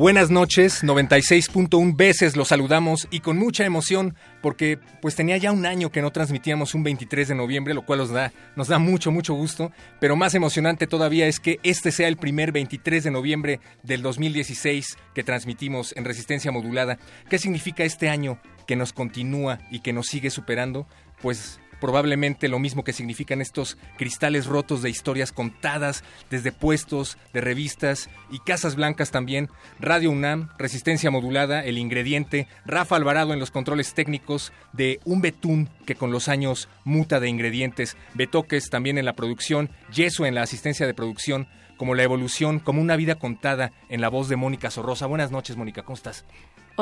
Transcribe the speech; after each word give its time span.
Buenas 0.00 0.30
noches, 0.30 0.82
96.1 0.82 1.94
veces 1.94 2.34
los 2.34 2.48
saludamos 2.48 3.06
y 3.10 3.20
con 3.20 3.36
mucha 3.36 3.66
emoción 3.66 4.14
porque 4.40 4.78
pues 5.02 5.14
tenía 5.14 5.36
ya 5.36 5.52
un 5.52 5.66
año 5.66 5.92
que 5.92 6.00
no 6.00 6.10
transmitíamos 6.10 6.74
un 6.74 6.82
23 6.82 7.28
de 7.28 7.34
noviembre, 7.34 7.74
lo 7.74 7.84
cual 7.84 7.98
nos 7.98 8.08
da, 8.08 8.32
nos 8.56 8.68
da 8.68 8.78
mucho, 8.78 9.10
mucho 9.10 9.34
gusto, 9.34 9.72
pero 10.00 10.16
más 10.16 10.34
emocionante 10.34 10.86
todavía 10.86 11.26
es 11.26 11.38
que 11.38 11.60
este 11.64 11.92
sea 11.92 12.08
el 12.08 12.16
primer 12.16 12.50
23 12.50 13.04
de 13.04 13.10
noviembre 13.10 13.60
del 13.82 14.00
2016 14.00 14.96
que 15.14 15.22
transmitimos 15.22 15.94
en 15.94 16.06
resistencia 16.06 16.50
modulada. 16.50 16.96
¿Qué 17.28 17.38
significa 17.38 17.84
este 17.84 18.08
año 18.08 18.40
que 18.66 18.76
nos 18.76 18.94
continúa 18.94 19.58
y 19.70 19.80
que 19.80 19.92
nos 19.92 20.06
sigue 20.06 20.30
superando? 20.30 20.86
Pues 21.20 21.60
probablemente 21.80 22.48
lo 22.48 22.58
mismo 22.58 22.84
que 22.84 22.92
significan 22.92 23.40
estos 23.40 23.78
cristales 23.96 24.46
rotos 24.46 24.82
de 24.82 24.90
historias 24.90 25.32
contadas 25.32 26.04
desde 26.30 26.52
puestos, 26.52 27.18
de 27.32 27.40
revistas 27.40 28.08
y 28.30 28.38
casas 28.40 28.76
blancas 28.76 29.10
también. 29.10 29.48
Radio 29.78 30.10
UNAM, 30.10 30.50
resistencia 30.58 31.10
modulada, 31.10 31.64
el 31.64 31.78
ingrediente, 31.78 32.46
Rafa 32.66 32.96
Alvarado 32.96 33.32
en 33.32 33.40
los 33.40 33.50
controles 33.50 33.94
técnicos 33.94 34.52
de 34.72 35.00
un 35.04 35.20
betún 35.20 35.68
que 35.86 35.94
con 35.94 36.12
los 36.12 36.28
años 36.28 36.68
muta 36.84 37.20
de 37.20 37.28
ingredientes, 37.28 37.96
betoques 38.14 38.70
también 38.70 38.98
en 38.98 39.04
la 39.04 39.14
producción, 39.14 39.70
yeso 39.92 40.26
en 40.26 40.34
la 40.34 40.42
asistencia 40.42 40.86
de 40.86 40.94
producción, 40.94 41.48
como 41.76 41.94
la 41.94 42.02
evolución, 42.02 42.58
como 42.58 42.82
una 42.82 42.96
vida 42.96 43.14
contada 43.14 43.72
en 43.88 44.02
la 44.02 44.10
voz 44.10 44.28
de 44.28 44.36
Mónica 44.36 44.70
Sorrosa. 44.70 45.06
Buenas 45.06 45.30
noches, 45.30 45.56
Mónica, 45.56 45.82
¿cómo 45.82 45.96
estás? 45.96 46.26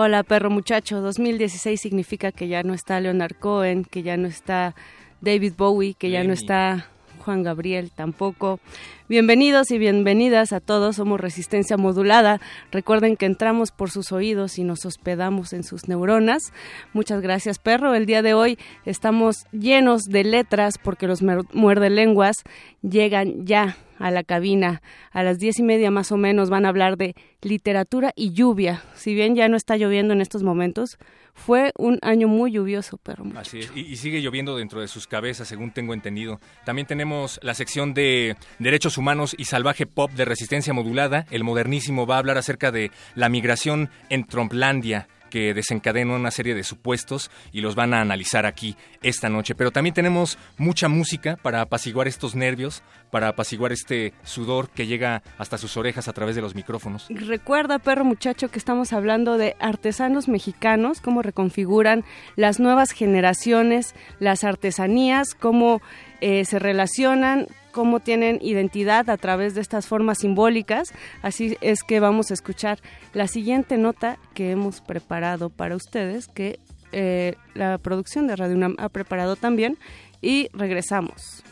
Hola, 0.00 0.22
perro 0.22 0.48
muchacho. 0.48 1.00
2016 1.00 1.80
significa 1.80 2.30
que 2.30 2.46
ya 2.46 2.62
no 2.62 2.72
está 2.72 3.00
Leonard 3.00 3.34
Cohen, 3.34 3.82
que 3.82 4.04
ya 4.04 4.16
no 4.16 4.28
está 4.28 4.76
David 5.20 5.54
Bowie, 5.58 5.94
que 5.94 6.08
ya 6.08 6.22
no 6.22 6.32
está 6.32 6.86
Juan 7.24 7.42
Gabriel 7.42 7.90
tampoco. 7.90 8.60
Bienvenidos 9.08 9.72
y 9.72 9.78
bienvenidas 9.78 10.52
a 10.52 10.60
todos, 10.60 10.94
somos 10.94 11.20
Resistencia 11.20 11.76
Modulada. 11.76 12.40
Recuerden 12.70 13.16
que 13.16 13.26
entramos 13.26 13.72
por 13.72 13.90
sus 13.90 14.12
oídos 14.12 14.60
y 14.60 14.62
nos 14.62 14.86
hospedamos 14.86 15.52
en 15.52 15.64
sus 15.64 15.88
neuronas. 15.88 16.52
Muchas 16.92 17.20
gracias, 17.20 17.58
perro. 17.58 17.96
El 17.96 18.06
día 18.06 18.22
de 18.22 18.34
hoy 18.34 18.56
estamos 18.84 19.46
llenos 19.50 20.04
de 20.04 20.22
letras 20.22 20.78
porque 20.78 21.08
los 21.08 21.22
muerde 21.22 21.90
lenguas 21.90 22.36
llegan 22.82 23.46
ya 23.46 23.76
a 23.98 24.10
la 24.10 24.24
cabina. 24.24 24.82
A 25.10 25.22
las 25.22 25.38
diez 25.38 25.58
y 25.58 25.62
media 25.62 25.90
más 25.90 26.12
o 26.12 26.16
menos 26.16 26.50
van 26.50 26.66
a 26.66 26.68
hablar 26.68 26.96
de 26.96 27.14
literatura 27.42 28.12
y 28.16 28.32
lluvia. 28.32 28.82
Si 28.94 29.14
bien 29.14 29.34
ya 29.34 29.48
no 29.48 29.56
está 29.56 29.76
lloviendo 29.76 30.12
en 30.12 30.20
estos 30.20 30.42
momentos, 30.42 30.98
fue 31.34 31.72
un 31.78 31.98
año 32.02 32.28
muy 32.28 32.52
lluvioso, 32.52 32.98
pero 33.02 33.24
Así 33.36 33.60
es, 33.60 33.72
y, 33.74 33.96
sigue 33.96 34.20
lloviendo 34.20 34.56
dentro 34.56 34.80
de 34.80 34.88
sus 34.88 35.06
cabezas, 35.06 35.48
según 35.48 35.70
tengo 35.70 35.94
entendido. 35.94 36.40
También 36.64 36.86
tenemos 36.86 37.38
la 37.42 37.54
sección 37.54 37.94
de 37.94 38.36
Derechos 38.58 38.98
Humanos 38.98 39.34
y 39.38 39.44
Salvaje 39.44 39.86
Pop 39.86 40.10
de 40.10 40.24
Resistencia 40.24 40.72
Modulada. 40.72 41.26
El 41.30 41.44
modernísimo 41.44 42.06
va 42.06 42.16
a 42.16 42.18
hablar 42.18 42.38
acerca 42.38 42.72
de 42.72 42.90
la 43.14 43.28
migración 43.28 43.88
en 44.10 44.24
Trumplandia 44.24 45.08
que 45.30 45.54
desencadena 45.54 46.14
una 46.14 46.30
serie 46.30 46.54
de 46.54 46.64
supuestos 46.64 47.30
y 47.52 47.60
los 47.60 47.74
van 47.74 47.94
a 47.94 48.00
analizar 48.00 48.46
aquí 48.46 48.76
esta 49.02 49.28
noche. 49.28 49.54
Pero 49.54 49.70
también 49.70 49.94
tenemos 49.94 50.38
mucha 50.56 50.88
música 50.88 51.36
para 51.36 51.60
apaciguar 51.60 52.08
estos 52.08 52.34
nervios, 52.34 52.82
para 53.10 53.28
apaciguar 53.28 53.72
este 53.72 54.12
sudor 54.24 54.70
que 54.70 54.86
llega 54.86 55.22
hasta 55.38 55.58
sus 55.58 55.76
orejas 55.76 56.08
a 56.08 56.12
través 56.12 56.36
de 56.36 56.42
los 56.42 56.54
micrófonos. 56.54 57.06
Recuerda, 57.10 57.78
perro 57.78 58.04
muchacho, 58.04 58.50
que 58.50 58.58
estamos 58.58 58.92
hablando 58.92 59.38
de 59.38 59.56
artesanos 59.60 60.28
mexicanos, 60.28 61.00
cómo 61.00 61.22
reconfiguran 61.22 62.04
las 62.36 62.60
nuevas 62.60 62.90
generaciones, 62.90 63.94
las 64.18 64.44
artesanías, 64.44 65.34
cómo 65.34 65.80
eh, 66.20 66.44
se 66.44 66.58
relacionan 66.58 67.46
cómo 67.78 68.00
tienen 68.00 68.40
identidad 68.42 69.08
a 69.08 69.16
través 69.16 69.54
de 69.54 69.60
estas 69.60 69.86
formas 69.86 70.18
simbólicas. 70.18 70.92
Así 71.22 71.56
es 71.60 71.84
que 71.84 72.00
vamos 72.00 72.32
a 72.32 72.34
escuchar 72.34 72.80
la 73.14 73.28
siguiente 73.28 73.78
nota 73.78 74.18
que 74.34 74.50
hemos 74.50 74.80
preparado 74.80 75.48
para 75.48 75.76
ustedes, 75.76 76.26
que 76.26 76.58
eh, 76.90 77.36
la 77.54 77.78
producción 77.78 78.26
de 78.26 78.34
Radio 78.34 78.56
UNAM 78.56 78.74
ha 78.78 78.88
preparado 78.88 79.36
también, 79.36 79.78
y 80.20 80.48
regresamos. 80.52 81.44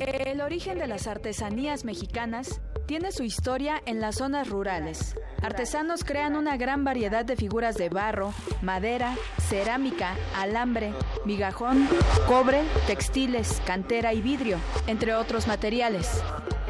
El 0.00 0.40
origen 0.40 0.80
de 0.80 0.88
las 0.88 1.06
artesanías 1.06 1.84
mexicanas 1.84 2.60
tiene 2.86 3.12
su 3.12 3.22
historia 3.22 3.80
en 3.86 4.00
las 4.00 4.16
zonas 4.16 4.48
rurales. 4.48 5.16
Artesanos 5.42 6.04
crean 6.04 6.36
una 6.36 6.56
gran 6.56 6.84
variedad 6.84 7.24
de 7.24 7.36
figuras 7.36 7.76
de 7.76 7.88
barro, 7.88 8.32
madera, 8.60 9.16
cerámica, 9.48 10.14
alambre, 10.36 10.92
migajón, 11.24 11.88
cobre, 12.26 12.62
textiles, 12.86 13.60
cantera 13.66 14.12
y 14.12 14.20
vidrio, 14.20 14.58
entre 14.86 15.14
otros 15.14 15.46
materiales. 15.46 16.22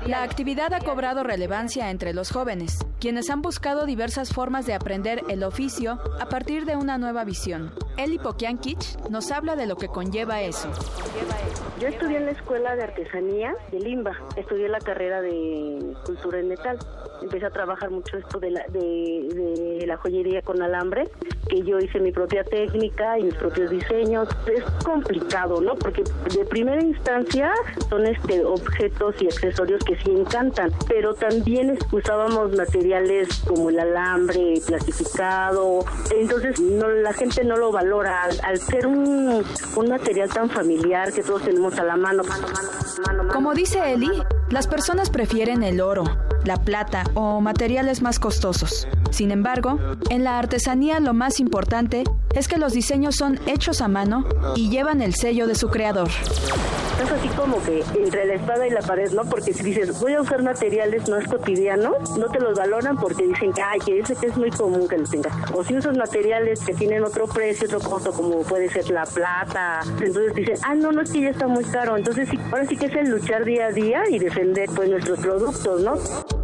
La 0.06 0.24
actividad 0.24 0.74
ha 0.74 0.80
cobrado 0.80 1.22
relevancia 1.22 1.90
entre 1.90 2.12
los 2.12 2.32
jóvenes, 2.32 2.78
quienes 2.98 3.30
han 3.30 3.40
buscado 3.40 3.86
diversas 3.86 4.32
formas 4.32 4.66
de 4.66 4.74
aprender 4.74 5.22
el 5.28 5.44
oficio 5.44 6.00
a 6.20 6.26
partir 6.26 6.64
de 6.64 6.74
una 6.74 6.98
nueva 6.98 7.24
visión. 7.24 7.72
Eli 7.96 8.18
Pokiankich 8.18 8.98
nos 9.10 9.30
habla 9.30 9.54
de 9.54 9.66
lo 9.66 9.76
que 9.76 9.86
conlleva 9.86 10.40
eso. 10.40 10.68
Yo 11.78 11.86
estudié 11.86 12.16
en 12.16 12.26
la 12.26 12.32
Escuela 12.32 12.74
de 12.74 12.82
Artesanía 12.82 13.54
de 13.70 13.78
Limba, 13.78 14.12
estudié 14.36 14.68
la 14.68 14.80
carrera 14.80 15.20
de 15.20 15.94
Cultura 16.04 16.40
en 16.40 16.48
Metal. 16.48 16.78
Empecé 17.22 17.47
a 17.47 17.50
trabajar 17.50 17.91
mucho 17.91 18.16
esto 18.19 18.38
de 18.38 18.50
la, 18.50 18.65
de, 18.69 19.84
la 19.87 19.97
joyería 19.97 20.43
con 20.43 20.60
alambre, 20.62 21.09
que 21.49 21.62
yo 21.62 21.78
hice 21.78 22.00
mi 22.00 22.12
propia 22.12 22.44
técnica 22.44 23.19
y 23.19 23.25
mis 23.25 23.34
propios 23.34 23.71
diseños. 23.71 24.28
Es 24.47 24.65
complicado, 24.84 25.61
¿no? 25.61 25.75
Porque 25.77 26.03
de 26.03 26.44
primera 26.44 26.82
instancia 26.82 27.53
son 27.88 28.06
este 28.06 28.44
objetos 28.44 29.21
y 29.21 29.27
accesorios 29.27 29.82
que 29.84 29.97
sí 29.97 30.11
encantan, 30.11 30.71
pero 30.88 31.15
también 31.15 31.78
usábamos 31.91 32.56
materiales 32.56 33.43
como 33.47 33.71
el 33.71 33.78
alambre 33.78 34.55
plastificado, 34.66 35.84
entonces 36.16 36.61
no, 36.61 36.88
la 36.88 37.12
gente 37.12 37.44
no 37.44 37.56
lo 37.56 37.72
valora 37.72 38.25
al, 38.43 38.59
ser 38.59 38.87
un, 38.87 39.44
un 39.77 39.88
material 39.88 40.28
tan 40.28 40.50
familiar 40.50 41.12
que 41.12 41.22
todos 41.22 41.43
tenemos 41.43 41.78
a 41.78 41.84
la 41.84 41.97
mano. 41.97 42.22
Como 43.32 43.55
dice 43.55 43.93
Eli, 43.93 44.11
las 44.50 44.67
personas 44.67 45.11
prefieren 45.11 45.62
el 45.62 45.81
oro, 45.81 46.05
la 46.44 46.56
plata 46.56 47.05
o 47.14 47.41
materiales 47.41 48.03
más 48.03 48.19
costosos. 48.19 48.88
Sin 49.11 49.31
embargo, 49.31 49.79
en 50.11 50.25
la 50.25 50.38
artesanía 50.38 51.00
lo 51.00 51.14
más 51.14 51.41
importante 51.41 52.05
es 52.35 52.49
que 52.49 52.59
los 52.59 52.73
diseños 52.73 53.17
son 53.17 53.38
hechos 53.47 53.81
a 53.81 53.88
mano 53.88 54.25
y 54.56 54.70
llevan 54.70 55.03
el 55.03 55.14
sello 55.14 55.47
de 55.47 55.55
su 55.55 55.69
creador. 55.69 56.09
Es 57.03 57.11
así 57.11 57.29
como 57.31 57.61
que 57.64 57.82
entre 57.97 58.26
la 58.26 58.35
espada 58.35 58.67
y 58.67 58.70
la 58.70 58.81
pared, 58.81 59.11
¿no? 59.12 59.25
Porque 59.25 59.53
si 59.53 59.64
dices, 59.64 59.99
voy 60.00 60.14
a 60.14 60.20
usar 60.20 60.43
materiales 60.43 61.09
no 61.09 61.17
es 61.17 61.26
cotidianos, 61.26 62.17
no 62.17 62.29
te 62.29 62.38
los 62.38 62.56
valoran 62.56 62.97
porque 62.97 63.26
dicen 63.26 63.53
que, 63.53 63.61
ay, 63.61 63.81
que 63.81 63.99
ese 63.99 64.15
que 64.15 64.26
es 64.26 64.37
muy 64.37 64.50
común 64.50 64.87
que 64.87 64.99
lo 64.99 65.08
tengas. 65.08 65.35
O 65.53 65.65
si 65.65 65.76
usas 65.76 65.97
materiales 65.97 66.61
que 66.61 66.75
tienen 66.75 67.03
otro 67.03 67.26
precio, 67.26 67.67
otro 67.67 67.81
costo, 67.81 68.12
como 68.12 68.43
puede 68.43 68.69
ser 68.69 68.88
la 68.91 69.05
plata, 69.05 69.81
entonces 70.00 70.35
dicen, 70.35 70.56
ah, 70.62 70.75
no, 70.75 70.93
no 70.93 71.03
es 71.03 71.11
que 71.11 71.23
ya 71.23 71.31
está 71.31 71.49
muy 71.49 71.65
caro. 71.65 71.97
Entonces, 71.97 72.29
sí, 72.29 72.38
ahora 72.53 72.67
sí 72.67 72.76
que 72.76 72.87
es 72.87 72.94
el 72.94 73.08
luchar 73.08 73.44
día 73.44 73.67
a 73.67 73.73
día 73.73 74.03
y 74.08 74.20
defender 74.20 74.70
pues 74.75 74.88
nuestros 74.88 75.19
productos, 75.19 75.81
¿no? 75.81 75.94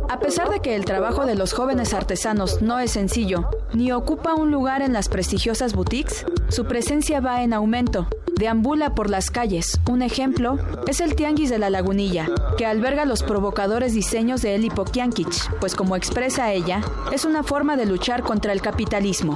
A 0.09 0.19
pesar 0.19 0.51
de 0.51 0.58
que 0.61 0.77
el 0.77 0.85
trabajo 0.85 1.27
de 1.27 1.35
los 1.35 1.53
jóvenes 1.53 1.95
artesanos 1.95 2.63
no 2.63 2.79
es 2.79 2.93
sencillo, 2.93 3.49
ni 3.73 3.93
ocupa 3.93 4.35
un 4.35 4.51
lugar 4.51 4.83
en 4.83 4.93
las 4.93 5.09
prestigiosas 5.09 5.75
boutiques, 5.75 6.27
su 6.49 6.65
presencia 6.67 7.21
va 7.21 7.43
en 7.43 7.53
aumento, 7.53 8.09
deambula 8.37 8.95
por 8.95 9.11
las 9.11 9.31
calles. 9.31 9.81
Un 9.91 10.03
ejemplo 10.03 10.59
es 10.87 11.01
el 11.01 11.15
Tianguis 11.15 11.51
de 11.51 11.59
la 11.59 11.71
Lagunilla, 11.71 12.27
que 12.57 12.67
alberga 12.67 13.05
los 13.05 13.23
provocadores 13.23 13.95
diseños 13.95 14.43
de 14.43 14.55
Eli 14.55 14.71
Pokiankich, 14.71 15.51
pues 15.61 15.75
como 15.75 15.97
expresa 15.97 16.53
ella, 16.53 16.81
es 17.13 17.25
una 17.25 17.43
forma 17.43 17.77
de 17.77 17.87
luchar 17.87 18.23
contra 18.23 18.53
el 18.53 18.61
capitalismo 18.61 19.35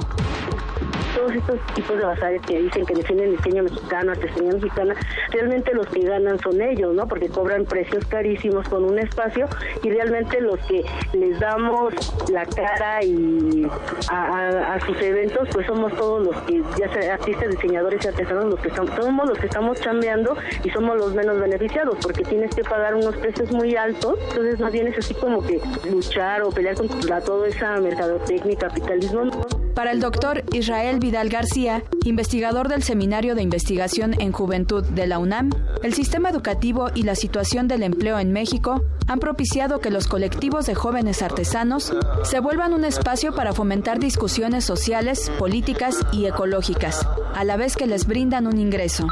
todos 1.23 1.35
estos 1.35 1.59
tipos 1.73 1.97
de 1.97 2.05
bazares 2.05 2.41
que 2.41 2.59
dicen 2.59 2.85
que 2.85 2.95
defienden 2.95 3.29
el 3.29 3.37
diseño 3.37 3.63
mexicano, 3.63 4.11
artesanía 4.11 4.53
mexicana, 4.53 4.95
realmente 5.31 5.73
los 5.73 5.87
que 5.87 6.01
ganan 6.01 6.37
son 6.39 6.61
ellos, 6.61 6.93
¿no? 6.93 7.07
Porque 7.07 7.29
cobran 7.29 7.63
precios 7.65 8.05
carísimos 8.05 8.67
con 8.67 8.83
un 8.83 8.99
espacio 8.99 9.47
y 9.83 9.89
realmente 9.89 10.41
los 10.41 10.59
que 10.65 10.83
les 11.13 11.39
damos 11.39 11.93
la 12.29 12.45
cara 12.45 13.01
y 13.03 13.65
a, 14.09 14.77
sus 14.85 15.01
eventos, 15.01 15.47
pues 15.53 15.65
somos 15.65 15.93
todos 15.93 16.25
los 16.25 16.35
que, 16.43 16.61
ya 16.77 16.91
sea 16.91 17.13
artistas, 17.13 17.51
diseñadores 17.51 18.03
y 18.03 18.07
artesanos, 18.09 18.45
los 18.45 18.59
que 18.59 18.67
estamos, 18.67 18.91
somos 18.95 19.29
los 19.29 19.37
que 19.37 19.45
estamos 19.45 19.79
chambeando 19.79 20.35
y 20.63 20.69
somos 20.71 20.97
los 20.97 21.13
menos 21.13 21.39
beneficiados, 21.39 21.97
porque 22.01 22.23
tienes 22.23 22.53
que 22.53 22.63
pagar 22.63 22.95
unos 22.95 23.15
precios 23.15 23.49
muy 23.51 23.77
altos, 23.77 24.19
entonces 24.27 24.59
más 24.59 24.73
bien 24.73 24.87
es 24.87 24.97
así 24.97 25.13
como 25.13 25.41
que 25.41 25.61
luchar 25.89 26.41
o 26.41 26.49
pelear 26.49 26.75
contra 26.75 27.21
toda 27.21 27.47
esa 27.47 27.77
mercadotecnia, 27.79 28.57
capitalismo. 28.57 29.62
Para 29.75 29.91
el 29.91 29.99
doctor 29.99 30.43
Israel 30.53 30.99
Vidal 30.99 31.29
García, 31.29 31.83
investigador 32.05 32.67
del 32.67 32.83
Seminario 32.83 33.33
de 33.33 33.41
Investigación 33.41 34.13
en 34.19 34.31
Juventud 34.31 34.83
de 34.83 35.07
la 35.07 35.17
UNAM, 35.17 35.49
el 35.81 35.95
sistema 35.95 36.29
educativo 36.29 36.91
y 36.93 37.03
la 37.03 37.15
situación 37.15 37.67
del 37.67 37.81
empleo 37.81 38.19
en 38.19 38.31
México 38.31 38.83
han 39.07 39.19
propiciado 39.19 39.79
que 39.79 39.89
los 39.89 40.07
colectivos 40.07 40.67
de 40.67 40.75
jóvenes 40.75 41.23
artesanos 41.23 41.91
se 42.23 42.39
vuelvan 42.39 42.73
un 42.73 42.85
espacio 42.85 43.33
para 43.33 43.53
fomentar 43.53 43.99
discusiones 43.99 44.63
sociales, 44.63 45.31
políticas 45.39 45.97
y 46.11 46.25
ecológicas, 46.25 47.07
a 47.33 47.43
la 47.43 47.57
vez 47.57 47.75
que 47.75 47.87
les 47.87 48.05
brindan 48.05 48.45
un 48.45 48.59
ingreso 48.59 49.07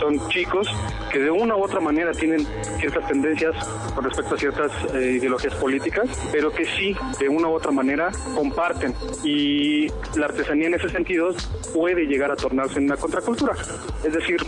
son 0.00 0.28
chicos 0.30 0.66
que 1.12 1.18
de 1.18 1.30
una 1.30 1.54
u 1.56 1.62
otra 1.62 1.78
manera 1.78 2.12
tienen 2.12 2.46
ciertas 2.78 3.06
tendencias 3.06 3.54
con 3.94 4.04
respecto 4.04 4.34
a 4.34 4.38
ciertas 4.38 4.72
eh, 4.94 5.12
ideologías 5.18 5.54
políticas, 5.54 6.08
pero 6.32 6.50
que 6.50 6.64
sí, 6.64 6.96
de 7.18 7.28
una 7.28 7.48
u 7.48 7.52
otra 7.52 7.70
manera, 7.70 8.10
comparten. 8.34 8.94
Y 9.22 9.88
la 10.16 10.26
artesanía 10.26 10.68
en 10.68 10.74
ese 10.74 10.88
sentido 10.88 11.34
puede 11.74 12.06
llegar 12.06 12.32
a 12.32 12.36
tornarse 12.36 12.78
en 12.78 12.84
una 12.84 12.96
contracultura. 12.96 13.54
Es 14.02 14.12
decir, 14.12 14.40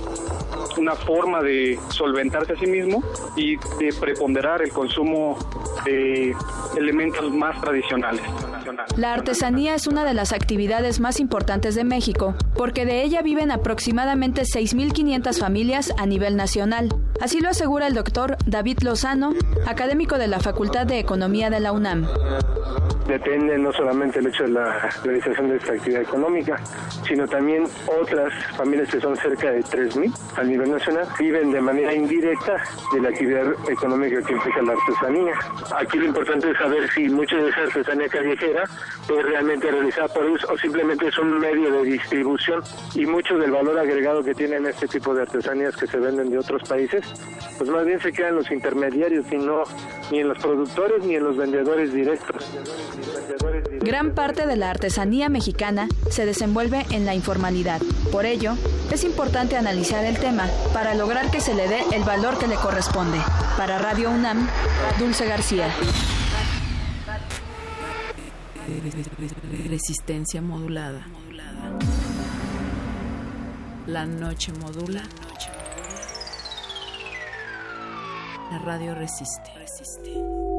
una 0.79 0.95
forma 0.95 1.43
de 1.43 1.79
solventarse 1.91 2.55
a 2.55 2.57
sí 2.57 2.67
mismo 2.67 3.03
y 3.37 3.57
de 3.57 3.93
preponderar 4.01 4.63
el 4.63 4.71
consumo 4.71 5.37
de 5.85 6.35
elementos 6.77 7.33
más 7.33 7.61
tradicionales. 7.61 8.23
La 8.97 9.15
artesanía 9.15 9.75
es 9.75 9.87
una 9.87 10.05
de 10.05 10.15
las 10.15 10.33
actividades 10.33 11.01
más 11.01 11.21
importantes 11.21 11.75
de 11.75 11.85
México, 11.85 12.35
porque 12.55 12.85
de 12.87 13.03
ella 13.03 13.23
viven 13.23 13.51
aproximadamente 13.51 14.43
6.500 14.43 15.42
familias 15.43 15.93
a 15.99 16.07
nivel 16.07 16.37
nacional. 16.37 16.89
Así 17.21 17.41
lo 17.41 17.49
asegura 17.49 17.89
el 17.89 17.95
doctor 17.95 18.37
David 18.47 18.79
Lozano, 18.83 19.33
académico 19.67 20.17
de 20.17 20.29
la 20.29 20.39
Facultad 20.39 20.87
de 20.87 21.01
Economía 21.01 21.51
de 21.51 21.59
la 21.59 21.73
UNAM 21.73 22.07
depende 23.07 23.59
no 23.59 23.73
solamente 23.73 24.21
el 24.21 24.27
hecho 24.27 24.45
de 24.45 24.51
la 24.51 24.89
realización 25.05 25.49
de 25.49 25.57
esta 25.57 25.73
actividad 25.73 26.03
económica, 26.03 26.57
sino 27.07 27.27
también 27.27 27.65
otras 28.01 28.33
familias 28.57 28.89
que 28.91 29.01
son 29.01 29.17
cerca 29.17 29.51
de 29.51 29.61
3.000 29.61 30.13
a 30.37 30.43
nivel 30.43 30.71
nacional 30.71 31.07
viven 31.19 31.53
de 31.53 31.61
manera 31.61 31.95
indirecta 31.95 32.63
de 32.93 33.01
la 33.01 33.09
actividad 33.09 33.47
económica 33.69 34.23
que 34.23 34.33
implica 34.33 34.63
la 34.63 34.73
artesanía. 34.73 35.35
Aquí 35.77 35.99
lo 35.99 36.07
importante 36.07 36.51
es 36.51 36.59
saber 36.59 36.91
si 36.93 37.09
mucha 37.09 37.37
de 37.37 37.49
esa 37.49 37.61
artesanía 37.61 38.09
callejera 38.09 38.65
es 38.65 39.23
realmente 39.25 39.71
realizada 39.71 40.09
por 40.09 40.25
ellos 40.25 40.45
o 40.51 40.57
simplemente 40.59 41.09
es 41.09 41.19
un 41.19 41.39
medio 41.39 41.71
de 41.71 41.83
distribución 41.85 42.63
y 42.95 43.07
mucho 43.07 43.37
del 43.37 43.51
valor 43.51 43.79
agregado 43.79 44.23
que 44.23 44.35
tienen 44.35 44.67
este 44.67 44.87
tipo 44.89 45.15
de 45.15 45.23
artesanías 45.33 45.75
que 45.77 45.87
se 45.87 45.97
venden 45.97 46.31
de 46.31 46.39
otros 46.39 46.63
países, 46.69 47.05
pues 47.57 47.71
más 47.71 47.87
bien 47.87 48.01
se 48.01 48.13
quedan 48.13 48.37
los 48.37 48.51
intermediarios 48.51 49.25
y 49.33 49.39
no 49.39 49.63
ni 50.11 50.21
en 50.21 50.29
los 50.29 50.39
productores 50.39 51.05
ni 51.05 51.15
en 51.15 51.25
los 51.25 51.37
vendedores 51.37 51.93
directos. 51.93 52.45
Gran 53.81 54.15
parte 54.15 54.47
de 54.47 54.57
la 54.57 54.71
artesanía 54.71 55.29
mexicana 55.29 55.89
se 56.11 56.27
desenvuelve 56.27 56.85
en 56.91 57.07
la 57.07 57.15
informalidad. 57.15 57.81
Por 58.11 58.27
ello, 58.27 58.55
es 58.91 59.05
importante 59.05 59.57
analizar 59.57 60.05
el 60.05 60.19
tema 60.19 60.49
para 60.75 60.95
lograr 60.95 61.31
que 61.31 61.41
se 61.41 61.55
le 61.55 61.67
dé 61.67 61.81
el 61.93 62.05
valor 62.05 62.39
que 62.39 62.47
le 62.47 62.57
corresponde. 62.57 63.19
Para 63.57 63.79
Radio 63.79 64.11
UNAM, 64.11 64.47
Dulce 64.99 65.27
García. 65.27 65.69
Resistencia 69.69 70.43
modulada. 70.43 71.07
La 73.87 74.07
noche 74.07 74.53
modula. 74.53 75.03
La 78.51 78.59
radio 78.59 78.95
resiste. 78.95 79.51
resiste. 79.57 80.52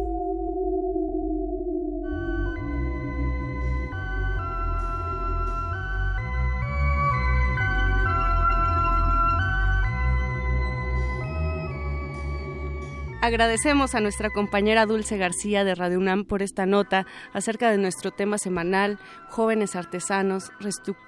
Agradecemos 13.24 13.96
a 13.96 14.02
nuestra 14.02 14.30
compañera 14.30 14.86
Dulce 14.86 15.16
García 15.16 15.64
de 15.64 15.76
Radio 15.76 15.98
UNAM 15.98 16.26
por 16.26 16.42
esta 16.42 16.66
nota 16.66 17.08
acerca 17.32 17.72
de 17.72 17.78
nuestro 17.78 18.12
tema 18.12 18.38
semanal, 18.38 19.00
jóvenes 19.30 19.78
artesanos, 19.78 20.52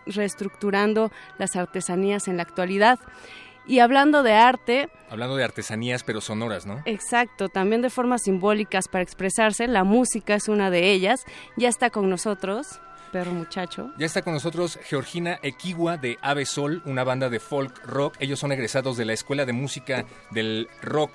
reestructurando 0.06 1.12
las 1.38 1.58
artesanías 1.58 2.30
en 2.30 2.38
la 2.38 2.44
actualidad. 2.44 3.00
Y 3.68 3.80
hablando 3.80 4.24
de 4.24 4.32
arte... 4.32 4.90
Hablando 5.10 5.36
de 5.36 5.44
artesanías, 5.44 6.04
pero 6.04 6.22
sonoras, 6.22 6.66
¿no? 6.66 6.82
Exacto, 6.86 7.50
también 7.50 7.82
de 7.82 7.90
formas 7.90 8.22
simbólicas 8.24 8.88
para 8.88 9.04
expresarse, 9.04 9.68
la 9.68 9.84
música 9.84 10.36
es 10.36 10.48
una 10.48 10.70
de 10.70 10.94
ellas. 10.94 11.26
Ya 11.58 11.68
está 11.68 11.90
con 11.90 12.10
nosotros 12.10 12.80
perro 13.12 13.34
muchacho. 13.34 13.92
Ya 13.98 14.06
está 14.06 14.22
con 14.22 14.34
nosotros 14.34 14.80
Georgina 14.86 15.38
Equigua 15.42 15.98
de 15.98 16.18
Ave 16.22 16.46
Sol, 16.46 16.82
una 16.86 17.04
banda 17.04 17.30
de 17.30 17.42
folk 17.42 17.86
rock. 17.86 18.16
Ellos 18.20 18.40
son 18.40 18.54
egresados 18.54 18.96
de 18.96 19.04
la 19.04 19.12
Escuela 19.12 19.46
de 19.46 19.52
Música 19.52 20.06
del 20.32 20.70
Rock 20.82 21.12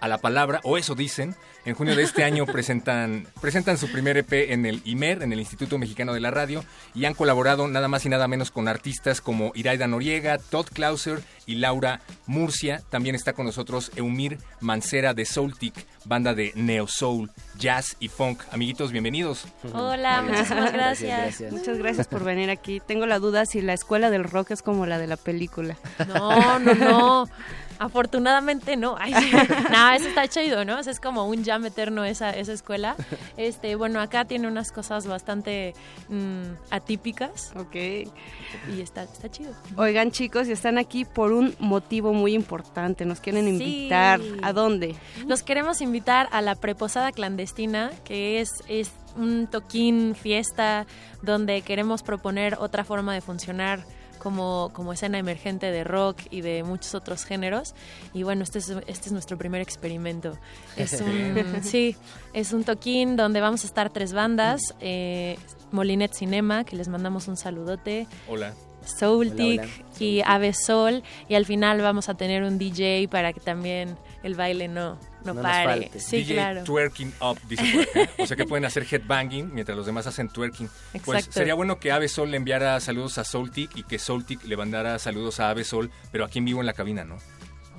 a 0.00 0.08
la 0.08 0.18
palabra, 0.18 0.60
o 0.64 0.78
eso 0.78 0.94
dicen. 0.94 1.34
En 1.64 1.74
junio 1.74 1.94
de 1.94 2.02
este 2.02 2.24
año 2.24 2.46
presentan, 2.52 3.26
presentan 3.40 3.76
su 3.76 3.90
primer 3.92 4.16
EP 4.16 4.32
en 4.52 4.64
el 4.64 4.80
IMER, 4.84 5.22
en 5.22 5.32
el 5.32 5.40
Instituto 5.40 5.76
Mexicano 5.76 6.14
de 6.14 6.20
la 6.20 6.30
Radio, 6.30 6.64
y 6.94 7.04
han 7.04 7.14
colaborado 7.14 7.68
nada 7.68 7.88
más 7.88 8.06
y 8.06 8.08
nada 8.08 8.26
menos 8.28 8.50
con 8.50 8.68
artistas 8.68 9.20
como 9.20 9.52
Iraida 9.54 9.86
Noriega, 9.86 10.38
Todd 10.38 10.66
Clauser 10.72 11.20
y 11.46 11.56
Laura 11.56 12.00
Murcia. 12.26 12.82
También 12.90 13.14
está 13.14 13.32
con 13.32 13.46
nosotros 13.46 13.90
Eumir 13.96 14.38
Mancera 14.60 15.14
de 15.14 15.24
Soultic, 15.24 15.86
banda 16.04 16.34
de 16.34 16.52
neo 16.54 16.86
soul, 16.86 17.30
jazz 17.58 17.96
y 18.00 18.08
funk. 18.08 18.42
Amiguitos, 18.50 18.92
bienvenidos. 18.92 19.44
Hola, 19.74 20.22
muchísimas 20.22 20.72
gracias. 20.72 21.42
Muchas 21.52 21.78
gracias 21.78 22.08
por 22.08 22.24
venir 22.24 22.50
aquí. 22.50 22.80
Tengo 22.80 23.06
la 23.06 23.18
duda 23.18 23.44
si 23.44 23.60
la 23.60 23.74
escuela 23.74 24.10
del 24.10 24.24
rock 24.24 24.52
es 24.52 24.62
como 24.62 24.86
la 24.86 24.98
de 24.98 25.06
la 25.06 25.16
película. 25.16 25.76
No, 26.06 26.58
no, 26.58 26.74
no. 26.74 27.28
Afortunadamente 27.78 28.76
no. 28.76 28.96
Ay, 28.98 29.12
no, 29.72 29.90
eso 29.92 30.08
está 30.08 30.26
chido, 30.28 30.64
¿no? 30.64 30.78
es 30.78 31.00
como 31.00 31.26
un 31.28 31.44
jam 31.44 31.64
eterno 31.66 32.04
esa, 32.04 32.30
esa 32.30 32.52
escuela. 32.52 32.96
Este, 33.36 33.74
bueno, 33.76 34.00
acá 34.00 34.24
tiene 34.24 34.48
unas 34.48 34.72
cosas 34.72 35.06
bastante 35.06 35.74
mm, 36.08 36.42
atípicas. 36.70 37.52
Ok. 37.56 37.74
Y 37.74 38.80
está, 38.80 39.04
está 39.04 39.30
chido. 39.30 39.52
Oigan, 39.76 40.10
chicos, 40.10 40.48
y 40.48 40.52
están 40.52 40.78
aquí 40.78 41.04
por 41.04 41.32
un 41.32 41.54
motivo 41.58 42.12
muy 42.12 42.34
importante. 42.34 43.04
Nos 43.04 43.20
quieren 43.20 43.48
invitar. 43.48 44.20
¿A 44.42 44.52
dónde? 44.52 44.96
Los 45.26 45.42
queremos 45.42 45.80
invitar 45.80 46.28
a 46.32 46.42
la 46.42 46.54
preposada 46.54 47.12
clandestina, 47.12 47.90
que 48.04 48.40
es, 48.40 48.62
es 48.68 48.90
un 49.16 49.46
toquín 49.46 50.14
fiesta 50.14 50.86
donde 51.22 51.62
queremos 51.62 52.02
proponer 52.02 52.56
otra 52.58 52.84
forma 52.84 53.14
de 53.14 53.20
funcionar 53.20 53.84
como, 54.18 54.70
como 54.72 54.92
escena 54.92 55.18
emergente 55.18 55.70
de 55.70 55.84
rock 55.84 56.20
y 56.30 56.40
de 56.40 56.62
muchos 56.62 56.94
otros 56.94 57.24
géneros. 57.24 57.74
Y 58.12 58.22
bueno, 58.22 58.42
este 58.42 58.58
es, 58.58 58.68
este 58.86 59.06
es 59.08 59.12
nuestro 59.12 59.38
primer 59.38 59.60
experimento. 59.60 60.38
Es 60.76 61.00
un, 61.00 61.62
sí, 61.62 61.96
es 62.32 62.52
un 62.52 62.64
toquín 62.64 63.16
donde 63.16 63.40
vamos 63.40 63.64
a 63.64 63.66
estar 63.66 63.90
tres 63.90 64.12
bandas. 64.12 64.60
Eh, 64.80 65.38
Molinet 65.70 66.12
Cinema, 66.14 66.64
que 66.64 66.76
les 66.76 66.88
mandamos 66.88 67.28
un 67.28 67.36
saludote. 67.36 68.06
Hola. 68.28 68.54
Soultic 68.84 69.62
y 70.00 70.22
Ave 70.24 70.52
Sol. 70.52 71.02
Y 71.28 71.34
al 71.34 71.44
final 71.44 71.80
vamos 71.80 72.08
a 72.08 72.14
tener 72.14 72.42
un 72.42 72.58
DJ 72.58 73.08
para 73.08 73.32
que 73.32 73.40
también 73.40 73.96
el 74.22 74.34
baile 74.34 74.68
no, 74.68 74.98
no, 75.34 75.42
pare. 75.42 75.90
Sí, 75.98 76.24
DJ 76.24 76.62
Twerking 76.64 77.12
up, 77.20 77.38
dice. 77.48 77.88
O 78.18 78.26
sea 78.26 78.36
que 78.36 78.44
pueden 78.44 78.64
hacer 78.64 78.86
headbanging 78.90 79.54
mientras 79.54 79.76
los 79.76 79.86
demás 79.86 80.06
hacen 80.06 80.28
twerking. 80.28 80.68
Pues 81.04 81.28
sería 81.30 81.54
bueno 81.54 81.78
que 81.78 81.92
Ave 81.92 82.08
Sol 82.08 82.30
le 82.30 82.36
enviara 82.36 82.78
saludos 82.80 83.18
a 83.18 83.24
Soultic 83.24 83.76
y 83.76 83.82
que 83.82 83.98
Soultic 83.98 84.44
le 84.44 84.56
mandara 84.56 84.98
saludos 84.98 85.40
a 85.40 85.50
Ave 85.50 85.64
Sol, 85.64 85.90
pero 86.12 86.24
aquí 86.24 86.38
en 86.38 86.44
vivo 86.44 86.60
en 86.60 86.66
la 86.66 86.72
cabina, 86.72 87.04
¿no? 87.04 87.18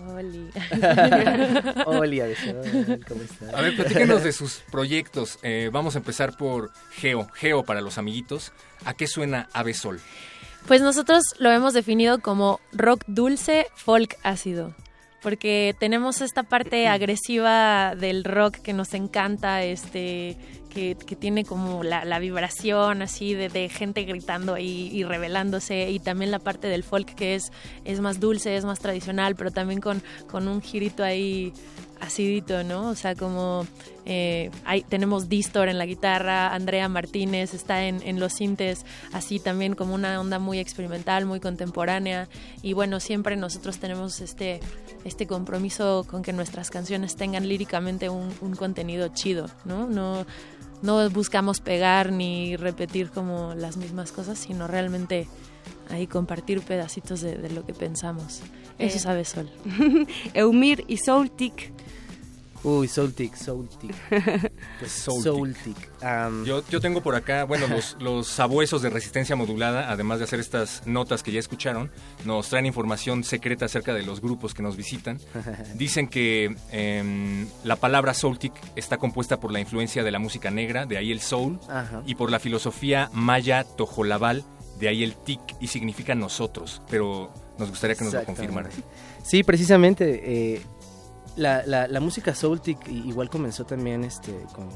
Oli. 0.08 0.50
Oli, 1.86 2.22
¿cómo 3.08 3.22
estás? 3.22 3.54
A 3.54 3.62
ver, 3.62 3.76
platíquenos 3.76 4.24
de 4.24 4.32
sus 4.32 4.64
proyectos. 4.72 5.40
Eh, 5.44 5.70
vamos 5.72 5.96
a 5.96 6.00
empezar 6.00 6.38
por 6.38 6.72
Geo. 6.92 7.28
Geo 7.34 7.64
para 7.64 7.82
los 7.82 7.98
amiguitos. 7.98 8.54
¿A 8.86 8.94
qué 8.94 9.08
suena 9.08 9.50
Ave 9.54 9.74
Sol? 9.74 10.00
Pues 10.68 10.82
nosotros 10.82 11.24
lo 11.38 11.52
hemos 11.52 11.74
definido 11.74 12.20
como 12.20 12.60
rock 12.72 13.04
dulce, 13.08 13.68
folk 13.76 14.18
ácido 14.24 14.74
porque 15.22 15.76
tenemos 15.80 16.22
esta 16.22 16.44
parte 16.44 16.88
agresiva 16.88 17.96
del 17.96 18.24
rock 18.24 18.58
que 18.58 18.74
nos 18.74 18.94
encanta, 18.94 19.64
este, 19.64 20.38
que, 20.70 20.96
tiene 21.20 21.44
como 21.44 21.84
la, 21.84 22.20
vibración 22.20 23.02
así 23.02 23.34
de, 23.34 23.70
gente 23.70 24.04
gritando 24.04 24.58
y, 24.58 24.90
y, 24.92 25.04
revelándose, 25.04 25.90
y 25.90 26.00
también 26.00 26.32
la 26.32 26.40
parte 26.40 26.68
del 26.68 26.84
folk 26.84 27.16
que 27.16 27.36
es, 27.36 27.52
es 27.86 28.00
más 28.00 28.20
dulce, 28.20 28.56
es 28.56 28.66
más 28.66 28.80
tradicional, 28.80 29.36
pero 29.36 29.52
también 29.52 29.82
con, 29.82 30.02
con 30.30 30.48
un 30.48 30.62
girito 30.62 31.04
ahí 31.04 31.54
acidito, 32.00 32.64
¿no? 32.64 32.90
O 32.90 32.96
sea, 32.96 33.16
como 33.16 33.66
eh, 34.06 34.50
hay, 34.66 34.82
tenemos 34.84 35.30
Distor 35.30 35.70
en 35.70 35.78
la 35.78 35.86
guitarra, 35.86 36.54
Andrea 36.54 36.88
Martínez 36.90 37.54
está 37.54 37.84
en, 37.84 38.20
los 38.20 38.34
sintes, 38.34 38.86
así 39.14 39.40
también 39.40 39.76
como 39.76 39.94
una 39.94 40.20
onda 40.20 40.40
muy 40.40 40.60
experimental, 40.60 41.26
muy 41.26 41.40
contemporánea. 41.40 42.28
Y 42.62 42.74
bueno, 42.74 43.00
siempre 43.00 43.36
nosotros 43.36 43.80
tenemos 43.80 44.22
este, 44.22 44.60
este 45.04 45.28
compromiso 45.28 46.06
con 46.10 46.24
que 46.24 46.34
nuestras 46.34 46.70
canciones 46.70 47.16
tengan 47.16 47.48
líricamente 47.48 48.10
un, 48.10 48.30
contenido 48.58 49.10
chido, 49.10 49.48
¿no? 49.66 49.88
No 49.88 50.26
no 50.82 51.10
buscamos 51.10 51.60
pegar 51.60 52.12
ni 52.14 52.56
repetir 52.56 53.10
como 53.10 53.54
las 53.54 53.76
mismas 53.76 54.14
cosas, 54.14 54.40
sino 54.40 54.66
realmente 54.66 55.28
ahí 55.90 56.08
compartir 56.08 56.62
pedacitos 56.62 57.22
de, 57.22 57.50
lo 57.50 57.66
que 57.66 57.74
pensamos. 57.74 58.42
Eso 58.78 58.98
eh, 58.98 59.00
sabe 59.00 59.26
Sol. 59.26 59.50
Eumir 60.34 60.86
y 60.88 60.98
Soultic 60.98 61.74
Uy, 62.64 62.88
Soultic, 62.88 63.36
Soultic. 63.36 63.96
Pues 64.80 64.92
Soultic. 65.24 65.78
yo, 66.46 66.64
yo 66.68 66.82
tengo 66.82 67.02
por 67.02 67.16
acá, 67.16 67.46
bueno, 67.46 67.68
los, 67.68 67.96
los 68.02 68.28
sabuesos 68.28 68.82
de 68.82 68.90
resistencia 68.90 69.36
modulada, 69.36 69.90
además 69.90 70.20
de 70.20 70.26
hacer 70.26 70.40
estas 70.40 70.86
notas 70.86 71.24
que 71.24 71.32
ya 71.32 71.40
escucharon, 71.40 71.90
nos 72.26 72.50
traen 72.50 72.66
información 72.66 73.24
secreta 73.24 73.66
acerca 73.66 73.94
de 73.94 74.04
los 74.04 74.20
grupos 74.22 74.54
que 74.54 74.62
nos 74.62 74.76
visitan. 74.76 75.20
Dicen 75.76 76.08
que 76.08 76.56
em, 76.72 77.48
la 77.64 77.78
palabra 77.78 78.14
Soultic 78.14 78.54
está 78.76 78.98
compuesta 78.98 79.40
por 79.40 79.52
la 79.52 79.60
influencia 79.60 80.04
de 80.04 80.12
la 80.12 80.20
música 80.20 80.52
negra, 80.52 80.86
de 80.86 80.98
ahí 80.98 81.12
el 81.12 81.22
soul, 81.22 81.60
y 82.06 82.16
por 82.16 82.30
la 82.30 82.40
filosofía 82.40 83.10
maya 83.14 83.64
tojolabal, 83.64 84.44
de 84.80 84.90
ahí 84.90 85.04
el 85.04 85.16
tic, 85.16 85.42
y 85.60 85.68
significa 85.68 86.16
nosotros. 86.16 86.82
Pero 86.90 87.34
nos 87.58 87.70
gustaría 87.70 87.96
que 87.96 88.04
nos 88.04 88.14
lo 88.14 88.24
confirmaran. 88.24 88.72
Sí, 89.24 89.44
precisamente. 89.44 90.56
Eh, 90.56 90.62
la, 91.40 91.88
la, 91.88 92.00
música 92.00 92.36
Soultic 92.36 92.88
igual 92.88 93.30
comenzó 93.30 93.66
también 93.66 94.04
este, 94.04 94.34
con, 94.54 94.70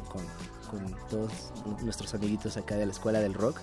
todos 1.10 1.32
nuestros 1.84 2.16
amiguitos 2.16 2.58
acá 2.58 2.76
de 2.76 2.88
la 2.88 2.92
escuela 2.92 3.20
del 3.20 3.36
rock, 3.36 3.60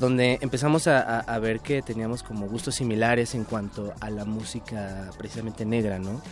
donde 0.00 0.38
empezamos 0.40 0.86
a, 0.86 1.38
ver 1.40 1.60
que 1.60 1.82
teníamos 1.82 2.22
como 2.22 2.46
gustos 2.46 2.76
similares 2.76 3.34
en 3.34 3.44
cuanto 3.44 3.92
a 4.00 4.08
la 4.08 4.24
música 4.24 5.10
precisamente 5.18 5.66
negra, 5.66 5.98
¿no? 5.98 6.22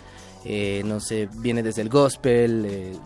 Eh, 0.44 0.82
no 0.86 1.00
sé, 1.00 1.28
viene 1.34 1.62
desde 1.62 1.82
el 1.82 1.90
gospel, 1.90 2.64
eh, 2.64 2.96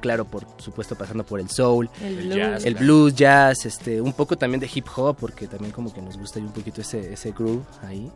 claro, 0.00 0.26
por 0.26 0.44
supuesto 0.58 0.94
pasando 0.94 1.24
por 1.24 1.40
el 1.40 1.48
soul, 1.48 1.88
el 2.02 2.74
blues, 2.74 3.14
jazz, 3.14 3.64
este, 3.64 4.00
un 4.00 4.12
poco 4.12 4.36
también 4.36 4.60
de 4.60 4.68
hip 4.72 4.86
hop, 4.96 5.16
porque 5.18 5.46
también 5.46 5.72
como 5.72 5.94
que 5.94 6.02
nos 6.02 6.18
gusta 6.18 6.38
un 6.40 6.52
poquito 6.52 6.82
ese, 6.82 7.14
ese 7.14 7.30
groove 7.32 7.64
ahí 7.86 8.12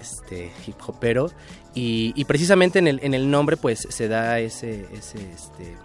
este 0.00 0.52
hip 0.66 0.76
hopero. 0.86 1.30
Y, 1.74 2.12
y 2.16 2.24
precisamente 2.24 2.78
en 2.78 2.88
el, 2.88 3.00
en 3.02 3.14
el 3.14 3.30
nombre 3.30 3.56
pues 3.56 3.86
se 3.88 4.08
da 4.08 4.38
ese 4.38 4.86
ese 4.92 5.18
este 5.32 5.76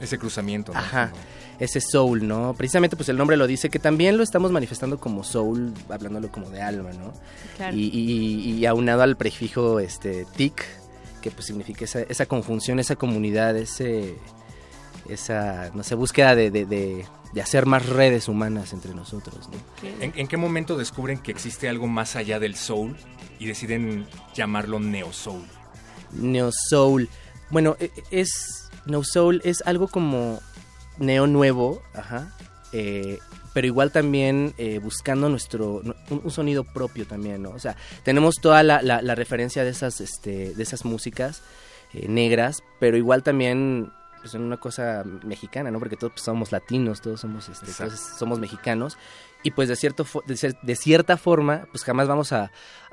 ese 0.00 0.18
cruzamiento 0.18 0.72
ajá. 0.74 1.12
Ese 1.58 1.80
soul 1.80 2.26
no 2.26 2.54
precisamente 2.54 2.96
pues 2.96 3.08
el 3.08 3.16
nombre 3.16 3.36
lo 3.36 3.48
dice 3.48 3.68
que 3.68 3.80
también 3.80 4.16
lo 4.16 4.22
estamos 4.22 4.52
manifestando 4.52 4.98
como 4.98 5.24
soul 5.24 5.74
hablándolo 5.88 6.30
como 6.30 6.50
de 6.50 6.62
alma 6.62 6.90
no 6.92 7.12
y, 7.72 7.86
y, 7.86 8.66
aunado 8.66 9.02
al 9.02 9.16
prefijo 9.16 9.80
este 9.80 10.24
tic 10.36 10.64
que 11.20 11.32
pues 11.32 11.46
significa 11.46 11.84
esa, 11.84 12.02
esa 12.02 12.26
conjunción 12.26 12.78
esa 12.78 12.94
comunidad 12.94 13.56
ese 13.56 14.14
esa 15.08 15.70
no 15.74 15.82
sé 15.82 15.96
búsqueda 15.96 16.36
de, 16.36 16.52
de 16.52 16.64
de 16.64 17.04
hacer 17.40 17.66
más 17.66 17.86
redes 17.86 18.28
humanas 18.28 18.72
entre 18.72 18.94
nosotros. 18.94 19.48
¿En, 20.00 20.26
qué 20.26 20.36
momento 20.36 20.76
descubren 20.76 21.18
que 21.18 21.30
existe 21.30 21.68
algo 21.68 21.86
más 21.86 22.16
allá 22.16 22.40
del 22.40 22.56
soul 22.56 22.96
y 23.38 23.46
deciden 23.46 24.06
llamarlo 24.34 24.80
neo 24.80 25.12
soul? 25.12 25.44
Neo 26.12 26.50
soul. 26.70 27.08
Bueno, 27.50 27.76
e, 27.78 27.90
e, 28.10 28.20
es 28.20 28.68
neo 28.86 29.04
soul 29.04 29.40
es 29.44 29.62
algo 29.66 29.88
como 29.88 30.40
neo 30.98 31.26
nuevo, 31.26 31.82
ajá. 31.94 32.34
Eh, 32.72 33.18
pero 33.52 33.66
igual 33.66 33.90
también 33.90 34.54
eh, 34.58 34.78
buscando 34.78 35.28
nuestro 35.28 35.82
un, 36.10 36.30
sonido 36.30 36.64
propio 36.64 37.06
también, 37.06 37.42
¿no? 37.42 37.50
O 37.50 37.58
sea, 37.58 37.76
tenemos 38.04 38.36
toda 38.36 38.62
la, 38.62 38.82
la, 38.82 39.14
referencia 39.14 39.64
de 39.64 39.70
esas 39.70 40.00
este, 40.00 40.54
de 40.54 40.62
esas 40.62 40.84
músicas 40.84 41.42
eh, 41.94 42.06
negras, 42.08 42.62
pero 42.78 42.96
igual 42.96 43.22
también 43.22 43.90
pues 44.20 44.34
en 44.34 44.42
una 44.42 44.56
cosa 44.58 45.04
mexicana, 45.24 45.70
¿no? 45.70 45.78
Porque 45.78 45.96
todos 45.96 46.12
pues, 46.14 46.22
somos 46.22 46.52
latinos, 46.52 47.00
todos 47.00 47.20
somos, 47.20 47.48
este, 47.48 47.66
somos 47.96 48.38
mexicanos 48.38 48.98
y 49.42 49.52
pues 49.52 49.68
de 49.68 49.76
cierto 49.76 50.04
de, 50.26 50.76
cierta 50.76 51.16
forma 51.16 51.66
pues 51.70 51.84
jamás 51.84 52.08
vamos 52.08 52.32
a, 52.32 52.50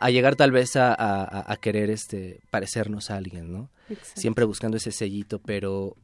llegar 0.09 0.35
tal 0.35 0.51
vez 0.51 0.75
a, 0.75 1.57
querer 1.61 1.89
este 1.89 2.41
parecernos 2.49 3.11
a 3.11 3.17
alguien, 3.17 3.51
¿no? 3.51 3.69
Siempre 4.13 4.45
buscando 4.45 4.77
ese 4.77 4.91
sellito, 4.91 5.39
pero 5.39 5.95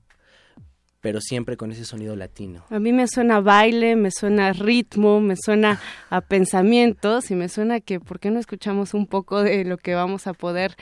pero 1.02 1.20
siempre 1.20 1.58
con 1.58 1.72
ese 1.72 1.84
sonido 1.84 2.16
latino. 2.16 2.64
A 2.70 2.80
mí 2.80 2.94
me 2.94 3.08
suena 3.08 3.42
baile, 3.42 3.96
me 3.96 4.12
suena 4.12 4.54
ritmo, 4.54 5.20
me 5.20 5.36
suena 5.36 5.82
a 6.12 6.22
pensamientos 6.22 7.32
y 7.32 7.36
me 7.36 7.50
suena 7.50 7.80
que 7.80 8.00
¿por 8.00 8.20
qué 8.20 8.30
no 8.30 8.40
escuchamos 8.40 8.94
un 8.94 9.08
poco 9.08 9.42
de 9.42 9.66
lo 9.66 9.78
que 9.78 9.96
vamos 9.96 10.28
a 10.28 10.34
poder 10.34 10.76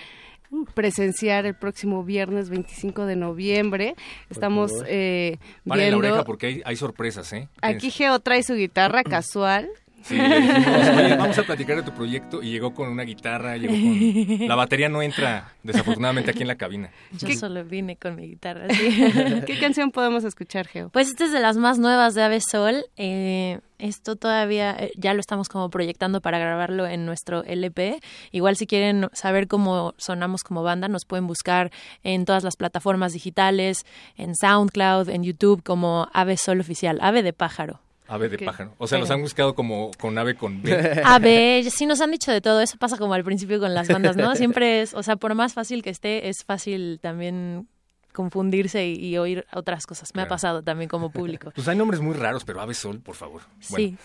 presenciar 0.73 1.45
el 1.45 1.55
próximo 1.55 2.03
viernes 2.03 2.49
25 2.49 3.05
de 3.05 3.15
noviembre. 3.15 3.95
Estamos 4.29 4.71
eh, 4.87 5.37
viendo... 5.63 5.91
la 5.91 5.97
oreja 5.97 6.23
porque 6.23 6.61
hay, 6.65 6.75
sorpresas, 6.75 7.31
¿eh? 7.33 7.49
Aquí 7.61 7.91
Geo 7.91 8.19
trae 8.19 8.43
su 8.43 8.55
guitarra 8.55 9.03
casual. 9.09 9.69
Sí, 10.03 10.17
vamos 11.17 11.37
a 11.37 11.43
platicar 11.43 11.77
de 11.77 11.83
tu 11.83 11.91
proyecto 11.91 12.41
y 12.41 12.51
llegó 12.51 12.73
con 12.73 12.89
una 12.89 13.03
guitarra, 13.03 13.57
llegó 13.57 13.73
con... 13.73 14.47
La 14.47 14.55
batería 14.55 14.89
no 14.89 15.01
entra, 15.01 15.53
desafortunadamente, 15.63 16.31
aquí 16.31 16.41
en 16.41 16.47
la 16.47 16.55
cabina. 16.55 16.91
Yo 17.11 17.29
solo 17.33 17.63
vine 17.63 17.97
con 17.97 18.15
mi 18.15 18.27
guitarra, 18.27 18.67
¿Qué 19.45 19.57
canción 19.59 19.91
podemos 19.91 20.23
escuchar, 20.23 20.67
Geo? 20.67 20.89
Pues 20.89 21.09
esta 21.09 21.25
es 21.25 21.31
de 21.31 21.39
las 21.39 21.57
más 21.57 21.79
nuevas 21.79 22.15
de 22.15 22.23
Ave 22.23 22.41
Sol. 22.41 22.85
Eh, 22.97 23.59
esto 23.77 24.15
todavía 24.15 24.75
eh, 24.77 24.91
ya 24.97 25.13
lo 25.13 25.21
estamos 25.21 25.47
como 25.47 25.69
proyectando 25.69 26.21
para 26.21 26.37
grabarlo 26.37 26.85
en 26.85 27.05
nuestro 27.05 27.43
LP. 27.43 27.99
Igual 28.31 28.55
si 28.57 28.67
quieren 28.67 29.09
saber 29.13 29.47
cómo 29.47 29.93
sonamos 29.97 30.43
como 30.43 30.63
banda, 30.63 30.87
nos 30.87 31.05
pueden 31.05 31.27
buscar 31.27 31.71
en 32.03 32.25
todas 32.25 32.43
las 32.43 32.55
plataformas 32.57 33.13
digitales, 33.13 33.85
en 34.17 34.35
SoundCloud, 34.35 35.09
en 35.09 35.23
YouTube 35.23 35.63
como 35.63 36.07
Ave 36.13 36.37
Sol 36.37 36.59
Oficial, 36.59 36.99
Ave 37.01 37.23
de 37.23 37.33
Pájaro. 37.33 37.79
Ave 38.09 38.27
de 38.27 38.39
pájaro. 38.39 38.73
O 38.79 38.87
sea, 38.87 38.97
nos 38.97 39.11
han 39.11 39.21
buscado 39.21 39.53
como 39.53 39.91
con 39.99 40.17
ave 40.17 40.35
con 40.35 40.61
B. 40.63 41.01
Ave, 41.05 41.63
sí 41.69 41.85
nos 41.85 42.01
han 42.01 42.11
dicho 42.11 42.31
de 42.31 42.41
todo. 42.41 42.59
Eso 42.59 42.77
pasa 42.77 42.97
como 42.97 43.13
al 43.13 43.23
principio 43.23 43.59
con 43.59 43.73
las 43.73 43.87
bandas, 43.87 44.17
¿no? 44.17 44.35
Siempre 44.35 44.81
es, 44.81 44.93
o 44.93 45.03
sea, 45.03 45.15
por 45.15 45.35
más 45.35 45.53
fácil 45.53 45.83
que 45.83 45.91
esté, 45.91 46.27
es 46.27 46.43
fácil 46.43 46.99
también 47.01 47.67
confundirse 48.11 48.87
y, 48.87 49.17
oír 49.17 49.45
otras 49.53 49.85
cosas. 49.85 50.09
Me 50.15 50.23
ha 50.23 50.27
pasado 50.27 50.63
también 50.63 50.89
como 50.89 51.11
público. 51.11 51.51
Pues 51.55 51.67
hay 51.67 51.77
nombres 51.77 52.01
muy 52.01 52.15
raros, 52.15 52.43
pero 52.43 52.61
Ave 52.61 52.73
Sol, 52.73 52.99
por 52.99 53.15
favor. 53.15 53.43
Sí. 53.59 53.95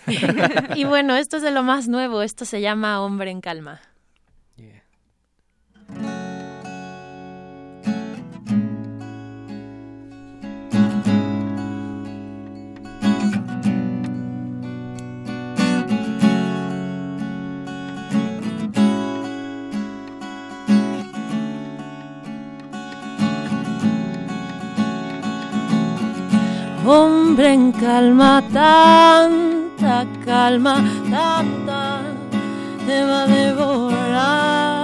y 0.74 0.84
bueno, 0.84 1.16
esto 1.16 1.38
es 1.38 1.42
de 1.42 1.50
lo 1.50 1.62
más 1.62 1.88
nuevo. 1.88 2.22
Esto 2.22 2.44
se 2.44 2.60
llama 2.60 3.00
Hombre 3.00 3.30
en 3.30 3.40
Calma. 3.40 3.80
Hombre 26.86 27.52
en 27.52 27.72
calma, 27.72 28.42
tanta 28.52 30.06
calma, 30.24 30.76
tanta 31.10 32.02
te 32.86 33.04
va 33.04 33.22
a 33.22 33.26
devorar. 33.26 34.83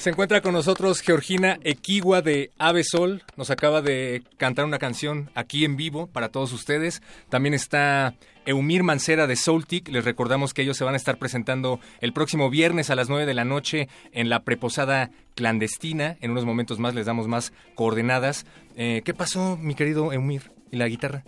Se 0.00 0.08
encuentra 0.08 0.40
con 0.40 0.54
nosotros 0.54 1.02
Georgina 1.02 1.58
Equigua 1.62 2.22
de 2.22 2.52
Ave 2.56 2.84
Sol. 2.84 3.22
Nos 3.36 3.50
acaba 3.50 3.82
de 3.82 4.22
cantar 4.38 4.64
una 4.64 4.78
canción 4.78 5.30
aquí 5.34 5.66
en 5.66 5.76
vivo 5.76 6.06
para 6.06 6.30
todos 6.30 6.54
ustedes. 6.54 7.02
También 7.28 7.52
está 7.52 8.14
Eumir 8.46 8.82
Mancera 8.82 9.26
de 9.26 9.36
Soultic. 9.36 9.88
Les 9.88 10.02
recordamos 10.02 10.54
que 10.54 10.62
ellos 10.62 10.78
se 10.78 10.84
van 10.84 10.94
a 10.94 10.96
estar 10.96 11.18
presentando 11.18 11.80
el 12.00 12.14
próximo 12.14 12.48
viernes 12.48 12.88
a 12.88 12.94
las 12.94 13.10
9 13.10 13.26
de 13.26 13.34
la 13.34 13.44
noche 13.44 13.90
en 14.12 14.30
la 14.30 14.42
preposada 14.42 15.10
clandestina. 15.34 16.16
En 16.22 16.30
unos 16.30 16.46
momentos 16.46 16.78
más 16.78 16.94
les 16.94 17.04
damos 17.04 17.28
más 17.28 17.52
coordenadas. 17.74 18.46
Eh, 18.76 19.02
¿Qué 19.04 19.12
pasó, 19.12 19.58
mi 19.58 19.74
querido 19.74 20.14
Eumir? 20.14 20.50
¿Y 20.70 20.78
la 20.78 20.88
guitarra? 20.88 21.24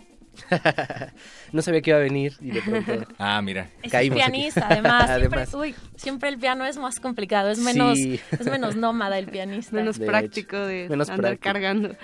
no 1.51 1.61
sabía 1.61 1.81
que 1.81 1.91
iba 1.91 1.99
a 1.99 2.01
venir 2.01 2.33
y 2.41 2.51
de 2.51 2.61
pronto. 2.61 2.93
Ah, 3.19 3.41
mira. 3.41 3.69
Es 3.81 3.91
pianista, 3.91 4.67
además. 4.69 5.09
Siempre, 5.19 5.45
uy, 5.55 5.75
siempre 5.95 6.29
el 6.29 6.37
piano 6.37 6.65
es 6.65 6.77
más 6.77 6.99
complicado, 6.99 7.49
es 7.49 7.59
menos, 7.59 7.97
es 7.99 8.45
menos 8.49 8.75
nómada 8.75 9.17
el 9.19 9.27
pianista. 9.27 9.75
Menos 9.75 9.99
práctico 9.99 10.57
de 10.57 10.87
andar 11.09 11.37
cargando. 11.39 11.95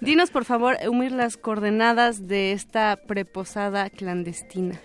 Dinos, 0.00 0.30
por 0.30 0.44
favor, 0.44 0.76
Humir, 0.88 1.12
las 1.12 1.36
coordenadas 1.36 2.28
de 2.28 2.52
esta 2.52 2.96
preposada 3.06 3.90
clandestina. 3.90 4.78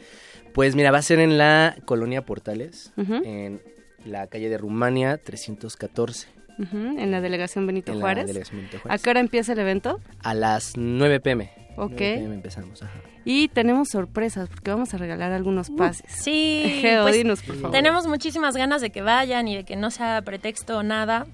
Pues 0.54 0.76
mira, 0.76 0.92
va 0.92 0.98
a 1.00 1.04
ser 1.04 1.20
en 1.20 1.38
la 1.38 1.76
colonia 1.86 2.24
Portales, 2.26 2.92
en 2.98 3.62
la 4.06 4.28
calle 4.28 4.50
de 4.50 4.58
Rumania 4.58 5.18
314. 5.18 6.28
en 6.58 7.12
la 7.12 7.22
delegación 7.22 7.68
Benito 7.68 7.94
Juárez. 7.94 8.52
¿A 8.88 8.98
qué 8.98 9.10
hora 9.10 9.20
empieza 9.20 9.54
el 9.54 9.60
evento? 9.60 10.00
A 10.24 10.34
las 10.34 10.74
9 10.76 11.20
pm. 11.20 11.67
Ok. 11.78 12.02
empezamos, 12.02 12.84
Y 13.24 13.50
tenemos 13.50 13.90
sorpresas 13.92 14.50
porque 14.50 14.72
vamos 14.72 14.94
a 14.94 14.98
regalar 14.98 15.32
algunos 15.32 15.70
uh, 15.70 15.76
pases. 15.76 16.12
sí, 16.12 16.84
pues, 17.04 17.24
tenemos 17.72 18.08
muchísimas 18.08 18.58
ganas 18.58 18.82
de 18.82 18.90
que 18.90 19.04
vayan 19.04 19.48
y 19.48 19.58
de 19.58 19.64
que 19.64 19.76
no 19.76 19.92
sea 19.92 20.22
pretexto 20.24 20.80
o 20.80 20.84
nada. 20.84 21.28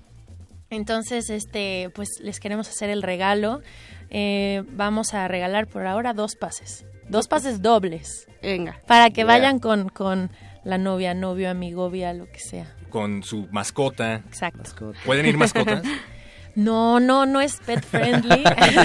Entonces, 0.70 1.30
este, 1.30 1.92
pues 1.96 2.10
les 2.22 2.40
queremos 2.40 2.68
hacer 2.68 2.90
el 2.90 3.04
regalo. 3.04 3.62
Eh, 4.10 4.64
vamos 4.72 5.14
a 5.14 5.28
regalar 5.28 5.68
por 5.68 5.86
ahora 5.86 6.14
dos 6.14 6.36
pases. 6.36 6.86
Dos 7.08 7.28
pases 7.28 7.62
dobles. 7.62 8.28
Venga. 8.42 8.80
Para 8.86 9.12
que 9.12 9.24
vayan 9.24 9.60
con, 9.60 9.88
con 9.90 10.30
la 10.66 10.78
novia, 10.78 11.14
novio, 11.14 11.50
amigovia, 11.50 12.14
lo 12.14 12.26
que 12.26 12.40
sea. 12.40 12.76
Con 12.90 13.24
su 13.24 13.48
mascota. 13.52 14.16
Exacto. 14.16 14.94
¿Pueden 15.06 15.26
ir 15.26 15.38
mascotas? 15.38 15.84
No, 16.56 17.00
no, 17.00 17.26
no 17.26 17.42
es 17.42 17.58
pet 17.66 17.84
friendly. 17.84 18.44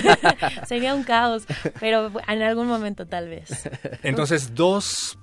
Sería 0.66 0.94
un 0.94 1.04
caos, 1.04 1.44
pero 1.80 2.10
en 2.26 2.42
algún 2.42 2.66
momento 2.66 3.06
tal 3.06 3.28
vez. 3.28 3.68
Entonces, 4.02 4.54
dos 4.54 5.18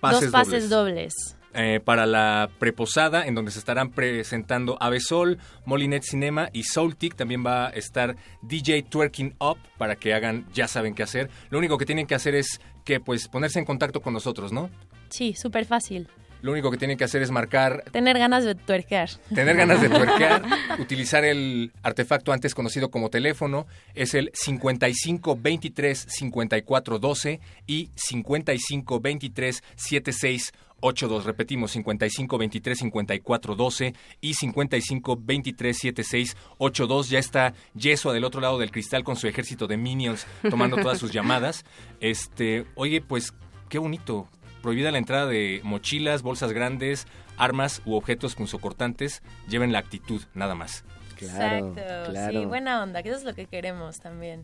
pases, 0.00 0.30
dos 0.30 0.30
pases 0.30 0.68
dobles. 0.68 1.36
Eh, 1.58 1.80
para 1.82 2.04
la 2.04 2.50
preposada, 2.58 3.26
en 3.26 3.34
donde 3.34 3.50
se 3.50 3.58
estarán 3.58 3.90
presentando 3.90 4.76
Avesol, 4.78 5.38
Molinet 5.64 6.02
Cinema 6.02 6.50
y 6.52 6.64
Soultic. 6.64 7.16
También 7.16 7.44
va 7.46 7.68
a 7.68 7.70
estar 7.70 8.14
DJ 8.42 8.82
Twerking 8.82 9.36
Up 9.40 9.56
para 9.78 9.96
que 9.96 10.12
hagan, 10.12 10.46
ya 10.52 10.68
saben 10.68 10.94
qué 10.94 11.02
hacer. 11.02 11.30
Lo 11.48 11.58
único 11.58 11.78
que 11.78 11.86
tienen 11.86 12.06
que 12.06 12.14
hacer 12.14 12.34
es 12.34 12.60
que, 12.84 13.00
pues, 13.00 13.28
ponerse 13.28 13.58
en 13.58 13.64
contacto 13.64 14.02
con 14.02 14.12
nosotros, 14.12 14.52
¿no? 14.52 14.68
Sí, 15.08 15.32
súper 15.32 15.64
fácil. 15.64 16.08
Lo 16.46 16.52
único 16.52 16.70
que 16.70 16.76
tienen 16.76 16.96
que 16.96 17.02
hacer 17.02 17.22
es 17.22 17.32
marcar... 17.32 17.82
Tener 17.90 18.16
ganas 18.20 18.44
de 18.44 18.54
tuerquear. 18.54 19.10
Tener 19.34 19.56
ganas 19.56 19.80
de 19.80 19.88
tuerquear. 19.88 20.44
utilizar 20.78 21.24
el 21.24 21.72
artefacto 21.82 22.32
antes 22.32 22.54
conocido 22.54 22.88
como 22.88 23.10
teléfono. 23.10 23.66
Es 23.96 24.14
el 24.14 24.30
5523 24.32 26.06
5412 26.08 27.40
y 27.66 27.90
5523 27.96 29.64
7682. 29.74 31.24
Repetimos, 31.24 31.72
5523 31.72 32.78
5412 32.78 33.94
y 34.20 34.34
5523 34.34 35.76
7682. 35.76 37.10
Ya 37.10 37.18
está 37.18 37.54
Yeso 37.74 38.12
del 38.12 38.22
otro 38.22 38.40
lado 38.40 38.60
del 38.60 38.70
cristal 38.70 39.02
con 39.02 39.16
su 39.16 39.26
ejército 39.26 39.66
de 39.66 39.78
minions 39.78 40.28
tomando 40.48 40.76
todas 40.76 40.98
sus 40.98 41.10
llamadas. 41.10 41.64
Este, 42.00 42.66
oye, 42.76 43.00
pues 43.00 43.34
qué 43.68 43.78
bonito 43.78 44.28
prohibida 44.66 44.90
la 44.90 44.98
entrada 44.98 45.26
de 45.26 45.60
mochilas, 45.62 46.22
bolsas 46.22 46.50
grandes, 46.50 47.06
armas 47.36 47.82
u 47.86 47.94
objetos 47.94 48.34
punzocortantes. 48.34 49.22
Lleven 49.48 49.70
la 49.70 49.78
actitud, 49.78 50.22
nada 50.34 50.56
más. 50.56 50.84
Claro, 51.16 51.68
Exacto, 51.68 52.32
sí, 52.32 52.44
buena 52.46 52.82
onda, 52.82 53.00
que 53.04 53.10
eso 53.10 53.18
es 53.18 53.24
lo 53.24 53.32
que 53.32 53.46
queremos 53.46 54.00
también. 54.00 54.42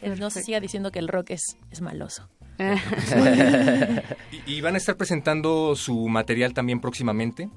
Que 0.00 0.10
no 0.10 0.30
se 0.30 0.44
siga 0.44 0.60
diciendo 0.60 0.92
que 0.92 1.00
el 1.00 1.08
rock 1.08 1.30
es, 1.30 1.56
es 1.72 1.80
maloso. 1.80 2.28
¿Y, 4.46 4.60
van 4.60 4.76
a 4.76 4.78
estar 4.78 4.96
presentando 4.96 5.74
su 5.74 6.06
material 6.06 6.54
también 6.54 6.80
próximamente? 6.80 7.50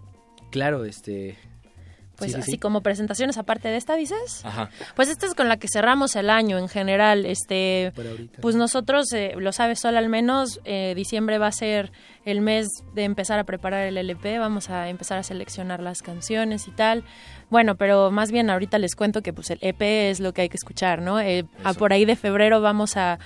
Claro, 0.50 0.86
este 0.86 1.38
pues 2.21 2.36
así 2.36 2.57
como 2.57 2.81
presentaciones 2.81 3.38
aparte 3.38 3.69
de 3.69 3.77
esta, 3.77 3.95
dices. 3.95 4.45
Ajá. 4.45 4.69
Pues 4.95 5.10
esta 5.10 5.25
es 5.25 5.34
con 5.34 5.49
la 5.49 5.57
que 5.57 5.67
cerramos 5.67 6.15
el 6.15 6.29
año 6.29 6.57
en 6.57 6.67
general. 6.67 7.25
Este, 7.25 7.93
pues 8.41 8.55
nosotros, 8.55 9.12
eh, 9.13 9.34
lo 9.38 9.51
sabes 9.51 9.79
Sol, 9.79 9.97
al 9.97 10.10
menos 10.10 10.60
eh, 10.63 10.93
diciembre 10.95 11.39
va 11.39 11.47
a 11.47 11.51
ser 11.51 11.91
el 12.23 12.41
mes 12.41 12.67
de 12.93 13.03
empezar 13.03 13.39
a 13.39 13.43
preparar 13.43 13.88
el 13.88 13.97
LP. 13.97 14.38
Vamos 14.38 14.69
a 14.69 14.89
empezar 14.89 15.17
a 15.17 15.23
seleccionar 15.23 15.81
las 15.81 16.01
canciones 16.01 16.67
y 16.67 16.71
tal. 16.71 17.03
Bueno, 17.49 17.75
pero 17.75 18.12
más 18.12 18.31
bien 18.31 18.49
ahorita 18.49 18.77
les 18.77 18.95
cuento 18.95 19.21
que 19.21 19.34
pues 19.34 19.49
el 19.49 19.57
EP 19.62 19.81
es 19.81 20.19
lo 20.19 20.34
que 20.34 20.43
hay 20.43 20.49
que 20.49 20.57
escuchar, 20.57 21.01
¿no? 21.01 21.19
Eh, 21.19 21.45
a 21.63 21.73
por 21.73 21.91
ahí 21.91 22.05
de 22.05 22.15
febrero 22.15 22.62
vamos 22.62 22.97
a 22.97 23.19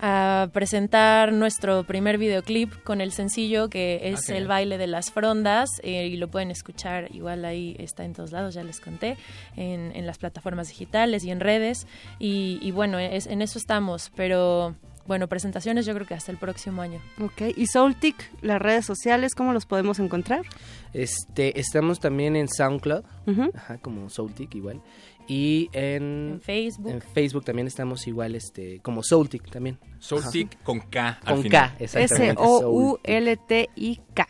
a 0.00 0.48
presentar 0.52 1.32
nuestro 1.32 1.84
primer 1.84 2.18
videoclip 2.18 2.72
con 2.82 3.00
el 3.00 3.12
sencillo 3.12 3.68
que 3.68 4.10
es 4.10 4.28
el 4.30 4.46
baile 4.46 4.78
de 4.78 4.86
las 4.86 5.10
frondas 5.10 5.68
eh, 5.82 6.06
y 6.06 6.16
lo 6.16 6.28
pueden 6.28 6.50
escuchar 6.50 7.14
igual 7.14 7.44
ahí 7.44 7.76
está 7.78 8.04
en 8.04 8.14
todos 8.14 8.32
lados 8.32 8.54
ya 8.54 8.64
les 8.64 8.80
conté 8.80 9.16
en, 9.56 9.92
en 9.94 10.06
las 10.06 10.18
plataformas 10.18 10.68
digitales 10.68 11.24
y 11.24 11.30
en 11.30 11.40
redes 11.40 11.86
y, 12.18 12.70
bueno 12.72 12.98
es, 12.98 13.26
en 13.26 13.42
eso 13.42 13.58
estamos 13.58 14.10
pero 14.16 14.74
bueno, 15.06 15.26
presentaciones 15.26 15.86
yo 15.86 15.94
creo 15.94 16.06
que 16.06 16.14
hasta 16.14 16.30
el 16.30 16.38
próximo 16.38 16.82
año. 16.82 17.00
Ok, 17.20 17.56
y 17.56 17.66
Soultic, 17.66 18.30
las 18.42 18.62
redes 18.62 18.86
sociales, 18.86 19.34
¿cómo 19.34 19.52
los 19.52 19.66
podemos 19.66 19.98
encontrar? 19.98 20.42
Este, 20.92 21.58
estamos 21.58 21.98
también 21.98 22.36
en 22.36 22.46
SoundCloud, 22.48 23.02
ajá, 23.56 23.78
como 23.78 24.08
Soultic 24.08 24.54
igual. 24.54 24.80
Y 25.30 25.70
en, 25.74 26.40
Facebook. 26.42 26.90
En 26.90 27.00
Facebook 27.00 27.44
también 27.44 27.68
estamos 27.68 28.04
igual, 28.08 28.34
este, 28.34 28.80
como 28.80 29.04
Soultic 29.04 29.48
también. 29.48 29.78
Soultic 30.00 30.60
con 30.64 30.80
K 30.80 31.20
al 31.24 31.36
Con 31.36 31.48
K, 31.48 31.76
exactamente. 31.78 32.32
S-O-U-L-T-I-K. 32.42 34.26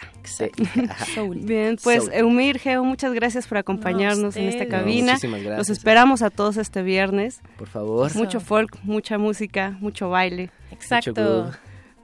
Bien, 1.37 1.79
pues 1.83 2.11
Eumir, 2.13 2.59
Geo, 2.59 2.85
muchas 2.85 3.15
gracias 3.15 3.47
por 3.47 3.57
acompañarnos 3.57 4.37
en 4.37 4.49
esta 4.49 4.69
cabina. 4.69 5.13
muchísimas 5.13 5.41
gracias. 5.43 5.69
Los 5.69 5.71
esperamos 5.71 6.21
a 6.21 6.29
todos 6.29 6.59
este 6.59 6.83
viernes. 6.83 7.41
Por 7.57 7.69
favor. 7.69 8.15
Mucho 8.15 8.39
folk, 8.39 8.79
mucha 8.83 9.17
música, 9.17 9.79
mucho 9.81 10.11
baile. 10.11 10.51
Exacto. 10.71 11.51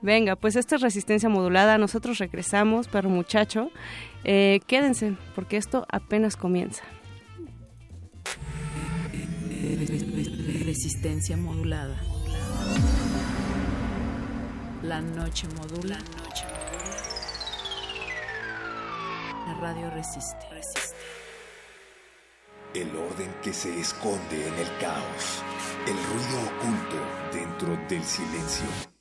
Venga, 0.01 0.37
pues 0.37 0.57
esta 0.57 0.77
es 0.77 0.81
resistencia 0.81 1.29
modulada. 1.29 1.77
Nosotros 1.77 2.17
regresamos, 2.17 2.89
perro 2.89 3.11
muchacho. 3.11 3.71
Eh, 4.25 4.61
quédense, 4.67 5.17
porque 5.35 5.59
esto 5.59 5.87
apenas 5.91 6.37
comienza. 6.37 6.83
Resistencia 9.67 11.37
modulada. 11.37 12.01
La 14.83 15.01
noche 15.01 15.49
modula. 15.57 15.99
La 19.47 19.55
radio 19.61 19.91
resiste. 19.91 20.37
resiste. 20.51 20.95
El 22.75 22.95
orden 22.95 23.35
que 23.43 23.53
se 23.53 23.81
esconde 23.81 24.47
en 24.47 24.55
el 24.55 24.69
caos. 24.79 25.43
El 25.85 25.97
ruido 25.97 26.39
oculto 26.47 26.97
dentro 27.33 27.77
del 27.89 28.05
silencio. 28.05 28.96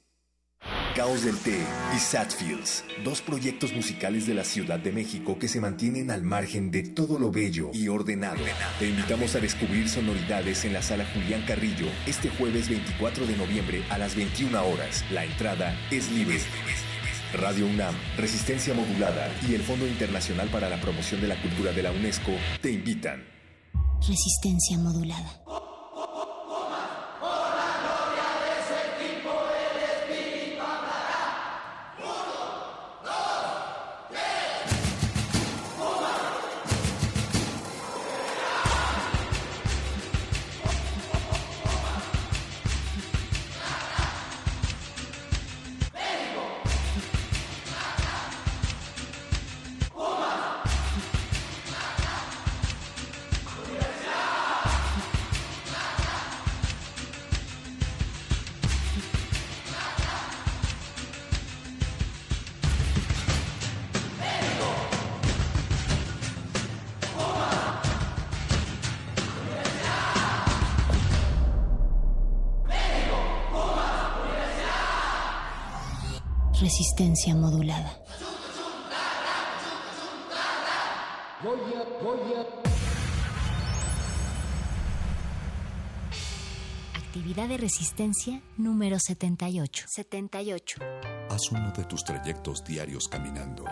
Caos 0.95 1.25
del 1.25 1.37
Té 1.39 1.59
y 1.93 1.99
Satfields, 1.99 2.85
dos 3.03 3.21
proyectos 3.21 3.73
musicales 3.73 4.25
de 4.25 4.33
la 4.33 4.45
Ciudad 4.45 4.79
de 4.79 4.93
México 4.93 5.37
que 5.37 5.49
se 5.49 5.59
mantienen 5.59 6.09
al 6.09 6.23
margen 6.23 6.71
de 6.71 6.83
todo 6.83 7.19
lo 7.19 7.31
bello 7.31 7.69
y 7.73 7.89
ordenado. 7.89 8.39
Te 8.79 8.87
invitamos 8.87 9.35
a 9.35 9.41
descubrir 9.41 9.89
sonoridades 9.89 10.63
en 10.63 10.71
la 10.71 10.81
sala 10.81 11.05
Julián 11.13 11.43
Carrillo 11.45 11.87
este 12.07 12.29
jueves 12.29 12.69
24 12.69 13.25
de 13.25 13.35
noviembre 13.35 13.83
a 13.89 13.97
las 13.97 14.15
21 14.15 14.65
horas. 14.65 15.03
La 15.11 15.25
entrada 15.25 15.77
es 15.91 16.09
libre. 16.13 16.39
Radio 17.33 17.67
UNAM, 17.67 17.93
Resistencia 18.15 18.73
Modulada 18.73 19.29
y 19.49 19.53
el 19.53 19.63
Fondo 19.63 19.85
Internacional 19.85 20.47
para 20.47 20.69
la 20.69 20.79
Promoción 20.79 21.19
de 21.19 21.27
la 21.27 21.41
Cultura 21.41 21.73
de 21.73 21.83
la 21.83 21.91
UNESCO 21.91 22.31
te 22.61 22.71
invitan. 22.71 23.21
Resistencia 23.99 24.77
Modulada. 24.77 25.74
Resistencia 76.97 77.35
modulada. 77.35 77.91
Actividad 86.95 87.49
de 87.49 87.57
resistencia 87.57 88.41
número 88.55 88.97
78. 88.97 89.83
78. 89.89 90.77
Haz 91.29 91.51
uno 91.51 91.73
de 91.73 91.83
tus 91.83 92.05
trayectos 92.05 92.63
diarios 92.63 93.09
caminando. 93.09 93.65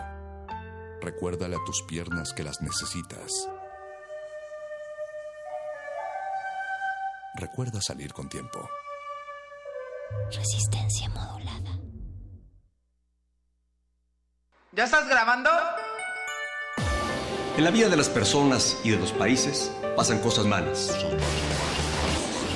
Recuérdale 1.00 1.56
a 1.56 1.64
tus 1.64 1.80
piernas 1.88 2.34
que 2.34 2.42
las 2.42 2.60
necesitas. 2.60 3.48
Recuerda 7.36 7.80
salir 7.80 8.12
con 8.12 8.28
tiempo. 8.28 8.68
Resistencia 10.30 11.08
modulada. 11.08 11.80
¿Ya 14.76 14.84
estás 14.84 15.08
grabando? 15.08 15.50
En 17.56 17.62
la 17.62 17.70
vida 17.70 17.88
de 17.88 17.96
las 17.96 18.08
personas 18.08 18.76
y 18.82 18.90
de 18.90 18.96
los 18.96 19.12
países 19.12 19.70
pasan 19.94 20.18
cosas 20.18 20.46
malas. 20.46 20.90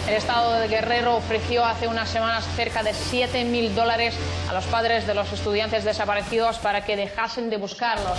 El 0.09 0.15
Estado 0.15 0.55
de 0.55 0.67
Guerrero 0.67 1.15
ofreció 1.15 1.65
hace 1.65 1.87
unas 1.87 2.09
semanas 2.09 2.45
cerca 2.57 2.83
de 2.83 2.93
7 2.93 3.45
mil 3.45 3.73
dólares 3.73 4.17
a 4.51 4.53
los 4.53 4.65
padres 4.65 5.07
de 5.07 5.15
los 5.15 5.33
estudiantes 5.33 5.85
desaparecidos 5.85 6.59
para 6.59 6.85
que 6.85 6.97
dejasen 6.97 7.51
de 7.51 7.57
buscarlos. 7.57 8.19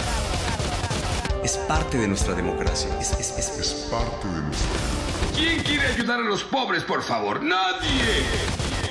Es 1.44 1.58
parte 1.58 1.98
de 1.98 2.08
nuestra 2.08 2.36
democracia. 2.36 2.90
Es, 3.02 3.12
es, 3.20 3.38
es, 3.38 3.58
es 3.58 3.74
parte 3.92 4.28
de 4.28 4.42
nuestra 4.42 4.70
¿Quién 5.36 5.62
quiere 5.64 5.88
ayudar 5.88 6.22
a 6.22 6.24
los 6.24 6.46
pobres, 6.46 6.86
por 6.86 7.04
favor? 7.04 7.44
Nadie. 7.44 8.24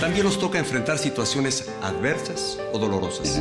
También 0.00 0.26
nos 0.26 0.38
toca 0.38 0.58
enfrentar 0.58 0.98
situaciones 0.98 1.70
adversas 1.82 2.58
o 2.74 2.78
dolorosas. 2.78 3.40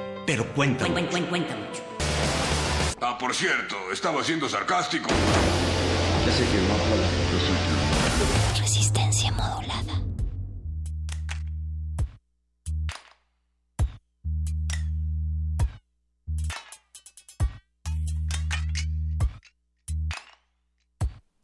pero 0.25 0.45
cuenta. 0.53 0.85
Cuenta, 0.85 1.09
cuenta, 1.11 1.29
cuenta 1.29 1.55
mucho. 1.55 1.81
Ah, 3.01 3.17
por 3.17 3.33
cierto, 3.33 3.75
estaba 3.91 4.23
siendo 4.23 4.47
sarcástico. 4.47 5.09
Ya 6.25 6.31
sé 6.31 6.43
que 6.45 6.57
no 6.57 7.20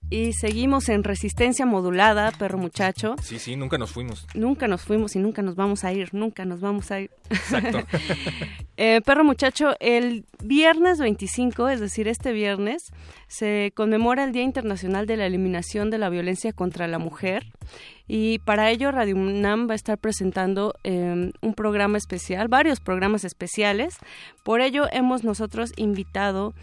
Y 0.10 0.32
seguimos 0.34 0.88
en 0.88 1.04
resistencia 1.04 1.66
modulada, 1.66 2.32
perro 2.32 2.58
muchacho. 2.58 3.16
Sí, 3.22 3.40
sí, 3.40 3.58
nunca 3.58 3.78
nos 3.78 3.92
fuimos. 3.92 4.26
Nunca 4.34 4.68
nos 4.70 4.82
fuimos 4.84 5.16
y 5.18 5.20
nunca 5.20 5.42
nos 5.42 5.56
vamos 5.56 5.84
a 5.84 5.92
ir, 5.92 6.14
nunca 6.14 6.46
nos 6.46 6.62
vamos 6.62 6.92
a 6.92 7.02
ir. 7.02 7.12
Exacto. 7.30 7.80
eh, 8.78 9.02
perro 9.02 9.26
muchacho, 9.26 9.76
el 9.82 10.26
viernes 10.42 11.00
25, 11.00 11.68
es 11.68 11.82
decir, 11.82 12.08
este 12.08 12.32
viernes, 12.32 12.94
se 13.28 13.74
conmemora 13.76 14.24
el 14.24 14.32
Día 14.32 14.44
Internacional 14.44 15.08
de 15.08 15.18
la 15.18 15.26
Eliminación 15.26 15.90
de 15.90 15.98
la 15.98 16.10
Violencia 16.10 16.54
contra 16.54 16.88
la 16.88 17.00
Mujer. 17.00 17.46
Y 18.08 18.40
para 18.40 18.72
ello 18.72 18.92
Radio 18.92 19.18
UNAM 19.18 19.68
va 19.68 19.74
a 19.74 19.76
estar 19.76 19.98
presentando 19.98 20.74
eh, 20.86 21.32
un 21.42 21.54
programa 21.54 21.98
especial, 21.98 22.48
varios 22.48 22.80
programas 22.80 23.26
especiales. 23.26 23.98
Por 24.44 24.62
ello 24.62 24.88
hemos 24.90 25.26
nosotros 25.26 25.74
invitado 25.76 26.54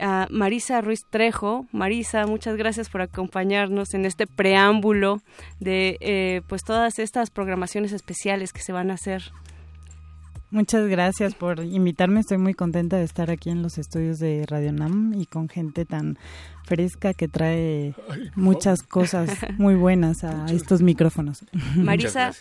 a 0.00 0.26
Marisa 0.30 0.80
Ruiz 0.80 1.00
Trejo. 1.08 1.66
Marisa, 1.72 2.26
muchas 2.26 2.56
gracias 2.56 2.88
por 2.88 3.02
acompañarnos 3.02 3.94
en 3.94 4.04
este 4.04 4.26
preámbulo 4.26 5.20
de 5.60 5.96
eh, 6.00 6.42
pues 6.48 6.62
todas 6.62 6.98
estas 6.98 7.30
programaciones 7.30 7.92
especiales 7.92 8.52
que 8.52 8.62
se 8.62 8.72
van 8.72 8.90
a 8.90 8.94
hacer. 8.94 9.22
Muchas 10.50 10.88
gracias 10.88 11.34
por 11.34 11.60
invitarme. 11.60 12.20
Estoy 12.20 12.38
muy 12.38 12.54
contenta 12.54 12.96
de 12.96 13.04
estar 13.04 13.30
aquí 13.30 13.50
en 13.50 13.62
los 13.62 13.78
estudios 13.78 14.18
de 14.18 14.46
Radio 14.46 14.72
Nam 14.72 15.12
y 15.14 15.26
con 15.26 15.48
gente 15.48 15.84
tan 15.84 16.18
fresca 16.64 17.14
que 17.14 17.26
trae 17.28 17.94
muchas 18.36 18.82
cosas 18.82 19.28
muy 19.58 19.74
buenas 19.74 20.22
a 20.24 20.46
estos 20.46 20.82
micrófonos. 20.82 21.44
Marisa, 21.76 22.32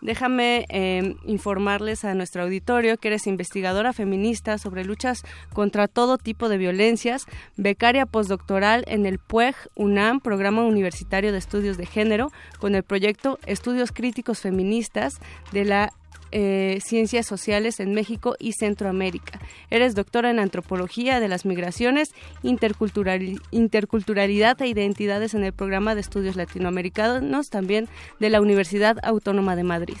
déjame 0.00 0.66
eh, 0.68 1.16
informarles 1.24 2.04
a 2.04 2.14
nuestro 2.14 2.42
auditorio 2.42 2.98
que 2.98 3.08
eres 3.08 3.26
investigadora 3.26 3.92
feminista 3.92 4.58
sobre 4.58 4.84
luchas 4.84 5.24
contra 5.52 5.88
todo 5.88 6.18
tipo 6.18 6.48
de 6.48 6.58
violencias, 6.58 7.26
becaria 7.56 8.06
postdoctoral 8.06 8.84
en 8.86 9.06
el 9.06 9.18
PUEG 9.18 9.54
UNAM, 9.74 10.20
Programa 10.20 10.64
Universitario 10.64 11.32
de 11.32 11.38
Estudios 11.38 11.76
de 11.76 11.86
Género, 11.86 12.30
con 12.58 12.74
el 12.74 12.82
proyecto 12.82 13.38
Estudios 13.46 13.92
Críticos 13.92 14.40
Feministas 14.40 15.20
de 15.52 15.64
la 15.64 15.92
eh, 16.32 16.78
Ciencias 16.84 17.26
Sociales 17.26 17.80
en 17.80 17.92
México 17.94 18.36
y 18.38 18.52
Centroamérica. 18.52 19.40
Eres 19.70 19.94
doctora 19.94 20.30
en 20.30 20.38
Antropología 20.38 21.20
de 21.20 21.28
las 21.28 21.44
Migraciones, 21.44 22.10
intercultural, 22.42 23.40
Interculturalidad 23.50 24.60
e 24.62 24.68
Identidades 24.68 25.34
en 25.34 25.44
el 25.44 25.52
Programa 25.52 25.94
de 25.94 26.00
Estudios 26.00 26.36
Latinoamericanos, 26.36 27.48
también 27.48 27.88
de 28.20 28.30
la 28.30 28.40
Universidad 28.40 28.96
Autónoma 29.02 29.56
de 29.56 29.64
Madrid. 29.64 29.96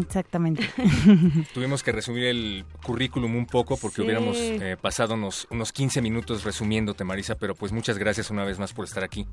Exactamente. 0.00 0.62
Tuvimos 1.52 1.82
que 1.82 1.90
resumir 1.90 2.24
el 2.26 2.64
currículum 2.84 3.34
un 3.34 3.46
poco 3.46 3.76
porque 3.76 3.96
Sí. 3.96 4.02
hubiéramos 4.02 4.36
eh, 4.38 4.76
pasado 4.80 5.14
unos, 5.14 5.48
unos 5.50 5.72
15 5.72 6.00
minutos 6.00 6.44
resumiéndote, 6.44 7.02
Marisa, 7.02 7.34
pero 7.34 7.56
pues 7.56 7.72
muchas 7.72 7.98
gracias 7.98 8.30
una 8.30 8.44
vez 8.44 8.60
más 8.60 8.72
por 8.72 8.84
estar 8.84 9.02
aquí. 9.02 9.26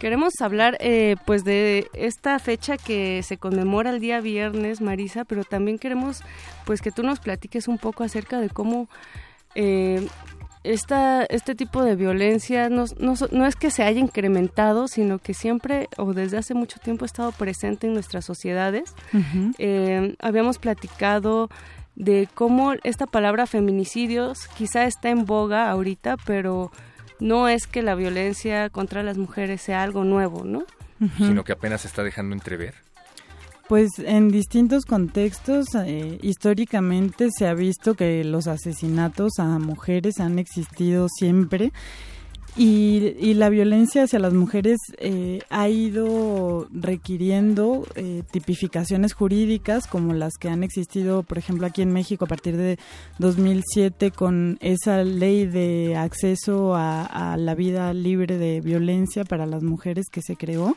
Queremos 0.00 0.32
hablar 0.40 0.78
eh, 0.80 1.16
pues 1.26 1.44
de 1.44 1.90
esta 1.92 2.38
fecha 2.38 2.78
que 2.78 3.22
se 3.22 3.36
conmemora 3.36 3.90
el 3.90 4.00
día 4.00 4.22
viernes, 4.22 4.80
Marisa, 4.80 5.26
pero 5.26 5.44
también 5.44 5.78
queremos 5.78 6.22
pues 6.64 6.80
que 6.80 6.90
tú 6.90 7.02
nos 7.02 7.20
platiques 7.20 7.68
un 7.68 7.76
poco 7.76 8.02
acerca 8.02 8.40
de 8.40 8.48
cómo 8.48 8.88
eh, 9.54 10.08
esta, 10.64 11.24
este 11.24 11.54
tipo 11.54 11.84
de 11.84 11.96
violencia 11.96 12.70
no, 12.70 12.86
no, 12.98 13.12
no 13.30 13.44
es 13.44 13.56
que 13.56 13.70
se 13.70 13.82
haya 13.82 14.00
incrementado, 14.00 14.88
sino 14.88 15.18
que 15.18 15.34
siempre 15.34 15.90
o 15.98 16.14
desde 16.14 16.38
hace 16.38 16.54
mucho 16.54 16.80
tiempo 16.80 17.04
ha 17.04 17.06
estado 17.06 17.32
presente 17.32 17.86
en 17.86 17.92
nuestras 17.92 18.24
sociedades. 18.24 18.94
Eh, 19.58 20.14
habíamos 20.18 20.56
platicado 20.56 21.50
de 21.94 22.26
cómo 22.32 22.72
esta 22.84 23.06
palabra 23.06 23.46
feminicidios 23.46 24.48
quizá 24.56 24.84
está 24.84 25.10
en 25.10 25.26
boga 25.26 25.70
ahorita, 25.70 26.16
pero 26.24 26.70
no 27.20 27.48
es 27.48 27.66
que 27.66 27.82
la 27.82 27.94
violencia 27.94 28.70
contra 28.70 29.02
las 29.02 29.18
mujeres 29.18 29.62
sea 29.62 29.82
algo 29.82 30.04
nuevo, 30.04 30.44
¿no? 30.44 30.64
Sino 31.16 31.44
que 31.44 31.52
apenas 31.52 31.82
se 31.82 31.88
está 31.88 32.02
dejando 32.02 32.34
entrever. 32.34 32.74
Pues 33.68 33.88
en 33.98 34.30
distintos 34.30 34.84
contextos, 34.84 35.68
eh, 35.76 36.18
históricamente 36.22 37.28
se 37.38 37.46
ha 37.46 37.54
visto 37.54 37.94
que 37.94 38.24
los 38.24 38.48
asesinatos 38.48 39.38
a 39.38 39.58
mujeres 39.58 40.18
han 40.18 40.38
existido 40.40 41.06
siempre 41.08 41.72
y, 42.56 43.14
y 43.20 43.34
la 43.34 43.48
violencia 43.48 44.02
hacia 44.02 44.18
las 44.18 44.32
mujeres 44.32 44.78
eh, 44.98 45.40
ha 45.50 45.68
ido 45.68 46.66
requiriendo 46.72 47.86
eh, 47.94 48.22
tipificaciones 48.30 49.12
jurídicas 49.12 49.86
como 49.86 50.14
las 50.14 50.34
que 50.38 50.48
han 50.48 50.64
existido, 50.64 51.22
por 51.22 51.38
ejemplo, 51.38 51.66
aquí 51.66 51.82
en 51.82 51.92
México 51.92 52.24
a 52.24 52.28
partir 52.28 52.56
de 52.56 52.78
2007 53.18 54.10
con 54.10 54.58
esa 54.60 55.04
ley 55.04 55.46
de 55.46 55.96
acceso 55.96 56.74
a, 56.74 57.36
la 57.38 57.54
vida 57.54 57.92
libre 57.94 58.38
de 58.38 58.60
violencia 58.60 59.24
para 59.24 59.46
las 59.46 59.62
mujeres 59.62 60.06
que 60.10 60.22
se 60.22 60.36
creó. 60.36 60.76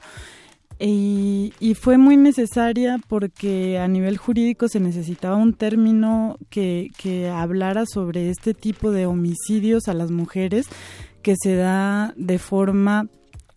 Y, 0.80 1.54
y 1.60 1.76
fue 1.76 1.98
muy 1.98 2.18
necesaria 2.18 3.00
porque 3.08 3.80
a 3.80 3.88
nivel 3.88 4.18
jurídico 4.18 4.68
se 4.68 4.80
necesitaba 4.80 5.36
un 5.38 5.54
término 5.54 6.38
que, 6.50 6.92
que 6.98 7.30
hablara 7.30 7.86
sobre 7.86 8.30
este 8.30 8.54
tipo 8.54 8.92
de 8.92 9.06
homicidios 9.06 9.88
a 9.88 9.94
las 9.94 10.12
mujeres 10.12 10.68
que 11.24 11.36
se 11.42 11.56
da 11.56 12.14
de 12.16 12.38
forma 12.38 13.08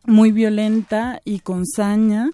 muy 0.05 0.33
violenta 0.33 1.20
y 1.24 1.40
con 1.40 1.66
saña 1.66 2.31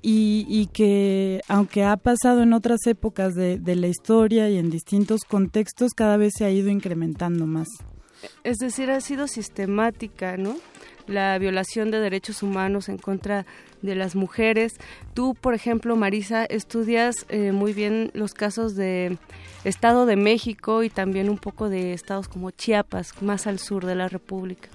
y, 0.00 0.46
y 0.48 0.66
que 0.66 1.42
aunque 1.48 1.84
ha 1.84 1.96
pasado 1.96 2.42
en 2.42 2.52
otras 2.52 2.86
épocas 2.86 3.34
de, 3.34 3.58
de 3.58 3.76
la 3.76 3.88
historia 3.88 4.48
y 4.48 4.56
en 4.56 4.70
distintos 4.70 5.22
contextos, 5.22 5.92
cada 5.92 6.16
vez 6.16 6.32
se 6.38 6.44
ha 6.44 6.50
ido 6.50 6.70
incrementando 6.70 7.46
más. 7.46 7.68
Es 8.44 8.58
decir, 8.58 8.90
ha 8.90 9.00
sido 9.00 9.26
sistemática, 9.26 10.36
¿no? 10.36 10.56
la 11.06 11.38
violación 11.38 11.90
de 11.90 12.00
derechos 12.00 12.42
humanos 12.42 12.88
en 12.88 12.98
contra 12.98 13.46
de 13.86 13.94
las 13.94 14.14
mujeres. 14.14 14.74
Tú, 15.14 15.34
por 15.34 15.54
ejemplo, 15.54 15.96
Marisa, 15.96 16.44
estudias 16.44 17.24
eh, 17.28 17.52
muy 17.52 17.72
bien 17.72 18.10
los 18.12 18.34
casos 18.34 18.76
de 18.76 19.16
Estado 19.64 20.04
de 20.04 20.16
México 20.16 20.82
y 20.82 20.90
también 20.90 21.30
un 21.30 21.38
poco 21.38 21.70
de 21.70 21.92
estados 21.92 22.28
como 22.28 22.50
Chiapas, 22.50 23.22
más 23.22 23.46
al 23.46 23.58
sur 23.58 23.86
de 23.86 23.94
la 23.94 24.08
República. 24.08 24.68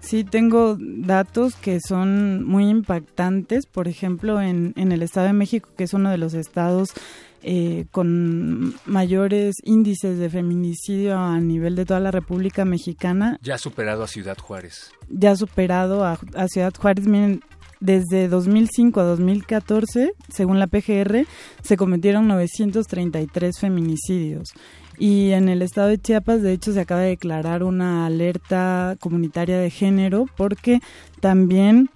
Sí, 0.00 0.24
tengo 0.24 0.76
datos 0.78 1.56
que 1.56 1.78
son 1.80 2.44
muy 2.44 2.68
impactantes. 2.68 3.66
Por 3.66 3.86
ejemplo, 3.86 4.40
en, 4.40 4.72
en 4.76 4.92
el 4.92 5.02
Estado 5.02 5.26
de 5.26 5.32
México, 5.34 5.68
que 5.76 5.84
es 5.84 5.92
uno 5.92 6.10
de 6.10 6.16
los 6.18 6.32
estados 6.32 6.94
eh, 7.42 7.86
con 7.90 8.74
mayores 8.84 9.54
índices 9.64 10.18
de 10.18 10.28
feminicidio 10.28 11.18
a 11.18 11.40
nivel 11.40 11.74
de 11.74 11.86
toda 11.86 11.98
la 11.98 12.10
República 12.10 12.66
Mexicana. 12.66 13.38
Ya 13.42 13.54
ha 13.54 13.58
superado 13.58 14.02
a 14.02 14.08
Ciudad 14.08 14.36
Juárez. 14.36 14.90
Ya 15.08 15.30
ha 15.30 15.36
superado 15.36 16.04
a, 16.04 16.18
a 16.34 16.48
Ciudad 16.48 16.74
Juárez. 16.74 17.06
Miren, 17.06 17.42
desde 17.80 18.28
2005 18.28 19.00
a 19.00 19.04
2014, 19.04 20.12
según 20.28 20.58
la 20.58 20.66
PGR, 20.66 21.26
se 21.62 21.76
cometieron 21.76 22.28
933 22.28 23.58
feminicidios. 23.58 24.50
Y 24.98 25.30
en 25.30 25.48
el 25.48 25.62
estado 25.62 25.88
de 25.88 25.98
Chiapas, 25.98 26.42
de 26.42 26.52
hecho, 26.52 26.74
se 26.74 26.80
acaba 26.80 27.00
de 27.00 27.08
declarar 27.08 27.62
una 27.62 28.04
alerta 28.04 28.96
comunitaria 29.00 29.58
de 29.58 29.70
género 29.70 30.26
porque 30.36 30.80
también 31.20 31.88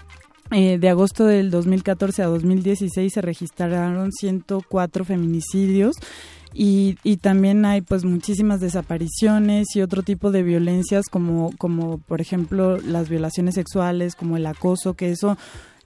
eh, 0.51 0.79
de 0.79 0.89
agosto 0.89 1.27
del 1.27 1.51
2014 1.51 2.23
a 2.23 2.27
2016 2.27 3.13
se 3.13 3.21
registraron 3.21 4.11
104 4.11 5.05
feminicidios 5.05 5.97
y, 6.55 6.97
y, 7.03 7.17
también 7.17 7.65
hay 7.65 7.81
pues 7.81 8.05
muchísimas 8.05 8.61
desapariciones 8.61 9.67
y 9.75 9.83
otro 9.83 10.03
tipo 10.03 10.31
de 10.31 10.45
violencias 10.45 11.07
como, 11.11 11.51
como 11.59 11.99
por 11.99 12.21
ejemplo 12.21 12.79
las 12.79 13.09
violaciones 13.09 13.57
sexuales, 13.57 14.15
como 14.15 14.37
el 14.37 14.47
acoso, 14.47 14.95
que 14.95 15.11
eso 15.11 15.37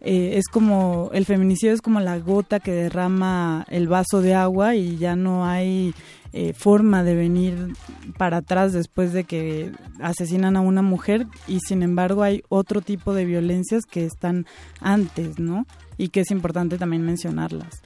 eh, 0.01 0.35
es 0.37 0.47
como 0.49 1.11
el 1.13 1.25
feminicidio 1.25 1.75
es 1.75 1.83
como 1.83 2.01
la 2.01 2.19
gota 2.19 2.61
que 2.61 2.73
derrama 2.73 3.67
el 3.69 3.89
vaso 3.89 4.21
de 4.21 4.35
agua 4.35 4.77
y 4.77 4.97
ya 4.97 5.17
no 5.17 5.45
hay 5.45 5.95
eh, 6.33 6.53
forma 6.53 7.03
de 7.03 7.15
venir 7.15 7.75
para 8.17 8.39
atrás 8.39 8.73
después 8.73 9.13
de 9.13 9.25
que 9.25 9.73
asesinan 10.01 10.57
a 10.57 10.61
una 10.61 10.83
mujer 10.83 11.27
y 11.49 11.59
sin 11.61 11.83
embargo 11.83 12.23
hay 12.23 12.45
otro 12.49 12.81
tipo 12.81 13.13
de 13.15 13.25
violencias 13.25 13.85
que 13.87 14.05
están 14.05 14.47
antes, 14.81 15.39
¿no? 15.39 15.67
Y 15.97 16.11
que 16.11 16.21
es 16.21 16.31
importante 16.31 16.79
también 16.79 17.03
mencionarlas. 17.03 17.83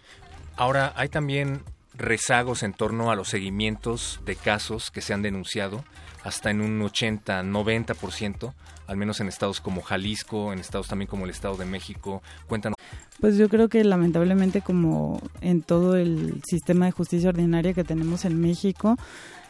Ahora 0.57 0.93
hay 0.97 1.09
también 1.09 1.63
rezagos 1.95 2.63
en 2.63 2.75
torno 2.75 3.11
a 3.11 3.17
los 3.17 3.29
seguimientos 3.29 4.21
de 4.27 4.37
casos 4.37 4.91
que 4.91 5.01
se 5.01 5.15
han 5.15 5.23
denunciado 5.23 5.85
hasta 6.25 6.51
en 6.51 6.61
un 6.61 6.81
80, 6.83 7.43
90%, 7.43 8.53
al 8.87 8.97
menos 8.97 9.21
en 9.21 9.29
estados 9.29 9.61
como 9.61 9.83
Jalisco, 9.83 10.53
en 10.53 10.59
estados 10.59 10.89
también 10.89 11.09
como 11.09 11.25
el 11.25 11.31
Estado 11.31 11.57
de 11.57 11.65
México. 11.65 12.23
Cuéntanos. 12.47 12.77
Pues 13.21 13.37
yo 13.37 13.49
creo 13.49 13.69
que 13.69 13.85
lamentablemente 13.85 14.63
como 14.63 15.21
en 15.41 15.63
todo 15.63 15.97
el 15.97 16.41
sistema 16.45 16.87
de 16.87 16.93
justicia 16.93 17.29
ordinaria 17.29 17.73
que 17.73 17.85
tenemos 17.85 18.25
en 18.25 18.41
México, 18.41 18.97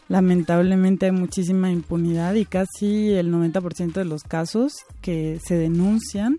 lamentablemente 0.08 1.06
hay 1.06 1.12
muchísima 1.12 1.70
impunidad 1.70 2.34
y 2.34 2.44
casi 2.44 3.12
el 3.14 3.32
90% 3.32 3.92
de 3.92 4.04
los 4.04 4.22
casos 4.24 4.72
que 5.00 5.40
se 5.42 5.56
denuncian 5.56 6.38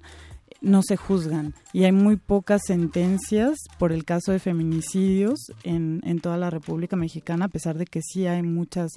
no 0.64 0.82
se 0.82 0.98
juzgan 0.98 1.54
y 1.74 1.84
hay 1.84 1.92
muy 1.92 2.16
pocas 2.16 2.62
sentencias 2.66 3.60
por 3.78 3.92
el 3.92 4.06
caso 4.06 4.32
de 4.32 4.40
feminicidios 4.40 5.52
en, 5.64 6.02
en 6.06 6.20
toda 6.20 6.38
la 6.38 6.50
República 6.50 6.96
Mexicana, 6.96 7.46
a 7.46 7.50
pesar 7.50 7.78
de 7.78 7.86
que 7.86 8.02
sí 8.02 8.26
hay 8.26 8.42
muchas 8.42 8.90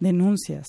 denuncias. 0.00 0.66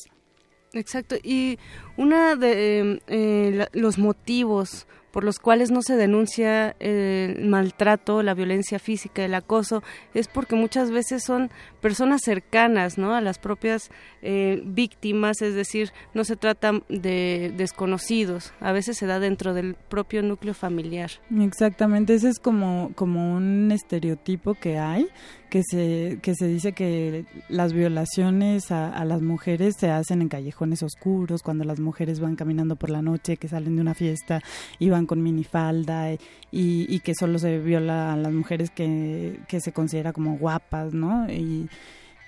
Exacto, 0.74 1.16
y 1.22 1.58
una 1.98 2.36
de 2.36 3.02
eh, 3.08 3.68
los 3.74 3.98
motivos 3.98 4.88
por 5.12 5.24
los 5.24 5.40
cuales 5.40 5.72
no 5.72 5.82
se 5.82 5.96
denuncia 5.96 6.76
el 6.80 7.48
maltrato, 7.48 8.24
la 8.24 8.34
violencia 8.34 8.80
física, 8.80 9.24
el 9.24 9.34
acoso, 9.34 9.84
es 10.14 10.28
porque 10.28 10.56
muchas 10.56 10.92
veces 10.92 11.24
son 11.24 11.52
personas 11.82 12.22
cercanas 12.24 12.98
¿no? 12.98 13.14
a 13.14 13.22
las 13.22 13.38
propias 13.40 13.92
eh, 14.22 14.62
víctimas, 14.66 15.42
es 15.42 15.54
decir, 15.54 15.92
no 16.14 16.24
se 16.24 16.36
trata 16.36 16.74
de 16.90 17.54
desconocidos, 17.56 18.54
a 18.60 18.72
veces 18.72 18.98
se 18.98 19.06
da 19.06 19.20
dentro 19.20 19.54
del 19.54 19.76
propio 19.76 20.24
núcleo 20.24 20.54
familiar. 20.54 21.12
Exactamente, 21.40 22.14
ese 22.14 22.30
es 22.30 22.40
como, 22.40 22.92
como 22.96 23.36
un 23.36 23.72
estereotipo 23.72 24.54
que 24.54 24.78
hay, 24.78 25.08
que 25.52 25.64
se, 25.64 26.20
que 26.22 26.34
se 26.34 26.48
dice 26.48 26.72
que 26.72 27.26
las 27.50 27.74
violaciones 27.74 28.72
a, 28.72 29.04
las 29.04 29.22
mujeres 29.22 29.76
se 29.78 29.92
hacen 29.92 30.22
en 30.22 30.30
callejones 30.30 30.82
oscuros, 30.82 31.44
cuando 31.44 31.66
las 31.66 31.78
mujeres 31.78 32.22
van 32.22 32.38
caminando 32.38 32.78
por 32.78 32.90
la 32.90 33.02
noche, 33.02 33.36
que 33.36 33.50
salen 33.50 33.76
de 33.76 33.82
una 33.82 33.94
fiesta 33.94 34.42
y 34.80 34.90
van 34.90 35.06
con 35.06 35.22
minifalda 35.22 36.14
y, 36.14 36.20
y 36.52 37.00
que 37.02 37.14
solo 37.16 37.38
se 37.38 37.60
viola 37.60 38.14
a 38.14 38.16
las 38.16 38.32
mujeres 38.32 38.70
que, 38.72 39.42
que 39.50 39.60
se 39.60 39.74
considera 39.74 40.14
como 40.14 40.38
guapas, 40.38 40.94
¿no? 40.94 41.30
Y, 41.30 41.68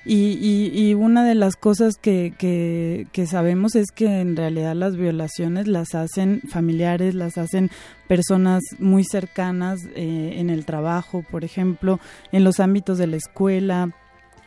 y, 0.06 0.72
y, 0.74 0.94
una 0.96 1.26
de 1.26 1.34
las 1.34 1.56
cosas 1.56 1.96
que, 1.96 2.34
que, 2.38 3.08
que, 3.13 3.26
sabemos 3.26 3.76
es 3.76 3.88
que 3.92 4.20
en 4.20 4.36
realidad 4.36 4.76
las 4.76 4.98
violaciones 4.98 5.68
las 5.68 5.96
hacen 5.96 6.42
familiares, 6.50 7.16
las 7.16 7.38
hacen 7.38 7.72
personas 8.10 8.62
muy 8.80 9.06
cercanas 9.06 9.80
eh, 9.96 10.34
en 10.38 10.50
el 10.50 10.66
trabajo, 10.66 11.24
por 11.32 11.46
ejemplo, 11.46 12.02
en 12.34 12.44
los 12.44 12.60
ámbitos 12.60 12.98
de 12.98 13.08
la 13.08 13.16
escuela, 13.16 13.92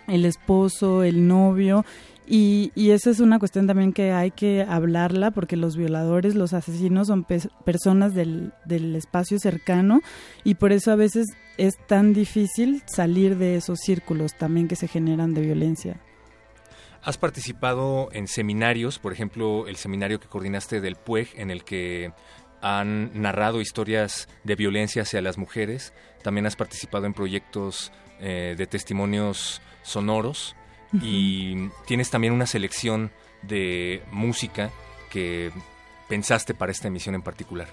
el 0.09 0.27
esposo, 0.27 1.03
el 1.03 1.27
novio, 1.27 1.87
y, 2.26 2.72
y, 2.74 2.90
esa 2.90 3.10
es 3.10 3.20
una 3.20 3.38
cuestión 3.38 3.66
también 3.66 3.92
que 3.92 4.12
hay 4.12 4.30
que 4.32 4.66
hablarla 4.68 5.30
porque 5.30 5.56
los 5.56 5.76
violadores, 5.76 6.34
los 6.34 6.52
asesinos 6.52 7.06
son 7.06 7.24
personas 7.64 8.14
del, 8.14 8.52
del, 8.64 8.96
espacio 8.96 9.38
cercano 9.38 10.00
y 10.42 10.56
por 10.56 10.72
eso 10.72 10.90
a 10.90 10.96
veces 10.96 11.26
es 11.56 11.74
tan 11.86 12.12
difícil 12.12 12.82
salir 12.86 13.38
de 13.38 13.56
esos 13.56 13.78
círculos 13.80 14.34
también 14.34 14.66
que 14.66 14.76
se 14.76 14.88
generan 14.88 15.34
de 15.34 15.42
violencia. 15.42 16.00
Has 17.02 17.18
participado 17.18 18.08
en 18.10 18.26
seminarios, 18.26 18.98
por 18.98 19.12
ejemplo, 19.12 19.68
el 19.68 19.76
seminario 19.76 20.18
que 20.18 20.26
coordinaste 20.26 20.80
del 20.80 20.96
PUEG 20.96 21.28
en 21.36 21.52
el 21.52 21.62
que 21.62 22.12
han 22.60 23.12
narrado 23.20 23.60
historias 23.60 24.28
de 24.42 24.56
violencia 24.56 25.02
hacia 25.02 25.22
las 25.22 25.38
mujeres. 25.38 25.92
También 26.24 26.46
has 26.46 26.56
participado 26.56 27.06
en 27.06 27.14
proyectos 27.14 27.92
eh, 28.18 28.56
de 28.58 28.66
testimonios 28.66 29.62
sonoros 29.82 30.56
y 31.02 31.68
tienes 31.87 32.11
también 32.11 32.32
una 32.32 32.46
selección 32.46 33.11
de 33.42 34.02
música 34.11 34.70
que 35.11 35.50
pensaste 36.09 36.54
para 36.54 36.72
esta 36.72 36.88
emisión 36.88 37.14
en 37.14 37.22
particular. 37.22 37.68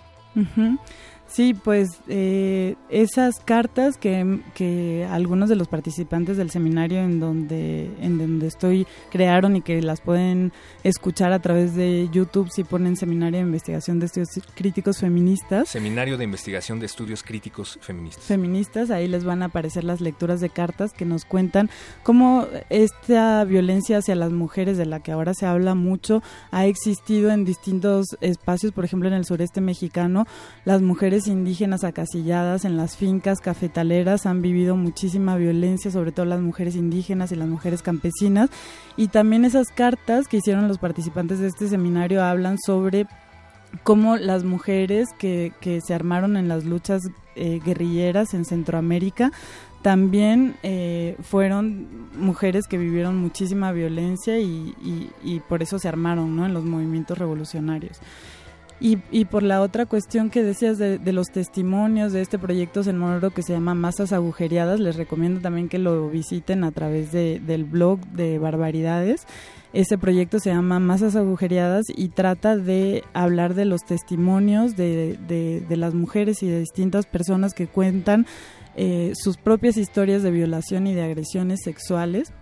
Sí, 1.27 1.55
pues 1.55 1.89
eh, 2.07 2.75
esas 2.89 3.39
cartas 3.39 3.97
que, 3.97 4.39
que, 4.53 5.07
algunos 5.09 5.49
de 5.49 5.55
los 5.55 5.67
participantes 5.67 6.37
del 6.37 6.51
seminario 6.51 6.99
en 6.99 7.19
donde, 7.19 7.89
en 8.01 8.19
donde 8.19 8.45
estoy 8.45 8.85
crearon 9.09 9.55
y 9.55 9.61
que 9.61 9.81
las 9.81 10.01
pueden 10.01 10.53
escuchar 10.83 11.33
a 11.33 11.39
través 11.39 11.75
de 11.75 12.07
YouTube 12.11 12.49
si 12.51 12.63
ponen 12.63 12.95
Seminario 12.97 13.39
de 13.39 13.45
Investigación 13.47 13.99
de 13.99 14.05
Estudios 14.05 14.29
Críticos 14.53 14.99
Feministas. 14.99 15.69
Seminario 15.69 16.17
de 16.17 16.23
Investigación 16.25 16.79
de 16.79 16.85
Estudios 16.85 17.23
Críticos 17.23 17.79
Feministas. 17.81 18.25
Feministas, 18.25 18.91
ahí 18.91 19.07
les 19.07 19.23
van 19.23 19.41
a 19.41 19.45
aparecer 19.45 19.83
las 19.83 20.01
lecturas 20.01 20.39
de 20.39 20.49
cartas 20.49 20.93
que 20.93 21.05
nos 21.05 21.25
cuentan 21.25 21.69
cómo 22.03 22.47
esta 22.69 23.43
violencia 23.45 23.97
hacia 23.97 24.15
las 24.15 24.31
mujeres 24.31 24.77
de 24.77 24.85
la 24.85 24.99
que 24.99 25.11
ahora 25.11 25.33
se 25.33 25.47
habla 25.47 25.73
mucho 25.73 26.21
ha 26.51 26.67
existido 26.67 27.31
en 27.31 27.43
distintos 27.43 28.05
espacios, 28.21 28.71
por 28.71 28.85
ejemplo 28.85 29.07
en 29.07 29.15
el 29.15 29.25
sureste 29.25 29.61
mexicano, 29.61 30.27
las 30.65 30.81
mujeres 30.81 31.22
indígenas 31.27 31.83
acasilladas 31.83 32.65
en 32.65 32.77
las 32.77 32.97
fincas 32.97 33.39
cafetaleras 33.39 34.25
han 34.25 34.41
vivido 34.41 34.75
muchísima 34.75 35.35
violencia, 35.35 35.91
sobre 35.91 36.11
todo 36.11 36.25
las 36.25 36.41
mujeres 36.41 36.75
indígenas 36.75 37.31
y 37.31 37.35
las 37.35 37.47
mujeres 37.47 37.81
campesinas. 37.81 38.49
Y 38.97 39.07
también 39.07 39.45
esas 39.45 39.69
cartas 39.69 40.27
que 40.27 40.37
hicieron 40.37 40.67
los 40.67 40.77
participantes 40.77 41.39
de 41.39 41.47
este 41.47 41.67
seminario 41.67 42.23
hablan 42.23 42.57
sobre 42.57 43.07
cómo 43.83 44.17
las 44.17 44.43
mujeres 44.43 45.09
que, 45.17 45.51
que 45.59 45.81
se 45.81 45.93
armaron 45.93 46.37
en 46.37 46.47
las 46.47 46.63
luchas 46.65 47.01
eh, 47.35 47.59
guerrilleras 47.65 48.33
en 48.33 48.45
Centroamérica 48.45 49.31
también 49.83 50.55
eh, 50.63 51.17
fueron 51.21 52.07
mujeres 52.17 52.67
que 52.67 52.77
vivieron 52.77 53.17
muchísima 53.17 53.73
violencia 53.73 54.39
y, 54.39 54.73
y, 54.81 55.11
y, 55.21 55.39
por 55.41 55.61
eso 55.61 55.77
se 55.77 55.89
armaron 55.89 56.37
¿no? 56.37 56.45
en 56.45 56.53
los 56.53 56.63
movimientos 56.63 57.17
revolucionarios. 57.17 57.99
Y, 58.83 58.97
y, 59.11 59.23
por 59.23 59.43
la 59.43 59.61
otra 59.61 59.85
cuestión 59.85 60.29
que 60.29 60.43
decías 60.43 60.77
de, 60.77 60.97
de, 60.97 61.13
los 61.13 61.27
testimonios 61.27 62.11
de 62.11 62.19
este 62.19 62.37
proyecto 62.37 62.83
sonoro 62.83 63.31
que 63.31 63.41
se 63.41 63.53
llama 63.53 63.75
Masas 63.75 64.11
Agujereadas, 64.11 64.81
les 64.81 64.97
recomiendo 64.97 65.39
también 65.39 65.69
que 65.69 65.79
lo 65.79 66.09
visiten 66.09 66.65
a 66.65 66.71
través 66.73 67.13
de, 67.13 67.39
del 67.39 67.63
blog 67.63 68.01
de 68.07 68.39
Barbaridades. 68.39 69.25
Ese 69.71 69.97
proyecto 69.97 70.39
se 70.39 70.49
llama 70.49 70.81
Masas 70.81 71.15
Agujereadas 71.15 71.85
y 71.95 72.09
trata 72.09 72.57
de 72.57 73.05
hablar 73.13 73.53
de 73.53 73.63
los 73.63 73.85
testimonios 73.85 74.75
de, 74.75 75.17
de, 75.29 75.61
de 75.61 75.77
las 75.77 75.93
mujeres 75.93 76.43
y 76.43 76.47
de 76.47 76.59
distintas 76.59 77.05
personas 77.05 77.53
que 77.53 77.67
cuentan 77.67 78.25
eh, 78.75 79.13
sus 79.15 79.37
propias 79.37 79.77
historias 79.77 80.23
de 80.23 80.31
violación 80.31 80.87
y 80.87 80.93
de 80.93 81.03
agresiones 81.03 81.61
sexuales 81.63 82.33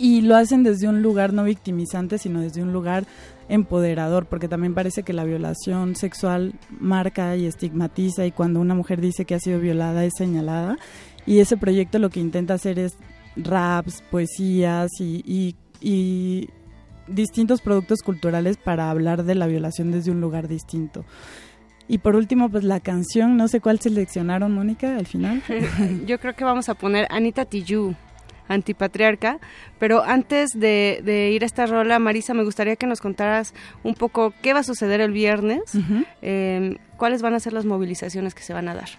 y 0.00 0.22
lo 0.22 0.34
hacen 0.34 0.62
desde 0.62 0.88
un 0.88 1.02
lugar 1.02 1.34
no 1.34 1.44
victimizante, 1.44 2.16
sino 2.16 2.40
desde 2.40 2.62
un 2.62 2.72
lugar 2.72 3.04
empoderador, 3.50 4.24
porque 4.24 4.48
también 4.48 4.72
parece 4.72 5.02
que 5.02 5.12
la 5.12 5.24
violación 5.24 5.94
sexual 5.94 6.54
marca 6.70 7.36
y 7.36 7.44
estigmatiza 7.44 8.24
y 8.24 8.32
cuando 8.32 8.60
una 8.60 8.74
mujer 8.74 9.02
dice 9.02 9.26
que 9.26 9.34
ha 9.34 9.40
sido 9.40 9.60
violada 9.60 10.06
es 10.06 10.14
señalada. 10.16 10.78
Y 11.26 11.40
ese 11.40 11.58
proyecto 11.58 11.98
lo 11.98 12.08
que 12.08 12.18
intenta 12.18 12.54
hacer 12.54 12.78
es 12.78 12.96
raps, 13.36 14.02
poesías 14.10 14.88
y, 14.98 15.54
y, 15.82 16.48
distintos 17.06 17.60
productos 17.60 18.00
culturales 18.02 18.56
para 18.56 18.88
hablar 18.88 19.24
de 19.24 19.34
la 19.34 19.48
violación 19.48 19.90
desde 19.90 20.12
un 20.12 20.22
lugar 20.22 20.48
distinto. 20.48 21.04
Y 21.88 21.98
por 21.98 22.16
último, 22.16 22.48
pues 22.48 22.64
la 22.64 22.80
canción, 22.80 23.36
no 23.36 23.48
sé 23.48 23.60
cuál 23.60 23.80
seleccionaron, 23.80 24.54
Mónica, 24.54 24.96
al 24.96 25.06
final. 25.06 25.42
Yo 26.06 26.18
creo 26.20 26.34
que 26.34 26.44
vamos 26.44 26.70
a 26.70 26.74
poner 26.74 27.06
Anita 27.10 27.44
Tijoux 27.44 27.94
antipatriarca. 28.50 29.38
Pero 29.78 30.02
antes 30.02 30.50
de, 30.54 31.30
ir 31.32 31.42
a 31.42 31.46
esta 31.46 31.66
rola, 31.66 31.98
Marisa, 31.98 32.34
me 32.34 32.44
gustaría 32.44 32.76
que 32.76 32.86
nos 32.86 33.00
contaras 33.00 33.54
un 33.82 33.94
poco 33.94 34.34
qué 34.42 34.52
va 34.52 34.60
a 34.60 34.64
suceder 34.64 35.00
el 35.00 35.12
viernes, 35.12 35.62
em, 36.20 36.76
cuáles 36.96 37.22
van 37.22 37.34
a 37.34 37.40
ser 37.40 37.54
las 37.54 37.64
movilizaciones 37.64 38.34
que 38.34 38.42
se 38.42 38.52
van 38.52 38.68
a 38.68 38.74
dar. 38.74 38.90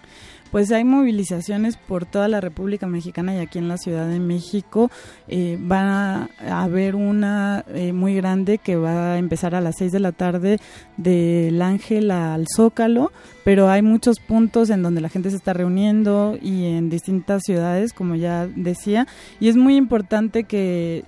Pues 0.52 0.70
hay 0.70 0.84
movilizaciones 0.84 1.78
por 1.78 2.04
toda 2.04 2.28
la 2.28 2.42
República 2.42 2.86
Mexicana 2.86 3.34
y 3.34 3.38
aquí 3.38 3.58
en 3.58 3.68
la 3.68 3.78
Ciudad 3.78 4.06
de 4.06 4.20
México. 4.20 4.90
Eh, 5.26 5.58
va 5.58 6.28
a 6.46 6.62
haber 6.62 6.94
una 6.94 7.64
eh, 7.68 7.94
muy 7.94 8.14
grande 8.14 8.58
que 8.58 8.76
va 8.76 9.14
a 9.14 9.18
empezar 9.18 9.54
a 9.54 9.62
las 9.62 9.76
6 9.78 9.92
de 9.92 10.00
la 10.00 10.12
tarde 10.12 10.58
del 10.98 11.62
Ángel 11.62 12.10
al 12.10 12.44
Zócalo, 12.54 13.12
pero 13.46 13.70
hay 13.70 13.80
muchos 13.80 14.20
puntos 14.20 14.68
en 14.68 14.82
donde 14.82 15.00
la 15.00 15.08
gente 15.08 15.30
se 15.30 15.36
está 15.36 15.54
reuniendo 15.54 16.36
y 16.38 16.66
en 16.66 16.90
distintas 16.90 17.44
ciudades, 17.46 17.94
como 17.94 18.14
ya 18.14 18.46
decía, 18.46 19.06
y 19.40 19.48
es 19.48 19.56
muy 19.56 19.76
importante 19.76 20.44
que 20.44 21.04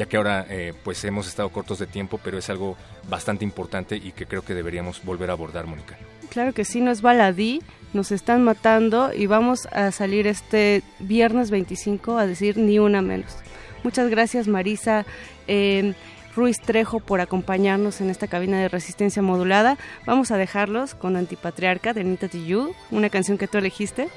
ya 0.00 0.06
que 0.06 0.16
ahora 0.16 0.46
eh, 0.48 0.72
pues 0.82 1.04
hemos 1.04 1.28
estado 1.28 1.50
cortos 1.50 1.78
de 1.78 1.86
tiempo, 1.86 2.18
pero 2.24 2.38
es 2.38 2.48
algo 2.48 2.74
bastante 3.10 3.44
importante 3.44 3.96
y 3.96 4.12
que 4.12 4.24
creo 4.24 4.40
que 4.40 4.54
deberíamos 4.54 5.04
volver 5.04 5.28
a 5.28 5.34
abordar, 5.34 5.66
Mónica. 5.66 5.98
Claro 6.30 6.54
que 6.54 6.64
sí, 6.64 6.80
no 6.80 6.90
es 6.90 7.02
baladí, 7.02 7.60
nos 7.92 8.10
están 8.10 8.42
matando 8.42 9.12
y 9.12 9.26
vamos 9.26 9.66
a 9.66 9.90
salir 9.90 10.26
este 10.26 10.82
viernes 11.00 11.50
25 11.50 12.16
a 12.16 12.26
decir 12.26 12.56
ni 12.56 12.78
una 12.78 13.02
menos. 13.02 13.36
Muchas 13.84 14.08
gracias 14.08 14.48
Marisa. 14.48 15.04
Eh, 15.46 15.92
Ruiz 16.34 16.62
Trejo 16.62 17.00
por 17.00 17.20
acompañarnos 17.20 18.00
en 18.00 18.08
esta 18.08 18.26
cabina 18.26 18.58
de 18.58 18.70
resistencia 18.70 19.20
modulada. 19.20 19.76
Vamos 20.06 20.30
a 20.30 20.38
dejarlos 20.38 20.94
con 20.94 21.16
Antipatriarca 21.16 21.92
de 21.92 22.00
Anita 22.00 22.28
Tijoux, 22.28 22.74
una 22.90 23.10
canción 23.10 23.36
que 23.36 23.48
tú 23.48 23.58
elegiste. 23.58 24.08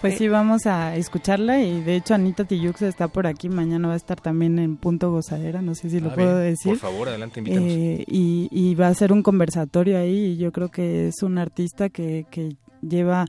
Pues 0.00 0.14
eh, 0.14 0.18
sí, 0.18 0.28
vamos 0.28 0.66
a 0.66 0.96
escucharla 0.96 1.60
y 1.60 1.82
de 1.82 1.96
hecho 1.96 2.14
Anita 2.14 2.44
Tijoux 2.44 2.82
está 2.82 3.08
por 3.08 3.26
aquí, 3.26 3.48
mañana 3.48 3.88
va 3.88 3.94
a 3.94 3.96
estar 3.96 4.20
también 4.20 4.58
en 4.58 4.76
Punto 4.76 5.10
Gozadera, 5.10 5.62
no 5.62 5.74
sé 5.74 5.90
si 5.90 6.00
lo 6.00 6.10
ah, 6.10 6.14
puedo 6.14 6.36
decir. 6.36 6.72
Por 6.72 6.90
favor, 6.90 7.08
adelante. 7.08 7.42
Eh, 7.44 8.04
y, 8.06 8.74
va 8.74 8.88
a 8.88 8.94
ser 8.94 9.12
un 9.12 9.22
conversatorio 9.22 9.98
ahí 9.98 10.32
y 10.32 10.36
yo 10.36 10.52
creo 10.52 10.70
que 10.70 11.08
es 11.08 11.22
un 11.22 11.38
artista 11.38 11.88
que, 11.88 12.26
que 12.30 12.56
lleva 12.82 13.26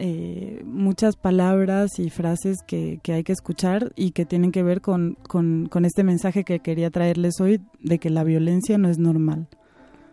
eh, 0.00 0.62
muchas 0.64 1.16
palabras 1.16 1.98
y 1.98 2.08
frases 2.08 2.58
que, 2.64 3.00
hay 3.08 3.24
que 3.24 3.32
escuchar 3.32 3.92
y 3.96 4.12
que 4.12 4.24
tienen 4.24 4.52
que 4.52 4.62
ver 4.62 4.80
con, 4.80 5.18
con, 5.26 5.84
este 5.84 6.04
mensaje 6.04 6.44
que 6.44 6.60
quería 6.60 6.90
traerles 6.90 7.40
hoy 7.40 7.60
de 7.80 7.98
que 7.98 8.08
la 8.08 8.22
violencia 8.22 8.78
no 8.78 8.88
es 8.88 8.98
normal. 8.98 9.48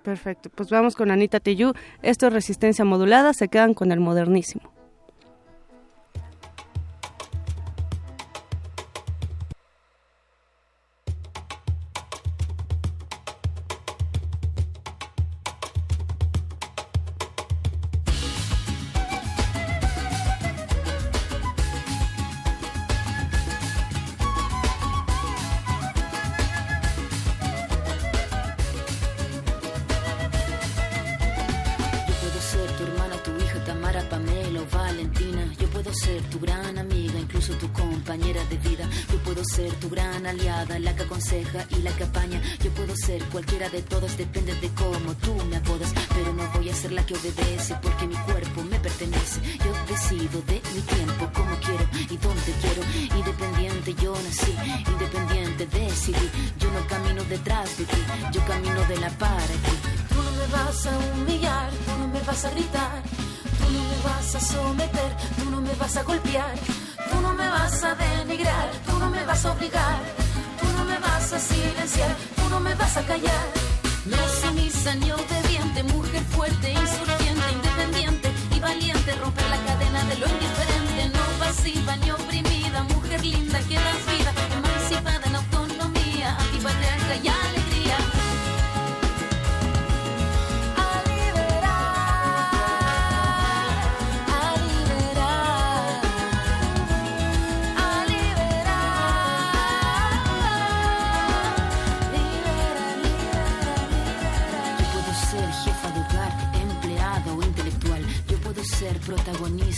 Perfecto, 0.02 0.50
pues 0.50 0.72
vamos 0.72 0.96
con 0.96 1.12
Anita 1.12 1.40
Tiyú. 1.40 1.74
Esto 2.02 2.28
es 2.28 2.34
resistencia 2.34 2.84
modulada, 2.84 3.34
se 3.34 3.48
quedan 3.48 3.76
con 3.76 3.92
el 3.92 4.00
modernísimo. 4.00 4.74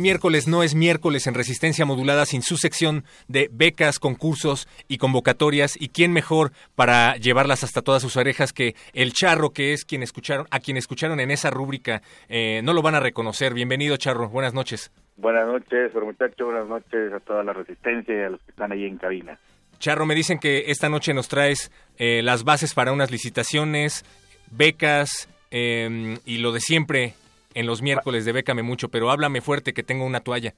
Miércoles 0.00 0.48
no 0.48 0.62
es 0.62 0.74
miércoles 0.74 1.26
en 1.26 1.34
Resistencia 1.34 1.84
Modulada 1.84 2.26
sin 2.26 2.42
su 2.42 2.56
sección 2.56 3.04
de 3.28 3.48
becas, 3.52 3.98
concursos 3.98 4.68
y 4.88 4.98
convocatorias. 4.98 5.80
¿Y 5.80 5.88
quién 5.88 6.12
mejor 6.12 6.52
para 6.74 7.16
llevarlas 7.16 7.62
hasta 7.62 7.82
todas 7.82 8.02
sus 8.02 8.16
orejas 8.16 8.52
que 8.52 8.74
el 8.92 9.12
Charro, 9.12 9.50
que 9.50 9.72
es 9.72 9.84
quien 9.84 10.02
escucharon, 10.02 10.46
a 10.50 10.60
quien 10.60 10.76
escucharon 10.76 11.20
en 11.20 11.30
esa 11.30 11.50
rúbrica? 11.50 12.02
Eh, 12.28 12.60
no 12.64 12.72
lo 12.72 12.82
van 12.82 12.94
a 12.94 13.00
reconocer. 13.00 13.54
Bienvenido, 13.54 13.96
Charro. 13.96 14.28
Buenas 14.28 14.54
noches. 14.54 14.90
Buenas 15.16 15.46
noches, 15.46 15.94
muchachos, 15.94 16.46
buenas 16.46 16.66
noches 16.66 17.12
a 17.12 17.20
toda 17.20 17.44
la 17.44 17.52
resistencia 17.52 18.14
y 18.14 18.22
a 18.22 18.30
los 18.30 18.40
que 18.40 18.50
están 18.52 18.72
ahí 18.72 18.84
en 18.84 18.96
cabina. 18.96 19.38
Charro, 19.78 20.06
me 20.06 20.14
dicen 20.14 20.38
que 20.38 20.64
esta 20.68 20.88
noche 20.88 21.12
nos 21.12 21.28
traes 21.28 21.70
eh, 21.98 22.22
las 22.22 22.44
bases 22.44 22.72
para 22.72 22.92
unas 22.92 23.10
licitaciones, 23.10 24.04
becas 24.50 25.28
eh, 25.50 26.18
y 26.24 26.38
lo 26.38 26.52
de 26.52 26.60
siempre 26.60 27.14
en 27.54 27.66
los 27.66 27.82
miércoles 27.82 28.24
de 28.24 28.32
Bécame 28.32 28.62
Mucho, 28.62 28.88
pero 28.88 29.10
háblame 29.10 29.40
fuerte 29.40 29.72
que 29.72 29.82
tengo 29.82 30.04
una 30.04 30.20
toalla. 30.20 30.54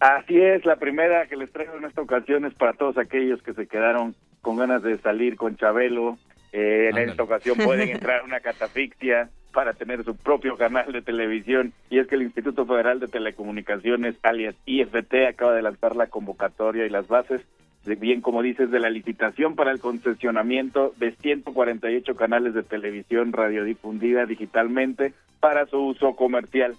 Así 0.00 0.40
es, 0.40 0.64
la 0.64 0.76
primera 0.76 1.26
que 1.26 1.36
les 1.36 1.52
traigo 1.52 1.76
en 1.76 1.84
esta 1.84 2.02
ocasión 2.02 2.44
es 2.44 2.54
para 2.54 2.72
todos 2.72 2.98
aquellos 2.98 3.42
que 3.42 3.54
se 3.54 3.68
quedaron 3.68 4.16
con 4.40 4.56
ganas 4.56 4.82
de 4.82 4.98
salir 4.98 5.36
con 5.36 5.56
Chabelo. 5.56 6.18
Eh, 6.52 6.90
en 6.90 6.98
esta 6.98 7.22
ocasión 7.22 7.56
pueden 7.58 7.88
entrar 7.90 8.20
a 8.20 8.24
una 8.24 8.40
catafixia 8.40 9.30
para 9.52 9.74
tener 9.74 10.02
su 10.04 10.16
propio 10.16 10.56
canal 10.56 10.92
de 10.92 11.02
televisión 11.02 11.72
y 11.88 11.98
es 11.98 12.08
que 12.08 12.16
el 12.16 12.22
Instituto 12.22 12.66
Federal 12.66 13.00
de 13.00 13.06
Telecomunicaciones, 13.06 14.16
alias 14.22 14.56
IFT, 14.66 15.14
acaba 15.28 15.54
de 15.54 15.62
lanzar 15.62 15.94
la 15.94 16.08
convocatoria 16.08 16.86
y 16.86 16.90
las 16.90 17.06
bases, 17.06 17.42
bien 17.84 18.20
como 18.20 18.42
dices, 18.42 18.70
de 18.70 18.80
la 18.80 18.90
licitación 18.90 19.54
para 19.54 19.72
el 19.72 19.80
concesionamiento 19.80 20.94
de 20.98 21.12
148 21.12 22.16
canales 22.16 22.54
de 22.54 22.62
televisión 22.62 23.32
radiodifundida 23.32 24.26
digitalmente 24.26 25.12
para 25.40 25.66
su 25.66 25.78
uso 25.78 26.14
comercial. 26.14 26.76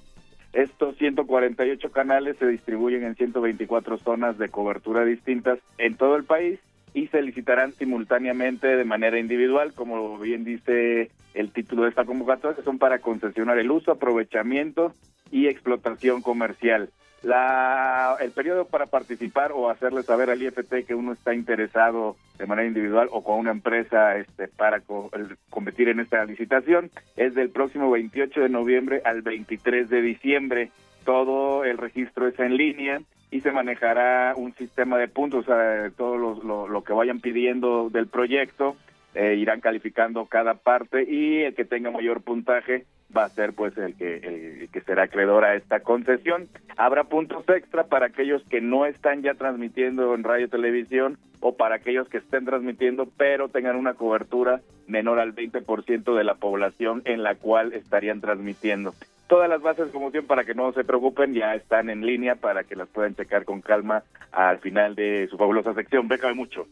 Estos 0.54 0.96
148 0.98 1.92
canales 1.92 2.38
se 2.38 2.48
distribuyen 2.48 3.04
en 3.04 3.16
124 3.16 3.98
zonas 3.98 4.38
de 4.38 4.50
cobertura 4.50 5.04
distintas 5.04 5.60
en 5.78 5.96
todo 5.96 6.16
el 6.16 6.24
país 6.24 6.60
y 6.94 7.08
se 7.08 7.22
licitarán 7.22 7.74
simultáneamente 7.74 8.68
de 8.68 8.86
manera 8.86 9.18
individual, 9.18 9.74
como 9.74 10.18
bien 10.20 10.44
dice 10.44 11.10
el 11.34 11.52
título 11.52 11.84
de 11.84 11.90
esta 11.90 12.06
convocatoria, 12.06 12.56
que 12.56 12.64
son 12.64 12.78
para 12.78 13.00
concesionar 13.00 13.58
el 13.58 13.72
uso, 13.72 13.92
aprovechamiento 13.92 14.94
y 15.32 15.48
explotación 15.48 16.22
comercial. 16.22 16.90
La, 17.24 18.18
el 18.20 18.32
periodo 18.32 18.66
para 18.66 18.86
participar 18.88 19.54
o 19.54 19.70
hacerle 19.70 20.04
saber 20.04 20.30
al 20.30 20.42
IFT 20.44 20.86
que 20.86 20.94
uno 20.94 21.14
está 21.14 21.34
interesado 21.34 22.18
de 22.38 22.46
manera 22.46 22.68
individual 22.68 23.08
o 23.12 23.24
con 23.24 23.40
una 23.40 23.52
empresa 23.52 24.18
este, 24.18 24.50
para 24.50 24.82
co- 24.82 25.10
el- 25.14 25.38
competir 25.50 25.88
en 25.88 26.02
esta 26.02 26.26
licitación 26.26 26.90
es 27.16 27.34
del 27.34 27.50
próximo 27.50 27.90
28 27.92 28.42
de 28.42 28.50
noviembre 28.50 29.02
al 29.06 29.22
23 29.22 29.90
de 29.90 30.02
diciembre. 30.02 30.70
Todo 31.06 31.64
el 31.64 31.78
registro 31.78 32.28
es 32.28 32.38
en 32.40 32.58
línea 32.58 33.02
y 33.32 33.40
se 33.42 33.52
manejará 33.52 34.34
un 34.36 34.54
sistema 34.56 34.98
de 34.98 35.08
puntos, 35.08 35.48
o 35.48 35.48
sea, 35.48 35.90
todo 35.98 36.18
lo, 36.18 36.68
lo- 36.68 36.84
que 36.84 36.92
vayan 36.94 37.22
pidiendo 37.22 37.90
del 37.90 38.08
proyecto 38.08 38.76
eh, 39.16 39.36
irán 39.36 39.62
calificando 39.62 40.26
cada 40.26 40.56
parte 40.56 41.04
y 41.10 41.44
el 41.44 41.56
que 41.56 41.66
tenga 41.66 41.90
mayor 41.92 42.22
puntaje 42.22 42.86
va 43.16 43.26
a 43.26 43.30
ser 43.30 43.54
pues 43.54 43.78
el 43.78 43.96
que 43.96 44.16
el 44.18 44.70
que 44.70 44.82
será 44.82 45.04
acreedor 45.04 45.46
a 45.46 45.56
esta 45.56 45.82
concesión. 45.82 46.48
Habrá 46.78 47.06
puntos 47.06 47.48
extra 47.50 47.86
para 47.86 48.08
aquellos 48.08 48.44
que 48.50 48.62
no 48.62 48.86
están 48.86 49.22
ya 49.22 49.36
transmitiendo 49.36 50.14
en 50.16 50.24
radio 50.24 50.50
televisión 50.50 51.18
o 51.40 51.56
para 51.56 51.76
aquellos 51.76 52.08
que 52.10 52.18
estén 52.18 52.46
transmitiendo 52.46 53.08
pero 53.18 53.50
tengan 53.50 53.76
una 53.76 53.94
cobertura 53.94 54.62
menor 54.88 55.20
al 55.20 55.36
20% 55.36 56.16
de 56.16 56.24
la 56.24 56.36
población 56.36 57.02
en 57.06 57.24
la 57.24 57.36
cual 57.36 57.74
estarían 57.74 58.22
transmitiendo. 58.22 58.94
Todas 59.28 59.50
las 59.50 59.62
bases 59.62 59.90
como 59.92 60.12
siempre 60.12 60.28
para 60.28 60.44
que 60.44 60.54
no 60.54 60.72
se 60.74 60.84
preocupen 60.84 61.34
ya 61.34 61.56
están 61.56 61.90
en 61.90 62.06
línea 62.06 62.36
para 62.36 62.64
que 62.64 62.76
las 62.76 62.88
puedan 62.88 63.16
checar 63.16 63.46
con 63.46 63.62
calma 63.62 64.04
al 64.32 64.60
final 64.60 64.96
de 64.96 65.28
su 65.28 65.38
fabulosa 65.38 65.74
sección. 65.74 66.08
Bécame 66.08 66.34
mucho. 66.34 66.68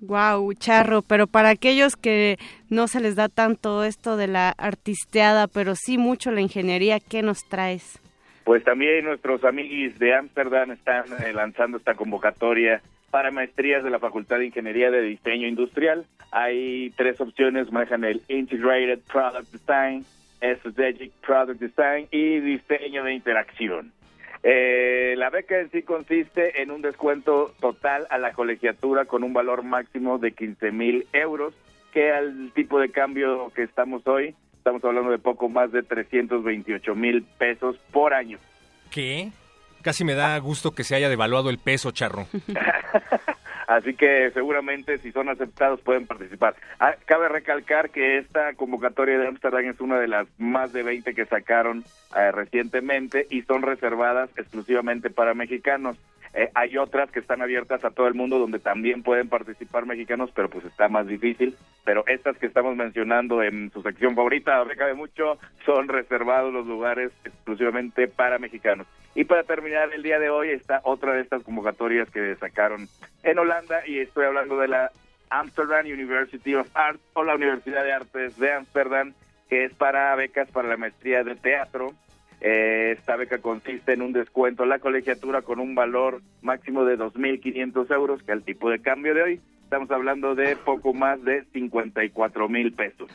Wow, 0.00 0.52
charro, 0.54 1.02
pero 1.02 1.26
para 1.26 1.48
aquellos 1.48 1.96
que 1.96 2.36
no 2.68 2.86
se 2.86 3.00
les 3.00 3.16
da 3.16 3.28
tanto 3.28 3.82
esto 3.82 4.16
de 4.16 4.26
la 4.26 4.50
artisteada, 4.50 5.46
pero 5.46 5.74
sí 5.74 5.96
mucho 5.96 6.30
la 6.30 6.42
ingeniería, 6.42 7.00
¿qué 7.00 7.22
nos 7.22 7.48
traes? 7.48 7.98
Pues 8.44 8.62
también 8.62 9.04
nuestros 9.04 9.42
amigos 9.44 9.98
de 9.98 10.14
Ámsterdam 10.14 10.70
están 10.72 11.04
eh, 11.24 11.32
lanzando 11.32 11.78
esta 11.78 11.94
convocatoria 11.94 12.82
para 13.10 13.30
maestrías 13.30 13.82
de 13.82 13.90
la 13.90 13.98
Facultad 13.98 14.38
de 14.38 14.46
Ingeniería 14.46 14.90
de 14.90 15.00
Diseño 15.00 15.48
Industrial. 15.48 16.04
Hay 16.30 16.90
tres 16.96 17.20
opciones, 17.20 17.72
manejan 17.72 18.04
el 18.04 18.20
Integrated 18.28 19.00
Product 19.10 19.50
Design, 19.50 20.04
Strategic 20.40 21.12
Product 21.26 21.58
Design 21.58 22.06
y 22.10 22.40
Diseño 22.40 23.04
de 23.04 23.14
Interacción. 23.14 23.92
Eh, 24.42 25.14
la 25.16 25.30
beca 25.30 25.58
en 25.58 25.70
sí 25.70 25.82
consiste 25.82 26.62
en 26.62 26.70
un 26.70 26.82
descuento 26.82 27.54
total 27.60 28.06
a 28.10 28.18
la 28.18 28.32
colegiatura 28.32 29.04
con 29.06 29.24
un 29.24 29.32
valor 29.32 29.62
máximo 29.62 30.18
de 30.18 30.32
15 30.32 30.72
mil 30.72 31.06
euros, 31.12 31.54
que 31.92 32.12
al 32.12 32.52
tipo 32.54 32.78
de 32.78 32.90
cambio 32.90 33.50
que 33.54 33.62
estamos 33.62 34.06
hoy, 34.06 34.34
estamos 34.56 34.84
hablando 34.84 35.10
de 35.10 35.18
poco 35.18 35.48
más 35.48 35.72
de 35.72 35.82
328 35.82 36.94
mil 36.94 37.22
pesos 37.38 37.76
por 37.92 38.14
año. 38.14 38.38
¿Qué? 38.90 39.30
Casi 39.82 40.04
me 40.04 40.14
da 40.14 40.38
gusto 40.38 40.72
que 40.72 40.84
se 40.84 40.96
haya 40.96 41.08
devaluado 41.08 41.50
el 41.50 41.58
peso, 41.58 41.92
Charro. 41.92 42.26
Así 43.66 43.94
que 43.94 44.30
seguramente 44.32 44.98
si 44.98 45.10
son 45.12 45.28
aceptados 45.28 45.80
pueden 45.80 46.06
participar. 46.06 46.54
Ah, 46.78 46.94
cabe 47.04 47.28
recalcar 47.28 47.90
que 47.90 48.18
esta 48.18 48.54
convocatoria 48.54 49.18
de 49.18 49.26
Amsterdam 49.26 49.66
es 49.66 49.80
una 49.80 49.98
de 49.98 50.08
las 50.08 50.28
más 50.38 50.72
de 50.72 50.82
20 50.82 51.14
que 51.14 51.26
sacaron 51.26 51.84
eh, 52.16 52.30
recientemente 52.30 53.26
y 53.28 53.42
son 53.42 53.62
reservadas 53.62 54.30
exclusivamente 54.36 55.10
para 55.10 55.34
mexicanos. 55.34 55.96
Eh, 56.38 56.50
hay 56.54 56.76
otras 56.76 57.10
que 57.10 57.18
están 57.18 57.40
abiertas 57.40 57.82
a 57.82 57.90
todo 57.90 58.06
el 58.08 58.14
mundo 58.14 58.38
donde 58.38 58.58
también 58.58 59.02
pueden 59.02 59.30
participar 59.30 59.86
mexicanos, 59.86 60.30
pero 60.34 60.50
pues 60.50 60.66
está 60.66 60.86
más 60.86 61.06
difícil. 61.06 61.56
Pero 61.82 62.04
estas 62.06 62.36
que 62.36 62.44
estamos 62.44 62.76
mencionando 62.76 63.42
en 63.42 63.70
su 63.72 63.80
sección 63.80 64.14
favorita, 64.14 64.62
beca 64.64 64.86
de 64.86 64.92
mucho, 64.92 65.38
son 65.64 65.88
reservados 65.88 66.52
los 66.52 66.66
lugares 66.66 67.10
exclusivamente 67.24 68.06
para 68.06 68.38
mexicanos. 68.38 68.86
Y 69.14 69.24
para 69.24 69.44
terminar 69.44 69.94
el 69.94 70.02
día 70.02 70.18
de 70.18 70.28
hoy 70.28 70.50
está 70.50 70.82
otra 70.84 71.14
de 71.14 71.22
estas 71.22 71.42
convocatorias 71.42 72.10
que 72.10 72.36
sacaron 72.36 72.86
en 73.22 73.38
Holanda 73.38 73.86
y 73.86 74.00
estoy 74.00 74.26
hablando 74.26 74.58
de 74.58 74.68
la 74.68 74.90
Amsterdam 75.30 75.86
University 75.86 76.54
of 76.54 76.68
Arts 76.74 77.00
o 77.14 77.24
la 77.24 77.34
Universidad 77.34 77.82
de 77.82 77.94
Artes 77.94 78.36
de 78.38 78.52
Amsterdam, 78.52 79.14
que 79.48 79.64
es 79.64 79.72
para 79.72 80.14
becas 80.16 80.50
para 80.50 80.68
la 80.68 80.76
maestría 80.76 81.24
de 81.24 81.34
teatro. 81.34 81.94
Eh, 82.40 82.94
esta 82.98 83.16
beca 83.16 83.38
consiste 83.38 83.92
en 83.92 84.02
un 84.02 84.12
descuento 84.12 84.62
en 84.62 84.68
la 84.68 84.78
colegiatura 84.78 85.42
con 85.42 85.58
un 85.58 85.74
valor 85.74 86.22
máximo 86.42 86.84
de 86.84 86.98
2.500 86.98 87.90
euros, 87.94 88.22
que 88.22 88.32
al 88.32 88.42
tipo 88.42 88.70
de 88.70 88.80
cambio 88.80 89.14
de 89.14 89.22
hoy 89.22 89.40
estamos 89.62 89.90
hablando 89.90 90.34
de 90.34 90.56
poco 90.56 90.92
más 90.92 91.22
de 91.24 91.44
54 91.52 92.48
mil 92.48 92.72
pesos. 92.72 93.10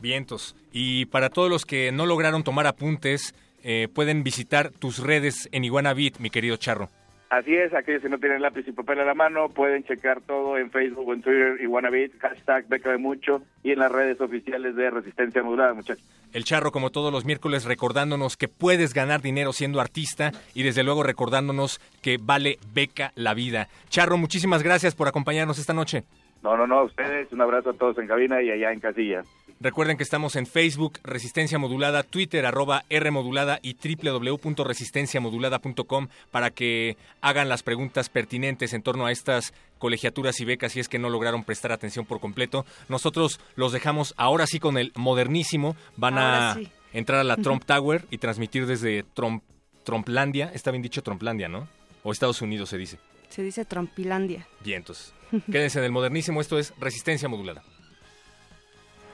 Vientos. 0.00 0.56
Y 0.72 1.06
para 1.06 1.30
todos 1.30 1.50
los 1.50 1.64
que 1.64 1.90
no 1.92 2.06
lograron 2.06 2.44
tomar 2.44 2.66
apuntes, 2.66 3.34
eh, 3.62 3.88
pueden 3.92 4.22
visitar 4.22 4.70
tus 4.70 4.98
redes 4.98 5.48
en 5.52 5.64
Iguanabit, 5.64 6.18
mi 6.18 6.30
querido 6.30 6.56
Charro. 6.56 6.90
Así 7.30 7.54
es, 7.54 7.74
aquellos 7.74 8.00
que 8.00 8.08
no 8.08 8.18
tienen 8.18 8.40
lápiz 8.40 8.66
y 8.66 8.72
papel 8.72 9.00
a 9.00 9.04
la 9.04 9.14
mano 9.14 9.50
pueden 9.50 9.84
checar 9.84 10.22
todo 10.22 10.56
en 10.56 10.70
Facebook 10.70 11.08
o 11.08 11.12
en 11.12 11.20
Twitter, 11.20 11.60
Iguanabit, 11.60 12.18
hashtag 12.20 12.66
Beca 12.68 12.90
de 12.90 12.96
Mucho 12.96 13.42
y 13.62 13.72
en 13.72 13.80
las 13.80 13.92
redes 13.92 14.18
oficiales 14.22 14.74
de 14.76 14.88
Resistencia 14.88 15.42
Modulada, 15.42 15.74
muchachos. 15.74 16.02
El 16.32 16.44
Charro, 16.44 16.72
como 16.72 16.90
todos 16.90 17.12
los 17.12 17.26
miércoles, 17.26 17.66
recordándonos 17.66 18.38
que 18.38 18.48
puedes 18.48 18.94
ganar 18.94 19.20
dinero 19.20 19.52
siendo 19.52 19.80
artista 19.80 20.32
y 20.54 20.62
desde 20.62 20.82
luego 20.82 21.02
recordándonos 21.02 21.80
que 22.02 22.16
vale 22.18 22.58
beca 22.72 23.12
la 23.14 23.34
vida. 23.34 23.68
Charro, 23.90 24.16
muchísimas 24.16 24.62
gracias 24.62 24.94
por 24.94 25.06
acompañarnos 25.06 25.58
esta 25.58 25.74
noche. 25.74 26.04
No, 26.42 26.56
no, 26.56 26.66
no, 26.66 26.78
a 26.78 26.84
ustedes, 26.84 27.30
un 27.32 27.42
abrazo 27.42 27.70
a 27.70 27.74
todos 27.74 27.98
en 27.98 28.06
cabina 28.06 28.40
y 28.40 28.50
allá 28.50 28.72
en 28.72 28.80
casilla. 28.80 29.22
Recuerden 29.60 29.96
que 29.96 30.04
estamos 30.04 30.36
en 30.36 30.46
Facebook, 30.46 31.00
Resistencia 31.02 31.58
Modulada, 31.58 32.04
Twitter, 32.04 32.46
arroba 32.46 32.84
R 32.88 33.10
Modulada 33.10 33.58
y 33.60 33.74
www.resistenciamodulada.com 33.74 36.06
para 36.30 36.50
que 36.50 36.96
hagan 37.20 37.48
las 37.48 37.64
preguntas 37.64 38.08
pertinentes 38.08 38.72
en 38.72 38.82
torno 38.82 39.06
a 39.06 39.12
estas 39.12 39.52
colegiaturas 39.78 40.38
y 40.40 40.44
becas 40.44 40.70
si 40.72 40.80
es 40.80 40.88
que 40.88 41.00
no 41.00 41.10
lograron 41.10 41.42
prestar 41.42 41.72
atención 41.72 42.06
por 42.06 42.20
completo. 42.20 42.64
Nosotros 42.88 43.40
los 43.56 43.72
dejamos 43.72 44.14
ahora 44.16 44.46
sí 44.46 44.60
con 44.60 44.78
el 44.78 44.92
modernísimo. 44.94 45.74
Van 45.96 46.18
a 46.18 46.54
sí. 46.54 46.70
entrar 46.92 47.18
a 47.18 47.24
la 47.24 47.36
Trump 47.36 47.64
Tower 47.64 48.06
y 48.10 48.18
transmitir 48.18 48.66
desde 48.66 49.02
Trump, 49.14 49.42
Trumplandia. 49.82 50.52
Está 50.54 50.70
bien 50.70 50.82
dicho 50.82 51.02
Trumplandia, 51.02 51.48
¿no? 51.48 51.66
O 52.04 52.12
Estados 52.12 52.42
Unidos 52.42 52.68
se 52.68 52.78
dice. 52.78 53.00
Se 53.28 53.42
dice 53.42 53.64
Trompilandia. 53.64 54.46
Vientos. 54.62 55.12
Quédense 55.50 55.80
en 55.80 55.84
el 55.84 55.90
modernísimo. 55.90 56.40
Esto 56.40 56.60
es 56.60 56.72
Resistencia 56.78 57.28
Modulada. 57.28 57.64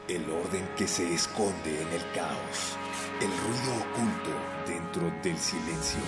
El 0.06 0.22
orden 0.28 0.68
que 0.76 0.86
se 0.86 1.14
esconde 1.14 1.80
en 1.80 1.88
el 1.88 2.02
caos. 2.14 2.76
El 3.22 3.28
ruido 3.28 3.74
oculto 3.80 4.30
dentro 4.66 5.10
del 5.22 5.38
silencio. 5.38 5.98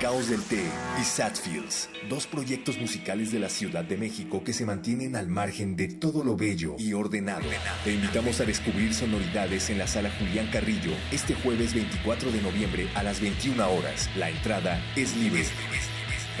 Caos 0.00 0.28
del 0.28 0.42
Té 0.42 0.64
y 1.00 1.04
Satfields, 1.04 1.88
dos 2.10 2.26
proyectos 2.26 2.76
musicales 2.78 3.30
de 3.30 3.38
la 3.38 3.48
Ciudad 3.48 3.84
de 3.84 3.96
México 3.96 4.42
que 4.42 4.52
se 4.52 4.66
mantienen 4.66 5.14
al 5.14 5.28
margen 5.28 5.76
de 5.76 5.86
todo 5.86 6.24
lo 6.24 6.36
bello 6.36 6.74
y 6.76 6.94
ordenado. 6.94 7.46
Te 7.84 7.94
invitamos 7.94 8.40
a 8.40 8.44
descubrir 8.44 8.92
sonoridades 8.92 9.70
en 9.70 9.78
la 9.78 9.86
sala 9.86 10.10
Julián 10.18 10.48
Carrillo 10.50 10.92
este 11.12 11.34
jueves 11.34 11.74
24 11.74 12.32
de 12.32 12.42
noviembre 12.42 12.88
a 12.96 13.04
las 13.04 13.20
21 13.20 13.70
horas. 13.70 14.10
La 14.16 14.30
entrada 14.30 14.82
es 14.96 15.16
libre. 15.16 15.44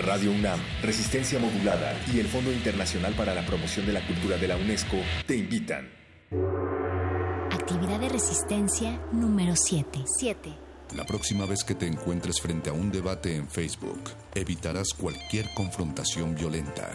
Radio 0.00 0.32
UNAM, 0.32 0.58
Resistencia 0.82 1.38
Modulada 1.38 1.96
y 2.12 2.18
el 2.18 2.26
Fondo 2.26 2.52
Internacional 2.52 3.14
para 3.14 3.34
la 3.34 3.46
Promoción 3.46 3.86
de 3.86 3.92
la 3.92 4.04
Cultura 4.04 4.36
de 4.36 4.48
la 4.48 4.56
UNESCO 4.56 4.96
te 5.28 5.36
invitan. 5.36 6.03
Actividad 7.50 8.00
de 8.00 8.08
resistencia 8.08 9.00
número 9.12 9.54
7. 9.56 10.04
7. 10.04 10.54
La 10.96 11.04
próxima 11.04 11.46
vez 11.46 11.64
que 11.64 11.74
te 11.74 11.86
encuentres 11.86 12.40
frente 12.40 12.70
a 12.70 12.72
un 12.72 12.90
debate 12.90 13.36
en 13.36 13.48
Facebook, 13.48 14.10
evitarás 14.34 14.88
cualquier 14.96 15.52
confrontación 15.54 16.34
violenta. 16.34 16.90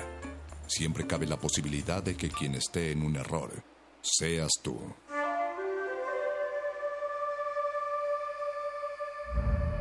Siempre 0.68 1.08
cabe 1.08 1.26
la 1.26 1.38
posibilidad 1.38 2.04
de 2.04 2.16
que 2.16 2.30
quien 2.30 2.56
esté 2.56 2.92
en 2.92 3.04
un 3.04 3.16
error 3.16 3.64
seas 4.02 4.52
tú. 4.62 4.78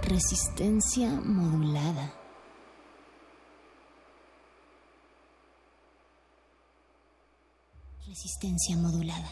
Resistencia 0.02 1.10
modulada. 1.22 2.17
Resistencia 8.08 8.74
modulada. 8.74 9.28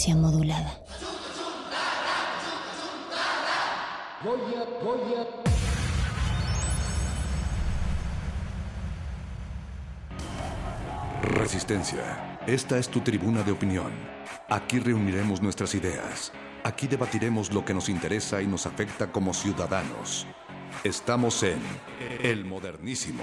Resistencia 0.00 0.30
modulada. 0.30 0.80
Resistencia. 11.22 12.38
Esta 12.46 12.78
es 12.78 12.88
tu 12.88 13.00
tribuna 13.00 13.42
de 13.42 13.52
opinión. 13.52 13.92
Aquí 14.48 14.78
reuniremos 14.78 15.42
nuestras 15.42 15.74
ideas. 15.74 16.32
Aquí 16.64 16.86
debatiremos 16.86 17.52
lo 17.52 17.66
que 17.66 17.74
nos 17.74 17.90
interesa 17.90 18.40
y 18.40 18.46
nos 18.46 18.64
afecta 18.64 19.12
como 19.12 19.34
ciudadanos. 19.34 20.26
Estamos 20.82 21.42
en 21.42 21.60
El 22.22 22.46
Modernísimo. 22.46 23.22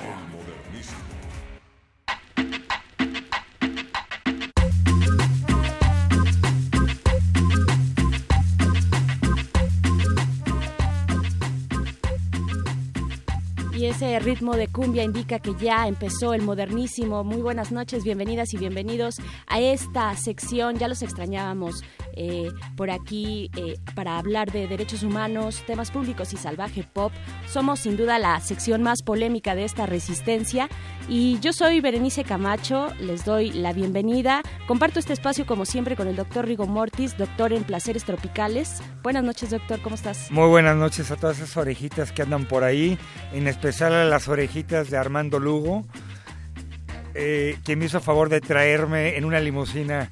Ese 13.87 14.19
ritmo 14.19 14.57
de 14.57 14.67
cumbia 14.67 15.03
indica 15.03 15.39
que 15.39 15.55
ya 15.55 15.87
empezó 15.87 16.33
el 16.33 16.41
modernísimo. 16.41 17.23
Muy 17.23 17.41
buenas 17.41 17.71
noches, 17.71 18.03
bienvenidas 18.03 18.53
y 18.53 18.57
bienvenidos 18.57 19.15
a 19.47 19.61
esta 19.61 20.13
sección. 20.17 20.77
Ya 20.77 20.89
los 20.89 21.01
extrañábamos 21.01 21.85
eh, 22.17 22.51
por 22.75 22.89
aquí 22.89 23.51
eh, 23.55 23.75
para 23.95 24.17
hablar 24.17 24.51
de 24.51 24.67
derechos 24.67 25.03
humanos, 25.03 25.63
temas 25.67 25.91
públicos 25.91 26.33
y 26.33 26.37
salvaje 26.37 26.83
pop. 26.83 27.11
Somos 27.47 27.81
sin 27.81 27.95
duda 27.95 28.17
la 28.17 28.39
sección 28.39 28.81
más 28.81 29.03
polémica 29.03 29.53
de 29.53 29.63
esta 29.63 29.85
resistencia. 29.85 30.67
Y 31.07 31.39
yo 31.39 31.53
soy 31.53 31.79
Berenice 31.79 32.23
Camacho, 32.23 32.93
les 32.99 33.23
doy 33.23 33.51
la 33.51 33.71
bienvenida. 33.71 34.41
Comparto 34.67 34.99
este 34.99 35.13
espacio 35.13 35.45
como 35.45 35.65
siempre 35.65 35.95
con 35.95 36.07
el 36.07 36.15
doctor 36.15 36.45
Rigo 36.45 36.67
Mortis, 36.67 37.17
doctor 37.17 37.53
en 37.53 37.63
placeres 37.63 38.03
tropicales. 38.03 38.81
Buenas 39.03 39.23
noches, 39.23 39.51
doctor, 39.51 39.79
¿cómo 39.81 39.95
estás? 39.95 40.31
Muy 40.31 40.49
buenas 40.49 40.75
noches 40.75 41.11
a 41.11 41.15
todas 41.15 41.37
esas 41.37 41.55
orejitas 41.55 42.11
que 42.11 42.23
andan 42.23 42.45
por 42.45 42.63
ahí, 42.63 42.97
en 43.31 43.47
especial 43.47 43.93
a 43.93 44.05
las 44.05 44.27
orejitas 44.27 44.89
de 44.89 44.97
Armando 44.97 45.39
Lugo, 45.39 45.85
eh, 47.17 47.57
quien 47.63 47.79
me 47.79 47.85
hizo 47.85 47.99
favor 47.99 48.29
de 48.29 48.39
traerme 48.39 49.17
en 49.17 49.25
una 49.25 49.39
limusina 49.39 50.11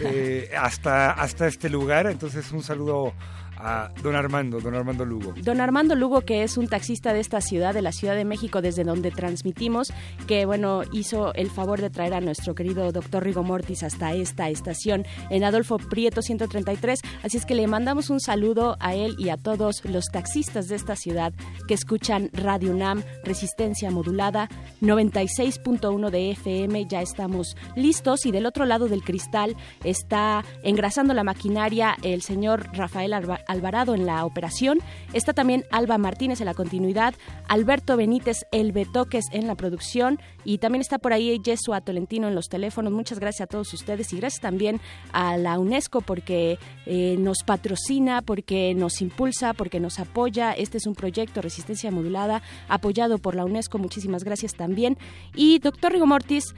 eh, 0.00 0.50
hasta, 0.58 1.12
hasta 1.12 1.46
este 1.46 1.68
lugar. 1.68 2.06
Entonces, 2.06 2.50
un 2.52 2.62
saludo 2.62 3.12
a 3.60 3.90
don 4.02 4.14
Armando, 4.16 4.60
don 4.60 4.74
Armando 4.74 5.04
Lugo. 5.04 5.34
Don 5.42 5.60
Armando 5.60 5.94
Lugo, 5.94 6.22
que 6.22 6.42
es 6.42 6.56
un 6.56 6.68
taxista 6.68 7.12
de 7.12 7.20
esta 7.20 7.40
ciudad, 7.40 7.74
de 7.74 7.82
la 7.82 7.92
Ciudad 7.92 8.14
de 8.14 8.24
México, 8.24 8.62
desde 8.62 8.84
donde 8.84 9.10
transmitimos, 9.10 9.92
que 10.26 10.46
bueno, 10.46 10.82
hizo 10.92 11.34
el 11.34 11.50
favor 11.50 11.80
de 11.80 11.90
traer 11.90 12.14
a 12.14 12.20
nuestro 12.20 12.54
querido 12.54 12.90
doctor 12.92 13.24
Rigo 13.24 13.42
Mortis 13.42 13.82
hasta 13.82 14.12
esta 14.14 14.48
estación 14.48 15.04
en 15.30 15.44
Adolfo 15.44 15.78
Prieto 15.78 16.22
133. 16.22 17.00
Así 17.22 17.36
es 17.36 17.44
que 17.46 17.54
le 17.54 17.66
mandamos 17.66 18.10
un 18.10 18.20
saludo 18.20 18.76
a 18.80 18.94
él 18.94 19.14
y 19.18 19.28
a 19.30 19.36
todos 19.36 19.84
los 19.84 20.06
taxistas 20.06 20.68
de 20.68 20.76
esta 20.76 20.96
ciudad 20.96 21.32
que 21.66 21.74
escuchan 21.74 22.30
Radio 22.32 22.70
UNAM, 22.72 23.02
Resistencia 23.24 23.90
Modulada, 23.90 24.48
96.1 24.80 26.10
de 26.10 26.30
FM. 26.32 26.86
Ya 26.88 27.02
estamos 27.02 27.56
listos 27.76 28.26
y 28.26 28.30
del 28.32 28.46
otro 28.46 28.64
lado 28.64 28.88
del 28.88 29.02
cristal 29.02 29.56
está 29.84 30.44
engrasando 30.62 31.14
la 31.14 31.24
maquinaria 31.24 31.96
el 32.02 32.22
señor 32.22 32.68
Rafael 32.72 33.12
Arba- 33.12 33.40
Alvarado 33.48 33.94
en 33.94 34.06
la 34.06 34.24
operación. 34.24 34.78
Está 35.12 35.32
también 35.32 35.64
Alba 35.72 35.98
Martínez 35.98 36.40
en 36.40 36.46
la 36.46 36.54
continuidad, 36.54 37.14
Alberto 37.48 37.96
Benítez 37.96 38.44
El 38.52 38.72
Betoques 38.72 39.24
en 39.32 39.46
la 39.46 39.56
producción 39.56 40.20
y 40.44 40.58
también 40.58 40.80
está 40.80 40.98
por 40.98 41.12
ahí 41.12 41.40
Yesua 41.42 41.80
Tolentino 41.80 42.28
en 42.28 42.34
los 42.34 42.48
teléfonos. 42.48 42.92
Muchas 42.92 43.18
gracias 43.18 43.46
a 43.46 43.46
todos 43.46 43.72
ustedes 43.74 44.12
y 44.12 44.18
gracias 44.18 44.40
también 44.40 44.80
a 45.12 45.36
la 45.36 45.58
UNESCO 45.58 46.00
porque 46.00 46.58
eh, 46.86 47.16
nos 47.18 47.42
patrocina, 47.44 48.22
porque 48.22 48.74
nos 48.74 49.02
impulsa, 49.02 49.54
porque 49.54 49.80
nos 49.80 49.98
apoya. 49.98 50.52
Este 50.52 50.78
es 50.78 50.86
un 50.86 50.94
proyecto 50.94 51.42
Resistencia 51.42 51.90
Modulada 51.90 52.42
apoyado 52.68 53.18
por 53.18 53.34
la 53.34 53.44
UNESCO. 53.44 53.78
Muchísimas 53.78 54.24
gracias 54.24 54.54
también. 54.54 54.98
Y 55.34 55.58
doctor 55.58 55.92
Rigo 55.92 56.06
Mortis, 56.06 56.54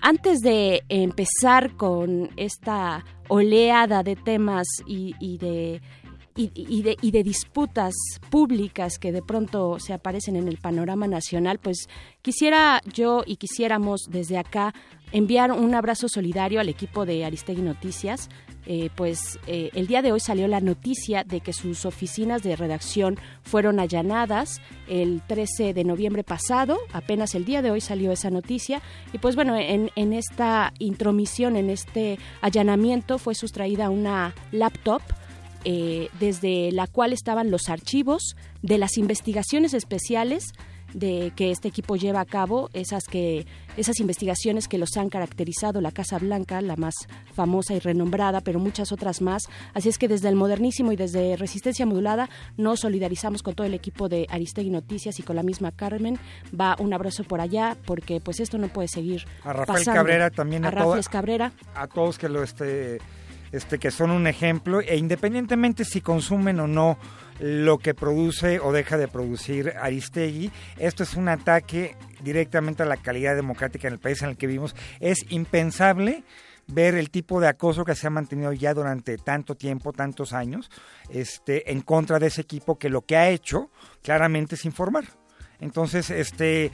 antes 0.00 0.40
de 0.40 0.82
empezar 0.88 1.76
con 1.76 2.30
esta 2.36 3.04
oleada 3.28 4.02
de 4.02 4.16
temas 4.16 4.66
y, 4.86 5.38
de 5.38 5.80
y, 6.34 6.82
de, 6.82 6.96
y, 7.00 7.10
de, 7.10 7.22
disputas 7.22 7.94
públicas 8.30 8.98
que 8.98 9.12
de 9.12 9.22
pronto 9.22 9.78
se 9.78 9.92
aparecen 9.92 10.36
en 10.36 10.48
el 10.48 10.58
panorama 10.58 11.06
nacional, 11.06 11.58
pues 11.58 11.88
quisiera 12.22 12.80
yo 12.92 13.22
y 13.26 13.36
quisiéramos 13.36 14.02
desde 14.10 14.38
acá 14.38 14.74
enviar 15.12 15.52
un 15.52 15.74
abrazo 15.74 16.08
solidario 16.08 16.60
al 16.60 16.68
equipo 16.68 17.04
de 17.04 17.24
Aristegui 17.24 17.62
Noticias, 17.62 18.30
eh, 18.64 18.90
pues 18.94 19.38
eh, 19.46 19.70
el 19.74 19.88
día 19.88 20.02
de 20.02 20.12
hoy 20.12 20.20
salió 20.20 20.46
la 20.46 20.60
noticia 20.60 21.24
de 21.24 21.40
que 21.40 21.52
sus 21.52 21.84
oficinas 21.84 22.42
de 22.42 22.54
redacción 22.54 23.18
fueron 23.42 23.80
allanadas 23.80 24.60
el 24.88 25.20
13 25.26 25.74
de 25.74 25.84
noviembre 25.84 26.22
pasado, 26.22 26.78
apenas 26.92 27.34
el 27.34 27.44
día 27.44 27.60
de 27.60 27.72
hoy 27.72 27.80
salió 27.80 28.12
esa 28.12 28.30
noticia, 28.30 28.80
y 29.12 29.18
pues 29.18 29.34
bueno, 29.34 29.56
en, 29.56 29.90
en 29.96 30.12
esta 30.12 30.72
intromisión, 30.78 31.56
en 31.56 31.70
este 31.70 32.18
allanamiento 32.40 33.18
fue 33.18 33.34
sustraída 33.34 33.90
una 33.90 34.34
laptop 34.52 35.02
eh, 35.64 36.08
desde 36.18 36.72
la 36.72 36.86
cual 36.86 37.12
estaban 37.12 37.50
los 37.50 37.68
archivos 37.68 38.36
de 38.62 38.78
las 38.78 38.96
investigaciones 38.96 39.74
especiales 39.74 40.52
de 40.94 41.32
que 41.36 41.50
este 41.50 41.68
equipo 41.68 41.96
lleva 41.96 42.20
a 42.20 42.24
cabo, 42.24 42.68
esas 42.72 43.04
que 43.04 43.46
esas 43.76 44.00
investigaciones 44.00 44.68
que 44.68 44.76
los 44.76 44.96
han 44.96 45.08
caracterizado, 45.08 45.80
la 45.80 45.92
Casa 45.92 46.18
Blanca, 46.18 46.60
la 46.60 46.76
más 46.76 46.94
famosa 47.34 47.74
y 47.74 47.78
renombrada, 47.78 48.42
pero 48.42 48.58
muchas 48.58 48.92
otras 48.92 49.22
más. 49.22 49.44
Así 49.72 49.88
es 49.88 49.96
que 49.96 50.08
desde 50.08 50.28
el 50.28 50.36
modernísimo 50.36 50.92
y 50.92 50.96
desde 50.96 51.36
Resistencia 51.36 51.86
Modulada 51.86 52.28
nos 52.58 52.80
solidarizamos 52.80 53.42
con 53.42 53.54
todo 53.54 53.66
el 53.66 53.74
equipo 53.74 54.08
de 54.08 54.26
Aristegui 54.28 54.70
Noticias 54.70 55.18
y 55.18 55.22
con 55.22 55.36
la 55.36 55.42
misma 55.42 55.72
Carmen. 55.72 56.18
Va 56.58 56.76
un 56.78 56.92
abrazo 56.92 57.24
por 57.24 57.40
allá 57.40 57.76
porque 57.86 58.20
pues 58.20 58.40
esto 58.40 58.58
no 58.58 58.68
puede 58.68 58.88
seguir. 58.88 59.24
A 59.42 59.54
Rafael 59.54 59.84
Cabrera 59.84 60.30
también 60.30 60.66
a, 60.66 60.70
Rafael 60.70 61.04
Cabrera. 61.06 61.52
A 61.74 61.86
todos 61.86 62.18
que 62.18 62.28
lo 62.28 62.42
este 62.42 62.98
este 63.52 63.78
que 63.78 63.90
son 63.90 64.10
un 64.10 64.26
ejemplo 64.26 64.80
e 64.80 64.96
independientemente 64.96 65.84
si 65.84 66.00
consumen 66.00 66.58
o 66.60 66.66
no 66.66 66.98
lo 67.38 67.78
que 67.78 67.94
produce 67.94 68.60
o 68.60 68.72
deja 68.72 68.96
de 68.96 69.08
producir 69.08 69.74
Aristegui. 69.80 70.50
Esto 70.78 71.02
es 71.02 71.14
un 71.14 71.28
ataque 71.28 71.96
directamente 72.22 72.82
a 72.82 72.86
la 72.86 72.96
calidad 72.96 73.34
democrática 73.34 73.88
en 73.88 73.94
el 73.94 74.00
país 74.00 74.22
en 74.22 74.30
el 74.30 74.36
que 74.36 74.46
vivimos. 74.46 74.74
Es 75.00 75.18
impensable 75.30 76.24
ver 76.68 76.94
el 76.94 77.10
tipo 77.10 77.40
de 77.40 77.48
acoso 77.48 77.84
que 77.84 77.94
se 77.94 78.06
ha 78.06 78.10
mantenido 78.10 78.52
ya 78.52 78.74
durante 78.74 79.18
tanto 79.18 79.54
tiempo, 79.54 79.92
tantos 79.92 80.32
años, 80.32 80.70
este, 81.10 81.72
en 81.72 81.80
contra 81.80 82.18
de 82.18 82.28
ese 82.28 82.42
equipo 82.42 82.78
que 82.78 82.88
lo 82.88 83.02
que 83.02 83.16
ha 83.16 83.28
hecho 83.28 83.70
claramente 84.02 84.54
es 84.54 84.64
informar. 84.64 85.04
Entonces, 85.60 86.10
este, 86.10 86.70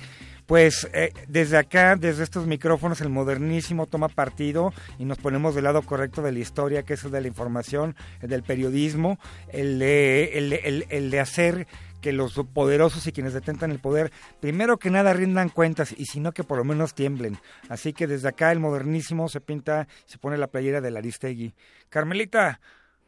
pues 0.49 0.89
eh, 0.95 1.13
desde 1.29 1.59
acá, 1.59 1.95
desde 1.97 2.25
estos 2.25 2.47
micrófonos, 2.47 3.03
el 3.03 3.11
modernísimo 3.11 3.85
toma 3.87 4.09
partido 4.09 4.73
y 4.99 5.05
nos 5.05 5.19
ponemos 5.19 5.55
del 5.55 5.65
lado 5.65 5.83
correcto 5.83 6.23
de 6.23 6.33
la 6.33 6.39
historia, 6.39 6.85
que 6.85 6.95
es 6.95 7.05
el 7.05 7.11
de 7.11 7.21
la 7.21 7.29
información, 7.29 7.95
el 8.23 8.31
del 8.31 8.43
periodismo, 8.43 9.19
el 9.53 9.79
de, 9.79 10.87
el, 10.89 11.11
de 11.11 11.21
hacer 11.21 11.67
que 12.01 12.15
los 12.15 12.33
poderosos 12.55 13.07
y 13.07 13.13
quienes 13.13 13.35
detentan 13.35 13.73
el 13.73 13.79
poder, 13.79 14.11
primero 14.41 14.79
que 14.79 14.89
nada 14.89 15.13
rindan 15.13 15.51
cuentas 15.51 15.95
y 15.95 16.07
si 16.07 16.19
no 16.19 16.33
que 16.33 16.45
por 16.45 16.57
lo 16.57 16.65
menos 16.65 16.95
tiemblen. 16.95 17.37
Así 17.69 17.93
que 17.93 18.07
desde 18.07 18.29
acá 18.29 18.51
el 18.51 18.59
modernísimo 18.59 19.29
se 19.29 19.43
pinta, 19.43 19.87
se 20.07 20.17
pone 20.17 20.39
la 20.39 20.47
playera 20.47 20.81
de 20.81 20.97
Aristegui. 20.97 21.53
Carmelita, 21.91 22.59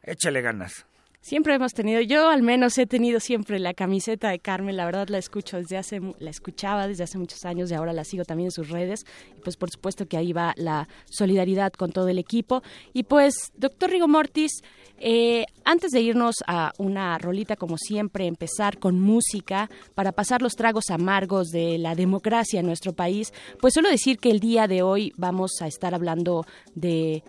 échale 0.03 0.43
ganas. 0.43 0.85
Siempre 1.23 1.55
hemos 1.55 1.75
tenido, 1.75 2.01
yo 2.01 2.31
al 2.31 2.43
menos 2.43 2.79
he 2.79 2.87
tenido 2.87 3.21
siempre 3.21 3.59
la 3.59 3.75
camiseta 3.75 4.31
de 4.31 4.39
Carmen, 4.39 4.79
la 4.79 4.87
verdad 4.87 5.09
la 5.09 5.19
escucho 5.19 5.59
desde 5.59 5.77
hace, 5.77 6.01
la 6.19 6.31
escuchaba 6.31 6.89
desde 6.89 7.05
hace 7.05 7.19
muchos 7.19 7.45
años 7.45 7.71
y 7.71 7.75
ahora 7.75 7.93
la 7.93 8.05
sigo 8.05 8.25
también 8.25 8.47
en 8.47 8.53
sus 8.53 8.71
redes. 8.71 9.05
Y 9.37 9.41
pues 9.43 9.59
por 9.59 9.71
supuesto 9.71 10.07
que 10.07 10.17
ahí 10.17 10.33
va 10.33 10.55
la 10.57 10.89
solidaridad 11.05 11.75
con 11.75 11.93
todo 11.93 12.09
el 12.09 12.19
equipo. 12.19 12.63
Y 12.95 13.03
pues, 13.03 13.53
doctor 13.55 13.91
Rigo 13.91 14.09
Mortis, 14.09 14.63
eh, 14.99 15.45
antes 15.63 15.91
de 15.91 16.01
irnos 16.01 16.37
a 16.47 16.73
una 16.79 17.19
rolita 17.19 17.55
como 17.55 17.77
siempre, 17.77 18.27
empezar 18.27 18.79
con 18.79 18.99
música 18.99 19.69
para 19.95 20.13
pasar 20.13 20.41
los 20.41 20.55
tragos 20.55 20.89
amargos 20.89 21.49
de 21.49 21.77
la 21.77 21.95
democracia 21.95 22.61
en 22.61 22.67
nuestro 22.67 22.95
país, 22.95 23.35
pues 23.61 23.75
solo 23.75 23.91
decir 23.91 24.19
que 24.19 24.31
el 24.31 24.41
día 24.41 24.67
de 24.67 24.81
hoy 24.81 25.13
vamos 25.19 25.51
a 25.61 25.67
estar 25.67 25.95
hablando 25.95 26.47
de 26.75 27.23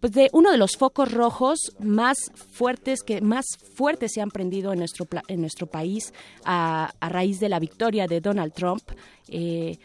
pues 0.00 0.12
de 0.14 0.30
uno 0.32 0.50
de 0.50 0.56
los 0.58 0.76
focos 0.76 1.12
rojos 1.12 1.58
más 1.78 2.16
fuertes 2.52 3.02
que 3.02 3.20
más 3.20 3.44
fuertes 3.74 4.12
se 4.14 4.20
han 4.20 4.30
prendido 4.30 4.72
en 4.72 4.78
nuestro 4.78 5.06
en 5.28 5.40
nuestro 5.40 5.66
país 5.66 6.12
a, 6.44 6.92
raíz 7.00 7.38
de 7.38 7.48
la 7.48 7.58
victoria 7.58 8.06
de 8.06 8.20
Donald 8.20 8.52
Trump 8.52 8.82
eh, 9.28 9.78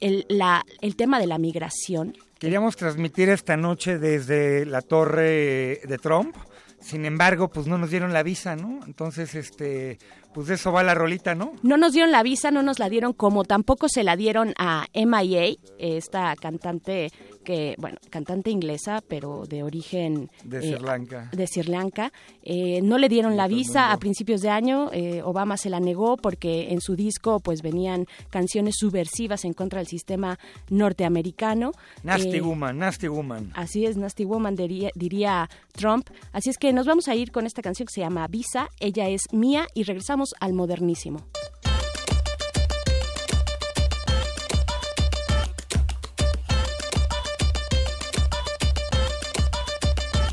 el, 0.00 0.26
la, 0.28 0.64
el 0.80 0.96
tema 0.96 1.18
de 1.20 1.26
la 1.26 1.38
migración. 1.38 2.16
Queríamos 2.38 2.76
transmitir 2.76 3.28
esta 3.28 3.56
noche 3.56 3.98
desde 3.98 4.64
la 4.64 4.80
torre 4.80 5.80
de 5.84 5.98
Trump 6.00 6.36
sin 6.80 7.04
embargo 7.04 7.48
pues 7.48 7.66
no 7.66 7.78
nos 7.78 7.90
dieron 7.90 8.12
la 8.12 8.22
visa 8.22 8.56
no 8.56 8.80
entonces 8.86 9.34
este 9.34 9.98
pues 10.32 10.46
de 10.46 10.54
eso 10.54 10.72
va 10.72 10.82
la 10.82 10.94
rolita, 10.94 11.34
¿no? 11.34 11.52
No 11.62 11.76
nos 11.76 11.92
dieron 11.92 12.12
la 12.12 12.22
visa, 12.22 12.50
no 12.50 12.62
nos 12.62 12.78
la 12.78 12.88
dieron 12.88 13.12
como 13.12 13.44
tampoco 13.44 13.88
se 13.88 14.04
la 14.04 14.16
dieron 14.16 14.54
a 14.58 14.86
MIA, 14.94 15.56
esta 15.78 16.34
cantante 16.36 17.10
que, 17.44 17.74
bueno, 17.78 17.98
cantante 18.10 18.50
inglesa, 18.50 19.02
pero 19.08 19.44
de 19.46 19.62
origen... 19.62 20.30
De 20.44 20.58
eh, 20.58 20.76
Sri 20.76 20.84
Lanka. 20.84 21.30
De 21.32 21.46
Sri 21.46 21.62
Lanka. 21.64 22.12
Eh, 22.42 22.80
no 22.82 22.98
le 22.98 23.08
dieron 23.08 23.36
la 23.36 23.48
visa 23.48 23.92
a 23.92 23.96
principios 23.96 24.42
de 24.42 24.50
año, 24.50 24.90
eh, 24.92 25.22
Obama 25.24 25.56
se 25.56 25.70
la 25.70 25.80
negó 25.80 26.16
porque 26.16 26.68
en 26.70 26.80
su 26.80 26.96
disco 26.96 27.40
pues 27.40 27.62
venían 27.62 28.06
canciones 28.28 28.76
subversivas 28.78 29.44
en 29.44 29.54
contra 29.54 29.80
del 29.80 29.88
sistema 29.88 30.38
norteamericano. 30.68 31.72
Nasty 32.02 32.40
Woman, 32.40 32.78
Nasty 32.78 33.08
Woman. 33.08 33.52
Así 33.54 33.86
es, 33.86 33.96
Nasty 33.96 34.24
Woman 34.24 34.54
diría, 34.54 34.90
diría 34.94 35.48
Trump. 35.72 36.08
Así 36.32 36.50
es 36.50 36.58
que 36.58 36.72
nos 36.72 36.86
vamos 36.86 37.08
a 37.08 37.14
ir 37.14 37.32
con 37.32 37.46
esta 37.46 37.62
canción 37.62 37.86
que 37.86 37.94
se 37.94 38.00
llama 38.00 38.26
Visa, 38.28 38.68
ella 38.80 39.08
es 39.08 39.22
mía 39.32 39.66
y 39.74 39.84
regresamos 39.84 40.19
al 40.40 40.52
modernísimo. 40.52 41.24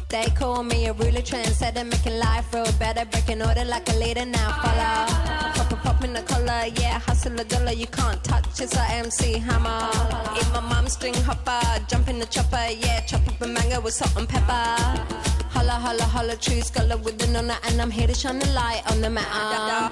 They 0.09 0.29
call 0.31 0.63
me 0.63 0.88
a 0.88 0.93
ruler, 0.93 1.21
trendsetter, 1.21 1.85
making 1.85 2.17
life 2.19 2.53
real 2.53 2.71
better, 2.79 3.05
breaking 3.05 3.41
order 3.41 3.65
like 3.65 3.88
a 3.89 3.95
leader. 3.95 4.25
Now 4.25 4.51
follow, 4.61 5.05
pop 5.53 5.71
a 5.71 5.75
pop 5.75 6.03
in 6.03 6.13
the 6.13 6.21
collar, 6.23 6.65
yeah, 6.79 6.99
hustle 6.99 7.39
a 7.39 7.43
dollar, 7.43 7.73
you 7.73 7.88
can't 7.88 8.21
touch. 8.23 8.59
It's 8.59 8.75
a 8.75 8.91
MC 8.91 9.38
Hammer. 9.38 9.89
In 10.39 10.51
my 10.53 10.61
mom's 10.61 10.93
string 10.93 11.13
hopper, 11.13 11.61
jump 11.88 12.07
in 12.07 12.19
the 12.19 12.25
chopper, 12.25 12.67
yeah, 12.79 13.01
chop 13.01 13.27
up 13.27 13.41
a 13.41 13.47
mango 13.47 13.79
with 13.81 13.93
salt 13.93 14.17
and 14.17 14.27
pepper. 14.27 15.36
Holla, 15.58 15.72
holla, 15.72 16.03
holla, 16.03 16.36
true 16.36 16.62
scholar 16.62 16.97
with 16.97 17.18
the 17.18 17.26
nonna, 17.26 17.58
and 17.64 17.82
I'm 17.82 17.89
here 17.89 18.05
to 18.05 18.14
shine 18.14 18.38
the 18.38 18.45
light 18.51 18.84
on 18.91 19.01
the 19.01 19.10
matter. 19.10 19.89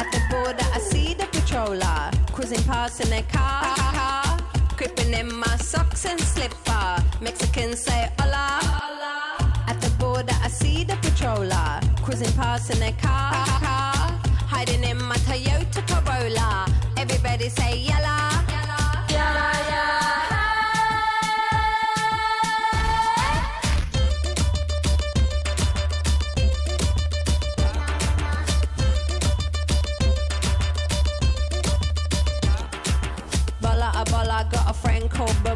At 0.00 0.12
the 0.12 0.20
border, 0.30 0.64
I 0.72 0.78
see 0.78 1.12
the 1.12 1.24
patroller 1.24 2.12
cruising 2.32 2.62
past 2.62 3.00
in 3.00 3.10
their 3.10 3.24
car, 3.24 4.38
creeping 4.76 5.12
in 5.12 5.34
my 5.34 5.56
socks 5.56 6.04
and 6.06 6.20
slipper. 6.20 7.02
Mexicans 7.20 7.82
say 7.82 8.12
hola. 8.20 8.60
At 9.66 9.80
the 9.80 9.90
border, 9.98 10.36
I 10.40 10.46
see 10.46 10.84
the 10.84 10.94
patroller 10.94 11.82
cruising 12.04 12.32
past 12.34 12.70
in 12.70 12.78
their 12.78 12.92
car, 12.92 13.32
hiding 14.52 14.84
in 14.84 15.02
my 15.02 15.16
Toyota 15.16 15.82
Corolla. 15.88 16.64
Everybody 16.96 17.48
say 17.48 17.76
yalla. 17.76 18.45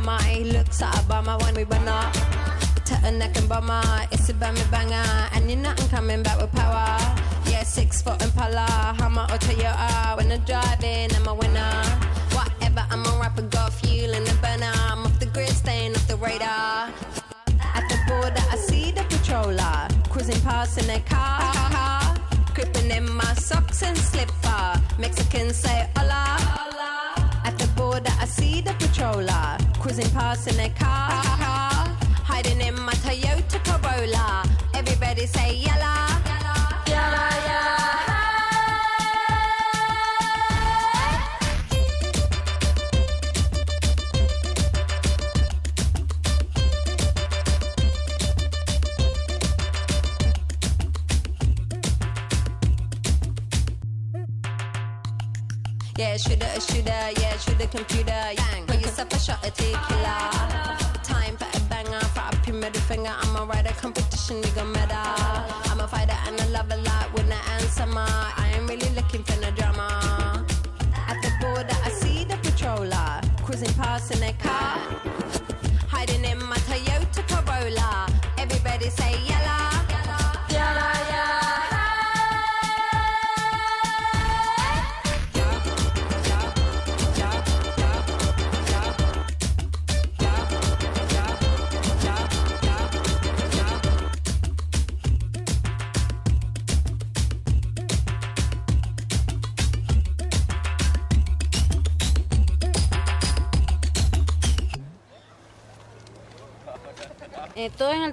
Bummer. 0.03 0.22
He 0.22 0.44
looks 0.44 0.80
at 0.80 0.98
a 0.98 1.07
bummer 1.07 1.36
when 1.38 1.55
we 1.55 1.64
run 1.64 1.86
up. 1.86 2.14
Turn 2.86 3.18
neck 3.18 3.36
and 3.36 3.48
bummer, 3.48 3.82
it's 4.11 4.30
a 4.30 4.34
bummer 4.34 4.64
banger. 4.70 5.28
And 5.34 5.51
you're 5.51 5.61
nothing 5.61 5.88
coming 5.88 6.22
back 6.22 6.40
with 6.40 6.51
power. 6.53 6.96
Yeah, 7.46 7.64
six 7.64 8.01
foot 8.01 8.22
Impala, 8.22 8.66
Hummer 8.98 9.24
or 9.24 9.38
Toyota. 9.38 10.16
When 10.16 10.32
I'm 10.32 10.40
driving, 10.44 11.14
I'm 11.14 11.26
a 11.26 11.34
winner. 11.34 11.82
Whatever, 12.32 12.86
I'm 12.90 13.07
on 13.07 13.20
rap 13.20 13.36
and 13.38 13.51
got 13.51 13.74
fuel 13.74 14.14
in 14.14 14.24
the 14.24 14.32
burner. 14.40 14.72
I'm 14.74 15.05
off 15.05 15.18
the 15.18 15.26
grid, 15.26 15.51
staying 15.51 15.94
off 15.94 16.09
the 16.09 16.16
radar. 16.16 16.88
At 17.74 17.86
the 17.90 17.98
border, 18.09 18.42
I 18.51 18.57
see 18.57 18.92
the 18.92 19.03
patroller 19.03 19.88
cruising 20.09 20.40
past 20.40 20.78
in 20.78 20.86
their 20.86 21.01
car. 21.01 22.16
Creeping 22.55 22.90
in 22.90 23.11
my 23.12 23.34
socks 23.34 23.82
and 23.82 23.98
slipper. 23.98 24.80
Mexicans 24.98 25.57
say 25.57 25.90
hola. 25.96 26.38
At 27.44 27.59
the 27.59 27.66
border, 27.76 28.12
I 28.18 28.24
see 28.24 28.62
the 28.62 28.70
patroller 28.72 29.70
cruising 29.81 30.11
past 30.11 30.47
in 30.47 30.57
their 30.57 30.68
car. 30.70 31.09
Hiding 32.28 32.61
in 32.61 32.78
my 32.81 32.93
Toyota 32.93 33.59
Corolla. 33.64 34.45
Everybody 34.74 35.26
say 35.26 35.57
yalla. 35.57 36.07
Yalla, 36.87 37.28
yalla. 37.49 37.76
Yeah, 55.97 56.16
shooter, 56.16 56.47
a 56.47 56.61
shooter, 56.61 57.20
yeah, 57.20 57.37
shooter, 57.39 57.66
computer. 57.66 58.05
Bang, 58.37 58.66
yourself 59.01 59.12
a 59.12 59.24
shot 59.24 59.46
at 59.46 59.55
tequila. 59.55 60.78
Time 61.03 61.36
for 61.36 61.48
a 61.57 61.61
banger, 61.68 62.01
for 62.14 62.20
up 62.20 62.46
your 62.46 62.57
middle 62.57 62.80
finger. 62.82 63.11
I'm 63.11 63.36
a 63.36 63.44
rider, 63.46 63.70
competition, 63.80 64.36
we 64.42 64.51
gon' 64.51 64.72
medal. 64.72 64.96
I'm 64.96 65.80
a 65.80 65.88
fighter 65.88 66.16
and 66.26 66.40
I 66.40 66.46
love 66.48 66.70
a 66.70 66.76
lot 66.76 67.12
with 67.14 67.26
the 67.28 67.40
answer. 67.55 67.86
Ma. 67.86 68.07
I 68.36 68.53
ain't 68.57 68.68
really 68.68 68.90
looking 68.94 69.22
for 69.22 69.40
no 69.40 69.51
drama. 69.53 70.44
At 71.09 71.20
the 71.22 71.30
border, 71.40 71.76
I 71.84 71.90
see 71.90 72.24
the 72.24 72.34
patroller 72.34 73.22
cruising 73.44 73.72
past 73.74 74.12
in 74.12 74.20
their 74.20 74.34
car. 74.34 74.99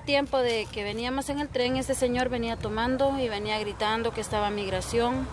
Tiempo 0.08 0.40
de 0.40 0.66
que 0.72 0.86
veníamos 0.86 1.30
en 1.30 1.40
el 1.40 1.50
tren, 1.50 1.76
este 1.76 1.94
señor 1.94 2.30
venía 2.30 2.56
tomando 2.56 3.20
y 3.20 3.28
venía 3.28 3.60
gritando 3.60 4.14
que 4.14 4.22
estaba 4.22 4.50
migración. 4.50 5.28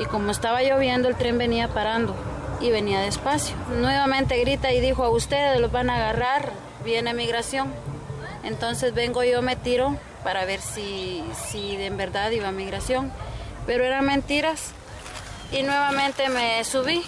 Y 0.00 0.04
como 0.04 0.30
estaba 0.30 0.62
lloviendo, 0.62 1.08
el 1.08 1.16
tren 1.16 1.36
venía 1.36 1.66
parando 1.66 2.14
y 2.60 2.70
venía 2.70 3.00
despacio. 3.00 3.56
Nuevamente 3.80 4.38
grita 4.38 4.72
y 4.72 4.80
dijo, 4.80 5.02
a 5.02 5.10
ustedes 5.10 5.60
los 5.60 5.72
van 5.72 5.90
a 5.90 5.96
agarrar, 5.96 6.52
viene 6.84 7.12
migración. 7.12 7.74
Entonces 8.44 8.94
vengo 8.94 9.24
yo, 9.24 9.42
me 9.42 9.56
tiro 9.56 9.96
para 10.22 10.44
ver 10.44 10.60
si, 10.60 11.24
si 11.50 11.74
en 11.82 11.96
verdad 11.96 12.30
iba 12.30 12.52
migración. 12.52 13.10
Pero 13.66 13.82
eran 13.82 14.06
mentiras. 14.06 14.70
Y 15.50 15.64
nuevamente 15.64 16.28
me 16.28 16.62
subí 16.62 17.02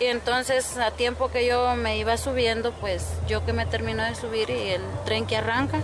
y 0.00 0.06
entonces 0.06 0.76
a 0.78 0.90
tiempo 0.90 1.30
que 1.30 1.46
yo 1.46 1.76
me 1.76 1.98
iba 1.98 2.16
subiendo, 2.16 2.72
pues 2.72 3.06
yo 3.28 3.44
que 3.44 3.52
me 3.52 3.66
termino 3.66 4.02
de 4.02 4.14
subir 4.14 4.50
y 4.50 4.70
el 4.70 4.82
tren 5.04 5.26
que 5.26 5.36
arranca. 5.36 5.80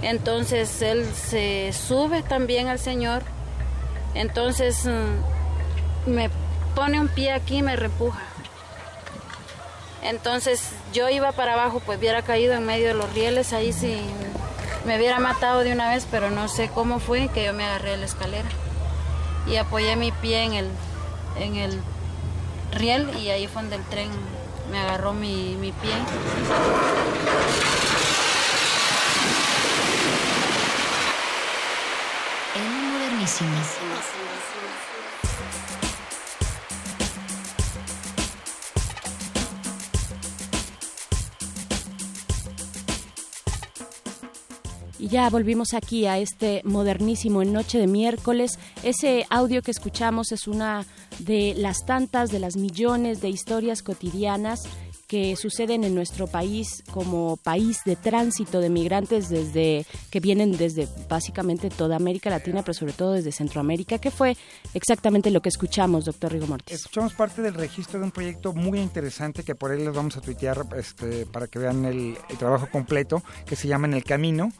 Entonces 0.00 0.80
él 0.80 1.06
se 1.14 1.72
sube 1.72 2.22
también 2.22 2.68
al 2.68 2.78
señor. 2.78 3.22
Entonces 4.14 4.86
mm, 4.86 6.10
me 6.10 6.30
pone 6.74 7.00
un 7.00 7.08
pie 7.08 7.32
aquí 7.32 7.58
y 7.58 7.62
me 7.62 7.76
repuja. 7.76 8.22
Entonces 10.02 10.70
yo 10.92 11.08
iba 11.08 11.32
para 11.32 11.54
abajo, 11.54 11.80
pues 11.84 11.98
hubiera 11.98 12.22
caído 12.22 12.54
en 12.54 12.64
medio 12.64 12.88
de 12.88 12.94
los 12.94 13.12
rieles, 13.12 13.52
ahí 13.52 13.72
sí 13.72 14.00
me 14.86 14.96
hubiera 14.96 15.18
matado 15.18 15.64
de 15.64 15.72
una 15.72 15.90
vez, 15.90 16.06
pero 16.10 16.30
no 16.30 16.48
sé 16.48 16.70
cómo 16.72 17.00
fue 17.00 17.28
que 17.28 17.44
yo 17.44 17.52
me 17.52 17.64
agarré 17.64 17.96
la 17.96 18.06
escalera 18.06 18.48
y 19.46 19.56
apoyé 19.56 19.96
mi 19.96 20.12
pie 20.12 20.44
en 20.44 20.54
el, 20.54 20.70
en 21.38 21.56
el 21.56 21.82
riel 22.72 23.08
y 23.18 23.30
ahí 23.30 23.46
fue 23.46 23.62
donde 23.62 23.76
el 23.76 23.84
tren 23.84 24.10
me 24.70 24.78
agarró 24.78 25.12
mi, 25.12 25.56
mi 25.56 25.72
pie. 25.72 25.92
En. 32.54 34.37
Y 44.98 45.08
ya 45.08 45.30
volvimos 45.30 45.74
aquí 45.74 46.06
a 46.06 46.18
este 46.18 46.60
modernísimo 46.64 47.40
en 47.40 47.52
Noche 47.52 47.78
de 47.78 47.86
miércoles. 47.86 48.58
Ese 48.82 49.26
audio 49.30 49.62
que 49.62 49.70
escuchamos 49.70 50.32
es 50.32 50.48
una 50.48 50.86
de 51.20 51.54
las 51.56 51.84
tantas, 51.86 52.30
de 52.30 52.40
las 52.40 52.56
millones 52.56 53.20
de 53.20 53.28
historias 53.28 53.82
cotidianas 53.82 54.62
que 55.06 55.36
suceden 55.36 55.84
en 55.84 55.94
nuestro 55.94 56.26
país 56.26 56.84
como 56.90 57.38
país 57.38 57.80
de 57.86 57.96
tránsito 57.96 58.60
de 58.60 58.68
migrantes 58.68 59.30
desde 59.30 59.86
que 60.10 60.20
vienen 60.20 60.52
desde 60.52 60.86
básicamente 61.08 61.70
toda 61.70 61.96
América 61.96 62.28
Latina, 62.28 62.62
pero 62.62 62.74
sobre 62.74 62.92
todo 62.92 63.12
desde 63.12 63.32
Centroamérica. 63.32 63.98
¿Qué 63.98 64.10
fue 64.10 64.36
exactamente 64.74 65.30
lo 65.30 65.40
que 65.40 65.48
escuchamos, 65.48 66.04
doctor 66.04 66.32
Rigo 66.32 66.46
Mortis? 66.46 66.74
Escuchamos 66.76 67.14
parte 67.14 67.40
del 67.40 67.54
registro 67.54 68.00
de 68.00 68.04
un 68.04 68.10
proyecto 68.10 68.52
muy 68.52 68.80
interesante 68.80 69.44
que 69.44 69.54
por 69.54 69.70
ahí 69.70 69.82
les 69.82 69.94
vamos 69.94 70.16
a 70.18 70.20
tuitear 70.20 70.66
este, 70.76 71.24
para 71.24 71.46
que 71.46 71.58
vean 71.58 71.86
el 71.86 72.18
trabajo 72.38 72.68
completo, 72.70 73.22
que 73.46 73.56
se 73.56 73.66
llama 73.66 73.86
En 73.86 73.94
el 73.94 74.04
Camino 74.04 74.52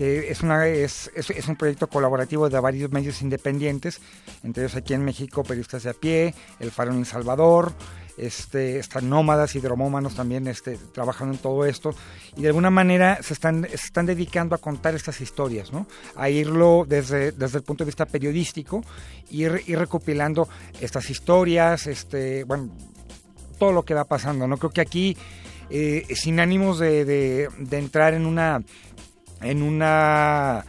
que 0.00 0.30
es, 0.30 0.40
una, 0.40 0.66
es, 0.66 1.10
es, 1.14 1.28
es, 1.28 1.46
un 1.46 1.56
proyecto 1.56 1.86
colaborativo 1.86 2.48
de 2.48 2.58
varios 2.58 2.90
medios 2.90 3.20
independientes, 3.20 4.00
entre 4.42 4.62
ellos 4.62 4.74
aquí 4.74 4.94
en 4.94 5.04
México, 5.04 5.44
Periodistas 5.44 5.82
de 5.82 5.90
a 5.90 5.92
Pie, 5.92 6.34
El 6.58 6.70
Faro 6.70 6.92
en 6.92 7.00
El 7.00 7.04
Salvador, 7.04 7.74
este, 8.16 8.78
están 8.78 9.10
nómadas 9.10 9.54
y 9.56 9.60
dromómanos 9.60 10.14
también 10.14 10.46
este, 10.46 10.78
trabajando 10.94 11.34
en 11.34 11.42
todo 11.42 11.66
esto, 11.66 11.94
y 12.34 12.40
de 12.40 12.48
alguna 12.48 12.70
manera 12.70 13.22
se 13.22 13.34
están, 13.34 13.66
dedicando 14.06 14.54
a 14.54 14.58
contar 14.58 14.94
estas 14.94 15.20
historias, 15.20 15.70
¿no? 15.70 15.86
a 16.16 16.30
irlo 16.30 16.86
desde, 16.88 17.32
desde 17.32 17.58
el 17.58 17.64
punto 17.64 17.84
de 17.84 17.90
vista 17.90 18.06
periodístico, 18.06 18.82
ir, 19.28 19.64
ir 19.66 19.78
recopilando 19.78 20.48
estas 20.80 21.10
historias, 21.10 21.86
este, 21.86 22.44
bueno, 22.44 22.70
todo 23.58 23.72
lo 23.72 23.82
que 23.82 23.92
va 23.92 24.04
pasando. 24.04 24.48
¿no? 24.48 24.56
Creo 24.56 24.70
que 24.70 24.80
aquí, 24.80 25.14
eh, 25.68 26.06
sin 26.14 26.40
ánimos 26.40 26.78
de 26.78 27.50
entrar 27.70 28.14
en 28.14 28.24
una 28.24 28.62
en 29.40 29.62
una 29.62 30.64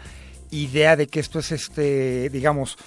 idea 0.51 0.95
de 0.95 1.07
que 1.07 1.19
esto 1.19 1.39
es 1.39 1.51
este 1.51 2.29
digamos 2.29 2.77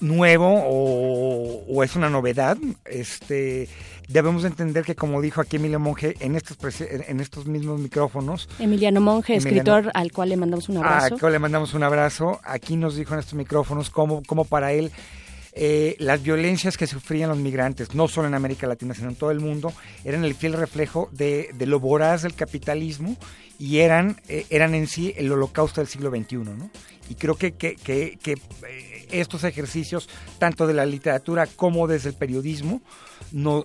nuevo 0.00 0.48
o, 0.48 1.64
o, 1.68 1.84
es 1.84 1.94
una 1.94 2.08
novedad 2.08 2.56
este 2.86 3.68
debemos 4.08 4.44
entender 4.44 4.84
que 4.84 4.94
como 4.94 5.20
dijo 5.20 5.42
aquí 5.42 5.56
Emilio 5.56 5.78
Monge 5.78 6.16
en 6.20 6.36
estos 6.36 6.56
en 6.80 7.20
estos 7.20 7.46
mismos 7.46 7.80
micrófonos 7.80 8.48
Emiliano 8.58 9.00
Monge 9.00 9.34
Emiliano, 9.34 9.58
escritor 9.58 9.90
al 9.92 10.12
cual 10.12 10.30
le 10.30 10.36
mandamos 10.38 10.68
un 10.70 10.78
abrazo. 10.78 11.14
Al 11.14 11.20
cual 11.20 11.32
le 11.32 11.38
mandamos 11.38 11.74
un 11.74 11.82
abrazo. 11.82 12.40
Aquí 12.44 12.76
nos 12.76 12.96
dijo 12.96 13.12
en 13.14 13.20
estos 13.20 13.34
micrófonos 13.34 13.90
cómo, 13.90 14.22
cómo 14.26 14.44
para 14.44 14.72
él 14.72 14.90
eh, 15.52 15.96
las 15.98 16.22
violencias 16.22 16.76
que 16.76 16.86
sufrían 16.86 17.28
los 17.28 17.38
migrantes, 17.38 17.94
no 17.94 18.08
solo 18.08 18.28
en 18.28 18.34
América 18.34 18.66
Latina, 18.66 18.94
sino 18.94 19.08
en 19.08 19.16
todo 19.16 19.30
el 19.30 19.40
mundo, 19.40 19.72
eran 20.04 20.24
el 20.24 20.34
fiel 20.34 20.52
reflejo 20.52 21.08
de, 21.12 21.50
de 21.54 21.66
lo 21.66 21.80
voraz 21.80 22.22
del 22.22 22.34
capitalismo 22.34 23.16
y 23.60 23.80
eran, 23.80 24.16
eh, 24.26 24.46
eran 24.48 24.74
en 24.74 24.86
sí 24.86 25.12
el 25.18 25.30
holocausto 25.30 25.82
del 25.82 25.88
siglo 25.88 26.08
XXI. 26.10 26.36
¿no? 26.38 26.70
Y 27.10 27.14
creo 27.14 27.36
que, 27.36 27.52
que, 27.52 27.76
que, 27.76 28.18
que 28.22 28.32
eh, 28.32 29.06
estos 29.10 29.44
ejercicios, 29.44 30.08
tanto 30.38 30.66
de 30.66 30.72
la 30.72 30.86
literatura 30.86 31.46
como 31.46 31.86
desde 31.86 32.08
el 32.08 32.14
periodismo, 32.14 32.80
no, 33.32 33.64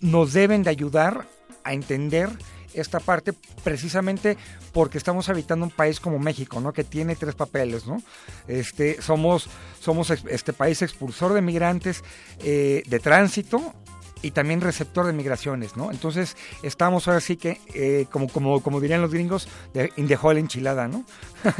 nos 0.00 0.32
deben 0.32 0.62
de 0.62 0.70
ayudar 0.70 1.26
a 1.64 1.72
entender 1.72 2.28
esta 2.72 3.00
parte 3.00 3.32
precisamente 3.64 4.36
porque 4.72 4.96
estamos 4.96 5.28
habitando 5.28 5.64
un 5.64 5.72
país 5.72 5.98
como 5.98 6.20
México, 6.20 6.60
¿no? 6.60 6.72
Que 6.72 6.84
tiene 6.84 7.16
tres 7.16 7.34
papeles, 7.34 7.84
¿no? 7.84 8.00
Este, 8.46 9.02
somos, 9.02 9.48
somos 9.80 10.10
este 10.10 10.52
país 10.52 10.82
expulsor 10.82 11.32
de 11.32 11.42
migrantes 11.42 12.04
eh, 12.44 12.84
de 12.86 12.98
tránsito, 13.00 13.74
y 14.22 14.30
también 14.30 14.60
receptor 14.60 15.06
de 15.06 15.12
migraciones, 15.12 15.76
¿no? 15.76 15.90
Entonces, 15.90 16.36
estamos 16.62 17.06
ahora 17.06 17.20
sí 17.20 17.36
que, 17.36 17.60
eh, 17.74 18.06
como, 18.10 18.28
como, 18.28 18.62
como 18.62 18.80
dirían 18.80 19.02
los 19.02 19.12
gringos, 19.12 19.46
de, 19.74 19.92
in 19.96 20.08
the 20.08 20.18
enchilada, 20.36 20.88
¿no? 20.88 21.04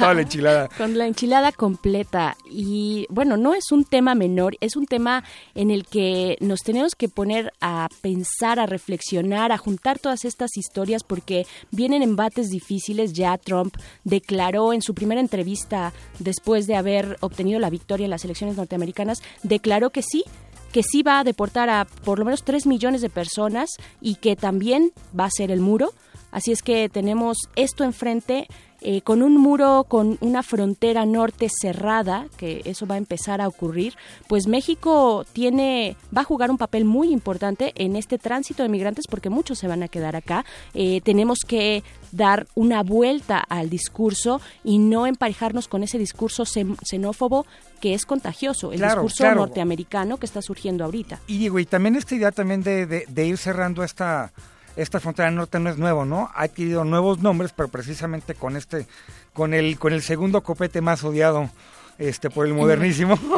la 0.00 0.20
enchilada. 0.20 0.68
Con 0.76 0.98
la 0.98 1.06
enchilada 1.06 1.52
completa. 1.52 2.36
Y 2.50 3.06
bueno, 3.08 3.36
no 3.36 3.54
es 3.54 3.70
un 3.70 3.84
tema 3.84 4.14
menor, 4.14 4.56
es 4.60 4.76
un 4.76 4.86
tema 4.86 5.24
en 5.54 5.70
el 5.70 5.86
que 5.86 6.36
nos 6.40 6.60
tenemos 6.60 6.94
que 6.94 7.08
poner 7.08 7.52
a 7.60 7.88
pensar, 8.00 8.58
a 8.58 8.66
reflexionar, 8.66 9.52
a 9.52 9.58
juntar 9.58 9.98
todas 9.98 10.24
estas 10.24 10.56
historias, 10.56 11.04
porque 11.04 11.46
vienen 11.70 12.02
embates 12.02 12.48
difíciles. 12.48 13.12
Ya 13.12 13.38
Trump 13.38 13.76
declaró 14.04 14.72
en 14.72 14.82
su 14.82 14.94
primera 14.94 15.20
entrevista, 15.20 15.92
después 16.18 16.66
de 16.66 16.74
haber 16.74 17.16
obtenido 17.20 17.60
la 17.60 17.70
victoria 17.70 18.04
en 18.04 18.10
las 18.10 18.24
elecciones 18.24 18.56
norteamericanas, 18.56 19.22
declaró 19.42 19.90
que 19.90 20.02
sí, 20.02 20.24
que 20.72 20.82
sí 20.82 21.02
va 21.02 21.20
a 21.20 21.24
deportar 21.24 21.70
a 21.70 21.86
por 22.04 22.18
lo 22.18 22.24
menos 22.24 22.42
3 22.42 22.66
millones 22.66 23.02
de 23.02 23.10
personas 23.10 23.70
y 24.00 24.16
que 24.16 24.36
también 24.36 24.92
va 25.18 25.26
a 25.26 25.30
ser 25.30 25.50
el 25.50 25.60
muro. 25.60 25.92
Así 26.30 26.50
es 26.50 26.62
que 26.62 26.88
tenemos 26.88 27.36
esto 27.56 27.84
enfrente 27.84 28.48
eh, 28.84 29.02
con 29.02 29.22
un 29.22 29.36
muro, 29.36 29.84
con 29.86 30.18
una 30.20 30.42
frontera 30.42 31.06
norte 31.06 31.48
cerrada, 31.48 32.26
que 32.36 32.62
eso 32.64 32.84
va 32.84 32.96
a 32.96 32.98
empezar 32.98 33.40
a 33.40 33.46
ocurrir, 33.46 33.94
pues 34.26 34.48
México 34.48 35.24
tiene, 35.32 35.96
va 36.16 36.22
a 36.22 36.24
jugar 36.24 36.50
un 36.50 36.58
papel 36.58 36.84
muy 36.84 37.12
importante 37.12 37.72
en 37.76 37.94
este 37.94 38.18
tránsito 38.18 38.64
de 38.64 38.68
migrantes 38.68 39.04
porque 39.08 39.30
muchos 39.30 39.58
se 39.58 39.68
van 39.68 39.84
a 39.84 39.88
quedar 39.88 40.16
acá. 40.16 40.44
Eh, 40.74 41.00
tenemos 41.02 41.40
que 41.46 41.84
dar 42.10 42.48
una 42.56 42.82
vuelta 42.82 43.38
al 43.38 43.70
discurso 43.70 44.40
y 44.64 44.78
no 44.78 45.06
emparejarnos 45.06 45.68
con 45.68 45.84
ese 45.84 45.98
discurso 45.98 46.44
xenófobo 46.44 47.46
que 47.82 47.94
es 47.94 48.06
contagioso, 48.06 48.72
el 48.72 48.80
discurso 48.80 49.34
norteamericano 49.34 50.16
que 50.16 50.26
está 50.26 50.40
surgiendo 50.40 50.84
ahorita. 50.84 51.18
Y 51.26 51.38
digo, 51.38 51.58
y 51.58 51.66
también 51.66 51.96
esta 51.96 52.14
idea 52.14 52.30
también 52.30 52.62
de, 52.62 52.86
de 52.86 53.26
ir 53.26 53.36
cerrando 53.36 53.82
esta 53.82 54.30
esta 54.76 55.00
frontera 55.00 55.30
norte 55.32 55.58
no 55.58 55.68
es 55.68 55.78
nuevo, 55.78 56.04
¿no? 56.04 56.30
Ha 56.34 56.44
adquirido 56.44 56.84
nuevos 56.84 57.18
nombres, 57.18 57.52
pero 57.52 57.68
precisamente 57.68 58.36
con 58.36 58.56
este, 58.56 58.86
con 59.34 59.52
el, 59.52 59.80
con 59.80 59.92
el 59.92 60.00
segundo 60.00 60.42
copete 60.42 60.80
más 60.80 61.02
odiado 61.02 61.50
este 61.98 62.30
por 62.30 62.46
el 62.46 62.54
modernísimo. 62.54 63.18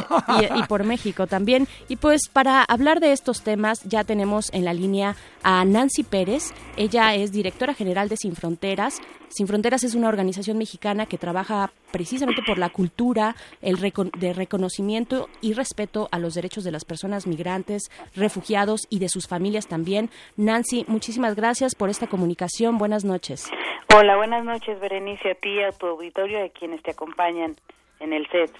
Y, 0.56 0.62
por 0.64 0.84
México 0.84 1.26
también. 1.26 1.66
Y 1.88 1.96
pues 1.96 2.28
para 2.32 2.62
hablar 2.62 3.00
de 3.00 3.12
estos 3.12 3.42
temas 3.42 3.82
ya 3.84 4.04
tenemos 4.04 4.52
en 4.52 4.64
la 4.64 4.72
línea 4.72 5.16
a 5.42 5.64
Nancy 5.64 6.02
Pérez. 6.02 6.52
Ella 6.76 7.14
es 7.14 7.32
directora 7.32 7.74
general 7.74 8.08
de 8.08 8.16
Sin 8.16 8.34
Fronteras. 8.34 9.00
Sin 9.28 9.46
Fronteras 9.46 9.84
es 9.84 9.94
una 9.94 10.08
organización 10.08 10.58
mexicana 10.58 11.06
que 11.06 11.18
trabaja 11.18 11.72
precisamente 11.90 12.42
por 12.46 12.58
la 12.58 12.70
cultura 12.70 13.36
el 13.62 13.76
de 14.18 14.32
reconocimiento 14.32 15.28
y 15.40 15.52
respeto 15.52 16.08
a 16.10 16.18
los 16.18 16.34
derechos 16.34 16.64
de 16.64 16.72
las 16.72 16.84
personas 16.84 17.26
migrantes 17.26 17.90
refugiados 18.14 18.86
y 18.90 18.98
de 18.98 19.08
sus 19.08 19.26
familias 19.26 19.66
también. 19.66 20.10
Nancy 20.36 20.84
muchísimas 20.88 21.34
gracias 21.36 21.74
por 21.74 21.90
esta 21.90 22.06
comunicación. 22.06 22.78
Buenas 22.78 23.04
noches. 23.04 23.50
Hola, 23.94 24.16
buenas 24.16 24.44
noches, 24.44 24.80
Berenice, 24.80 25.30
a 25.30 25.34
ti, 25.34 25.62
a 25.62 25.70
tu 25.72 25.86
auditorio 25.86 26.40
y 26.40 26.42
a 26.42 26.48
quienes 26.48 26.82
te 26.82 26.90
acompañan 26.90 27.54
en 28.04 28.12
el 28.12 28.26
set. 28.28 28.52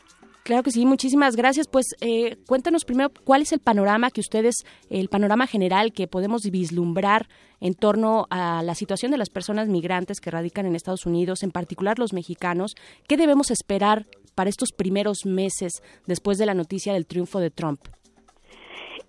Claro 0.43 0.63
que 0.63 0.71
sí, 0.71 0.85
muchísimas 0.85 1.37
gracias. 1.37 1.69
Pues 1.69 1.97
eh, 2.03 2.37
cuéntanos 2.47 2.85
primero 2.85 3.11
cuál 3.25 3.43
es 3.43 3.53
el 3.53 3.61
panorama 3.61 4.11
que 4.11 4.21
ustedes, 4.21 4.57
el 4.91 5.09
panorama 5.09 5.47
general 5.47 5.93
que 5.93 6.07
podemos 6.07 6.43
vislumbrar 6.51 7.29
en 7.61 7.75
torno 7.75 8.27
a 8.29 8.63
la 8.63 8.75
situación 8.75 9.11
de 9.11 9.17
las 9.17 9.31
personas 9.31 9.69
migrantes 9.69 10.21
que 10.21 10.31
radican 10.31 10.67
en 10.67 10.77
Estados 10.77 11.07
Unidos, 11.07 11.43
en 11.43 11.51
particular 11.51 11.99
los 11.99 12.13
mexicanos. 12.13 12.75
¿Qué 13.09 13.17
debemos 13.17 13.51
esperar 13.51 14.05
para 14.35 14.51
estos 14.51 14.73
primeros 14.73 15.25
meses 15.25 15.83
después 16.07 16.37
de 16.37 16.45
la 16.45 16.53
noticia 16.53 16.93
del 16.93 17.07
triunfo 17.07 17.41
de 17.41 17.51
Trump? 17.51 17.81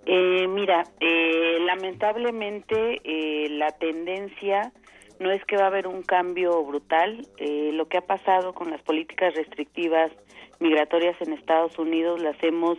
Eh, 0.05 0.47
mira, 0.47 0.83
eh, 1.01 1.57
lamentablemente 1.65 3.01
la 3.49 3.71
tendencia 3.71 4.71
no 5.19 5.31
es 5.31 5.43
que 5.45 5.57
va 5.57 5.63
a 5.63 5.67
haber 5.67 5.87
un 5.87 6.03
cambio 6.03 6.63
brutal. 6.63 7.27
Eh, 7.37 7.71
lo 7.73 7.87
que 7.87 7.97
ha 7.97 8.01
pasado 8.01 8.53
con 8.53 8.69
las 8.69 8.81
políticas 8.81 9.33
restrictivas 9.35 10.11
migratorias 10.59 11.19
en 11.21 11.33
Estados 11.33 11.77
Unidos 11.77 12.21
las 12.21 12.35
hemos 12.43 12.77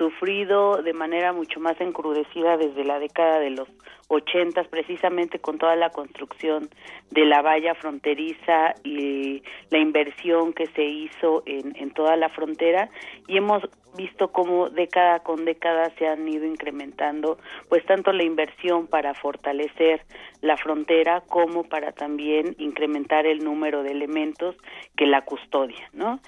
sufrido 0.00 0.82
de 0.82 0.94
manera 0.94 1.34
mucho 1.34 1.60
más 1.60 1.78
encrudecida 1.78 2.56
desde 2.56 2.84
la 2.84 2.98
década 2.98 3.38
de 3.38 3.50
los 3.50 3.68
ochentas, 4.08 4.66
precisamente 4.66 5.40
con 5.40 5.58
toda 5.58 5.76
la 5.76 5.90
construcción 5.90 6.70
de 7.10 7.26
la 7.26 7.42
valla 7.42 7.74
fronteriza 7.74 8.74
y 8.82 9.42
la 9.68 9.78
inversión 9.78 10.54
que 10.54 10.68
se 10.68 10.84
hizo 10.84 11.42
en, 11.44 11.76
en 11.76 11.90
toda 11.90 12.16
la 12.16 12.30
frontera 12.30 12.88
y 13.28 13.36
hemos 13.36 13.62
visto 13.94 14.32
cómo 14.32 14.70
década 14.70 15.20
con 15.20 15.44
década 15.44 15.92
se 15.98 16.08
han 16.08 16.26
ido 16.26 16.46
incrementando 16.46 17.36
pues 17.68 17.84
tanto 17.84 18.10
la 18.12 18.22
inversión 18.22 18.86
para 18.86 19.12
fortalecer 19.12 20.02
la 20.40 20.56
frontera 20.56 21.20
como 21.28 21.64
para 21.64 21.92
también 21.92 22.56
incrementar 22.58 23.26
el 23.26 23.44
número 23.44 23.82
de 23.82 23.90
elementos 23.90 24.56
que 24.96 25.04
la 25.04 25.22
custodian, 25.26 25.90
¿no? 25.92 26.20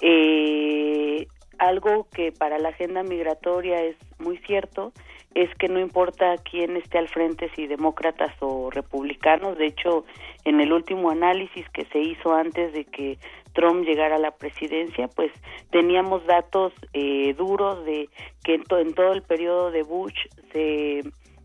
Eh, 0.00 1.26
algo 1.58 2.06
que 2.12 2.32
para 2.32 2.58
la 2.58 2.70
agenda 2.70 3.02
migratoria 3.02 3.82
es 3.82 3.96
muy 4.18 4.38
cierto 4.38 4.92
es 5.34 5.54
que 5.56 5.68
no 5.68 5.78
importa 5.78 6.36
quién 6.38 6.76
esté 6.76 6.98
al 6.98 7.08
frente, 7.08 7.50
si 7.54 7.66
demócratas 7.66 8.34
o 8.40 8.70
republicanos. 8.70 9.58
De 9.58 9.66
hecho, 9.66 10.04
en 10.44 10.60
el 10.60 10.72
último 10.72 11.10
análisis 11.10 11.68
que 11.70 11.84
se 11.92 12.00
hizo 12.00 12.34
antes 12.34 12.72
de 12.72 12.84
que 12.84 13.18
Trump 13.52 13.84
llegara 13.84 14.16
a 14.16 14.20
la 14.20 14.32
presidencia, 14.32 15.08
pues 15.08 15.30
teníamos 15.70 16.24
datos 16.26 16.72
eh, 16.92 17.34
duros 17.34 17.84
de 17.84 18.08
que 18.42 18.54
en, 18.54 18.64
en, 18.70 18.94
todo 18.94 19.12
el 19.12 19.22
periodo 19.22 19.70
de 19.70 19.82
Bush 19.82 20.18
se 20.52 21.02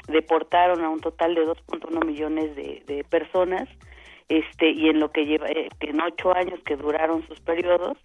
deportaron 0.08 0.84
a 0.84 0.90
un 0.90 1.00
total 1.00 1.36
de 1.36 1.46
2.1 1.46 2.06
millones 2.06 2.56
de, 2.56 2.84
de, 2.88 3.04
personas, 3.04 3.70
este 4.30 4.70
y 4.70 4.90
en 4.90 5.00
lo 5.00 5.12
que 5.12 5.26
lleva 5.26 5.48
eh, 5.48 5.70
en 5.80 6.02
ocho 6.02 6.36
años 6.36 6.60
que 6.66 6.76
duraron 6.76 7.26
sus 7.28 7.40
periodos 7.42 7.98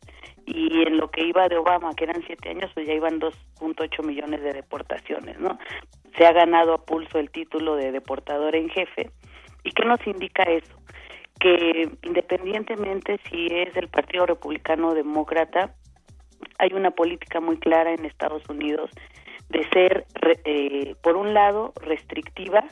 y 0.47 0.83
en 0.87 0.97
lo 0.97 1.11
que 1.11 1.25
iba 1.27 1.49
de 1.49 1.59
Obama, 1.59 1.95
que 1.95 2.05
eran 2.05 2.23
siete 2.27 2.51
años, 2.51 2.71
pues 2.73 2.87
ya 2.87 2.95
iban 2.95 3.21
2.8 3.21 4.03
millones 4.03 4.43
de 4.43 4.55
deportaciones, 4.55 5.39
¿no? 5.39 5.59
Se 6.17 6.27
ha 6.27 6.33
ganado 6.33 6.73
a 6.73 6.85
pulso 6.85 7.19
el 7.19 7.31
título 7.31 7.77
de 7.77 7.93
deportador 7.93 8.57
en 8.57 8.71
jefe. 8.71 9.11
¿Y 9.65 9.73
qué 9.73 9.85
nos 9.85 10.05
indica 10.07 10.45
eso? 10.45 10.79
Que 11.39 11.91
independientemente 12.03 13.21
si 13.29 13.47
es 13.47 13.77
el 13.77 13.89
Partido 13.89 14.25
Republicano 14.25 14.89
o 14.89 14.95
Demócrata, 14.95 15.75
hay 16.59 16.73
una 16.73 16.93
política 16.93 17.41
muy 17.41 17.59
clara 17.59 17.93
en 17.93 18.07
Estados 18.07 18.43
Unidos 18.49 18.91
de 19.51 19.69
ser, 19.71 20.07
eh, 20.45 20.95
por 21.03 21.17
un 21.17 21.35
lado, 21.35 21.73
restrictiva, 21.83 22.65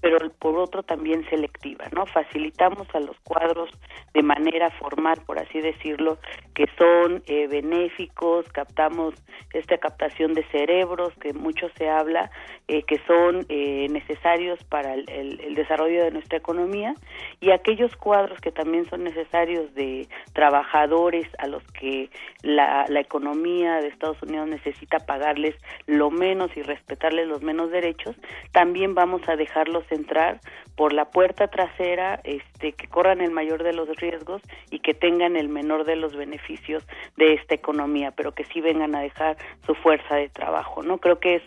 pero 0.00 0.18
por 0.38 0.56
otro 0.58 0.82
también 0.82 1.28
selectiva, 1.28 1.86
¿no? 1.92 2.06
Facilitamos 2.06 2.86
a 2.94 3.00
los 3.00 3.18
cuadros 3.20 3.70
de 4.14 4.22
manera 4.22 4.70
formal, 4.70 5.20
por 5.26 5.38
así 5.38 5.60
decirlo, 5.60 6.18
que 6.54 6.66
son 6.78 7.22
eh, 7.26 7.46
benéficos, 7.48 8.46
captamos 8.52 9.14
esta 9.52 9.78
captación 9.78 10.34
de 10.34 10.44
cerebros 10.44 11.12
que 11.20 11.32
mucho 11.32 11.68
se 11.76 11.88
habla, 11.88 12.30
eh, 12.68 12.82
que 12.82 12.98
son 13.06 13.46
eh, 13.48 13.88
necesarios 13.90 14.62
para 14.64 14.94
el, 14.94 15.08
el, 15.08 15.54
desarrollo 15.54 16.04
de 16.04 16.10
nuestra 16.10 16.38
economía 16.38 16.94
y 17.40 17.50
aquellos 17.50 17.94
cuadros 17.96 18.40
que 18.40 18.52
también 18.52 18.88
son 18.88 19.04
necesarios 19.04 19.74
de 19.74 20.08
trabajadores 20.32 21.26
a 21.38 21.46
los 21.46 21.62
que 21.72 22.10
la, 22.42 22.84
la 22.88 23.00
economía 23.00 23.76
de 23.76 23.88
Estados 23.88 24.22
Unidos 24.22 24.48
necesita 24.48 24.98
pagarles 24.98 25.54
lo 25.86 26.10
menos 26.10 26.54
y 26.56 26.62
respetarles 26.62 27.26
los 27.26 27.42
menos 27.42 27.70
derechos, 27.70 28.16
también 28.52 28.94
vamos 28.94 29.22
a 29.28 29.36
dejarlos 29.36 29.85
entrar 29.94 30.40
por 30.76 30.92
la 30.92 31.06
puerta 31.06 31.48
trasera, 31.48 32.20
este, 32.24 32.72
que 32.72 32.86
corran 32.88 33.20
el 33.20 33.30
mayor 33.30 33.62
de 33.62 33.72
los 33.72 33.88
riesgos 33.96 34.42
y 34.70 34.80
que 34.80 34.94
tengan 34.94 35.36
el 35.36 35.48
menor 35.48 35.84
de 35.84 35.96
los 35.96 36.14
beneficios 36.14 36.86
de 37.16 37.34
esta 37.34 37.54
economía, 37.54 38.10
pero 38.10 38.32
que 38.32 38.44
sí 38.44 38.60
vengan 38.60 38.94
a 38.94 39.00
dejar 39.00 39.36
su 39.64 39.74
fuerza 39.74 40.16
de 40.16 40.28
trabajo, 40.28 40.82
¿no? 40.82 40.98
Creo 40.98 41.18
que 41.18 41.36
es 41.36 41.42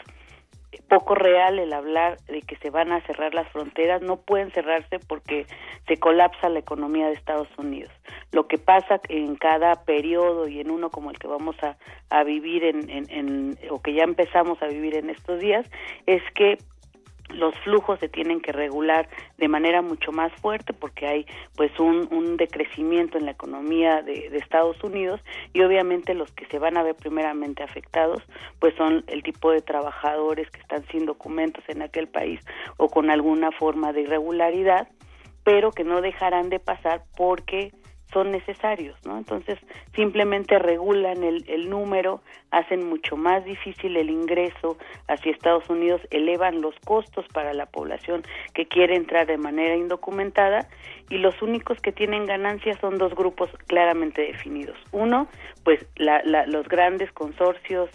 poco 0.89 1.15
real 1.15 1.59
el 1.59 1.71
hablar 1.71 2.17
de 2.27 2.41
que 2.41 2.55
se 2.57 2.69
van 2.69 2.91
a 2.91 3.01
cerrar 3.01 3.33
las 3.33 3.47
fronteras, 3.49 4.01
no 4.01 4.17
pueden 4.17 4.51
cerrarse 4.51 4.99
porque 4.99 5.45
se 5.87 5.97
colapsa 5.97 6.49
la 6.49 6.59
economía 6.59 7.07
de 7.07 7.13
Estados 7.13 7.47
Unidos. 7.57 7.91
Lo 8.31 8.47
que 8.47 8.57
pasa 8.57 8.99
en 9.07 9.35
cada 9.35 9.85
periodo 9.85 10.47
y 10.47 10.59
en 10.59 10.69
uno 10.69 10.89
como 10.89 11.11
el 11.11 11.19
que 11.19 11.27
vamos 11.27 11.55
a, 11.61 12.23
vivir 12.23 12.63
en, 12.63 12.89
en, 12.89 13.09
en, 13.09 13.59
o 13.69 13.81
que 13.81 13.93
ya 13.93 14.03
empezamos 14.03 14.61
a 14.61 14.67
vivir 14.67 14.95
en 14.95 15.09
estos 15.09 15.39
días, 15.39 15.65
es 16.05 16.21
que 16.35 16.57
los 17.33 17.55
flujos 17.59 17.99
se 17.99 18.09
tienen 18.09 18.41
que 18.41 18.51
regular 18.51 19.07
de 19.37 19.47
manera 19.47 19.81
mucho 19.81 20.11
más 20.11 20.31
fuerte 20.41 20.73
porque 20.73 21.07
hay 21.07 21.25
pues 21.55 21.77
un, 21.79 22.07
un 22.11 22.37
decrecimiento 22.37 23.17
en 23.17 23.25
la 23.25 23.31
economía 23.31 24.01
de, 24.01 24.29
de, 24.29 24.37
Estados 24.37 24.83
Unidos 24.83 25.21
y 25.53 25.61
obviamente 25.61 26.13
los 26.13 26.31
que 26.31 26.45
se 26.47 26.59
van 26.59 26.77
a 26.77 26.83
ver 26.83 26.95
primeramente 26.95 27.63
afectados 27.63 28.23
pues 28.59 28.73
son 28.75 29.03
el 29.07 29.23
tipo 29.23 29.51
de 29.51 29.61
trabajadores 29.61 30.49
que 30.49 30.59
están 30.59 30.85
sin 30.87 31.05
documentos 31.05 31.63
en 31.67 31.81
aquel 31.81 32.07
país 32.07 32.39
o 32.77 32.89
con 32.89 33.09
alguna 33.09 33.51
forma 33.51 33.93
de 33.93 34.01
irregularidad 34.01 34.87
pero 35.43 35.71
que 35.71 35.83
no 35.83 36.01
dejarán 36.01 36.49
de 36.49 36.59
pasar 36.59 37.03
porque 37.15 37.71
son 38.11 38.31
necesarios, 38.31 38.97
¿no? 39.05 39.17
Entonces, 39.17 39.59
simplemente 39.95 40.57
regulan 40.57 41.23
el, 41.23 41.45
el 41.47 41.69
número, 41.69 42.21
hacen 42.51 42.87
mucho 42.87 43.17
más 43.17 43.45
difícil 43.45 43.97
el 43.97 44.09
ingreso 44.09 44.77
hacia 45.07 45.31
Estados 45.31 45.69
Unidos, 45.69 46.01
elevan 46.09 46.61
los 46.61 46.75
costos 46.85 47.25
para 47.33 47.53
la 47.53 47.67
población 47.67 48.23
que 48.53 48.65
quiere 48.65 48.95
entrar 48.95 49.27
de 49.27 49.37
manera 49.37 49.75
indocumentada 49.75 50.67
y 51.09 51.17
los 51.17 51.41
únicos 51.41 51.79
que 51.81 51.91
tienen 51.91 52.25
ganancias 52.25 52.77
son 52.79 52.97
dos 52.97 53.13
grupos 53.13 53.49
claramente 53.67 54.21
definidos. 54.21 54.77
Uno, 54.91 55.27
pues 55.63 55.85
la, 55.95 56.21
la, 56.23 56.45
los 56.47 56.67
grandes 56.67 57.11
consorcios 57.11 57.89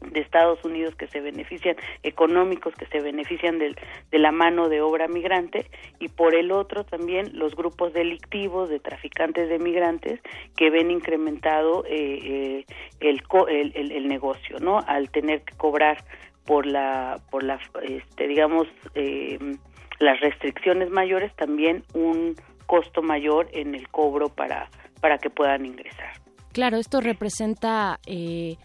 de 0.00 0.20
Estados 0.20 0.64
Unidos 0.64 0.94
que 0.94 1.06
se 1.08 1.20
benefician, 1.20 1.76
económicos 2.02 2.74
que 2.74 2.86
se 2.86 3.00
benefician 3.00 3.58
del, 3.58 3.76
de 4.10 4.18
la 4.18 4.32
mano 4.32 4.68
de 4.68 4.80
obra 4.80 5.08
migrante 5.08 5.66
y 5.98 6.08
por 6.08 6.34
el 6.34 6.52
otro 6.52 6.84
también 6.84 7.30
los 7.38 7.54
grupos 7.54 7.92
delictivos 7.92 8.68
de 8.68 8.80
traficantes 8.80 9.48
de 9.48 9.58
migrantes 9.58 10.20
que 10.56 10.70
ven 10.70 10.90
incrementado 10.90 11.84
eh, 11.86 12.64
eh, 12.64 12.64
el, 13.00 13.22
el, 13.74 13.92
el, 13.92 14.08
negocio, 14.08 14.58
¿no? 14.60 14.80
Al 14.86 15.10
tener 15.10 15.42
que 15.42 15.56
cobrar 15.56 16.04
por 16.46 16.66
la, 16.66 17.20
por 17.30 17.42
la, 17.42 17.58
este, 17.82 18.26
digamos, 18.26 18.66
eh, 18.94 19.38
las 19.98 20.20
restricciones 20.20 20.90
mayores, 20.90 21.34
también 21.36 21.84
un 21.94 22.34
costo 22.66 23.02
mayor 23.02 23.48
en 23.52 23.74
el 23.74 23.88
cobro 23.88 24.28
para, 24.28 24.70
para 25.00 25.18
que 25.18 25.30
puedan 25.30 25.66
ingresar. 25.66 26.12
Claro, 26.52 26.78
esto 26.78 27.00
representa 27.00 27.98
eh, 28.06 28.56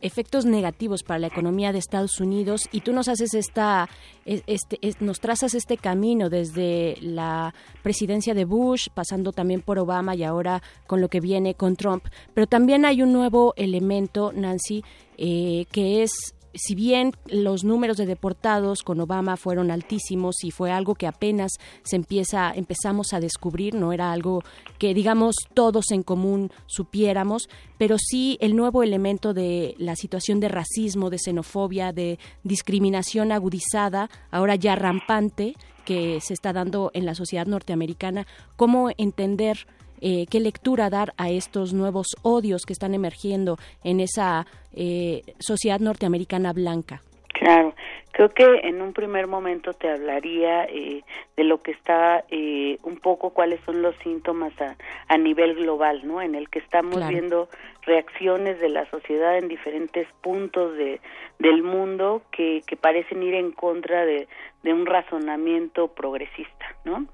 efectos 0.00 0.44
negativos 0.44 1.02
para 1.02 1.18
la 1.18 1.26
economía 1.26 1.72
de 1.72 1.78
Estados 1.78 2.20
Unidos 2.20 2.68
y 2.72 2.80
tú 2.80 2.92
nos 2.92 3.08
haces 3.08 3.34
esta 3.34 3.88
este, 4.24 4.78
nos 5.00 5.20
trazas 5.20 5.54
este 5.54 5.76
camino 5.76 6.28
desde 6.30 6.96
la 7.00 7.54
presidencia 7.82 8.34
de 8.34 8.44
Bush 8.44 8.88
pasando 8.94 9.32
también 9.32 9.62
por 9.62 9.78
Obama 9.78 10.14
y 10.14 10.22
ahora 10.22 10.62
con 10.86 11.00
lo 11.00 11.08
que 11.08 11.20
viene 11.20 11.54
con 11.54 11.76
Trump. 11.76 12.04
Pero 12.34 12.46
también 12.46 12.84
hay 12.84 13.02
un 13.02 13.12
nuevo 13.12 13.54
elemento 13.56 14.32
Nancy 14.32 14.84
eh, 15.16 15.66
que 15.72 16.02
es 16.02 16.34
si 16.58 16.74
bien 16.74 17.12
los 17.26 17.64
números 17.64 17.96
de 17.96 18.06
deportados 18.06 18.82
con 18.82 19.00
Obama 19.00 19.36
fueron 19.36 19.70
altísimos 19.70 20.42
y 20.42 20.50
fue 20.50 20.70
algo 20.70 20.94
que 20.94 21.06
apenas 21.06 21.52
se 21.82 21.96
empieza 21.96 22.52
empezamos 22.54 23.12
a 23.12 23.20
descubrir, 23.20 23.74
no 23.74 23.92
era 23.92 24.12
algo 24.12 24.42
que 24.78 24.94
digamos 24.94 25.36
todos 25.54 25.90
en 25.90 26.02
común 26.02 26.50
supiéramos, 26.66 27.48
pero 27.78 27.96
sí 27.98 28.36
el 28.40 28.56
nuevo 28.56 28.82
elemento 28.82 29.34
de 29.34 29.74
la 29.78 29.96
situación 29.96 30.40
de 30.40 30.48
racismo, 30.48 31.10
de 31.10 31.18
xenofobia, 31.18 31.92
de 31.92 32.18
discriminación 32.42 33.32
agudizada, 33.32 34.10
ahora 34.30 34.56
ya 34.56 34.74
rampante 34.74 35.54
que 35.84 36.20
se 36.20 36.34
está 36.34 36.52
dando 36.52 36.90
en 36.92 37.06
la 37.06 37.14
sociedad 37.14 37.46
norteamericana, 37.46 38.26
cómo 38.56 38.90
entender 38.98 39.66
eh, 40.00 40.26
qué 40.30 40.40
lectura 40.40 40.90
dar 40.90 41.12
a 41.16 41.30
estos 41.30 41.72
nuevos 41.72 42.16
odios 42.22 42.62
que 42.66 42.72
están 42.72 42.94
emergiendo 42.94 43.56
en 43.84 44.00
esa 44.00 44.46
eh, 44.74 45.22
sociedad 45.38 45.80
norteamericana 45.80 46.52
blanca. 46.52 47.02
Claro, 47.32 47.74
creo 48.10 48.30
que 48.30 48.44
en 48.64 48.82
un 48.82 48.92
primer 48.92 49.28
momento 49.28 49.72
te 49.72 49.88
hablaría 49.88 50.64
eh, 50.64 51.04
de 51.36 51.44
lo 51.44 51.62
que 51.62 51.70
está 51.70 52.24
un 52.30 52.96
poco 53.00 53.30
cuáles 53.30 53.60
son 53.64 53.80
los 53.80 53.94
síntomas 54.02 54.52
a, 54.60 54.76
a 55.06 55.18
nivel 55.18 55.54
global, 55.54 56.00
¿no? 56.04 56.20
En 56.20 56.34
el 56.34 56.48
que 56.48 56.58
estamos 56.58 57.06
viendo 57.08 57.48
reacciones 57.82 58.60
de 58.60 58.70
la 58.70 58.90
sociedad 58.90 59.38
en 59.38 59.46
diferentes 59.46 60.08
puntos 60.20 60.76
de, 60.76 61.00
del 61.38 61.62
mundo 61.62 62.22
que, 62.32 62.62
que 62.66 62.76
parecen 62.76 63.22
ir 63.22 63.34
en 63.34 63.52
contra 63.52 64.04
de, 64.04 64.26
de 64.62 64.72
un 64.72 64.84
razonamiento 64.84 65.88
progresista, 65.88 66.66
¿no? 66.84 67.06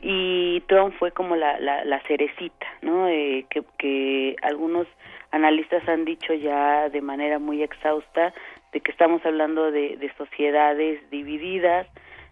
Y 0.00 0.60
Trump 0.68 0.94
fue 0.98 1.10
como 1.10 1.36
la, 1.36 1.58
la, 1.58 1.84
la 1.84 2.00
cerecita, 2.02 2.66
¿no? 2.82 3.08
Eh, 3.08 3.46
que, 3.50 3.62
que 3.78 4.36
algunos 4.42 4.86
analistas 5.30 5.86
han 5.88 6.04
dicho 6.04 6.32
ya 6.34 6.88
de 6.88 7.00
manera 7.00 7.38
muy 7.38 7.62
exhausta 7.62 8.32
de 8.72 8.80
que 8.80 8.90
estamos 8.90 9.24
hablando 9.24 9.70
de, 9.70 9.96
de 9.96 10.12
sociedades 10.14 11.00
divididas, 11.10 11.86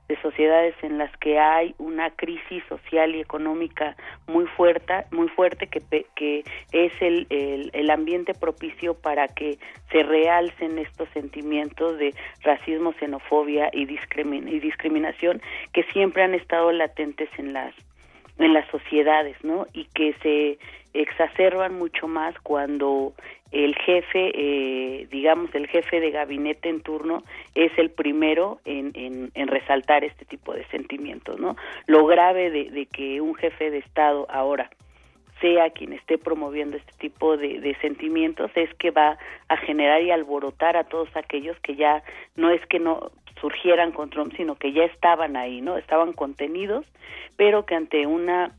de 0.08 0.20
sociedades 0.20 0.74
en 0.82 0.98
las 0.98 1.14
que 1.18 1.38
hay 1.38 1.74
una 1.78 2.10
crisis 2.10 2.62
social 2.68 3.14
y 3.14 3.20
económica 3.20 3.96
muy 4.26 4.46
fuerte, 4.46 5.04
muy 5.10 5.28
fuerte 5.28 5.66
que, 5.66 6.06
que 6.14 6.44
es 6.72 6.92
el, 7.00 7.26
el, 7.30 7.90
ambiente 7.90 8.34
propicio 8.34 8.94
para 8.94 9.28
que 9.28 9.58
se 9.90 10.02
realcen 10.02 10.78
estos 10.78 11.08
sentimientos 11.10 11.98
de 11.98 12.14
racismo, 12.42 12.92
xenofobia 12.92 13.70
y, 13.72 13.82
y 13.82 14.60
discriminación 14.60 15.40
que 15.72 15.82
siempre 15.92 16.22
han 16.22 16.34
estado 16.34 16.72
latentes 16.72 17.28
en 17.38 17.52
las 17.52 17.74
en 18.38 18.52
las 18.52 18.68
sociedades, 18.68 19.36
¿no? 19.42 19.66
Y 19.72 19.86
que 19.94 20.14
se 20.22 20.58
exacerban 21.00 21.78
mucho 21.78 22.08
más 22.08 22.34
cuando 22.40 23.12
el 23.52 23.74
jefe, 23.76 24.32
eh, 24.34 25.06
digamos, 25.10 25.54
el 25.54 25.66
jefe 25.68 26.00
de 26.00 26.10
gabinete 26.10 26.68
en 26.68 26.80
turno 26.80 27.22
es 27.54 27.70
el 27.78 27.90
primero 27.90 28.60
en, 28.64 28.92
en, 28.94 29.48
resaltar 29.48 30.04
este 30.04 30.24
tipo 30.24 30.52
de 30.52 30.64
sentimientos, 30.66 31.38
¿no? 31.38 31.56
Lo 31.86 32.06
grave 32.06 32.50
de, 32.50 32.70
de, 32.70 32.86
que 32.86 33.20
un 33.20 33.34
jefe 33.36 33.70
de 33.70 33.78
Estado 33.78 34.26
ahora 34.28 34.70
sea 35.40 35.70
quien 35.70 35.92
esté 35.92 36.18
promoviendo 36.18 36.76
este 36.76 36.92
tipo 36.98 37.36
de, 37.36 37.60
de, 37.60 37.74
sentimientos 37.76 38.50
es 38.54 38.72
que 38.74 38.90
va 38.90 39.18
a 39.48 39.56
generar 39.58 40.02
y 40.02 40.10
alborotar 40.10 40.76
a 40.76 40.84
todos 40.84 41.08
aquellos 41.14 41.58
que 41.60 41.76
ya 41.76 42.02
no 42.36 42.50
es 42.50 42.64
que 42.66 42.78
no 42.78 43.12
surgieran 43.40 43.92
con 43.92 44.10
Trump, 44.10 44.32
sino 44.36 44.56
que 44.56 44.72
ya 44.72 44.84
estaban 44.84 45.36
ahí, 45.36 45.60
¿no? 45.60 45.76
Estaban 45.76 46.12
contenidos, 46.12 46.84
pero 47.36 47.66
que 47.66 47.74
ante 47.74 48.06
una 48.06 48.52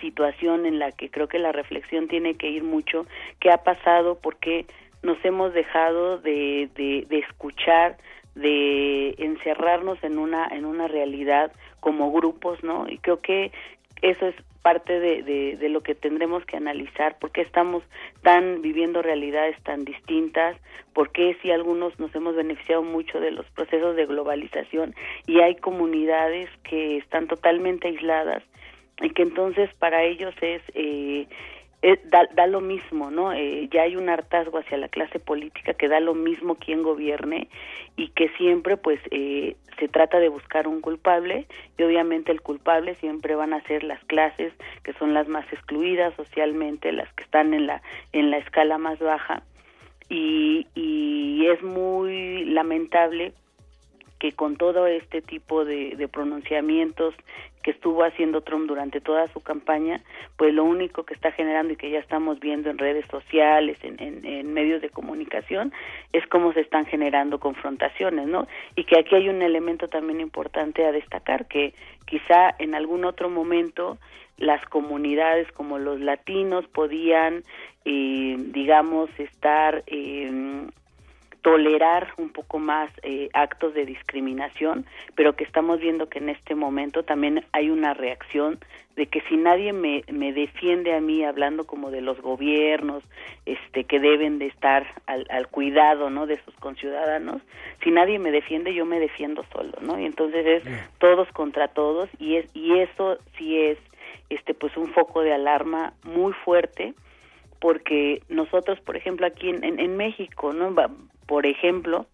situación 0.00 0.66
en 0.66 0.78
la 0.78 0.92
que 0.92 1.10
creo 1.10 1.28
que 1.28 1.38
la 1.38 1.52
reflexión 1.52 2.08
tiene 2.08 2.34
que 2.34 2.50
ir 2.50 2.64
mucho, 2.64 3.06
qué 3.40 3.50
ha 3.50 3.58
pasado, 3.58 4.18
porque 4.20 4.66
nos 5.02 5.22
hemos 5.24 5.52
dejado 5.52 6.18
de, 6.18 6.68
de, 6.74 7.06
de 7.08 7.18
escuchar, 7.18 7.96
de 8.34 9.14
encerrarnos 9.18 10.02
en 10.02 10.18
una 10.18 10.48
en 10.48 10.64
una 10.64 10.88
realidad 10.88 11.52
como 11.80 12.12
grupos, 12.12 12.62
¿no? 12.62 12.88
Y 12.88 12.98
creo 12.98 13.20
que 13.20 13.52
eso 14.00 14.26
es 14.26 14.34
parte 14.62 15.00
de, 15.00 15.22
de, 15.22 15.56
de, 15.56 15.68
lo 15.68 15.80
que 15.80 15.94
tendremos 15.94 16.44
que 16.44 16.56
analizar, 16.56 17.18
por 17.18 17.32
qué 17.32 17.40
estamos 17.40 17.82
tan 18.22 18.62
viviendo 18.62 19.02
realidades 19.02 19.60
tan 19.64 19.84
distintas, 19.84 20.56
por 20.94 21.10
qué 21.10 21.36
si 21.42 21.50
algunos 21.50 21.98
nos 21.98 22.14
hemos 22.14 22.36
beneficiado 22.36 22.82
mucho 22.82 23.18
de 23.20 23.32
los 23.32 23.44
procesos 23.50 23.96
de 23.96 24.06
globalización 24.06 24.94
y 25.26 25.40
hay 25.40 25.56
comunidades 25.56 26.48
que 26.62 26.98
están 26.98 27.26
totalmente 27.26 27.88
aisladas 27.88 28.44
y 29.02 29.10
que 29.10 29.22
entonces 29.22 29.70
para 29.74 30.02
ellos 30.04 30.34
es 30.40 30.62
eh, 30.74 31.26
da, 32.04 32.26
da, 32.34 32.46
lo 32.46 32.60
mismo, 32.60 33.10
¿no? 33.10 33.32
Eh, 33.32 33.68
ya 33.72 33.82
hay 33.82 33.96
un 33.96 34.08
hartazgo 34.08 34.58
hacia 34.58 34.78
la 34.78 34.88
clase 34.88 35.18
política 35.18 35.74
que 35.74 35.88
da 35.88 35.98
lo 35.98 36.14
mismo 36.14 36.54
quien 36.54 36.82
gobierne 36.82 37.48
y 37.96 38.08
que 38.08 38.28
siempre, 38.30 38.76
pues, 38.76 39.00
eh, 39.10 39.56
se 39.78 39.88
trata 39.88 40.20
de 40.20 40.28
buscar 40.28 40.68
un 40.68 40.80
culpable 40.80 41.46
y 41.76 41.82
obviamente 41.82 42.30
el 42.30 42.40
culpable 42.40 42.94
siempre 42.96 43.34
van 43.34 43.52
a 43.52 43.62
ser 43.62 43.82
las 43.82 44.02
clases 44.04 44.52
que 44.84 44.92
son 44.92 45.12
las 45.12 45.26
más 45.26 45.44
excluidas 45.52 46.14
socialmente, 46.14 46.92
las 46.92 47.12
que 47.14 47.24
están 47.24 47.52
en 47.52 47.66
la 47.66 47.82
en 48.12 48.30
la 48.30 48.38
escala 48.38 48.78
más 48.78 49.00
baja 49.00 49.42
y, 50.08 50.66
y 50.74 51.46
es 51.46 51.62
muy 51.62 52.44
lamentable 52.44 53.32
que 54.22 54.30
con 54.30 54.54
todo 54.56 54.86
este 54.86 55.20
tipo 55.20 55.64
de, 55.64 56.08
pronunciamientos 56.12 57.12
que 57.62 57.70
estuvo 57.70 58.04
haciendo 58.04 58.40
Trump 58.40 58.66
durante 58.66 59.00
toda 59.00 59.28
su 59.28 59.40
campaña, 59.40 60.00
pues 60.36 60.52
lo 60.52 60.64
único 60.64 61.04
que 61.04 61.14
está 61.14 61.32
generando 61.32 61.72
y 61.72 61.76
que 61.76 61.90
ya 61.90 61.98
estamos 61.98 62.40
viendo 62.40 62.70
en 62.70 62.78
redes 62.78 63.06
sociales, 63.10 63.78
en, 63.82 64.00
en, 64.02 64.24
en, 64.24 64.52
medios 64.52 64.82
de 64.82 64.90
comunicación, 64.90 65.72
es 66.12 66.26
cómo 66.26 66.52
se 66.52 66.60
están 66.60 66.86
generando 66.86 67.38
confrontaciones, 67.38 68.26
¿no? 68.26 68.46
Y 68.76 68.84
que 68.84 68.98
aquí 68.98 69.14
hay 69.14 69.28
un 69.28 69.42
elemento 69.42 69.88
también 69.88 70.20
importante 70.20 70.84
a 70.84 70.92
destacar, 70.92 71.46
que 71.46 71.74
quizá 72.06 72.54
en 72.58 72.74
algún 72.74 73.04
otro 73.04 73.30
momento 73.30 73.98
las 74.38 74.64
comunidades 74.66 75.50
como 75.52 75.78
los 75.78 76.00
latinos 76.00 76.66
podían, 76.66 77.44
eh, 77.84 78.36
digamos, 78.38 79.08
estar 79.18 79.84
eh, 79.86 80.66
tolerar 81.42 82.14
un 82.18 82.30
poco 82.30 82.58
más 82.58 82.90
eh, 83.02 83.28
actos 83.32 83.74
de 83.74 83.84
discriminación, 83.84 84.86
pero 85.14 85.34
que 85.34 85.44
estamos 85.44 85.80
viendo 85.80 86.08
que 86.08 86.18
en 86.18 86.28
este 86.28 86.54
momento 86.54 87.02
también 87.02 87.44
hay 87.52 87.68
una 87.68 87.94
reacción 87.94 88.58
de 88.96 89.06
que 89.06 89.22
si 89.22 89.36
nadie 89.36 89.72
me, 89.72 90.04
me 90.12 90.32
defiende 90.32 90.94
a 90.94 91.00
mí 91.00 91.24
hablando 91.24 91.64
como 91.64 91.90
de 91.90 92.00
los 92.00 92.20
gobiernos 92.20 93.02
este 93.46 93.84
que 93.84 93.98
deben 93.98 94.38
de 94.38 94.46
estar 94.46 94.86
al, 95.06 95.26
al 95.30 95.48
cuidado 95.48 96.10
no 96.10 96.26
de 96.26 96.38
sus 96.44 96.54
conciudadanos 96.56 97.40
si 97.82 97.90
nadie 97.90 98.18
me 98.18 98.30
defiende 98.30 98.74
yo 98.74 98.84
me 98.84 99.00
defiendo 99.00 99.46
solo 99.50 99.72
no 99.80 99.98
y 99.98 100.04
entonces 100.04 100.44
es 100.46 100.62
todos 100.98 101.26
contra 101.32 101.68
todos 101.68 102.10
y 102.18 102.36
es 102.36 102.54
y 102.54 102.80
eso 102.80 103.16
sí 103.38 103.58
es 103.58 103.78
este 104.28 104.52
pues 104.52 104.76
un 104.76 104.92
foco 104.92 105.22
de 105.22 105.32
alarma 105.32 105.94
muy 106.04 106.34
fuerte 106.44 106.92
porque 107.62 108.22
nosotros, 108.28 108.80
por 108.80 108.96
ejemplo, 108.96 109.24
aquí 109.24 109.48
en, 109.48 109.62
en, 109.62 109.78
en 109.78 109.96
México, 109.96 110.52
¿no? 110.52 110.74
Por 111.32 111.46
ejemplo, 111.46 112.04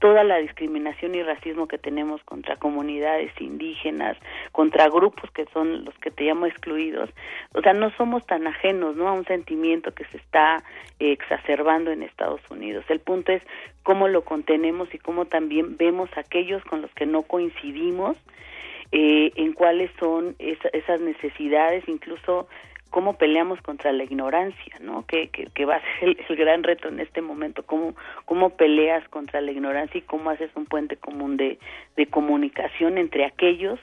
toda 0.00 0.24
la 0.24 0.38
discriminación 0.38 1.14
y 1.14 1.22
racismo 1.22 1.68
que 1.68 1.76
tenemos 1.76 2.24
contra 2.24 2.56
comunidades 2.56 3.30
indígenas, 3.38 4.16
contra 4.52 4.88
grupos 4.88 5.30
que 5.32 5.44
son 5.52 5.84
los 5.84 5.94
que 5.98 6.10
te 6.10 6.24
llamo 6.24 6.46
excluidos. 6.46 7.10
O 7.52 7.60
sea, 7.60 7.74
no 7.74 7.90
somos 7.90 8.24
tan 8.24 8.46
ajenos, 8.46 8.96
¿no? 8.96 9.06
A 9.06 9.12
un 9.12 9.26
sentimiento 9.26 9.92
que 9.92 10.06
se 10.06 10.16
está 10.16 10.64
exacerbando 10.98 11.90
en 11.90 12.02
Estados 12.02 12.40
Unidos. 12.48 12.86
El 12.88 13.00
punto 13.00 13.32
es 13.32 13.42
cómo 13.82 14.08
lo 14.08 14.24
contenemos 14.24 14.88
y 14.94 14.98
cómo 14.98 15.26
también 15.26 15.76
vemos 15.76 16.08
aquellos 16.16 16.64
con 16.64 16.80
los 16.80 16.90
que 16.92 17.04
no 17.04 17.20
coincidimos 17.20 18.16
eh, 18.92 19.30
en 19.36 19.52
cuáles 19.52 19.90
son 20.00 20.36
esas 20.38 21.02
necesidades, 21.02 21.86
incluso 21.86 22.48
cómo 22.96 23.18
peleamos 23.18 23.60
contra 23.60 23.92
la 23.92 24.04
ignorancia, 24.04 24.78
¿no? 24.80 25.04
Que, 25.04 25.28
que, 25.28 25.64
va 25.66 25.76
a 25.76 25.80
ser 26.00 26.16
el, 26.30 26.36
gran 26.36 26.62
reto 26.62 26.88
en 26.88 26.98
este 26.98 27.20
momento, 27.20 27.62
cómo, 27.62 27.94
cómo 28.24 28.56
peleas 28.56 29.06
contra 29.10 29.42
la 29.42 29.52
ignorancia 29.52 29.98
y 29.98 30.00
cómo 30.00 30.30
haces 30.30 30.50
un 30.54 30.64
puente 30.64 30.96
común 30.96 31.36
de, 31.36 31.58
de 31.94 32.06
comunicación 32.06 32.96
entre 32.96 33.26
aquellos 33.26 33.78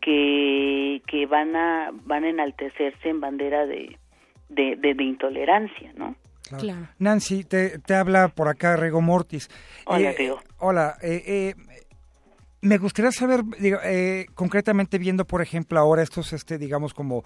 que, 0.00 1.02
que 1.08 1.26
van 1.26 1.56
a 1.56 1.90
van 2.04 2.22
a 2.22 2.28
enaltecerse 2.28 3.08
en 3.08 3.20
bandera 3.20 3.66
de, 3.66 3.98
de, 4.48 4.76
de, 4.76 5.02
intolerancia, 5.02 5.92
¿no? 5.96 6.14
Claro. 6.56 6.86
Nancy, 7.00 7.42
te, 7.42 7.80
te 7.80 7.94
habla 7.94 8.28
por 8.28 8.46
acá 8.46 8.76
Rego 8.76 9.00
Mortis. 9.00 9.50
Hola, 9.86 10.10
eh, 10.12 10.32
Hola, 10.58 10.94
eh, 11.02 11.22
eh, 11.26 11.54
me 12.60 12.78
gustaría 12.78 13.10
saber, 13.10 13.40
eh, 13.60 14.26
concretamente 14.34 14.98
viendo, 14.98 15.24
por 15.24 15.42
ejemplo, 15.42 15.80
ahora 15.80 16.04
estos, 16.04 16.32
este, 16.32 16.58
digamos, 16.58 16.94
como 16.94 17.24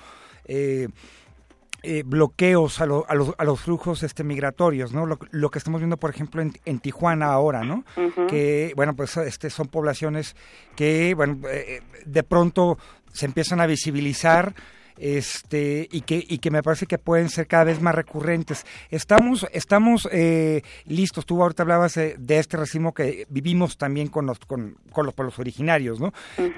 eh, 1.86 1.98
eh, 1.98 2.02
bloqueos 2.04 2.80
a, 2.80 2.84
a, 2.84 2.86
los, 2.86 3.34
a, 3.38 3.44
los, 3.44 3.60
flujos 3.60 4.02
este, 4.02 4.24
migratorios, 4.24 4.92
¿no? 4.92 5.06
Lo, 5.06 5.50
que 5.50 5.58
estamos 5.58 5.80
viendo, 5.80 5.96
por 5.96 6.10
ejemplo, 6.10 6.42
en, 6.42 6.52
en 6.64 6.78
Tijuana 6.80 7.26
ahora, 7.26 7.62
¿no? 7.62 7.84
Que, 8.28 8.72
bueno, 8.76 8.94
pues 8.94 9.16
este, 9.16 9.50
son 9.50 9.68
poblaciones 9.68 10.36
que, 10.74 11.14
bueno, 11.14 11.38
de 12.04 12.22
pronto 12.22 12.78
se 13.12 13.26
empiezan 13.26 13.60
a 13.60 13.66
visibilizar 13.66 14.54
este 14.98 15.89
y 15.90 16.02
que 16.02 16.24
y 16.27 16.39
que 16.39 16.51
me 16.51 16.62
parece 16.62 16.86
que 16.86 16.98
pueden 16.98 17.28
ser 17.28 17.47
cada 17.47 17.64
vez 17.64 17.81
más 17.81 17.94
recurrentes. 17.94 18.66
Estamos 18.90 19.47
estamos 19.52 20.09
eh, 20.12 20.62
listos. 20.86 21.27
Tú 21.27 21.43
ahorita 21.43 21.62
hablabas 21.62 21.94
de, 21.94 22.39
este 22.39 22.56
racismo 22.56 22.93
que 22.93 23.27
vivimos 23.28 23.78
también 23.78 24.09
con 24.09 24.27
los 24.27 24.39
con, 24.40 24.77
los 24.94 25.14
pueblos 25.14 25.39
originarios 25.39 26.01
no 26.01 26.12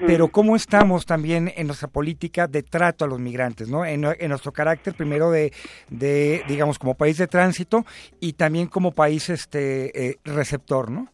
pero 0.05 0.27
cómo 0.27 0.55
estamos 0.55 1.05
también 1.05 1.51
en 1.55 1.67
nuestra 1.67 1.87
política 1.87 2.47
de 2.47 2.63
trato 2.63 3.05
a 3.05 3.07
los 3.07 3.19
migrantes 3.19 3.69
no 3.69 3.85
en, 3.85 4.01
nuestro 4.01 4.51
carácter 4.51 4.93
primero 4.93 5.31
de, 5.31 5.51
de 5.89 6.43
digamos 6.47 6.79
como 6.79 6.95
país 6.95 7.17
de 7.17 7.27
tránsito 7.27 7.85
y 8.19 8.33
también 8.33 8.67
como 8.67 8.91
país 8.91 9.29
este 9.29 10.09
eh, 10.09 10.17
receptor 10.23 10.89
no 10.91 11.07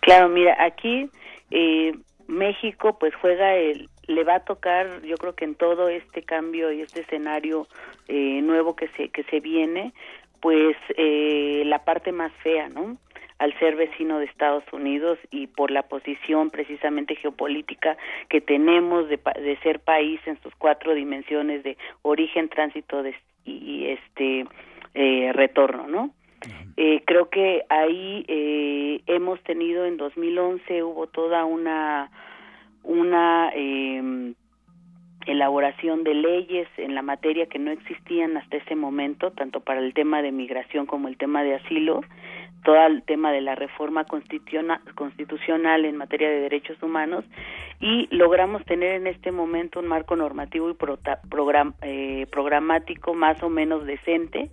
claro 0.00 0.28
mira 0.28 0.56
aquí 0.62 1.10
eh, 1.50 1.92
México 2.28 2.96
pues 2.98 3.14
juega 3.20 3.56
el, 3.56 3.88
le 4.10 4.24
va 4.24 4.36
a 4.36 4.44
tocar, 4.44 5.02
yo 5.02 5.16
creo 5.16 5.34
que 5.34 5.44
en 5.44 5.54
todo 5.54 5.88
este 5.88 6.22
cambio 6.22 6.72
y 6.72 6.82
este 6.82 7.00
escenario 7.00 7.66
eh, 8.08 8.40
nuevo 8.42 8.76
que 8.76 8.88
se 8.88 9.08
que 9.08 9.22
se 9.24 9.40
viene, 9.40 9.92
pues 10.40 10.76
eh, 10.96 11.62
la 11.66 11.84
parte 11.84 12.12
más 12.12 12.32
fea, 12.42 12.68
¿no? 12.68 12.96
Al 13.38 13.58
ser 13.58 13.76
vecino 13.76 14.18
de 14.18 14.26
Estados 14.26 14.64
Unidos 14.72 15.18
y 15.30 15.46
por 15.46 15.70
la 15.70 15.82
posición 15.84 16.50
precisamente 16.50 17.14
geopolítica 17.14 17.96
que 18.28 18.40
tenemos 18.40 19.08
de, 19.08 19.18
de 19.40 19.56
ser 19.62 19.80
país 19.80 20.20
en 20.26 20.40
sus 20.42 20.54
cuatro 20.56 20.94
dimensiones 20.94 21.62
de 21.62 21.78
origen, 22.02 22.48
tránsito 22.48 23.02
y 23.44 23.86
este 23.86 24.44
eh, 24.94 25.32
retorno, 25.32 25.86
¿no? 25.86 26.10
Eh, 26.76 27.02
creo 27.06 27.28
que 27.28 27.64
ahí 27.68 28.24
eh, 28.28 29.02
hemos 29.06 29.42
tenido 29.42 29.84
en 29.84 29.96
2011 29.96 30.82
hubo 30.82 31.06
toda 31.06 31.44
una 31.44 32.10
una 32.82 33.50
eh, 33.54 34.34
elaboración 35.26 36.04
de 36.04 36.14
leyes 36.14 36.68
en 36.76 36.94
la 36.94 37.02
materia 37.02 37.46
que 37.46 37.58
no 37.58 37.70
existían 37.70 38.36
hasta 38.36 38.56
ese 38.56 38.74
momento, 38.74 39.30
tanto 39.32 39.60
para 39.60 39.80
el 39.80 39.94
tema 39.94 40.22
de 40.22 40.32
migración 40.32 40.86
como 40.86 41.08
el 41.08 41.16
tema 41.16 41.42
de 41.42 41.56
asilo, 41.56 42.02
todo 42.64 42.86
el 42.86 43.02
tema 43.02 43.32
de 43.32 43.40
la 43.40 43.54
reforma 43.54 44.04
constitucional 44.04 45.84
en 45.84 45.96
materia 45.96 46.28
de 46.28 46.40
derechos 46.40 46.82
humanos. 46.82 47.24
Y 47.80 48.08
logramos 48.14 48.64
tener 48.64 48.96
en 48.96 49.06
este 49.06 49.32
momento 49.32 49.80
un 49.80 49.86
marco 49.86 50.16
normativo 50.16 50.70
y 50.70 50.76
eh, 51.82 52.26
programático 52.30 53.14
más 53.14 53.42
o 53.42 53.48
menos 53.48 53.86
decente 53.86 54.50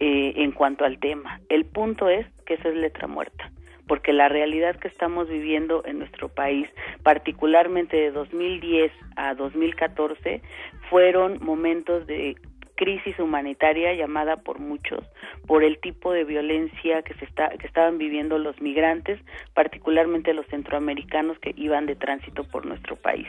eh, 0.00 0.32
en 0.36 0.52
cuanto 0.52 0.84
al 0.84 0.98
tema. 0.98 1.40
El 1.48 1.66
punto 1.66 2.08
es 2.08 2.26
que 2.46 2.54
eso 2.54 2.68
es 2.68 2.76
letra 2.76 3.06
muerta 3.06 3.50
porque 3.86 4.12
la 4.12 4.28
realidad 4.28 4.76
que 4.76 4.88
estamos 4.88 5.28
viviendo 5.28 5.82
en 5.84 5.98
nuestro 5.98 6.28
país, 6.28 6.68
particularmente 7.02 7.96
de 7.96 8.10
2010 8.10 8.92
a 9.16 9.34
2014, 9.34 10.40
fueron 10.88 11.38
momentos 11.42 12.06
de 12.06 12.36
crisis 12.74 13.18
humanitaria 13.18 13.94
llamada 13.94 14.38
por 14.38 14.58
muchos 14.58 15.04
por 15.46 15.62
el 15.62 15.78
tipo 15.78 16.12
de 16.12 16.24
violencia 16.24 17.02
que 17.02 17.14
se 17.14 17.24
está 17.26 17.50
que 17.50 17.66
estaban 17.66 17.98
viviendo 17.98 18.38
los 18.38 18.60
migrantes, 18.60 19.20
particularmente 19.54 20.34
los 20.34 20.46
centroamericanos 20.46 21.38
que 21.38 21.52
iban 21.56 21.86
de 21.86 21.96
tránsito 21.96 22.44
por 22.44 22.66
nuestro 22.66 22.96
país. 22.96 23.28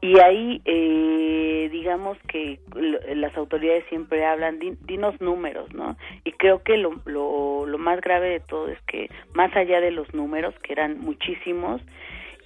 Y 0.00 0.20
ahí, 0.20 0.62
eh, 0.64 1.68
digamos 1.72 2.16
que 2.28 2.60
las 3.14 3.36
autoridades 3.36 3.84
siempre 3.88 4.24
hablan, 4.24 4.60
dinos 4.82 5.20
números, 5.20 5.74
¿no? 5.74 5.96
Y 6.24 6.32
creo 6.32 6.62
que 6.62 6.76
lo, 6.76 7.00
lo, 7.04 7.66
lo, 7.66 7.78
más 7.78 8.00
grave 8.00 8.28
de 8.28 8.40
todo 8.40 8.68
es 8.68 8.80
que, 8.82 9.10
más 9.34 9.54
allá 9.56 9.80
de 9.80 9.90
los 9.90 10.14
números, 10.14 10.54
que 10.62 10.72
eran 10.72 11.00
muchísimos, 11.00 11.82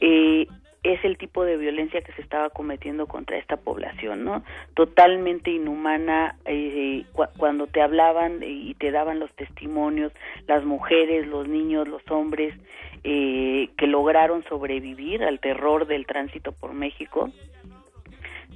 eh, 0.01 0.47
es 0.83 1.05
el 1.05 1.17
tipo 1.17 1.45
de 1.45 1.57
violencia 1.57 2.01
que 2.01 2.13
se 2.13 2.23
estaba 2.23 2.51
cometiendo 2.51 3.07
contra 3.07 3.37
esta 3.37 3.57
población, 3.57 4.25
¿no? 4.25 4.43
Totalmente 4.75 5.51
inhumana, 5.51 6.37
eh, 6.45 7.05
cuando 7.37 7.69
te 7.69 7.83
hablaban 7.83 8.41
y 8.43 8.75
te 8.75 8.91
daban 8.91 9.21
los 9.21 9.31
testimonios, 9.35 10.13
las 10.49 10.65
mujeres, 10.65 11.29
los 11.29 11.47
niños, 11.47 11.87
los 11.87 12.03
hombres, 12.11 12.55
eh, 13.05 13.71
que 13.77 13.87
lograron 13.87 14.45
sobrevivir 14.45 15.25
al 15.25 15.41
terror 15.41 15.87
del 15.87 16.07
tránsito 16.07 16.53
por 16.53 16.73
México 16.73 17.31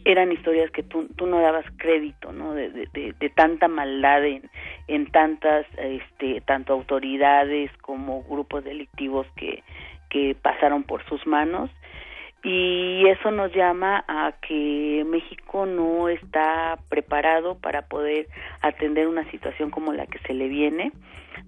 eran 0.04 0.30
historias 0.30 0.70
que 0.70 0.84
tú, 0.84 1.08
tú 1.16 1.26
no 1.26 1.40
dabas 1.40 1.64
crédito 1.78 2.32
no 2.32 2.54
de, 2.54 2.70
de, 2.92 3.30
tanta 3.30 3.66
maldad 3.66 4.24
en, 4.24 4.48
en 4.86 5.06
tantas 5.10 5.66
este 5.76 6.40
tanto 6.42 6.74
autoridades 6.74 7.72
como 7.78 8.22
grupos 8.22 8.62
delictivos 8.62 9.26
que 9.34 9.64
que 10.08 10.34
pasaron 10.40 10.84
por 10.84 11.04
sus 11.06 11.26
manos. 11.26 11.70
Y 12.42 13.04
eso 13.08 13.32
nos 13.32 13.52
llama 13.52 14.04
a 14.06 14.32
que 14.40 15.04
México 15.06 15.66
no 15.66 16.08
está 16.08 16.78
preparado 16.88 17.58
para 17.58 17.82
poder 17.82 18.28
atender 18.62 19.08
una 19.08 19.28
situación 19.32 19.70
como 19.70 19.92
la 19.92 20.06
que 20.06 20.18
se 20.20 20.32
le 20.32 20.46
viene 20.46 20.92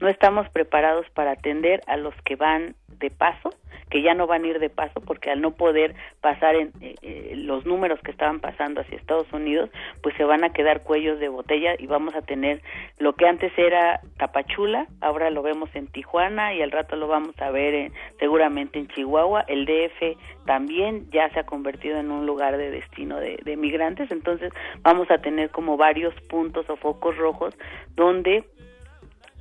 no 0.00 0.08
estamos 0.08 0.48
preparados 0.50 1.06
para 1.10 1.32
atender 1.32 1.80
a 1.86 1.96
los 1.96 2.14
que 2.24 2.36
van 2.36 2.74
de 2.98 3.10
paso, 3.10 3.50
que 3.90 4.02
ya 4.02 4.14
no 4.14 4.26
van 4.26 4.44
a 4.44 4.48
ir 4.48 4.58
de 4.58 4.70
paso 4.70 5.00
porque 5.00 5.30
al 5.30 5.40
no 5.40 5.52
poder 5.52 5.94
pasar 6.20 6.56
en 6.56 6.72
eh, 6.80 6.94
eh, 7.02 7.32
los 7.36 7.64
números 7.64 7.98
que 8.00 8.10
estaban 8.10 8.40
pasando 8.40 8.80
hacia 8.80 8.96
Estados 8.96 9.32
Unidos, 9.32 9.70
pues 10.02 10.14
se 10.16 10.24
van 10.24 10.44
a 10.44 10.50
quedar 10.50 10.82
cuellos 10.82 11.18
de 11.20 11.28
botella 11.28 11.74
y 11.78 11.86
vamos 11.86 12.14
a 12.14 12.22
tener 12.22 12.60
lo 12.98 13.14
que 13.14 13.26
antes 13.26 13.52
era 13.56 14.00
Tapachula, 14.18 14.86
ahora 15.00 15.30
lo 15.30 15.42
vemos 15.42 15.70
en 15.74 15.86
Tijuana 15.86 16.54
y 16.54 16.62
al 16.62 16.70
rato 16.70 16.96
lo 16.96 17.08
vamos 17.08 17.34
a 17.40 17.50
ver 17.50 17.90
seguramente 18.18 18.78
en 18.78 18.88
Chihuahua, 18.88 19.44
el 19.48 19.64
DF 19.64 20.18
también 20.44 21.10
ya 21.10 21.30
se 21.30 21.40
ha 21.40 21.46
convertido 21.46 21.98
en 21.98 22.10
un 22.10 22.26
lugar 22.26 22.56
de 22.56 22.70
destino 22.70 23.18
de, 23.18 23.38
de 23.42 23.56
migrantes, 23.56 24.10
entonces 24.10 24.52
vamos 24.82 25.10
a 25.10 25.18
tener 25.18 25.50
como 25.50 25.76
varios 25.76 26.14
puntos 26.28 26.68
o 26.68 26.76
focos 26.76 27.16
rojos 27.16 27.54
donde 27.94 28.44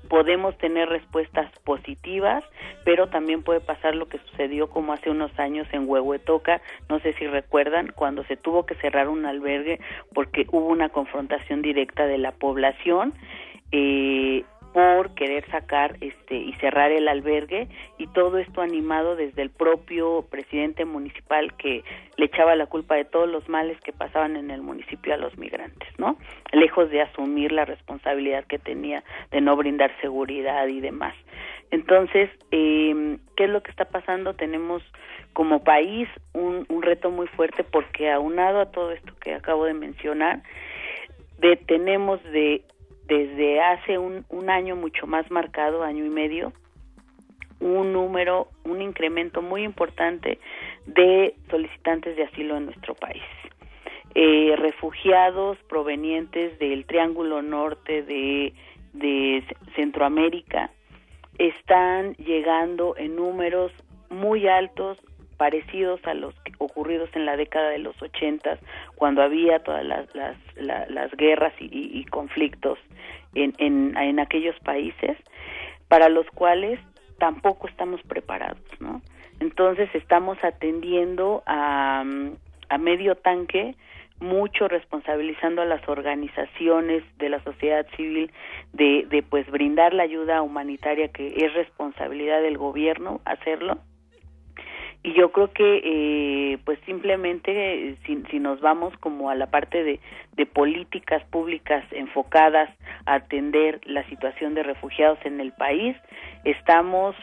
podemos 0.07 0.57
tener 0.57 0.89
respuestas 0.89 1.51
positivas, 1.63 2.43
pero 2.83 3.07
también 3.07 3.43
puede 3.43 3.59
pasar 3.59 3.95
lo 3.95 4.07
que 4.07 4.19
sucedió 4.19 4.69
como 4.69 4.93
hace 4.93 5.09
unos 5.09 5.37
años 5.39 5.67
en 5.71 5.87
Huehuetoca, 5.87 6.61
no 6.89 6.99
sé 6.99 7.13
si 7.13 7.27
recuerdan, 7.27 7.91
cuando 7.95 8.23
se 8.25 8.37
tuvo 8.37 8.65
que 8.65 8.75
cerrar 8.75 9.09
un 9.09 9.25
albergue 9.25 9.79
porque 10.13 10.45
hubo 10.51 10.67
una 10.67 10.89
confrontación 10.89 11.61
directa 11.61 12.05
de 12.05 12.17
la 12.17 12.31
población. 12.31 13.13
Eh, 13.71 14.43
por 14.77 15.15
querer 15.15 15.43
sacar 15.49 15.97
este 16.01 16.35
y 16.35 16.53
cerrar 16.61 16.91
el 16.91 17.07
albergue 17.07 17.67
y 17.97 18.05
todo 18.05 18.37
esto 18.37 18.61
animado 18.61 19.15
desde 19.15 19.41
el 19.41 19.49
propio 19.49 20.27
presidente 20.29 20.85
municipal 20.85 21.51
que 21.57 21.83
le 22.15 22.25
echaba 22.25 22.55
la 22.55 22.67
culpa 22.67 22.93
de 22.93 23.03
todos 23.03 23.27
los 23.27 23.49
males 23.49 23.81
que 23.81 23.91
pasaban 23.91 24.35
en 24.35 24.51
el 24.51 24.61
municipio 24.61 25.15
a 25.15 25.17
los 25.17 25.35
migrantes, 25.35 25.89
¿no? 25.97 26.19
Lejos 26.51 26.91
de 26.91 27.01
asumir 27.01 27.53
la 27.53 27.65
responsabilidad 27.65 28.45
que 28.45 28.59
tenía 28.59 29.03
de 29.31 29.41
no 29.41 29.55
brindar 29.55 29.91
seguridad 29.99 30.67
y 30.67 30.79
demás. 30.79 31.15
Entonces, 31.71 32.29
eh, 32.51 33.17
¿qué 33.35 33.45
es 33.45 33.49
lo 33.49 33.63
que 33.63 33.71
está 33.71 33.85
pasando? 33.85 34.35
Tenemos 34.35 34.83
como 35.33 35.63
país 35.63 36.07
un, 36.33 36.67
un 36.69 36.83
reto 36.83 37.09
muy 37.09 37.25
fuerte 37.29 37.63
porque 37.63 38.11
aunado 38.11 38.59
a 38.59 38.69
todo 38.69 38.91
esto 38.91 39.11
que 39.21 39.33
acabo 39.33 39.65
de 39.65 39.73
mencionar, 39.73 40.43
de, 41.39 41.55
tenemos 41.55 42.23
de 42.25 42.61
desde 43.07 43.61
hace 43.61 43.97
un, 43.97 44.25
un 44.29 44.49
año 44.49 44.75
mucho 44.75 45.07
más 45.07 45.29
marcado, 45.31 45.83
año 45.83 46.05
y 46.05 46.09
medio, 46.09 46.53
un 47.59 47.93
número, 47.93 48.49
un 48.65 48.81
incremento 48.81 49.41
muy 49.41 49.63
importante 49.63 50.39
de 50.85 51.35
solicitantes 51.49 52.15
de 52.15 52.23
asilo 52.23 52.57
en 52.57 52.65
nuestro 52.65 52.95
país. 52.95 53.23
Eh, 54.15 54.55
refugiados 54.57 55.57
provenientes 55.69 56.57
del 56.59 56.85
Triángulo 56.85 57.41
Norte 57.41 58.03
de, 58.03 58.53
de 58.93 59.43
Centroamérica 59.75 60.71
están 61.37 62.13
llegando 62.15 62.95
en 62.97 63.15
números 63.15 63.71
muy 64.09 64.47
altos 64.47 64.97
parecidos 65.37 65.99
a 66.05 66.13
los 66.13 66.33
ocurridos 66.57 67.09
en 67.13 67.25
la 67.25 67.37
década 67.37 67.69
de 67.69 67.79
los 67.79 67.99
ochentas 68.01 68.59
cuando 68.95 69.21
había 69.21 69.59
todas 69.59 69.85
las, 69.85 70.07
las, 70.15 70.37
las 70.55 71.11
guerras 71.11 71.53
y, 71.59 71.69
y, 71.71 72.03
conflictos 72.05 72.79
en, 73.35 73.53
en, 73.59 73.95
en 73.97 74.19
aquellos 74.19 74.57
países 74.59 75.17
para 75.87 76.09
los 76.09 76.27
cuales 76.31 76.79
tampoco 77.19 77.67
estamos 77.67 78.01
preparados, 78.03 78.61
¿no? 78.79 79.01
Entonces 79.39 79.89
estamos 79.93 80.37
atendiendo 80.43 81.43
a, 81.45 82.03
a 82.69 82.77
medio 82.77 83.15
tanque 83.15 83.75
mucho 84.19 84.67
responsabilizando 84.67 85.61
a 85.61 85.65
las 85.65 85.87
organizaciones 85.87 87.03
de 87.19 87.29
la 87.29 87.43
sociedad 87.43 87.85
civil 87.95 88.31
de, 88.73 89.05
de 89.09 89.21
pues 89.21 89.49
brindar 89.51 89.93
la 89.93 90.03
ayuda 90.03 90.41
humanitaria 90.41 91.09
que 91.09 91.27
es 91.27 91.53
responsabilidad 91.53 92.41
del 92.41 92.57
gobierno 92.57 93.21
hacerlo 93.25 93.77
y 95.07 95.13
yo 95.13 95.31
creo 95.31 95.53
que 95.53 95.81
eh, 95.85 96.57
pues 96.65 96.77
simplemente 96.85 97.95
si, 98.05 98.21
si, 98.29 98.39
nos 98.39 98.59
vamos 98.59 98.93
como 98.97 99.29
a 99.29 99.35
la 99.35 99.47
parte 99.47 99.81
de, 99.83 99.99
políticas 100.53 101.23
públicas 101.25 101.83
enfocadas 101.91 102.69
a 103.05 103.15
atender 103.15 103.79
la 103.85 104.03
situación 104.09 104.53
de 104.53 104.63
refugiados 104.63 105.17
en 105.23 105.39
el 105.39 105.53
país 105.53 105.95
estamos 106.43 107.15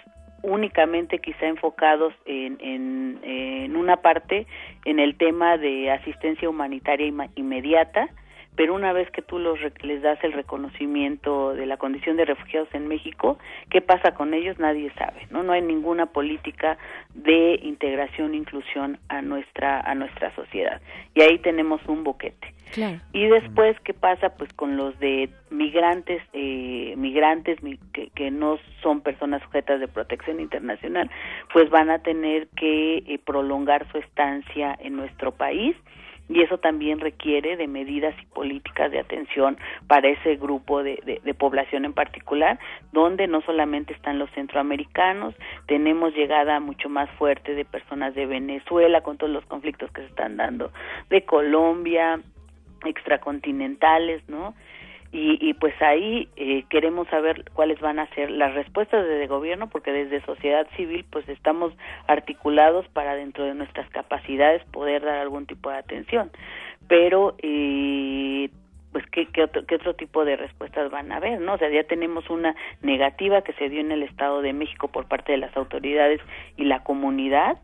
únicamente 0.42 1.18
quizá 1.18 1.46
enfocados 1.46 2.14
en, 2.24 2.58
en, 2.60 3.20
en 3.22 3.76
una 3.76 3.96
parte 3.96 4.46
en 4.86 4.98
el 4.98 5.16
tema 5.16 5.58
de 5.58 5.90
asistencia 5.90 6.48
humanitaria 6.48 7.12
inmediata 7.34 8.08
pero 8.56 8.74
una 8.74 8.92
vez 8.92 9.10
que 9.10 9.22
tú 9.22 9.38
los, 9.38 9.58
les 9.82 10.02
das 10.02 10.22
el 10.22 10.32
reconocimiento 10.32 11.54
de 11.54 11.66
la 11.66 11.76
condición 11.76 12.16
de 12.16 12.24
refugiados 12.24 12.68
en 12.72 12.88
México, 12.88 13.38
¿qué 13.70 13.80
pasa 13.80 14.14
con 14.14 14.34
ellos? 14.34 14.58
Nadie 14.58 14.92
sabe, 14.98 15.26
¿no? 15.30 15.42
No 15.42 15.52
hay 15.52 15.62
ninguna 15.62 16.06
política 16.06 16.78
de 17.14 17.58
integración 17.62 18.34
e 18.34 18.38
inclusión 18.38 18.98
a 19.08 19.22
nuestra 19.22 19.80
a 19.80 19.94
nuestra 19.94 20.34
sociedad. 20.34 20.80
Y 21.14 21.22
ahí 21.22 21.38
tenemos 21.38 21.80
un 21.86 22.04
boquete. 22.04 22.54
Y 23.12 23.26
después, 23.26 23.78
¿qué 23.84 23.94
pasa 23.94 24.30
pues 24.30 24.52
con 24.54 24.76
los 24.76 24.98
de 24.98 25.30
migrantes, 25.50 26.20
eh, 26.32 26.94
migrantes 26.96 27.58
que, 27.92 28.08
que, 28.08 28.30
no 28.32 28.58
son 28.82 29.00
personas 29.00 29.42
sujetas 29.42 29.78
de 29.78 29.86
protección 29.86 30.40
internacional? 30.40 31.08
Pues 31.52 31.70
van 31.70 31.90
a 31.90 32.00
tener 32.00 32.48
que 32.56 32.98
eh, 32.98 33.20
prolongar 33.24 33.86
su 33.92 33.98
estancia 33.98 34.76
en 34.80 34.96
nuestro 34.96 35.32
país 35.32 35.76
y 36.28 36.40
eso 36.40 36.58
también 36.58 37.00
requiere 37.00 37.56
de 37.56 37.66
medidas 37.66 38.14
y 38.22 38.26
políticas 38.26 38.90
de 38.90 39.00
atención 39.00 39.58
para 39.86 40.08
ese 40.08 40.36
grupo 40.36 40.82
de, 40.82 41.20
de, 41.22 41.34
población 41.34 41.84
en 41.84 41.92
particular, 41.92 42.58
donde 42.92 43.26
no 43.26 43.42
solamente 43.42 43.92
están 43.92 44.18
los 44.18 44.30
centroamericanos, 44.30 45.34
tenemos 45.66 46.14
llegada 46.14 46.60
mucho 46.60 46.88
más 46.88 47.10
fuerte 47.12 47.54
de 47.54 47.64
personas 47.64 48.14
de 48.14 48.26
Venezuela 48.26 49.02
con 49.02 49.18
todos 49.18 49.32
los 49.32 49.44
conflictos 49.46 49.90
que 49.92 50.02
se 50.02 50.08
están 50.08 50.36
dando, 50.36 50.72
de 51.10 51.24
Colombia, 51.24 52.20
extracontinentales, 52.84 54.26
¿no? 54.28 54.54
Y, 55.16 55.38
y, 55.40 55.54
pues 55.54 55.80
ahí 55.80 56.28
eh, 56.34 56.64
queremos 56.68 57.06
saber 57.06 57.44
cuáles 57.52 57.78
van 57.78 58.00
a 58.00 58.08
ser 58.16 58.32
las 58.32 58.52
respuestas 58.52 59.06
desde 59.06 59.28
gobierno 59.28 59.70
porque 59.70 59.92
desde 59.92 60.20
sociedad 60.26 60.66
civil 60.76 61.04
pues 61.08 61.28
estamos 61.28 61.72
articulados 62.08 62.88
para 62.88 63.14
dentro 63.14 63.44
de 63.44 63.54
nuestras 63.54 63.88
capacidades 63.90 64.64
poder 64.72 65.04
dar 65.04 65.20
algún 65.20 65.46
tipo 65.46 65.70
de 65.70 65.76
atención 65.76 66.32
pero 66.88 67.36
eh, 67.42 68.50
pues 68.92 69.04
¿qué, 69.10 69.26
qué, 69.26 69.42
otro, 69.42 69.66
qué 69.66 69.74
otro 69.74 69.94
tipo 69.94 70.24
de 70.24 70.36
respuestas 70.36 70.90
van 70.90 71.10
a 71.10 71.16
haber, 71.16 71.40
¿no? 71.40 71.54
O 71.54 71.58
sea, 71.58 71.68
ya 71.68 71.82
tenemos 71.84 72.30
una 72.30 72.54
negativa 72.80 73.42
que 73.42 73.52
se 73.54 73.68
dio 73.68 73.80
en 73.80 73.90
el 73.90 74.04
Estado 74.04 74.40
de 74.40 74.52
México 74.52 74.88
por 74.88 75.06
parte 75.06 75.32
de 75.32 75.38
las 75.38 75.56
autoridades 75.56 76.20
y 76.56 76.64
la 76.64 76.84
comunidad, 76.84 77.58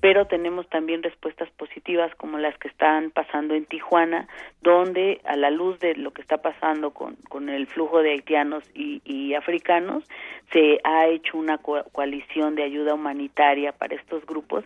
pero 0.00 0.26
tenemos 0.26 0.68
también 0.68 1.02
respuestas 1.02 1.50
positivas 1.50 2.14
como 2.16 2.38
las 2.38 2.56
que 2.58 2.68
están 2.68 3.10
pasando 3.10 3.54
en 3.54 3.64
Tijuana, 3.64 4.28
donde 4.62 5.20
a 5.24 5.36
la 5.36 5.50
luz 5.50 5.78
de 5.78 5.94
lo 5.94 6.12
que 6.12 6.22
está 6.22 6.38
pasando 6.38 6.90
con, 6.90 7.16
con 7.28 7.48
el 7.48 7.66
flujo 7.66 8.02
de 8.02 8.12
haitianos 8.12 8.64
y, 8.74 9.34
africanos, 9.34 10.04
se 10.52 10.80
ha 10.84 11.06
hecho 11.06 11.36
una 11.36 11.58
coalición 11.58 12.54
de 12.54 12.62
ayuda 12.62 12.94
humanitaria 12.94 13.72
para 13.72 13.96
estos 13.96 14.24
grupos 14.24 14.64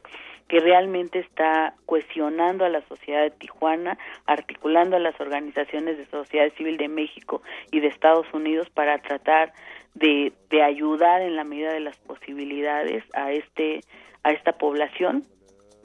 que 0.48 0.61
realmente 0.61 1.20
está 1.20 1.74
cuestionando 1.86 2.65
a 2.65 2.69
la 2.69 2.82
sociedad 2.82 3.23
de 3.23 3.31
Tijuana, 3.31 3.97
articulando 4.27 4.97
a 4.97 5.01
las 5.01 5.19
organizaciones 5.20 5.97
de 5.97 6.07
sociedad 6.07 6.52
civil 6.57 6.77
de 6.77 6.89
México 6.89 7.40
y 7.70 7.81
de 7.81 7.86
Estados 7.86 8.27
Unidos 8.32 8.69
para 8.70 8.98
tratar 8.98 9.52
de, 9.95 10.33
de 10.51 10.62
ayudar 10.62 11.23
en 11.23 11.37
la 11.37 11.45
medida 11.45 11.73
de 11.73 11.81
las 11.81 11.97
posibilidades 11.99 13.05
a 13.15 13.33
este 13.33 13.81
a 14.23 14.33
esta 14.33 14.53
población 14.53 15.25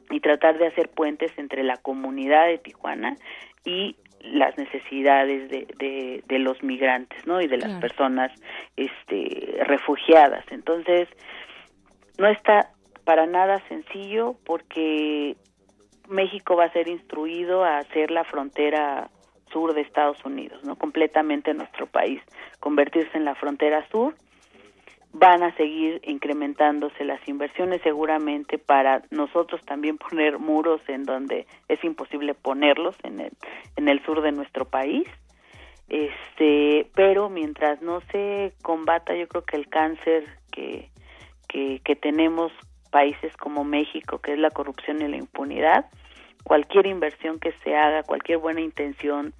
y 0.09 0.19
tratar 0.19 0.57
de 0.57 0.67
hacer 0.67 0.89
puentes 0.89 1.31
entre 1.37 1.63
la 1.63 1.77
comunidad 1.77 2.47
de 2.47 2.57
Tijuana 2.57 3.15
y 3.63 3.95
las 4.21 4.57
necesidades 4.57 5.49
de, 5.49 6.23
de, 6.27 6.39
los 6.39 6.61
migrantes, 6.63 7.25
¿no? 7.27 7.41
Y 7.41 7.47
de 7.47 7.57
las 7.57 7.79
personas 7.79 8.31
este, 8.75 9.59
refugiadas. 9.65 10.43
Entonces, 10.49 11.07
no 12.17 12.27
está 12.27 12.71
para 13.03 13.27
nada 13.27 13.61
sencillo 13.67 14.35
porque 14.45 15.35
México 16.07 16.55
va 16.55 16.65
a 16.65 16.73
ser 16.73 16.87
instruido 16.87 17.63
a 17.63 17.77
hacer 17.77 18.09
la 18.09 18.23
frontera 18.23 19.09
sur 19.55 19.73
de 19.73 19.79
Estados 19.79 20.17
Unidos, 20.25 20.61
¿no? 20.65 20.75
Completamente 20.75 21.53
nuestro 21.53 21.87
país, 21.87 22.21
convertirse 22.59 23.17
en 23.17 23.23
la 23.23 23.35
frontera 23.35 23.87
sur. 23.89 24.13
Van 25.13 25.43
a 25.43 25.55
seguir 25.55 26.01
incrementándose 26.03 27.05
las 27.05 27.25
inversiones 27.25 27.81
seguramente 27.81 28.57
para 28.57 29.03
nosotros 29.11 29.61
también 29.63 29.97
poner 30.09 30.39
muros 30.39 30.81
en 30.89 31.05
donde 31.05 31.47
es 31.69 31.81
imposible 31.85 32.33
ponerlos 32.33 32.97
en 33.03 33.21
el 33.21 33.31
en 33.77 33.87
el 33.87 34.03
sur 34.03 34.21
de 34.21 34.33
nuestro 34.33 34.65
país. 34.65 35.07
Este 35.87 36.89
pero 36.93 37.29
mientras 37.29 37.81
no 37.81 38.01
se 38.11 38.51
combata 38.61 39.15
yo 39.15 39.25
creo 39.29 39.45
que 39.45 39.55
el 39.55 39.69
cáncer 39.69 40.25
que 40.51 40.89
que, 41.47 41.79
que 41.85 41.95
tenemos 41.95 42.51
países 42.91 43.31
como 43.37 43.63
México 43.63 44.19
que 44.19 44.33
es 44.33 44.39
la 44.39 44.49
corrupción 44.49 45.01
y 45.01 45.07
la 45.07 45.15
impunidad 45.15 45.85
cualquier 46.43 46.87
inversión 46.87 47.39
que 47.39 47.53
se 47.63 47.75
haga 47.75 48.03
cualquier 48.03 48.39
buena 48.39 48.61
intención 48.61 49.33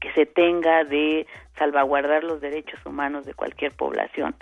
que 0.00 0.12
se 0.12 0.26
tenga 0.26 0.84
de 0.84 1.26
salvaguardar 1.56 2.24
los 2.24 2.40
derechos 2.40 2.80
humanos 2.84 3.26
de 3.26 3.34
cualquier 3.34 3.72
población 3.72 4.34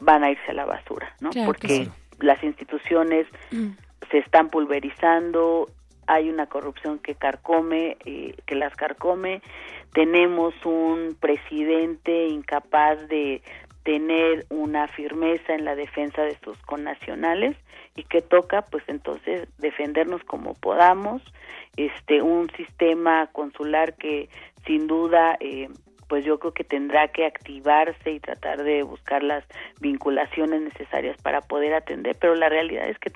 van 0.00 0.24
a 0.24 0.30
irse 0.30 0.50
a 0.50 0.54
la 0.54 0.64
basura, 0.64 1.14
¿no? 1.20 1.30
Porque 1.44 1.88
las 2.20 2.42
instituciones 2.42 3.26
mm. 3.50 3.68
se 4.10 4.18
están 4.18 4.48
pulverizando, 4.48 5.68
hay 6.06 6.30
una 6.30 6.46
corrupción 6.46 6.98
que 6.98 7.14
carcome, 7.14 7.98
eh, 8.04 8.34
que 8.46 8.54
las 8.54 8.74
carcome, 8.74 9.42
tenemos 9.92 10.54
un 10.64 11.16
presidente 11.20 12.28
incapaz 12.28 13.08
de 13.08 13.42
tener 13.82 14.46
una 14.50 14.88
firmeza 14.88 15.54
en 15.54 15.64
la 15.64 15.74
defensa 15.74 16.22
de 16.22 16.36
sus 16.44 16.58
connacionales 16.62 17.56
y 17.94 18.04
que 18.04 18.20
toca 18.20 18.62
pues 18.62 18.84
entonces 18.86 19.48
defendernos 19.58 20.22
como 20.24 20.54
podamos 20.54 21.22
este 21.76 22.22
un 22.22 22.50
sistema 22.50 23.28
consular 23.32 23.94
que 23.94 24.28
sin 24.68 24.86
duda 24.86 25.36
eh, 25.40 25.68
pues 26.08 26.24
yo 26.24 26.38
creo 26.38 26.52
que 26.52 26.64
tendrá 26.64 27.08
que 27.08 27.26
activarse 27.26 28.12
y 28.12 28.20
tratar 28.20 28.62
de 28.62 28.82
buscar 28.82 29.22
las 29.22 29.44
vinculaciones 29.80 30.62
necesarias 30.62 31.20
para 31.22 31.40
poder 31.40 31.74
atender, 31.74 32.16
pero 32.18 32.34
la 32.34 32.48
realidad 32.48 32.88
es 32.88 32.98
que 32.98 33.10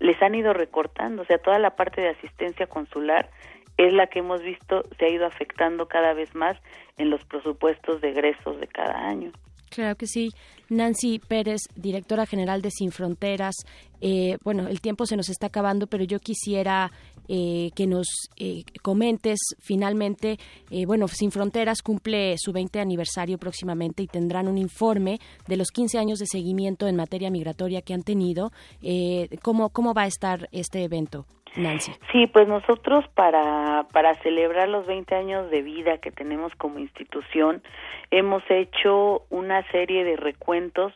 les 0.00 0.20
han 0.22 0.34
ido 0.34 0.52
recortando, 0.52 1.22
o 1.22 1.24
sea, 1.24 1.38
toda 1.38 1.58
la 1.58 1.76
parte 1.76 2.00
de 2.00 2.08
asistencia 2.08 2.66
consular 2.66 3.30
es 3.76 3.92
la 3.92 4.06
que 4.08 4.18
hemos 4.18 4.42
visto 4.42 4.82
se 4.98 5.04
ha 5.04 5.08
ido 5.08 5.26
afectando 5.26 5.86
cada 5.86 6.14
vez 6.14 6.34
más 6.34 6.56
en 6.98 7.10
los 7.10 7.24
presupuestos 7.24 8.00
de 8.00 8.10
egresos 8.10 8.58
de 8.60 8.66
cada 8.66 9.08
año. 9.08 9.30
Claro 9.70 9.96
que 9.96 10.06
sí. 10.06 10.28
Nancy 10.68 11.18
Pérez, 11.18 11.62
directora 11.74 12.26
general 12.26 12.60
de 12.60 12.70
Sin 12.70 12.92
Fronteras. 12.92 13.54
Eh, 14.02 14.36
bueno, 14.44 14.68
el 14.68 14.82
tiempo 14.82 15.06
se 15.06 15.16
nos 15.16 15.30
está 15.30 15.46
acabando, 15.46 15.86
pero 15.86 16.04
yo 16.04 16.18
quisiera 16.18 16.90
eh, 17.28 17.70
que 17.74 17.86
nos 17.86 18.06
eh, 18.38 18.64
comentes 18.82 19.38
finalmente, 19.60 20.38
eh, 20.70 20.86
bueno, 20.86 21.08
Sin 21.08 21.30
Fronteras 21.30 21.82
cumple 21.82 22.34
su 22.38 22.52
20 22.52 22.80
aniversario 22.80 23.38
próximamente 23.38 24.02
y 24.02 24.06
tendrán 24.06 24.48
un 24.48 24.58
informe 24.58 25.18
de 25.46 25.56
los 25.56 25.70
15 25.70 25.98
años 25.98 26.18
de 26.18 26.26
seguimiento 26.26 26.88
en 26.88 26.96
materia 26.96 27.30
migratoria 27.30 27.82
que 27.82 27.94
han 27.94 28.02
tenido. 28.02 28.50
¿cómo, 29.42 29.70
¿Cómo 29.70 29.94
va 29.94 30.02
a 30.02 30.06
estar 30.06 30.48
este 30.52 30.84
evento? 30.84 31.26
Nancy. 31.56 31.92
Sí, 32.10 32.26
pues 32.26 32.48
nosotros 32.48 33.04
para, 33.14 33.86
para 33.92 34.14
celebrar 34.22 34.68
los 34.68 34.86
20 34.86 35.14
años 35.14 35.50
de 35.50 35.62
vida 35.62 35.98
que 35.98 36.10
tenemos 36.10 36.54
como 36.56 36.78
institución, 36.78 37.62
hemos 38.10 38.42
hecho 38.48 39.22
una 39.30 39.62
serie 39.70 40.04
de 40.04 40.16
recuentos 40.16 40.92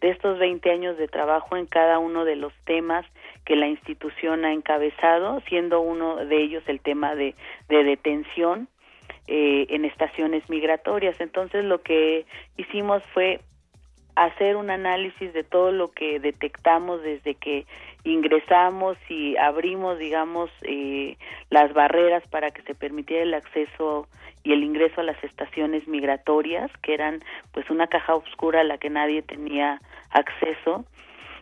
de 0.00 0.10
estos 0.10 0.38
20 0.38 0.70
años 0.70 0.96
de 0.96 1.08
trabajo 1.08 1.56
en 1.56 1.66
cada 1.66 1.98
uno 1.98 2.24
de 2.24 2.36
los 2.36 2.52
temas 2.64 3.04
que 3.44 3.56
la 3.56 3.68
institución 3.68 4.44
ha 4.44 4.52
encabezado, 4.52 5.40
siendo 5.48 5.80
uno 5.80 6.16
de 6.16 6.42
ellos 6.42 6.62
el 6.66 6.80
tema 6.80 7.14
de, 7.14 7.34
de 7.68 7.84
detención 7.84 8.68
eh, 9.26 9.66
en 9.70 9.84
estaciones 9.84 10.48
migratorias. 10.48 11.20
Entonces 11.20 11.64
lo 11.64 11.82
que 11.82 12.26
hicimos 12.56 13.02
fue 13.12 13.40
hacer 14.16 14.56
un 14.56 14.70
análisis 14.70 15.32
de 15.32 15.44
todo 15.44 15.72
lo 15.72 15.92
que 15.92 16.20
detectamos 16.20 17.02
desde 17.02 17.34
que 17.34 17.66
ingresamos 18.04 18.96
y 19.08 19.36
abrimos, 19.36 19.98
digamos, 19.98 20.50
eh, 20.62 21.16
las 21.50 21.72
barreras 21.74 22.26
para 22.28 22.50
que 22.50 22.62
se 22.62 22.74
permitiera 22.74 23.22
el 23.22 23.34
acceso 23.34 24.08
y 24.42 24.52
el 24.52 24.64
ingreso 24.64 25.00
a 25.00 25.04
las 25.04 25.22
estaciones 25.22 25.86
migratorias, 25.86 26.70
que 26.82 26.94
eran 26.94 27.22
pues 27.52 27.68
una 27.70 27.86
caja 27.86 28.14
oscura 28.14 28.60
a 28.60 28.64
la 28.64 28.78
que 28.78 28.90
nadie 28.90 29.22
tenía 29.22 29.80
acceso 30.10 30.84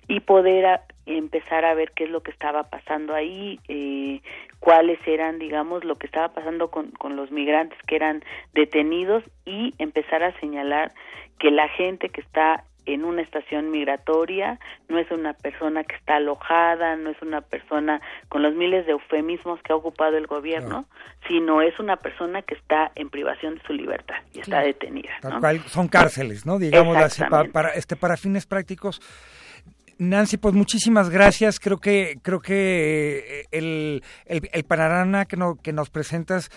y 0.09 0.21
poder 0.21 0.81
empezar 1.07 1.65
a 1.65 1.75
ver 1.75 1.93
qué 1.93 2.05
es 2.05 2.11
lo 2.11 2.23
que 2.23 2.31
estaba 2.31 2.65
pasando 2.65 3.15
ahí, 3.15 3.61
eh, 3.69 4.21
cuáles 4.59 4.99
eran, 5.07 5.39
digamos, 5.39 5.85
lo 5.85 5.97
que 5.97 6.07
estaba 6.07 6.29
pasando 6.29 6.71
con, 6.71 6.91
con 6.93 7.17
los 7.17 7.31
migrantes 7.31 7.79
que 7.87 7.97
eran 7.97 8.25
detenidos 8.55 9.23
y 9.45 9.75
empezar 9.79 10.23
a 10.23 10.39
señalar 10.41 10.93
que 11.39 11.51
la 11.51 11.69
gente 11.69 12.09
que 12.09 12.23
está 12.23 12.65
en 12.89 13.05
una 13.05 13.23
estación 13.23 13.71
migratoria, 13.71 14.59
no 14.89 14.99
es 14.99 15.11
una 15.11 15.35
persona 15.35 15.85
que 15.85 15.95
está 15.95 16.17
alojada, 16.17 16.97
no 16.97 17.11
es 17.11 17.21
una 17.23 17.41
persona 17.43 18.01
con 18.29 18.43
los 18.43 18.55
miles 18.55 18.87
de 18.87 18.93
eufemismos 18.93 19.61
que 19.63 19.73
ha 19.73 19.77
ocupado 19.77 20.17
el 20.17 20.27
gobierno, 20.27 20.87
sino 21.27 21.61
es 21.61 21.79
una 21.79 21.97
persona 21.97 22.43
que 22.43 22.55
está 22.55 22.91
en 22.95 23.11
privación 23.11 23.57
de 23.57 23.63
su 23.67 23.73
libertad 23.73 24.17
y 24.33 24.41
está 24.41 24.61
detenida. 24.61 25.11
Cual, 25.41 25.61
son 25.67 25.89
cárceles, 25.89 26.47
¿no? 26.47 26.59
Digamos 26.59 26.97
así, 26.97 27.23
para, 27.29 27.49
para, 27.51 27.69
este, 27.71 27.97
para 27.97 28.17
fines 28.17 28.47
prácticos. 28.47 29.01
Nancy, 29.99 30.37
pues 30.37 30.55
muchísimas 30.55 31.11
gracias. 31.11 31.59
Creo 31.59 31.79
que 31.79 32.19
creo 32.23 32.41
que 32.41 33.41
eh, 33.41 33.47
el, 33.51 34.03
el, 34.27 34.49
el 34.53 34.65
panorama 34.65 35.25
que, 35.27 35.37
no, 35.37 35.57
que 35.61 35.73
nos 35.73 35.91
presentas 35.91 36.51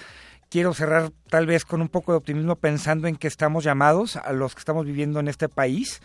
quiero 0.52 0.74
cerrar 0.74 1.12
tal 1.30 1.48
vez 1.48 1.64
con 1.64 1.82
un 1.82 1.88
poco 1.88 2.12
de 2.12 2.18
optimismo 2.18 2.58
pensando 2.58 3.08
en 3.08 3.16
que 3.16 3.28
estamos 3.28 3.64
llamados, 3.64 4.18
a 4.18 4.34
los 4.34 4.54
que 4.54 4.60
estamos 4.60 4.86
viviendo 4.86 5.20
en 5.22 5.30
este 5.30 5.48
país, 5.48 6.02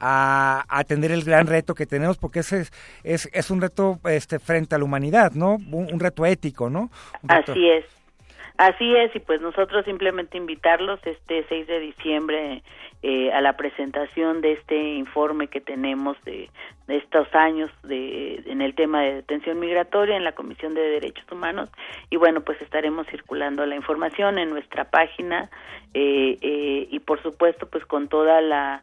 a, 0.00 0.64
atender 0.68 1.10
el 1.10 1.24
gran 1.24 1.48
reto 1.48 1.74
que 1.74 1.84
tenemos, 1.84 2.16
porque 2.16 2.38
ese 2.38 2.60
es, 2.60 2.72
es, 3.02 3.28
es 3.32 3.50
un 3.50 3.60
reto 3.60 3.98
este, 4.04 4.38
frente 4.38 4.76
a 4.76 4.78
la 4.78 4.84
humanidad, 4.84 5.32
¿no? 5.32 5.56
Un, 5.72 5.98
reto 5.98 6.24
ético, 6.24 6.70
¿no? 6.70 6.90
Así 7.26 7.68
es. 7.68 7.84
Así 8.56 8.94
es, 8.96 9.14
y 9.14 9.20
pues 9.20 9.40
nosotros 9.40 9.84
simplemente 9.84 10.36
invitarlos 10.36 11.00
este 11.04 11.44
6 11.48 11.66
de 11.66 11.80
diciembre 11.80 12.62
eh, 13.02 13.32
a 13.32 13.40
la 13.40 13.56
presentación 13.56 14.40
de 14.40 14.54
este 14.54 14.94
informe 14.94 15.46
que 15.46 15.60
tenemos 15.60 16.16
de, 16.24 16.50
estos 16.88 17.32
años 17.32 17.70
de, 17.84 18.42
en 18.46 18.60
el 18.60 18.74
tema 18.74 19.02
de 19.02 19.14
detención 19.14 19.60
migratoria 19.60 20.16
en 20.16 20.24
la 20.24 20.32
Comisión 20.32 20.74
de 20.74 20.80
Derechos 20.80 21.24
Humanos. 21.30 21.70
Y 22.10 22.16
bueno 22.16 22.40
pues 22.40 22.60
estaremos 22.60 23.06
circulando 23.06 23.64
la 23.66 23.76
información 23.76 24.38
en 24.38 24.50
nuestra 24.50 24.90
página 24.90 25.48
eh, 25.94 26.38
eh, 26.40 26.88
y 26.90 26.98
por 27.00 27.22
supuesto 27.22 27.68
pues 27.68 27.84
con 27.86 28.08
toda 28.08 28.40
la 28.40 28.82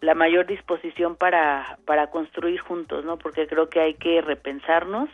la 0.00 0.14
mayor 0.14 0.46
disposición 0.46 1.14
para 1.14 1.78
para 1.86 2.08
construir 2.08 2.58
juntos 2.58 3.04
no 3.04 3.18
porque 3.18 3.46
creo 3.46 3.68
que 3.68 3.80
hay 3.80 3.94
que 3.94 4.20
repensarnos 4.20 5.08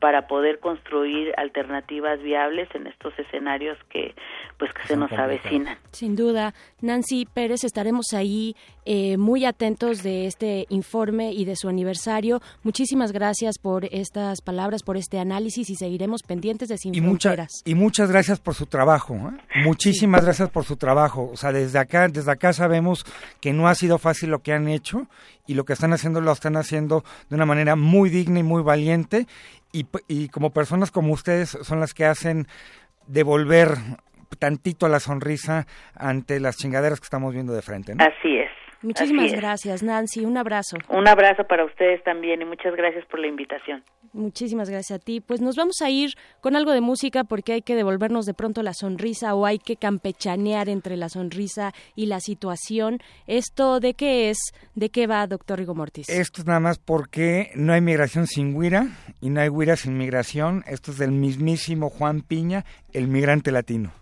para 0.00 0.26
poder 0.26 0.60
construir 0.60 1.32
alternativas 1.36 2.22
viables 2.22 2.68
en 2.74 2.86
estos 2.86 3.18
escenarios 3.18 3.78
que 3.88 4.14
pues 4.58 4.72
que 4.72 4.86
se 4.86 4.96
nos 4.96 5.12
avecinan. 5.12 5.78
Sin 5.90 6.16
duda, 6.16 6.54
Nancy 6.80 7.26
Pérez, 7.26 7.64
estaremos 7.64 8.12
ahí 8.12 8.56
eh, 8.84 9.16
muy 9.16 9.44
atentos 9.44 10.02
de 10.02 10.26
este 10.26 10.66
informe 10.68 11.32
y 11.32 11.44
de 11.44 11.56
su 11.56 11.68
aniversario. 11.68 12.40
Muchísimas 12.62 13.12
gracias 13.12 13.58
por 13.58 13.84
estas 13.86 14.40
palabras, 14.40 14.82
por 14.82 14.96
este 14.96 15.18
análisis 15.18 15.68
y 15.70 15.74
seguiremos 15.76 16.22
pendientes 16.22 16.68
de 16.68 16.78
Sin 16.78 16.94
y 16.94 17.00
Fronteras. 17.00 17.62
Mucha, 17.64 17.70
y 17.70 17.74
muchas 17.74 18.10
gracias 18.10 18.40
por 18.40 18.54
su 18.54 18.66
trabajo. 18.66 19.14
¿eh? 19.14 19.60
Muchísimas 19.64 20.20
sí. 20.20 20.24
gracias 20.26 20.50
por 20.50 20.64
su 20.64 20.76
trabajo. 20.76 21.30
O 21.32 21.36
sea, 21.36 21.52
desde 21.52 21.78
acá, 21.78 22.08
desde 22.08 22.30
acá 22.30 22.52
sabemos 22.52 23.04
que 23.40 23.52
no 23.52 23.68
ha 23.68 23.74
sido 23.74 23.98
fácil 23.98 24.30
lo 24.30 24.40
que 24.40 24.52
han 24.52 24.68
hecho 24.68 25.06
y 25.46 25.54
lo 25.54 25.64
que 25.64 25.72
están 25.72 25.92
haciendo 25.92 26.20
lo 26.20 26.32
están 26.32 26.56
haciendo 26.56 27.04
de 27.28 27.36
una 27.36 27.46
manera 27.46 27.76
muy 27.76 28.10
digna 28.10 28.40
y 28.40 28.42
muy 28.42 28.62
valiente 28.62 29.26
y, 29.80 29.86
y 30.08 30.28
como 30.28 30.50
personas 30.50 30.90
como 30.90 31.12
ustedes 31.12 31.50
son 31.62 31.80
las 31.80 31.94
que 31.94 32.04
hacen 32.04 32.46
devolver 33.06 33.70
tantito 34.38 34.88
la 34.88 35.00
sonrisa 35.00 35.66
ante 35.94 36.40
las 36.40 36.56
chingaderas 36.56 37.00
que 37.00 37.04
estamos 37.04 37.32
viendo 37.32 37.52
de 37.52 37.62
frente. 37.62 37.92
Así 37.98 38.38
es. 38.38 38.45
Muchísimas 38.86 39.32
gracias, 39.32 39.82
Nancy. 39.82 40.24
Un 40.24 40.36
abrazo. 40.36 40.76
Un 40.88 41.08
abrazo 41.08 41.42
para 41.42 41.64
ustedes 41.64 42.04
también 42.04 42.40
y 42.40 42.44
muchas 42.44 42.76
gracias 42.76 43.04
por 43.06 43.18
la 43.18 43.26
invitación. 43.26 43.82
Muchísimas 44.12 44.70
gracias 44.70 45.00
a 45.00 45.02
ti. 45.02 45.20
Pues 45.20 45.40
nos 45.40 45.56
vamos 45.56 45.82
a 45.82 45.90
ir 45.90 46.10
con 46.40 46.54
algo 46.54 46.70
de 46.70 46.80
música 46.80 47.24
porque 47.24 47.52
hay 47.52 47.62
que 47.62 47.74
devolvernos 47.74 48.26
de 48.26 48.34
pronto 48.34 48.62
la 48.62 48.74
sonrisa 48.74 49.34
o 49.34 49.44
hay 49.44 49.58
que 49.58 49.74
campechanear 49.74 50.68
entre 50.68 50.96
la 50.96 51.08
sonrisa 51.08 51.72
y 51.96 52.06
la 52.06 52.20
situación. 52.20 53.00
¿Esto 53.26 53.80
de 53.80 53.94
qué 53.94 54.30
es? 54.30 54.38
¿De 54.76 54.90
qué 54.90 55.08
va, 55.08 55.26
doctor 55.26 55.58
Rigo 55.58 55.74
Mortis? 55.74 56.08
Esto 56.08 56.42
es 56.42 56.46
nada 56.46 56.60
más 56.60 56.78
porque 56.78 57.50
no 57.56 57.72
hay 57.72 57.80
migración 57.80 58.28
sin 58.28 58.58
guira 58.58 58.86
y 59.20 59.30
no 59.30 59.40
hay 59.40 59.48
guira 59.48 59.74
sin 59.74 59.98
migración. 59.98 60.62
Esto 60.68 60.92
es 60.92 60.98
del 60.98 61.10
mismísimo 61.10 61.90
Juan 61.90 62.20
Piña, 62.20 62.64
el 62.92 63.08
migrante 63.08 63.50
latino 63.50 63.92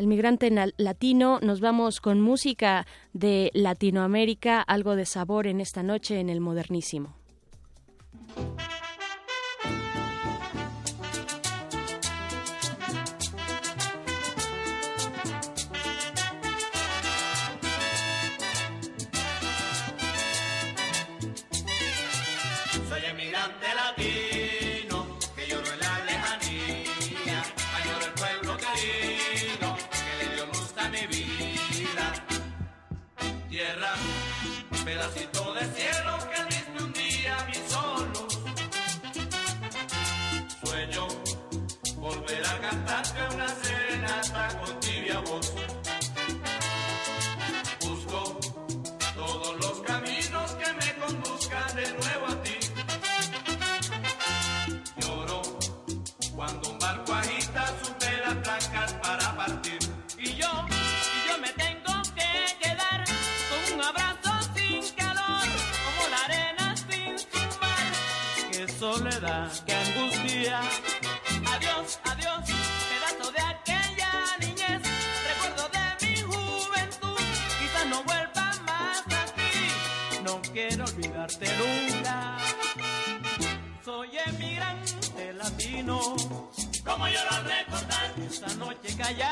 el 0.00 0.06
migrante 0.06 0.50
latino. 0.78 1.38
Nos 1.42 1.60
vamos 1.60 2.00
con 2.00 2.22
música 2.22 2.86
de 3.12 3.50
Latinoamérica, 3.52 4.62
algo 4.62 4.96
de 4.96 5.04
sabor 5.04 5.46
en 5.46 5.60
esta 5.60 5.82
noche 5.82 6.20
en 6.20 6.30
el 6.30 6.40
modernísimo. 6.40 7.14
Esa 88.30 88.54
noche 88.54 88.94
callada 88.96 89.29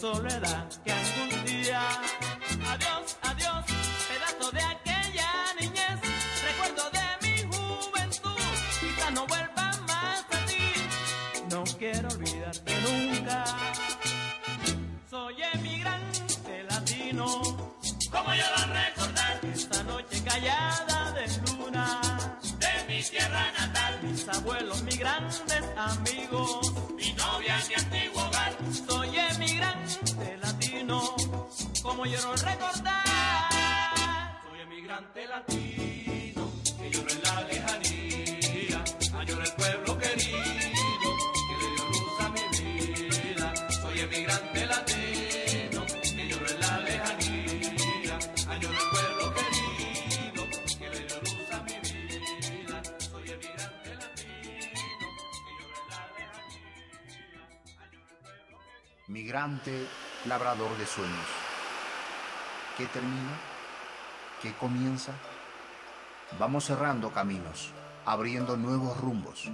soledad, 0.00 0.66
qué 0.84 0.92
angustia. 0.92 1.80
Adiós, 2.70 3.16
adiós, 3.22 3.64
pedazo 4.08 4.50
de 4.52 4.62
aquella 4.62 5.30
niñez, 5.60 6.00
recuerdo 6.48 6.90
de 6.96 7.06
mi 7.22 7.36
juventud, 7.52 8.40
quizá 8.80 9.10
no 9.10 9.26
vuelva 9.26 9.72
más 9.88 10.20
a 10.20 10.46
ti, 10.46 10.72
no 11.50 11.64
quiero 11.78 12.08
olvidarte 12.08 12.72
nunca. 12.82 13.44
Soy 15.10 15.36
emigrante 15.54 16.64
latino, 16.68 17.26
como 18.10 18.34
yo 18.34 18.44
lo 18.56 18.72
recordar, 18.72 19.40
esta 19.54 19.82
noche 19.84 20.22
callada 20.24 21.12
de 21.12 21.26
luna, 21.46 22.00
de 22.58 22.94
mi 22.94 23.02
tierra 23.02 23.52
natal, 23.58 23.98
mis 24.02 24.28
abuelos, 24.28 24.82
mis 24.82 24.98
grandes 24.98 25.42
amigos, 25.76 26.65
Labrador 60.24 60.76
de 60.76 60.86
sueños. 60.86 61.28
¿Qué 62.76 62.84
termina? 62.86 63.38
¿Qué 64.42 64.52
comienza? 64.54 65.12
Vamos 66.36 66.64
cerrando 66.64 67.12
caminos, 67.12 67.70
abriendo 68.04 68.56
nuevos 68.56 69.00
rumbos. 69.00 69.48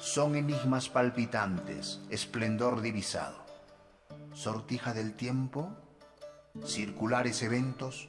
Son 0.00 0.36
enigmas 0.36 0.88
palpitantes, 0.88 2.00
esplendor 2.08 2.80
divisado. 2.80 3.44
Sortija 4.32 4.94
del 4.94 5.12
tiempo, 5.12 5.68
circulares 6.64 7.42
eventos. 7.42 8.08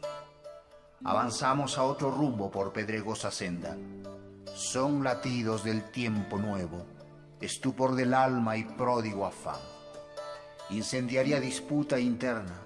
Avanzamos 1.04 1.78
a 1.78 1.84
otro 1.84 2.10
rumbo 2.10 2.52
por 2.52 2.72
pedregosa 2.72 3.32
senda. 3.32 3.76
Son 4.56 5.04
latidos 5.04 5.66
del 5.66 5.92
tiempo 5.92 6.38
nuevo, 6.38 6.86
estupor 7.42 7.96
del 7.96 8.14
alma 8.14 8.56
y 8.56 8.64
pródigo 8.64 9.26
afán 9.26 9.74
incendiaria 10.70 11.40
disputa 11.40 12.00
interna, 12.00 12.60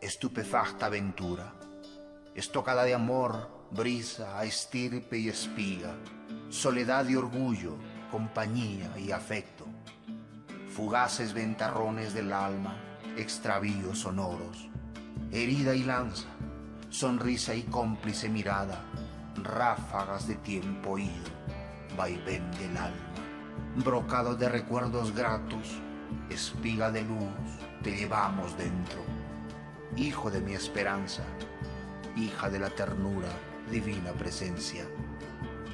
estupefacta 0.00 0.86
aventura, 0.86 1.52
estocada 2.34 2.84
de 2.84 2.94
amor, 2.94 3.66
brisa, 3.72 4.44
estirpe 4.44 5.18
y 5.18 5.28
espiga, 5.28 5.96
soledad 6.50 7.08
y 7.08 7.16
orgullo, 7.16 7.76
compañía 8.12 8.96
y 8.96 9.10
afecto, 9.10 9.66
fugaces 10.68 11.32
ventarrones 11.32 12.14
del 12.14 12.32
alma, 12.32 12.76
extravíos 13.16 14.00
sonoros, 14.00 14.68
herida 15.32 15.74
y 15.74 15.82
lanza, 15.82 16.28
sonrisa 16.90 17.56
y 17.56 17.62
cómplice 17.64 18.28
mirada, 18.28 18.84
ráfagas 19.42 20.28
de 20.28 20.36
tiempo 20.36 20.96
ido, 20.96 21.10
vaivén 21.96 22.48
del 22.52 22.76
alma, 22.76 23.12
brocado 23.74 24.36
de 24.36 24.48
recuerdos 24.48 25.12
gratos, 25.12 25.82
espiga 26.30 26.90
de 26.90 27.02
luz, 27.02 27.30
te 27.82 27.96
llevamos 27.96 28.56
dentro. 28.58 29.00
Hijo 29.96 30.30
de 30.30 30.40
mi 30.40 30.54
esperanza, 30.54 31.22
hija 32.16 32.50
de 32.50 32.58
la 32.58 32.70
ternura, 32.70 33.28
divina 33.70 34.12
presencia. 34.12 34.84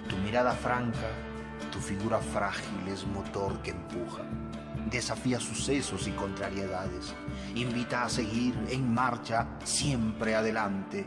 Tu 0.08 0.16
mirada 0.18 0.52
franca, 0.52 1.08
tu 1.70 1.78
figura 1.78 2.18
frágil 2.18 2.88
es 2.88 3.06
motor 3.06 3.62
que 3.62 3.70
empuja. 3.70 4.22
Desafía 4.90 5.40
sucesos 5.40 6.06
y 6.06 6.10
contrariedades. 6.12 7.14
Invita 7.54 8.04
a 8.04 8.08
seguir 8.08 8.54
en 8.68 8.92
marcha 8.92 9.48
siempre 9.64 10.34
adelante, 10.34 11.06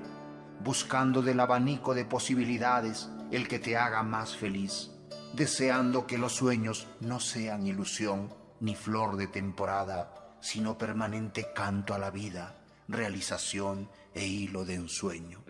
buscando 0.64 1.22
del 1.22 1.40
abanico 1.40 1.94
de 1.94 2.06
posibilidades 2.06 3.10
el 3.32 3.48
que 3.48 3.60
te 3.60 3.78
haga 3.78 4.02
más 4.02 4.36
feliz, 4.36 4.92
deseando 5.34 6.08
que 6.08 6.18
los 6.18 6.34
sueños 6.34 6.88
no 7.02 7.20
sean 7.20 7.68
ilusión 7.68 8.45
ni 8.60 8.76
flor 8.76 9.18
de 9.18 9.28
temporada, 9.28 10.38
sino 10.40 10.78
permanente 10.78 11.52
canto 11.54 11.94
a 11.94 12.00
la 12.00 12.12
vida, 12.12 12.56
realización 12.88 13.90
e 14.14 14.26
hilo 14.26 14.66
de 14.66 14.76
ensueño. 14.76 15.44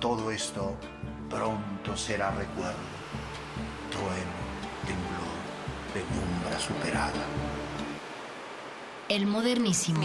Todo 0.00 0.30
esto 0.30 0.76
pronto 1.30 1.96
será 1.96 2.30
recuerdo, 2.32 2.76
trueno, 3.90 4.42
temblor, 4.86 5.32
penumbra 5.94 6.58
superada. 6.58 7.24
El 9.08 9.26
modernísimo. 9.26 10.00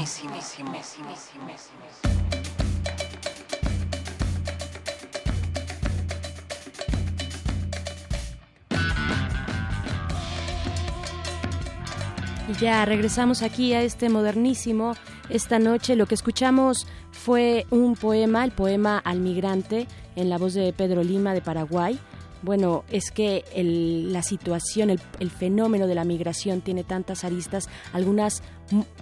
Y 12.48 12.54
ya 12.54 12.86
regresamos 12.86 13.42
aquí 13.42 13.74
a 13.74 13.82
este 13.82 14.10
modernísimo. 14.10 14.94
Esta 15.30 15.60
noche 15.60 15.96
lo 15.96 16.06
que 16.06 16.16
escuchamos 16.16 16.88
fue 17.12 17.66
un 17.72 17.96
poema, 17.96 18.46
el 18.46 18.52
poema 18.52 19.00
Al 19.00 19.20
migrante, 19.20 19.88
en 20.16 20.30
la 20.30 20.38
voz 20.38 20.54
de 20.54 20.72
Pedro 20.72 21.04
Lima 21.04 21.34
de 21.34 21.42
Paraguay. 21.42 22.00
Bueno, 22.44 22.86
es 22.90 23.12
que 23.12 23.44
el- 23.54 24.14
la 24.14 24.22
situación, 24.22 24.90
el, 24.92 25.00
el 25.20 25.30
fenómeno 25.32 25.88
de 25.88 25.96
la 25.96 26.06
migración 26.06 26.62
tiene 26.62 26.84
tantas 26.84 27.24
aristas, 27.26 27.68
algunas 27.92 28.44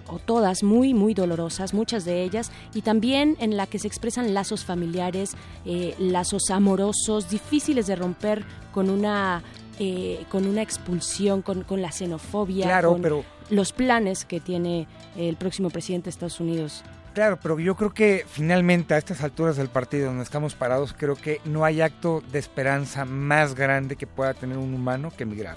o 0.08 0.18
todas 0.18 0.62
muy, 0.62 0.94
muy 0.94 1.12
dolorosas, 1.14 1.74
muchas 1.74 2.04
de 2.04 2.22
ellas, 2.24 2.50
y 2.74 2.80
también 2.82 3.36
en 3.38 3.56
la 3.56 3.66
que 3.66 3.78
se 3.78 3.86
expresan 3.88 4.32
lazos 4.34 4.64
familiares, 4.64 5.32
eh, 5.66 5.94
lazos 5.98 6.50
amorosos, 6.50 7.28
difíciles 7.28 7.86
de 7.86 7.96
romper 7.96 8.44
con 8.72 8.88
una, 8.90 9.42
eh, 9.78 10.24
con 10.30 10.46
una 10.46 10.62
expulsión, 10.62 11.42
con, 11.42 11.62
con 11.62 11.82
la 11.82 11.92
xenofobia, 11.92 12.64
Claro, 12.64 12.92
con 12.92 13.02
pero- 13.02 13.24
los 13.50 13.72
planes 13.72 14.24
que 14.24 14.40
tiene 14.40 14.86
el 15.16 15.36
próximo 15.36 15.70
presidente 15.70 16.06
de 16.06 16.10
Estados 16.10 16.40
Unidos. 16.40 16.84
Claro, 17.14 17.38
pero 17.42 17.58
yo 17.58 17.76
creo 17.76 17.94
que 17.94 18.26
finalmente 18.28 18.92
a 18.92 18.98
estas 18.98 19.22
alturas 19.22 19.56
del 19.56 19.68
partido 19.68 20.08
donde 20.08 20.22
estamos 20.22 20.54
parados, 20.54 20.94
creo 20.96 21.16
que 21.16 21.40
no 21.46 21.64
hay 21.64 21.80
acto 21.80 22.22
de 22.30 22.38
esperanza 22.38 23.06
más 23.06 23.54
grande 23.54 23.96
que 23.96 24.06
pueda 24.06 24.34
tener 24.34 24.58
un 24.58 24.74
humano 24.74 25.10
que 25.16 25.22
emigrar. 25.22 25.56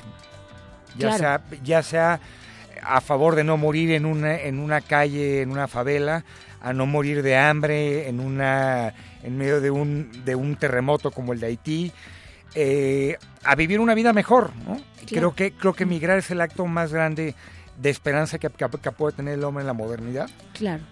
Ya 0.98 1.10
Claro. 1.10 1.18
sea, 1.18 1.42
ya 1.64 1.84
sea 1.84 2.20
a 2.82 3.02
favor 3.02 3.36
de 3.36 3.44
no 3.44 3.58
morir 3.58 3.92
en 3.92 4.06
una, 4.06 4.40
en 4.40 4.60
una 4.60 4.80
calle, 4.80 5.42
en 5.42 5.52
una 5.52 5.68
favela, 5.68 6.24
a 6.62 6.72
no 6.72 6.86
morir 6.86 7.24
de 7.24 7.36
hambre 7.38 8.08
en 8.08 8.22
una, 8.22 8.94
en 9.24 9.38
medio 9.38 9.60
de 9.60 9.70
un, 9.70 10.24
de 10.24 10.36
un 10.36 10.56
terremoto 10.56 11.12
como 11.12 11.34
el 11.34 11.42
de 11.42 11.48
Haití, 11.48 11.92
eh, 12.56 13.18
a 13.44 13.56
vivir 13.56 13.80
una 13.82 13.96
vida 13.96 14.14
mejor, 14.14 14.52
¿no? 14.66 14.76
Claro. 15.06 15.34
Creo 15.34 15.36
que, 15.36 15.52
creo 15.52 15.74
que 15.74 15.84
emigrar 15.84 16.18
es 16.18 16.32
el 16.32 16.42
acto 16.42 16.66
más 16.66 16.94
grande 16.94 17.36
de 17.82 17.90
esperanza 17.90 18.38
que, 18.40 18.50
que- 18.50 18.68
que 18.82 18.92
puede 18.92 19.16
tener 19.16 19.36
el 19.36 19.44
hombre 19.44 19.62
en 19.62 19.68
la 19.68 19.74
modernidad 19.74 20.30
Claro. 20.54 20.84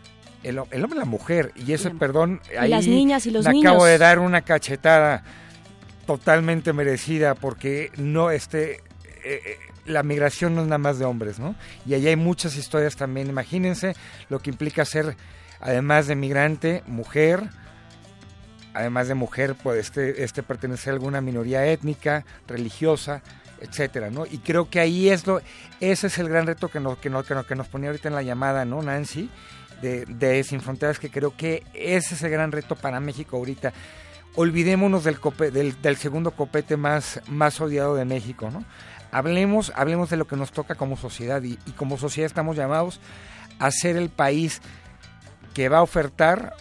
el, 0.43 0.59
el 0.71 0.83
hombre 0.83 0.97
y 0.97 0.99
la 0.99 1.05
mujer. 1.05 1.51
Y 1.55 1.73
eso, 1.73 1.91
perdón, 1.97 2.41
ahí 2.57 2.69
las 2.69 2.87
niñas 2.87 3.25
y 3.25 3.31
los 3.31 3.45
me 3.45 3.51
niños. 3.53 3.71
acabo 3.71 3.85
de 3.85 3.97
dar 3.97 4.19
una 4.19 4.41
cachetada 4.41 5.23
totalmente 6.05 6.71
merecida 6.73 7.35
porque 7.35 7.91
no, 7.97 8.31
este, 8.31 8.75
eh, 8.75 8.81
eh, 9.25 9.57
la 9.85 10.03
migración 10.03 10.55
no 10.55 10.61
es 10.61 10.67
nada 10.67 10.77
más 10.77 10.99
de 10.99 11.05
hombres, 11.05 11.39
¿no? 11.39 11.55
Y 11.85 11.93
ahí 11.93 12.07
hay 12.07 12.15
muchas 12.15 12.55
historias 12.55 12.95
también. 12.95 13.27
Imagínense 13.27 13.95
lo 14.29 14.39
que 14.39 14.49
implica 14.49 14.85
ser, 14.85 15.15
además 15.59 16.07
de 16.07 16.15
migrante, 16.15 16.83
mujer. 16.87 17.43
Además 18.73 19.07
de 19.07 19.15
mujer, 19.15 19.55
pues 19.61 19.79
este, 19.79 20.23
este 20.23 20.43
pertenecer 20.43 20.91
a 20.91 20.93
alguna 20.93 21.19
minoría 21.19 21.65
étnica, 21.65 22.25
religiosa, 22.47 23.23
etcétera, 23.61 24.09
¿no? 24.09 24.25
Y 24.25 24.37
creo 24.39 24.69
que 24.69 24.79
ahí 24.79 25.09
es 25.09 25.25
lo, 25.27 25.41
ese 25.79 26.07
es 26.07 26.17
el 26.17 26.29
gran 26.29 26.45
reto 26.47 26.67
que 26.69 26.79
nos, 26.79 26.97
que 26.97 27.09
nos, 27.09 27.25
que 27.25 27.33
nos, 27.35 27.45
que 27.45 27.55
nos 27.55 27.67
ponía 27.67 27.89
ahorita 27.89 28.07
en 28.09 28.15
la 28.15 28.21
llamada, 28.23 28.65
¿no, 28.65 28.81
Nancy? 28.81 29.29
De, 29.81 30.05
de 30.05 30.43
Sin 30.43 30.61
Fronteras, 30.61 30.97
que 30.99 31.09
creo 31.11 31.35
que 31.37 31.63
ese 31.73 32.15
es 32.15 32.23
el 32.23 32.31
gran 32.31 32.51
reto 32.51 32.75
para 32.75 32.99
México 32.99 33.37
ahorita. 33.37 33.73
Olvidémonos 34.35 35.03
del, 35.03 35.19
cope- 35.19 35.51
del, 35.51 35.81
del 35.81 35.97
segundo 35.97 36.31
copete 36.31 36.77
más, 36.77 37.21
más 37.27 37.59
odiado 37.61 37.95
de 37.95 38.05
México, 38.05 38.49
¿no? 38.51 38.63
Hablemos, 39.11 39.71
hablemos 39.75 40.09
de 40.09 40.17
lo 40.17 40.27
que 40.27 40.35
nos 40.35 40.51
toca 40.51 40.75
como 40.75 40.97
sociedad 40.97 41.41
y, 41.43 41.57
y 41.65 41.71
como 41.71 41.97
sociedad 41.97 42.25
estamos 42.27 42.55
llamados 42.57 42.99
a 43.59 43.71
ser 43.71 43.95
el 43.97 44.09
país 44.09 44.61
que 45.53 45.69
va 45.69 45.77
a 45.77 45.81
ofertar 45.81 46.53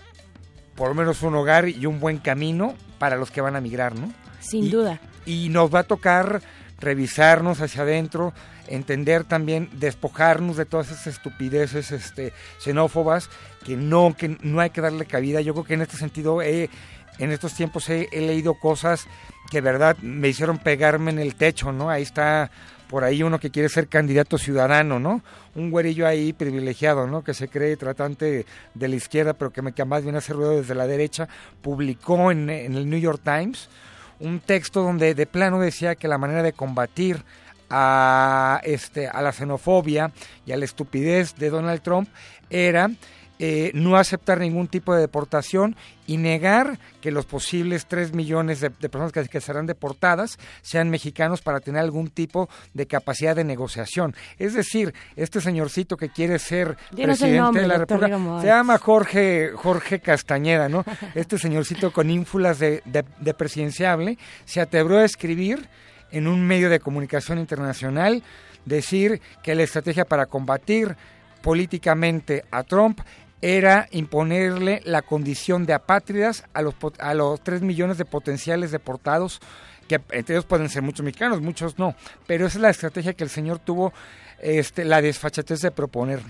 por 0.75 0.89
lo 0.89 0.95
menos 0.95 1.23
un 1.23 1.35
hogar 1.35 1.69
y 1.69 1.85
un 1.87 2.01
buen 2.01 2.19
camino 2.19 2.75
para 2.99 3.17
los 3.17 3.31
que 3.31 3.41
van 3.41 3.57
a 3.57 3.61
migrar, 3.61 3.95
¿no? 3.95 4.13
Sin 4.41 4.65
Y- 4.65 4.71
duda. 4.71 5.01
Y 5.27 5.49
nos 5.49 5.75
va 5.75 5.81
a 5.81 5.85
tocar 5.85 6.41
revisarnos 6.79 7.61
hacia 7.61 7.83
adentro, 7.83 8.33
entender 8.69 9.25
también, 9.25 9.71
despojarnos 9.73 10.57
de 10.57 10.67
todas 10.67 10.91
esas 10.91 11.07
estupideces 11.07 11.93
este, 11.93 12.33
xenófobas 12.59 13.31
que 13.65 13.77
no, 13.77 14.15
que 14.17 14.37
no 14.43 14.61
hay 14.61 14.71
que 14.71 14.81
darle 14.81 15.07
cabida. 15.07 15.41
Yo 15.41 15.55
creo 15.55 15.65
que 15.65 15.75
en 15.75 15.83
este 15.83 15.97
sentido 15.97 16.43
he, 16.43 16.71
en 17.19 17.33
estos 17.33 17.55
tiempos 17.55 17.89
he, 17.89 18.09
leído 18.13 18.55
cosas 18.55 19.07
que 19.51 19.61
verdad 19.61 19.97
me 19.99 20.29
hicieron 20.29 20.59
pegarme 20.59 21.11
en 21.11 21.19
el 21.19 21.35
techo, 21.35 21.73
¿no? 21.73 21.89
Ahí 21.89 22.03
está 22.03 22.51
por 22.89 23.03
ahí 23.03 23.25
uno 23.25 23.41
que 23.41 23.51
quiere 23.51 23.69
ser 23.69 23.89
candidato 23.89 24.39
ciudadano, 24.39 25.01
¿no? 25.01 25.23
Un 25.57 25.71
güerillo 25.71 26.07
ahí 26.07 26.33
privilegiado, 26.33 27.07
¿no? 27.09 27.25
Que 27.25 27.35
se 27.35 27.49
cree 27.49 27.77
tratante 27.77 28.47
de 28.75 28.89
la 28.89 28.95
izquierda, 28.95 29.33
pero 29.33 29.53
que, 29.53 29.63
me, 29.63 29.73
que 29.73 29.85
más 29.85 30.03
viene 30.03 30.19
a 30.19 30.21
hacer 30.21 30.37
ruido 30.37 30.53
desde 30.53 30.75
la 30.77 30.87
derecha, 30.87 31.29
publicó 31.63 32.31
en 32.31 32.49
el 32.49 32.89
New 32.89 33.01
York 33.01 33.23
Times 33.25 33.69
un 34.21 34.41
texto 34.41 34.83
donde 34.83 35.15
de 35.15 35.27
plano 35.27 35.61
decía 35.61 35.95
que 35.95 36.09
la 36.09 36.19
manera 36.19 36.43
de 36.43 36.53
combatir 36.53 37.25
a, 37.71 38.61
este, 38.65 39.09
a 39.09 39.23
la 39.23 39.33
xenofobia 39.33 40.13
y 40.45 40.53
a 40.53 40.57
la 40.57 40.65
estupidez 40.65 41.35
de 41.37 41.51
Donald 41.51 41.83
Trump 41.83 42.09
era 42.51 42.91
eh, 43.39 43.71
no 43.75 43.97
aceptar 43.97 44.41
ningún 44.41 44.67
tipo 44.67 44.95
de 44.95 45.01
deportación 45.01 45.77
y 46.07 46.17
negar 46.17 46.79
que 47.01 47.11
los 47.11 47.27
posibles 47.27 47.87
3 47.87 48.15
millones 48.15 48.61
de, 48.61 48.71
de 48.71 48.89
personas 48.89 49.13
que, 49.13 49.25
que, 49.29 49.41
serán 49.41 49.67
deportadas 49.67 50.39
sean 50.63 50.89
mexicanos 50.89 51.43
para 51.43 51.61
tener 51.61 51.83
algún 51.83 52.09
tipo 52.09 52.49
de 52.73 52.87
capacidad 52.87 53.37
de 53.37 53.45
negociación. 53.45 54.15
Es 54.39 54.55
decir, 54.55 54.95
este 55.17 55.41
señorcito 55.41 55.97
que 55.97 56.09
quiere 56.09 56.39
ser 56.39 56.77
presidente 56.95 57.39
nombre, 57.39 57.63
de 57.63 57.69
la 57.69 57.79
República 57.79 58.41
se 58.41 58.47
llama 58.47 58.79
Jorge, 58.79 59.51
Jorge 59.55 60.01
Castañeda, 60.01 60.69
¿no? 60.69 60.85
Este 61.15 61.39
señorcito 61.39 61.93
con 61.93 62.11
ínfulas 62.11 62.59
de, 62.59 62.83
de, 62.85 63.05
de 63.21 63.35
presidenciable 63.35 64.19
se 64.45 64.61
atrevió 64.61 64.99
a 64.99 65.05
escribir 65.05 65.69
en 66.11 66.27
un 66.27 66.47
medio 66.47 66.71
de 66.71 66.81
comunicación 66.81 67.39
internacional 67.39 68.23
decir 68.65 69.21
que 69.43 69.55
la 69.55 69.63
estrategia 69.63 70.05
para 70.05 70.27
combatir 70.27 70.97
políticamente 71.43 72.45
a 72.51 72.65
Trump 72.65 73.01
era 73.43 73.89
imponerle 73.91 74.81
la 74.85 75.03
condición 75.03 75.67
de 75.67 75.75
apátridas 75.75 76.45
a 76.55 76.63
los, 76.63 76.75
a 76.99 77.15
los 77.15 77.41
3 77.41 77.63
millones 77.63 77.99
de 77.99 78.05
potenciales 78.05 78.71
deportados, 78.71 79.41
que 79.89 80.01
entre 80.11 80.35
ellos 80.35 80.47
pueden 80.47 80.69
ser 80.69 80.83
muchos 80.83 81.05
mexicanos, 81.05 81.41
muchos 81.41 81.79
no, 81.79 81.95
pero 82.27 82.47
esa 82.47 82.59
es 82.59 82.63
la 82.63 82.71
estrategia 82.71 83.15
que 83.15 83.25
el 83.25 83.31
señor 83.31 83.59
tuvo 83.59 83.93
este, 84.41 84.85
la 84.85 85.01
desfachatez 85.01 85.61
de 85.61 85.71
proponer. 85.71 86.21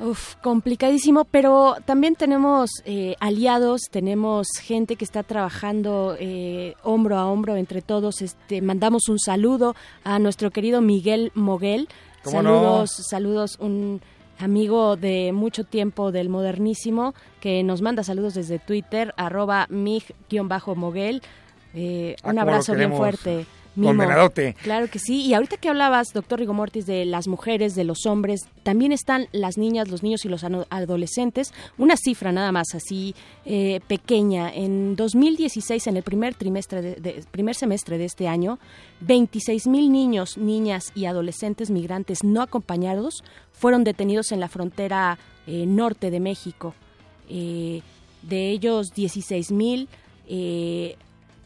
Uf, 0.00 0.36
complicadísimo, 0.36 1.24
pero 1.24 1.76
también 1.84 2.14
tenemos 2.16 2.70
eh, 2.86 3.14
aliados, 3.20 3.82
tenemos 3.90 4.48
gente 4.60 4.96
que 4.96 5.04
está 5.04 5.22
trabajando 5.22 6.16
eh, 6.18 6.74
hombro 6.82 7.18
a 7.18 7.26
hombro 7.26 7.56
entre 7.56 7.82
todos. 7.82 8.22
Este, 8.22 8.62
mandamos 8.62 9.08
un 9.08 9.18
saludo 9.18 9.76
a 10.02 10.18
nuestro 10.18 10.50
querido 10.50 10.80
Miguel 10.80 11.30
Moguel. 11.34 11.88
Saludos, 12.24 12.98
no? 12.98 13.04
saludos, 13.04 13.58
un 13.60 14.00
amigo 14.42 14.96
de 14.96 15.32
mucho 15.32 15.64
tiempo 15.64 16.12
del 16.12 16.28
modernísimo 16.28 17.14
que 17.40 17.62
nos 17.62 17.82
manda 17.82 18.04
saludos 18.04 18.34
desde 18.34 18.58
Twitter, 18.58 19.14
arroba 19.16 19.66
mig-moguel. 19.70 21.22
Eh, 21.74 22.16
un 22.24 22.38
abrazo 22.38 22.74
bien 22.74 22.92
fuerte. 22.92 23.46
Mimo. 23.74 24.02
Claro 24.62 24.88
que 24.88 24.98
sí. 24.98 25.22
Y 25.22 25.32
ahorita 25.32 25.56
que 25.56 25.68
hablabas, 25.68 26.12
doctor 26.12 26.38
Rigomortis, 26.38 26.84
de 26.84 27.06
las 27.06 27.26
mujeres, 27.26 27.74
de 27.74 27.84
los 27.84 28.04
hombres, 28.04 28.42
también 28.62 28.92
están 28.92 29.28
las 29.32 29.56
niñas, 29.56 29.88
los 29.88 30.02
niños 30.02 30.24
y 30.26 30.28
los 30.28 30.44
adolescentes. 30.44 31.54
Una 31.78 31.96
cifra 31.96 32.32
nada 32.32 32.52
más 32.52 32.74
así 32.74 33.14
eh, 33.46 33.80
pequeña. 33.88 34.52
En 34.52 34.94
2016, 34.94 35.86
en 35.86 35.96
el 35.96 36.02
primer 36.02 36.34
trimestre, 36.34 36.82
de, 36.82 36.94
de, 36.96 37.24
primer 37.30 37.54
semestre 37.54 37.96
de 37.96 38.04
este 38.04 38.28
año, 38.28 38.58
26 39.00 39.66
mil 39.68 39.90
niños, 39.90 40.36
niñas 40.36 40.92
y 40.94 41.06
adolescentes 41.06 41.70
migrantes 41.70 42.24
no 42.24 42.42
acompañados 42.42 43.24
fueron 43.62 43.84
detenidos 43.84 44.32
en 44.32 44.40
la 44.40 44.48
frontera 44.48 45.18
eh, 45.46 45.66
norte 45.66 46.10
de 46.10 46.18
México. 46.18 46.74
Eh, 47.28 47.80
de 48.22 48.50
ellos, 48.50 48.92
16 48.92 49.52
mil 49.52 49.88
eh, 50.28 50.96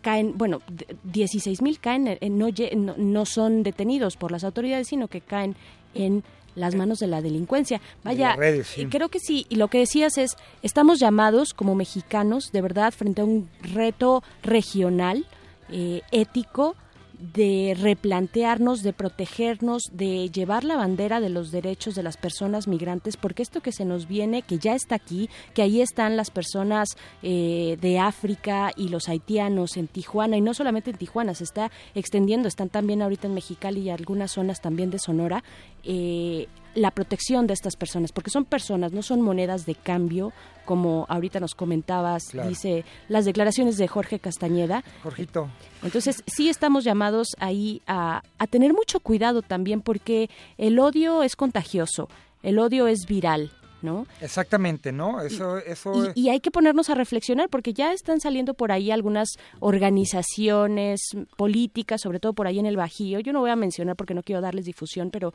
caen, 0.00 0.32
bueno, 0.38 0.62
16 1.04 1.60
mil 1.60 1.78
caen, 1.78 2.18
no, 2.30 2.48
no, 2.96 3.26
son 3.26 3.62
detenidos 3.62 4.16
por 4.16 4.32
las 4.32 4.44
autoridades, 4.44 4.88
sino 4.88 5.08
que 5.08 5.20
caen 5.20 5.56
en 5.92 6.24
las 6.54 6.74
manos 6.74 7.00
de 7.00 7.06
la 7.06 7.20
delincuencia. 7.20 7.82
Vaya, 8.02 8.30
de 8.30 8.36
redes, 8.36 8.66
sí. 8.68 8.86
creo 8.86 9.10
que 9.10 9.20
sí, 9.20 9.44
y 9.50 9.56
lo 9.56 9.68
que 9.68 9.80
decías 9.80 10.16
es, 10.16 10.36
estamos 10.62 10.98
llamados 10.98 11.52
como 11.52 11.74
mexicanos, 11.74 12.50
de 12.50 12.62
verdad, 12.62 12.94
frente 12.94 13.20
a 13.20 13.24
un 13.26 13.50
reto 13.60 14.22
regional, 14.42 15.26
eh, 15.70 16.00
ético, 16.12 16.76
de 17.18 17.76
replantearnos, 17.78 18.82
de 18.82 18.92
protegernos, 18.92 19.84
de 19.92 20.30
llevar 20.30 20.64
la 20.64 20.76
bandera 20.76 21.20
de 21.20 21.30
los 21.30 21.50
derechos 21.50 21.94
de 21.94 22.02
las 22.02 22.16
personas 22.16 22.68
migrantes, 22.68 23.16
porque 23.16 23.42
esto 23.42 23.60
que 23.60 23.72
se 23.72 23.84
nos 23.84 24.06
viene, 24.06 24.42
que 24.42 24.58
ya 24.58 24.74
está 24.74 24.94
aquí, 24.94 25.28
que 25.54 25.62
ahí 25.62 25.80
están 25.80 26.16
las 26.16 26.30
personas 26.30 26.96
eh, 27.22 27.78
de 27.80 27.98
África 27.98 28.72
y 28.76 28.88
los 28.88 29.08
haitianos 29.08 29.76
en 29.76 29.88
Tijuana, 29.88 30.36
y 30.36 30.40
no 30.40 30.54
solamente 30.54 30.90
en 30.90 30.98
Tijuana, 30.98 31.34
se 31.34 31.44
está 31.44 31.70
extendiendo, 31.94 32.48
están 32.48 32.68
también 32.68 33.02
ahorita 33.02 33.26
en 33.26 33.34
Mexicali 33.34 33.80
y 33.80 33.90
algunas 33.90 34.32
zonas 34.32 34.60
también 34.60 34.90
de 34.90 34.98
Sonora, 34.98 35.42
eh, 35.84 36.48
la 36.76 36.90
protección 36.90 37.46
de 37.46 37.54
estas 37.54 37.74
personas, 37.74 38.12
porque 38.12 38.30
son 38.30 38.44
personas, 38.44 38.92
no 38.92 39.02
son 39.02 39.22
monedas 39.22 39.66
de 39.66 39.74
cambio, 39.74 40.32
como 40.64 41.06
ahorita 41.08 41.40
nos 41.40 41.54
comentabas, 41.54 42.24
claro. 42.30 42.48
dice 42.48 42.84
las 43.08 43.24
declaraciones 43.24 43.78
de 43.78 43.88
Jorge 43.88 44.18
Castañeda. 44.18 44.84
Jorgito. 45.02 45.48
Entonces, 45.82 46.22
sí 46.26 46.48
estamos 46.48 46.84
llamados 46.84 47.28
ahí 47.38 47.80
a, 47.86 48.22
a 48.38 48.46
tener 48.46 48.74
mucho 48.74 49.00
cuidado 49.00 49.40
también, 49.42 49.80
porque 49.80 50.28
el 50.58 50.78
odio 50.78 51.22
es 51.22 51.34
contagioso, 51.34 52.08
el 52.42 52.58
odio 52.58 52.86
es 52.86 53.06
viral, 53.06 53.50
¿no? 53.86 54.06
Exactamente, 54.20 54.92
¿no? 54.92 55.22
Eso, 55.22 55.58
y, 55.58 55.70
eso... 55.70 56.12
Y, 56.14 56.26
y, 56.26 56.28
hay 56.28 56.40
que 56.40 56.50
ponernos 56.50 56.90
a 56.90 56.94
reflexionar 56.94 57.48
porque 57.48 57.72
ya 57.72 57.92
están 57.92 58.20
saliendo 58.20 58.52
por 58.52 58.72
ahí 58.72 58.90
algunas 58.90 59.38
organizaciones 59.60 61.00
políticas, 61.36 62.02
sobre 62.02 62.20
todo 62.20 62.34
por 62.34 62.46
ahí 62.46 62.58
en 62.58 62.66
el 62.66 62.76
Bajío. 62.76 63.20
Yo 63.20 63.32
no 63.32 63.40
voy 63.40 63.50
a 63.50 63.56
mencionar 63.56 63.96
porque 63.96 64.12
no 64.12 64.22
quiero 64.22 64.42
darles 64.42 64.66
difusión, 64.66 65.10
pero... 65.10 65.32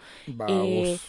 Eh, 0.48 1.00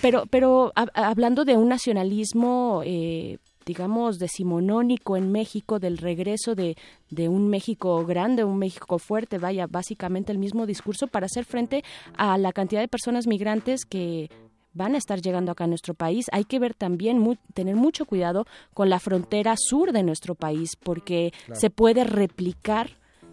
pero, 0.00 0.24
pero 0.26 0.72
a, 0.74 0.86
hablando 0.94 1.44
de 1.44 1.56
un 1.56 1.68
nacionalismo... 1.68 2.82
Eh, 2.84 3.38
digamos, 3.66 4.20
decimonónico 4.20 5.16
en 5.16 5.32
México, 5.32 5.80
del 5.80 5.98
regreso 5.98 6.54
de, 6.54 6.76
de, 7.10 7.28
un 7.28 7.48
México 7.48 8.06
grande, 8.06 8.44
un 8.44 8.58
México 8.58 9.00
fuerte, 9.00 9.38
vaya, 9.38 9.66
básicamente 9.66 10.30
el 10.30 10.38
mismo 10.38 10.66
discurso 10.66 11.08
para 11.08 11.26
hacer 11.26 11.44
frente 11.44 11.82
a 12.16 12.38
la 12.38 12.52
cantidad 12.52 12.80
de 12.80 12.86
personas 12.86 13.26
migrantes 13.26 13.84
que 13.84 14.30
van 14.76 14.94
a 14.94 14.98
estar 14.98 15.20
llegando 15.20 15.50
acá 15.50 15.64
a 15.64 15.68
nuestro 15.68 15.94
país. 15.94 16.26
Hay 16.32 16.44
que 16.44 16.58
ver 16.58 16.74
también, 16.74 17.18
muy, 17.18 17.38
tener 17.54 17.76
mucho 17.76 18.04
cuidado 18.04 18.46
con 18.74 18.90
la 18.90 19.00
frontera 19.00 19.54
sur 19.56 19.92
de 19.92 20.02
nuestro 20.02 20.34
país, 20.34 20.76
porque 20.76 21.32
claro. 21.46 21.60
se 21.60 21.70
puede 21.70 22.04
replicar 22.04 22.90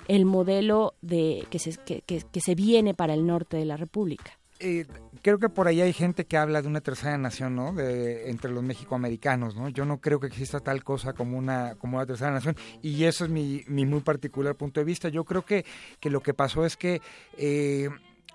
el 0.07 0.26
modelo 0.26 0.95
de 1.02 1.45
que 1.49 1.60
se, 1.60 1.78
que, 1.78 2.02
que, 2.02 2.22
que 2.22 2.41
se 2.41 2.56
viene 2.56 2.94
para 2.94 3.14
el 3.14 3.26
norte 3.26 3.57
de 3.57 3.65
la 3.65 3.78
República. 3.78 4.38
Eh, 4.60 4.86
creo 5.22 5.40
que 5.40 5.49
por 5.49 5.68
ahí 5.68 5.82
hay 5.82 5.91
gente 5.91 6.26
que 6.26 6.38
habla 6.38 6.61
de 6.61 6.70
una 6.70 6.80
tercera 6.80 7.18
nación, 7.18 7.56
¿no? 7.56 7.74
De, 7.74 8.30
entre 8.30 8.49
los 8.49 8.64
mexicoamericanos, 8.64 9.56
¿no? 9.56 9.68
Yo 9.68 9.84
no 9.84 9.99
creo 9.99 10.22
que 10.22 10.28
exista 10.28 10.61
tal 10.61 10.84
cosa 10.86 11.11
como 11.11 11.38
una, 11.38 11.76
como 11.76 11.98
una 11.98 12.06
tercera 12.06 12.32
nación 12.32 12.56
y 12.82 13.03
eso 13.03 13.26
es 13.26 13.32
mi, 13.32 13.64
mi 13.68 13.86
muy 13.86 13.99
particular 13.99 14.56
punto 14.56 14.80
de 14.80 14.86
vista. 14.86 15.10
Yo 15.10 15.26
creo 15.26 15.44
que, 15.44 15.65
que 15.99 16.10
lo 16.10 16.22
que 16.22 16.34
pasó 16.34 16.65
es 16.65 16.78
que 16.78 17.02
eh, 17.38 17.90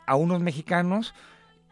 a 0.07 0.17
unos 0.17 0.43
mexicanos 0.43 1.15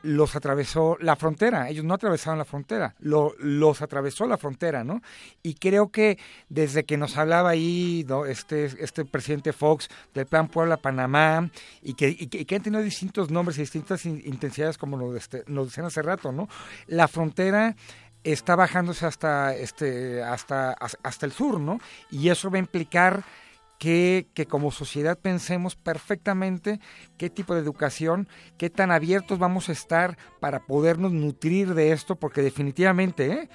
los 0.07 0.37
atravesó 0.37 0.97
la 1.01 1.17
frontera, 1.17 1.69
ellos 1.69 1.85
no 1.85 1.95
atravesaron 1.95 2.39
la 2.39 2.45
frontera, 2.45 2.95
lo, 3.01 3.35
los 3.39 3.83
atravesó 3.83 4.27
la 4.27 4.39
frontera, 4.39 4.85
¿no? 4.85 5.03
Y 5.43 5.55
creo 5.55 5.91
que 5.91 6.19
desde 6.49 6.85
que 6.85 6.97
nos 6.97 7.17
hablaba 7.17 7.51
ahí 7.51 8.05
¿no? 8.09 8.25
este, 8.25 8.67
este 8.83 9.05
presidente 9.05 9.53
Fox 9.53 9.89
del 10.15 10.27
Plan 10.27 10.49
Puebla-Panamá 10.49 11.51
y 11.83 11.95
que, 11.95 12.09
y, 12.09 12.29
que, 12.29 12.47
que, 12.47 12.55
han 12.57 12.63
tenido 12.63 12.83
distintos 12.83 13.31
nombres 13.31 13.59
y 13.59 13.63
distintas 13.63 14.07
intensidades 14.07 14.79
como 14.79 14.97
lo, 14.97 15.17
este, 15.17 15.43
nos 15.49 15.67
decían 15.67 15.87
hace 15.87 16.03
rato, 16.03 16.33
¿no? 16.33 16.49
La 16.87 17.09
frontera 17.09 17.75
está 18.23 18.57
bajándose 18.57 19.07
hasta, 19.07 19.55
este, 19.55 20.23
hasta, 20.23 20.73
hasta 20.73 21.27
el 21.27 21.33
sur, 21.33 21.61
¿no? 21.61 21.81
Y 22.11 22.29
eso 22.29 22.51
va 22.51 22.57
a 22.57 22.61
implicar 22.61 23.25
que, 23.79 24.27
que, 24.35 24.47
como 24.47 24.71
sociedad 24.71 25.19
pensemos 25.19 25.77
perfectamente 25.77 26.81
qué 27.19 27.31
tipo 27.31 27.55
de 27.55 27.61
educación, 27.61 28.29
qué 28.57 28.71
tan 28.71 28.91
abiertos 28.91 29.39
vamos 29.39 29.69
a 29.69 29.73
estar 29.73 30.17
para 30.41 30.61
podernos 30.61 31.13
nutrir 31.13 31.75
de 31.75 31.93
esto, 31.93 32.17
porque 32.17 32.43
definitivamente 32.43 33.33
¿eh? 33.33 33.49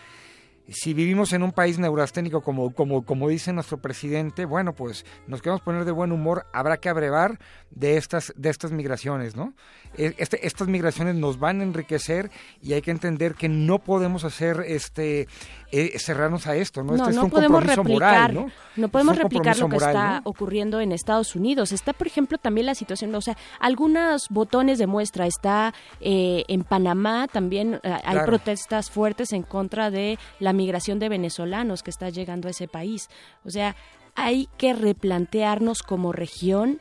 Si 0.69 0.93
vivimos 0.93 1.33
en 1.33 1.43
un 1.43 1.51
país 1.51 1.79
neurasténico 1.79 2.41
como, 2.41 2.71
como, 2.73 3.03
como 3.03 3.27
dice 3.29 3.51
nuestro 3.53 3.79
presidente, 3.79 4.45
bueno, 4.45 4.73
pues 4.73 5.05
nos 5.27 5.41
queremos 5.41 5.61
poner 5.61 5.85
de 5.85 5.91
buen 5.91 6.11
humor, 6.11 6.45
habrá 6.53 6.77
que 6.77 6.89
abrevar 6.89 7.39
de 7.71 7.97
estas, 7.97 8.33
de 8.35 8.49
estas 8.49 8.71
migraciones, 8.71 9.35
¿no? 9.35 9.53
E, 9.97 10.13
Este, 10.17 10.45
estas 10.45 10.67
migraciones 10.67 11.15
nos 11.15 11.39
van 11.39 11.59
a 11.59 11.63
enriquecer 11.63 12.31
y 12.61 12.73
hay 12.73 12.81
que 12.81 12.91
entender 12.91 13.35
que 13.35 13.49
no 13.49 13.79
podemos 13.79 14.23
hacer 14.23 14.63
este 14.67 15.27
eh, 15.71 15.97
cerrarnos 15.99 16.47
a 16.47 16.55
esto, 16.55 16.83
¿no? 16.83 16.93
No, 16.93 17.03
este 17.03 17.11
es 17.11 17.17
un 17.17 17.29
podemos 17.29 17.59
compromiso 17.59 17.83
replicar, 17.83 18.33
moral, 18.33 18.51
¿no? 18.75 18.81
no 18.81 18.89
podemos 18.89 19.17
replicar 19.17 19.57
lo 19.57 19.67
que 19.67 19.73
moral, 19.75 19.89
está 19.89 20.19
¿no? 20.19 20.21
ocurriendo 20.25 20.79
en 20.81 20.91
Estados 20.91 21.35
Unidos. 21.35 21.71
Está, 21.71 21.93
por 21.93 22.07
ejemplo, 22.07 22.38
también 22.38 22.65
la 22.65 22.75
situación, 22.75 23.13
o 23.15 23.21
sea, 23.21 23.38
algunos 23.59 24.27
botones 24.29 24.79
de 24.79 24.88
muestra. 24.88 25.25
Está 25.27 25.73
eh, 26.01 26.43
en 26.47 26.63
Panamá 26.63 27.27
también 27.31 27.79
eh, 27.83 27.91
hay 28.03 28.11
Claro. 28.11 28.25
protestas 28.25 28.91
fuertes 28.91 29.31
en 29.33 29.43
contra 29.43 29.89
de 29.89 30.19
la 30.39 30.51
migración 30.53 30.99
de 30.99 31.10
venezolanos 31.10 31.84
que 31.84 31.90
está 31.90 32.10
llegando 32.10 32.48
a 32.48 32.52
ese 32.52 32.68
país. 32.68 33.10
O 33.45 33.49
sea, 33.49 33.76
hay 34.15 34.48
que 34.57 34.73
replantearnos 34.73 35.84
como 35.84 36.11
región 36.11 36.80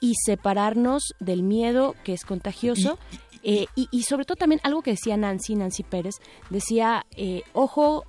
y 0.00 0.14
separarnos 0.24 1.14
del 1.20 1.42
miedo 1.42 1.94
que 2.04 2.12
es 2.12 2.24
contagioso. 2.24 2.98
Eh, 3.42 3.66
y, 3.74 3.88
y 3.90 4.02
sobre 4.02 4.24
todo 4.24 4.36
también 4.36 4.60
algo 4.64 4.82
que 4.82 4.90
decía 4.90 5.16
Nancy, 5.16 5.54
Nancy 5.54 5.82
Pérez, 5.82 6.16
decía, 6.50 7.06
eh, 7.16 7.42
ojo, 7.54 8.04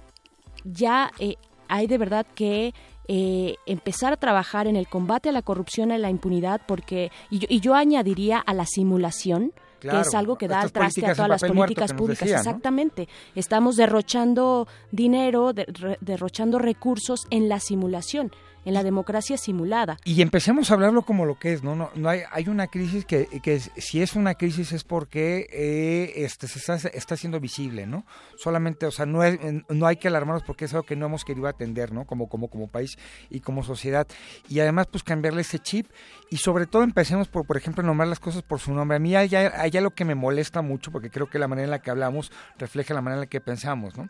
ya 0.63 1.11
eh, 1.19 1.35
hay 1.67 1.87
de 1.87 1.97
verdad 1.97 2.25
que 2.35 2.73
eh, 3.07 3.55
empezar 3.65 4.13
a 4.13 4.17
trabajar 4.17 4.67
en 4.67 4.75
el 4.75 4.87
combate 4.87 5.29
a 5.29 5.31
la 5.31 5.41
corrupción 5.41 5.91
y 5.91 5.95
a 5.95 5.97
la 5.97 6.09
impunidad, 6.09 6.61
porque, 6.67 7.11
y 7.29 7.39
yo, 7.39 7.47
y 7.49 7.59
yo 7.59 7.75
añadiría 7.75 8.39
a 8.39 8.53
la 8.53 8.65
simulación, 8.65 9.53
Claro, 9.81 10.01
que 10.03 10.07
es 10.07 10.13
algo 10.15 10.37
que 10.37 10.47
da 10.47 10.61
al 10.61 10.71
traste 10.71 11.01
a 11.05 11.15
todas 11.15 11.29
las 11.29 11.41
políticas 11.41 11.91
públicas. 11.97 12.29
Exactamente. 12.39 13.09
Estamos 13.35 13.75
derrochando 13.75 14.67
dinero, 14.91 15.51
de- 15.53 15.65
re- 15.65 15.97
derrochando 16.01 16.59
recursos 16.59 17.25
en 17.31 17.49
la 17.49 17.59
simulación, 17.59 18.31
en 18.65 18.73
la 18.73 18.83
democracia 18.83 19.37
simulada. 19.37 19.97
Y 20.05 20.21
empecemos 20.21 20.69
a 20.69 20.75
hablarlo 20.75 21.01
como 21.01 21.25
lo 21.25 21.39
que 21.39 21.53
es, 21.53 21.63
¿no? 21.63 21.75
no, 21.75 21.89
no 21.95 22.09
hay, 22.09 22.21
hay 22.31 22.47
una 22.47 22.67
crisis 22.67 23.05
que, 23.05 23.25
que 23.41 23.59
si 23.59 24.01
es 24.01 24.15
una 24.15 24.35
crisis 24.35 24.71
es 24.71 24.83
porque 24.83 25.47
eh, 25.51 26.13
este, 26.23 26.47
se 26.47 26.59
está, 26.59 26.75
está 26.89 27.17
siendo 27.17 27.39
visible, 27.39 27.87
¿no? 27.87 28.05
Solamente, 28.37 28.85
o 28.85 28.91
sea, 28.91 29.05
no, 29.05 29.23
es- 29.23 29.39
no 29.69 29.87
hay 29.87 29.95
que 29.97 30.07
alarmarnos 30.07 30.43
porque 30.43 30.65
es 30.65 30.73
algo 30.73 30.85
que 30.85 30.95
no 30.95 31.07
hemos 31.07 31.25
querido 31.25 31.47
atender, 31.47 31.91
¿no? 31.91 32.05
Como, 32.05 32.29
como, 32.29 32.49
como 32.49 32.67
país 32.67 32.97
y 33.29 33.39
como 33.39 33.63
sociedad. 33.63 34.07
Y 34.49 34.59
además, 34.59 34.87
pues 34.91 35.03
cambiarle 35.03 35.41
ese 35.41 35.59
chip 35.59 35.87
y 36.29 36.37
sobre 36.37 36.67
todo 36.67 36.83
empecemos 36.83 37.27
por, 37.27 37.45
por 37.47 37.57
ejemplo, 37.57 37.83
nombrar 37.83 38.07
las 38.09 38.19
cosas 38.19 38.43
por 38.43 38.59
su 38.59 38.73
nombre. 38.73 38.97
A 38.97 38.99
mí 38.99 39.15
hay, 39.15 39.33
hay 39.35 39.71
algo 39.77 39.91
que 39.91 40.05
me 40.05 40.15
molesta 40.15 40.61
mucho 40.61 40.91
porque 40.91 41.09
creo 41.09 41.29
que 41.29 41.39
la 41.39 41.47
manera 41.47 41.65
en 41.65 41.71
la 41.71 41.81
que 41.81 41.89
hablamos 41.91 42.31
refleja 42.57 42.93
la 42.93 43.01
manera 43.01 43.17
en 43.17 43.25
la 43.25 43.29
que 43.29 43.41
pensamos, 43.41 43.97
¿no? 43.97 44.09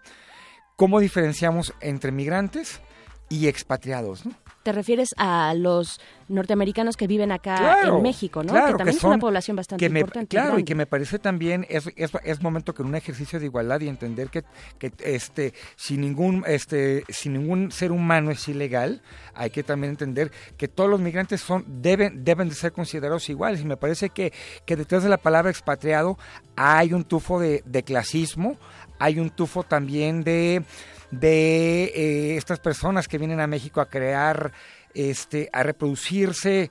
¿Cómo 0.76 1.00
diferenciamos 1.00 1.74
entre 1.80 2.12
migrantes 2.12 2.82
y 3.32 3.48
expatriados, 3.48 4.26
¿no? 4.26 4.34
Te 4.64 4.72
refieres 4.74 5.10
a 5.18 5.56
los 5.56 6.00
norteamericanos 6.28 6.96
que 6.96 7.08
viven 7.08 7.32
acá 7.32 7.56
Claro, 7.58 7.98
en 7.98 8.04
México, 8.04 8.44
¿no? 8.44 8.52
claro, 8.52 8.74
que 8.74 8.78
también 8.78 8.96
es 8.96 9.02
son- 9.02 9.10
una 9.12 9.20
población 9.20 9.56
bastante 9.58 9.84
que 9.84 9.90
me- 9.90 10.02
importante. 10.02 10.28
Claro, 10.38 10.60
y 10.60 10.64
que 10.64 10.76
me 10.76 10.86
parece 10.86 11.18
también 11.18 11.66
es, 11.68 11.90
es, 11.96 12.12
es 12.24 12.42
momento 12.44 12.74
que 12.76 12.84
en 12.84 12.90
un 12.90 12.96
ejercicio 12.96 13.40
de 13.40 13.46
igualdad 13.46 13.82
y 13.82 13.88
entender 13.88 14.30
que, 14.30 14.44
que 14.78 14.92
este 15.04 15.54
sin 15.76 16.02
ningún 16.02 16.44
este 16.46 17.04
sin 17.10 17.34
ningún 17.34 17.72
ser 17.72 17.92
humano 17.92 18.30
es 18.32 18.48
ilegal, 18.48 19.02
hay 19.34 19.50
que 19.50 19.64
también 19.64 19.92
entender 19.92 20.32
que 20.58 20.68
todos 20.68 20.90
los 20.90 21.00
migrantes 21.00 21.42
son 21.42 21.66
deben 21.68 22.24
deben 22.24 22.48
de 22.50 22.54
ser 22.56 22.72
considerados 22.72 23.28
iguales 23.30 23.62
y 23.62 23.66
me 23.66 23.78
parece 23.78 24.10
que, 24.12 24.32
que 24.66 24.76
detrás 24.76 25.02
de 25.04 25.10
la 25.10 25.18
palabra 25.18 25.50
expatriado 25.50 26.18
hay 26.56 26.94
un 26.94 27.04
tufo 27.04 27.40
de, 27.40 27.64
de 27.66 27.82
clasismo, 27.84 28.58
hay 29.00 29.20
un 29.20 29.32
tufo 29.32 29.64
también 29.64 30.24
de 30.24 30.64
de 31.12 31.84
eh, 31.84 32.38
estas 32.38 32.60
personas 32.60 33.08
que 33.08 33.18
vienen 33.18 33.40
a 33.40 33.48
México 33.48 33.82
a 33.82 33.90
crear 33.90 34.52
este 34.94 35.50
a 35.54 35.64
reproducirse 35.64 36.70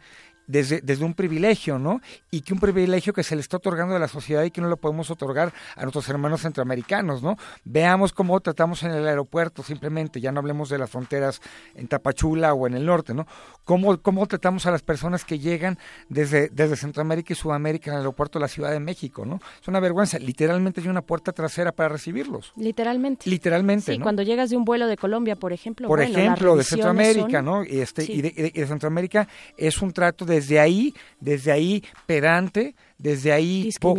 desde, 0.51 0.81
desde 0.81 1.05
un 1.05 1.15
privilegio, 1.15 1.79
¿no? 1.79 2.01
Y 2.31 2.41
que 2.41 2.53
un 2.53 2.59
privilegio 2.59 3.13
que 3.13 3.23
se 3.23 3.37
le 3.37 3.41
está 3.41 3.59
otorgando 3.59 3.95
a 3.95 4.01
la 4.01 4.09
sociedad 4.09 4.43
y 4.43 4.51
que 4.51 4.61
no 4.61 4.69
lo 4.69 4.79
podemos 4.79 5.09
otorgar 5.11 5.53
a 5.77 5.83
nuestros 5.83 6.09
hermanos 6.09 6.41
centroamericanos, 6.41 7.23
¿no? 7.23 7.37
Veamos 7.65 8.13
cómo 8.13 8.41
tratamos 8.41 8.83
en 8.83 8.91
el 8.91 9.07
aeropuerto, 9.07 9.63
simplemente, 9.63 10.21
ya 10.21 10.33
no 10.33 10.41
hablemos 10.41 10.69
de 10.69 10.79
las 10.79 10.91
fronteras 10.91 11.41
en 11.77 11.87
Tapachula 11.87 12.53
o 12.53 12.67
en 12.67 12.75
el 12.75 12.85
norte, 12.85 13.15
¿no? 13.15 13.29
Cómo, 13.71 13.99
cómo 14.03 14.27
tratamos 14.27 14.67
a 14.67 14.73
las 14.73 14.83
personas 14.83 15.25
que 15.25 15.39
llegan 15.39 15.79
desde, 16.09 16.49
desde 16.49 16.75
Centroamérica 16.75 17.35
y 17.35 17.37
Sudamérica 17.37 17.91
en 17.93 17.95
el 17.95 17.99
aeropuerto 18.01 18.41
de 18.41 18.43
la 18.43 18.49
Ciudad 18.49 18.73
de 18.73 18.81
México, 18.81 19.25
¿no? 19.25 19.39
Es 19.63 19.69
una 19.69 19.79
vergüenza. 19.79 20.19
Literalmente 20.19 20.81
hay 20.81 20.89
una 20.89 21.03
puerta 21.03 21.31
trasera 21.31 21.71
para 21.71 21.89
recibirlos. 21.89 22.53
Literalmente. 22.57 23.31
Literalmente, 23.31 23.93
Sí, 23.93 23.99
¿no? 23.99 24.03
cuando 24.03 24.25
llegas 24.25 24.51
de 24.51 24.57
un 24.57 24.65
vuelo 24.65 24.89
de 24.89 24.97
Colombia, 24.97 25.37
por 25.37 25.53
ejemplo. 25.53 25.87
por 25.87 26.01
bueno, 26.01 26.19
ejemplo, 26.19 26.57
de 26.57 26.65
Centroamérica, 26.65 27.39
son- 27.39 27.45
¿no? 27.45 27.65
Y, 27.65 27.79
este, 27.79 28.03
Sí. 28.03 28.13
y, 28.15 28.23
de, 28.23 28.29
y 28.37 28.43
de- 28.43 28.53
y 28.53 28.61
de 28.61 28.67
Centroamérica 28.67 29.29
es 29.57 29.81
un 29.81 29.93
trato 29.93 30.25
desde 30.25 30.59
ahí, 30.59 30.93
desde 31.21 31.53
ahí 31.53 31.85
pedante, 32.07 32.75
desde 33.03 33.33
ahí 33.33 33.69
poco- 33.81 33.95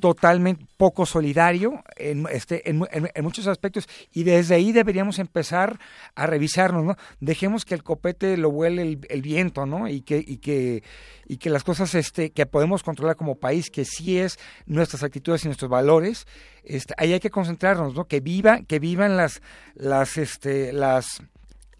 totalmente 0.00 0.66
poco 0.76 1.06
solidario 1.06 1.82
en, 1.96 2.26
este, 2.30 2.68
en, 2.68 2.84
en- 2.90 3.08
en 3.14 3.24
muchos 3.24 3.46
aspectos 3.46 3.88
y 4.12 4.24
desde 4.24 4.56
ahí 4.56 4.72
deberíamos 4.72 5.18
empezar 5.20 5.78
a 6.16 6.26
revisarnos, 6.26 6.84
¿no? 6.84 6.96
Dejemos 7.20 7.64
que 7.64 7.74
el 7.74 7.82
copete 7.84 8.36
lo 8.36 8.50
vuele 8.50 8.82
el, 8.82 8.98
el 9.08 9.22
viento, 9.22 9.64
¿no? 9.64 9.86
Y 9.88 10.00
que, 10.02 10.18
y 10.26 10.38
que 10.38 10.82
y 11.28 11.36
que 11.36 11.50
las 11.50 11.62
cosas 11.64 11.94
este 11.94 12.30
que 12.30 12.44
podemos 12.46 12.82
controlar 12.82 13.16
como 13.16 13.36
país, 13.36 13.70
que 13.70 13.84
sí 13.84 14.18
es 14.18 14.38
nuestras 14.66 15.02
actitudes 15.04 15.44
y 15.44 15.48
nuestros 15.48 15.70
valores, 15.70 16.26
este, 16.64 16.94
ahí 16.98 17.12
hay 17.12 17.20
que 17.20 17.30
concentrarnos, 17.30 17.94
¿no? 17.94 18.06
Que 18.06 18.20
viva, 18.20 18.60
que 18.66 18.78
vivan 18.80 19.16
las 19.16 19.40
las 19.74 20.18
este 20.18 20.72
las 20.72 21.22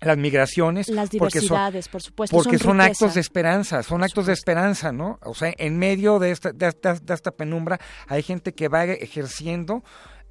las 0.03 0.17
migraciones 0.19 0.89
Las 0.89 1.11
porque 1.11 1.41
son- 1.41 1.49
diversidades, 1.49 1.89
por 1.89 2.03
supuesto, 2.03 2.37
porque 2.37 2.59
son 2.59 2.81
actos 2.81 3.15
de 3.15 3.21
esperanza 3.21 3.83
son 3.83 4.03
actos 4.03 4.27
de 4.27 4.33
esperanza 4.33 4.93
no 4.93 5.19
o 5.23 5.35
sea 5.35 5.53
en 5.59 5.79
medio 5.79 6.19
de 6.19 6.31
esta 6.33 6.53
de 6.53 6.69
esta, 6.69 6.95
de 6.95 7.15
esta 7.15 7.31
penumbra 7.31 7.79
hay 8.09 8.23
gente 8.23 8.53
que 8.55 8.69
va 8.69 8.85
ejerciendo 8.85 9.83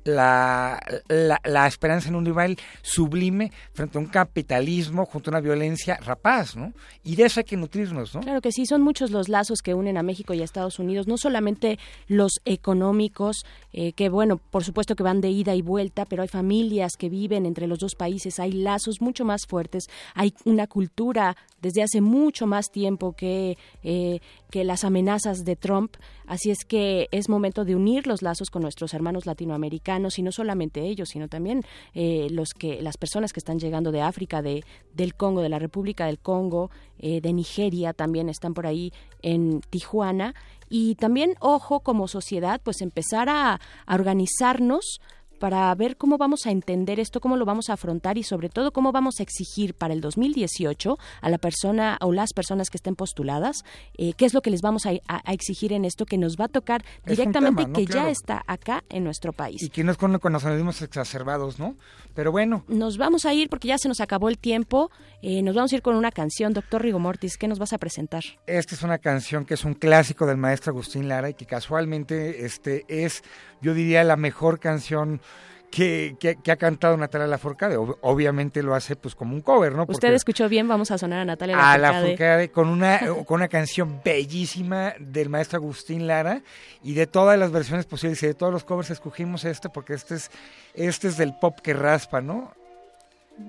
la, 0.03 0.79
la, 1.07 1.67
esperanza 1.67 2.09
en 2.09 2.15
un 2.15 2.23
nivel 2.23 2.57
sublime 2.81 3.51
frente 3.73 3.97
a 3.97 4.01
un 4.01 4.07
capitalismo 4.07 5.05
junto 5.05 5.29
a 5.29 5.31
una 5.33 5.41
violencia 5.41 5.97
rapaz, 5.97 6.55
¿no? 6.55 6.73
Y 7.03 7.15
de 7.15 7.25
eso 7.25 7.39
hay 7.39 7.43
que 7.43 7.57
nutrirnos, 7.57 8.15
¿no? 8.15 8.21
Claro 8.21 8.41
que 8.41 8.51
sí, 8.51 8.65
son 8.65 8.81
muchos 8.81 9.11
los 9.11 9.29
lazos 9.29 9.59
que 9.61 9.73
unen 9.73 9.97
a 9.97 10.03
México 10.03 10.33
y 10.33 10.41
a 10.41 10.43
Estados 10.43 10.79
Unidos, 10.79 11.07
no 11.07 11.17
solamente 11.17 11.79
los 12.07 12.41
económicos, 12.45 13.45
eh, 13.73 13.93
que 13.93 14.09
bueno, 14.09 14.37
por 14.37 14.63
supuesto 14.63 14.95
que 14.95 15.03
van 15.03 15.21
de 15.21 15.29
ida 15.29 15.55
y 15.55 15.61
vuelta, 15.61 16.05
pero 16.05 16.23
hay 16.23 16.27
familias 16.27 16.93
que 16.97 17.09
viven 17.09 17.45
entre 17.45 17.67
los 17.67 17.79
dos 17.79 17.95
países, 17.95 18.39
hay 18.39 18.51
lazos 18.51 19.01
mucho 19.01 19.25
más 19.25 19.45
fuertes, 19.47 19.85
hay 20.13 20.33
una 20.45 20.67
cultura 20.67 21.35
desde 21.61 21.83
hace 21.83 22.01
mucho 22.01 22.47
más 22.47 22.71
tiempo 22.71 23.13
que, 23.13 23.57
eh, 23.83 24.19
que 24.51 24.63
las 24.63 24.83
amenazas 24.83 25.43
de 25.43 25.55
Trump, 25.55 25.95
así 26.27 26.51
es 26.51 26.65
que 26.65 27.07
es 27.11 27.29
momento 27.29 27.65
de 27.65 27.75
unir 27.75 28.05
los 28.05 28.21
lazos 28.21 28.51
con 28.51 28.61
nuestros 28.61 28.93
hermanos 28.93 29.25
latinoamericanos 29.25 30.19
y 30.19 30.21
no 30.21 30.31
solamente 30.31 30.81
ellos, 30.81 31.09
sino 31.09 31.27
también 31.27 31.63
eh, 31.95 32.27
los 32.29 32.49
que 32.53 32.81
las 32.81 32.97
personas 32.97 33.33
que 33.33 33.39
están 33.39 33.57
llegando 33.57 33.91
de 33.91 34.01
África, 34.01 34.41
de 34.41 34.63
del 34.93 35.15
Congo, 35.15 35.41
de 35.41 35.49
la 35.49 35.57
República 35.57 36.05
del 36.05 36.19
Congo, 36.19 36.69
eh, 36.99 37.21
de 37.21 37.33
Nigeria 37.33 37.93
también 37.93 38.29
están 38.29 38.53
por 38.53 38.67
ahí 38.67 38.93
en 39.21 39.61
Tijuana. 39.69 40.35
Y 40.69 40.95
también 40.95 41.35
ojo 41.39 41.79
como 41.81 42.07
sociedad 42.07 42.61
pues 42.63 42.81
empezar 42.81 43.29
a, 43.29 43.59
a 43.85 43.95
organizarnos 43.95 45.01
para 45.41 45.73
ver 45.73 45.97
cómo 45.97 46.19
vamos 46.19 46.45
a 46.45 46.51
entender 46.51 46.99
esto, 46.99 47.19
cómo 47.19 47.35
lo 47.35 47.45
vamos 47.45 47.71
a 47.71 47.73
afrontar 47.73 48.19
y 48.19 48.23
sobre 48.23 48.47
todo 48.49 48.71
cómo 48.71 48.91
vamos 48.91 49.19
a 49.19 49.23
exigir 49.23 49.73
para 49.73 49.91
el 49.95 49.99
2018 50.01 50.97
a 51.19 51.29
la 51.31 51.39
persona 51.39 51.97
o 51.99 52.11
las 52.13 52.31
personas 52.31 52.69
que 52.69 52.77
estén 52.77 52.95
postuladas, 52.95 53.63
eh, 53.97 54.13
qué 54.13 54.25
es 54.25 54.35
lo 54.35 54.41
que 54.41 54.51
les 54.51 54.61
vamos 54.61 54.85
a, 54.85 54.91
a- 55.07 55.21
a 55.25 55.33
exigir 55.33 55.73
en 55.73 55.83
esto 55.83 56.05
que 56.05 56.19
nos 56.19 56.37
va 56.37 56.45
a 56.45 56.47
tocar 56.47 56.83
directamente 57.07 57.63
tema, 57.63 57.67
¿no? 57.69 57.73
que 57.79 57.85
Claro. 57.85 58.07
ya 58.07 58.11
está 58.11 58.43
acá 58.45 58.83
en 58.89 59.03
nuestro 59.03 59.33
país. 59.33 59.63
Y 59.63 59.69
que 59.69 59.83
no 59.83 59.91
es 59.91 59.97
con, 59.97 60.17
con 60.19 60.31
nacionalismos 60.31 60.81
exacerbados, 60.83 61.57
¿no? 61.57 61.75
Pero 62.13 62.31
bueno, 62.31 62.63
Nos 62.67 62.97
vamos 62.97 63.25
a 63.25 63.33
ir 63.33 63.49
porque 63.49 63.67
ya 63.69 63.77
se 63.79 63.87
nos 63.87 63.99
acabó 63.99 64.29
el 64.29 64.37
tiempo. 64.37 64.91
Eh, 65.23 65.43
nos 65.43 65.53
vamos 65.55 65.71
a 65.71 65.75
ir 65.75 65.81
con 65.83 65.95
una 65.95 66.11
canción, 66.11 66.51
doctor 66.53 66.81
Rigo 66.81 66.97
Mortis. 66.97 67.37
¿Qué 67.37 67.47
nos 67.47 67.59
vas 67.59 67.73
a 67.73 67.77
presentar? 67.77 68.23
Esta 68.47 68.73
es 68.73 68.81
una 68.81 68.97
canción 68.97 69.45
que 69.45 69.53
es 69.53 69.63
un 69.65 69.75
clásico 69.75 70.25
del 70.25 70.37
maestro 70.37 70.71
Agustín 70.71 71.07
Lara 71.07 71.29
y 71.29 71.35
que 71.35 71.45
casualmente 71.45 72.43
este, 72.45 72.85
es, 72.87 73.23
yo 73.61 73.73
diría, 73.75 74.03
la 74.03 74.15
mejor 74.15 74.59
canción 74.59 75.21
que, 75.69 76.17
que- 76.19 76.35
que 76.43 76.51
ha 76.51 76.57
cantado 76.57 76.97
Natalia 76.97 77.27
Lafourcade. 77.27 77.77
Ob- 77.77 77.97
obviamente 78.01 78.63
lo 78.63 78.73
hace 78.73 78.95
pues 78.95 79.13
como 79.15 79.35
un 79.35 79.41
cover, 79.41 79.73
¿no? 79.73 79.85
Usted 79.87 80.11
escuchó 80.13 80.49
bien, 80.49 80.67
vamos 80.67 80.89
a 80.91 80.97
sonar 80.97 81.19
a 81.19 81.25
Natalia 81.25 81.55
a 81.55 81.77
Lafourcade. 81.77 82.01
Lafourcade 82.11 82.51
con 82.51 82.67
una, 82.67 82.99
con 83.25 83.35
una 83.35 83.47
canción 83.47 84.01
bellísima 84.03 84.95
del 84.99 85.29
maestro 85.29 85.57
Agustín 85.59 86.07
Lara 86.07 86.41
y 86.83 86.93
de 86.95 87.05
todas 87.07 87.37
las 87.37 87.51
versiones 87.51 87.85
posibles 87.85 88.21
y 88.23 88.27
de 88.27 88.33
todos 88.33 88.51
los 88.51 88.63
covers 88.63 88.89
escogimos 88.89 89.45
este 89.45 89.69
porque 89.69 89.93
este 89.93 90.15
es, 90.15 90.31
este 90.73 91.07
es 91.07 91.15
del 91.17 91.35
pop 91.39 91.59
que 91.61 91.73
raspa, 91.73 92.21
¿no? 92.21 92.53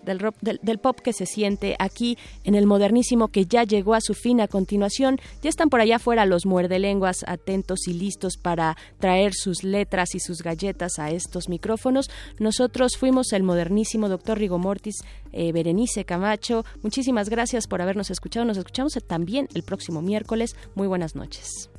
Del, 0.05 0.79
pop 0.79 0.99
que 1.01 1.13
se 1.13 1.27
siente 1.27 1.77
aquí 1.79 2.19
en 2.45 2.55
el 2.55 2.67
modernísimo 2.67 3.29
que 3.29 3.47
ya 3.47 3.65
llegó 3.65 3.95
a 3.95 4.01
su 4.01 4.15
fin. 4.15 4.41
A 4.41 4.49
continuación, 4.49 5.19
ya 5.43 5.49
están 5.49 5.69
por 5.69 5.81
allá 5.81 5.97
afuera 5.97 6.27
los 6.27 6.47
muerdelenguas 6.47 7.25
atentos 7.27 7.87
y 7.87 7.93
listos 7.93 8.37
para 8.37 8.77
traer 8.99 9.33
sus 9.35 9.63
letras 9.63 10.15
y 10.15 10.21
sus 10.21 10.43
galletas 10.43 10.99
a 10.99 11.11
estos 11.11 11.49
micrófonos. 11.49 12.11
Nosotros 12.39 12.97
fuimos 12.97 13.33
el 13.33 13.43
modernísimo 13.43 14.09
doctor 14.09 14.39
Rigomortis, 14.39 14.97
eh, 15.33 15.53
Berenice 15.53 16.05
Camacho. 16.05 16.65
Muchísimas 16.83 17.29
gracias 17.29 17.67
por 17.67 17.83
habernos 17.83 18.11
escuchado. 18.11 18.47
Nos 18.47 18.57
escuchamos 18.57 18.93
también 19.07 19.49
el 19.55 19.63
próximo 19.63 20.03
miércoles. 20.03 20.57
Muy 20.75 20.87
buenas 20.87 21.15
noches. 21.15 21.71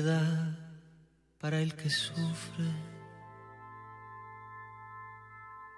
Piedad 0.00 0.56
para 1.38 1.60
el 1.60 1.74
que 1.74 1.90
sufre. 1.90 2.70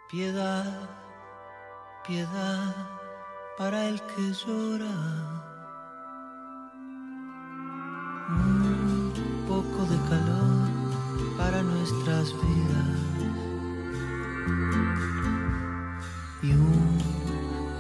Piedad, 0.09 0.91
piedad 2.07 2.77
para 3.59 3.89
el 3.89 4.01
que 4.01 4.33
llora. 4.33 4.97
Un 8.29 9.13
poco 9.49 9.81
de 9.91 9.99
calor 10.11 10.69
para 11.37 11.61
nuestras 11.63 12.33
vidas. 12.43 13.01
Y 16.43 16.53
un 16.53 16.99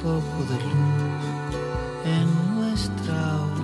poco 0.03 0.39
de 0.51 0.59
luz 0.71 1.43
en 2.05 2.55
nuestra 2.57 3.62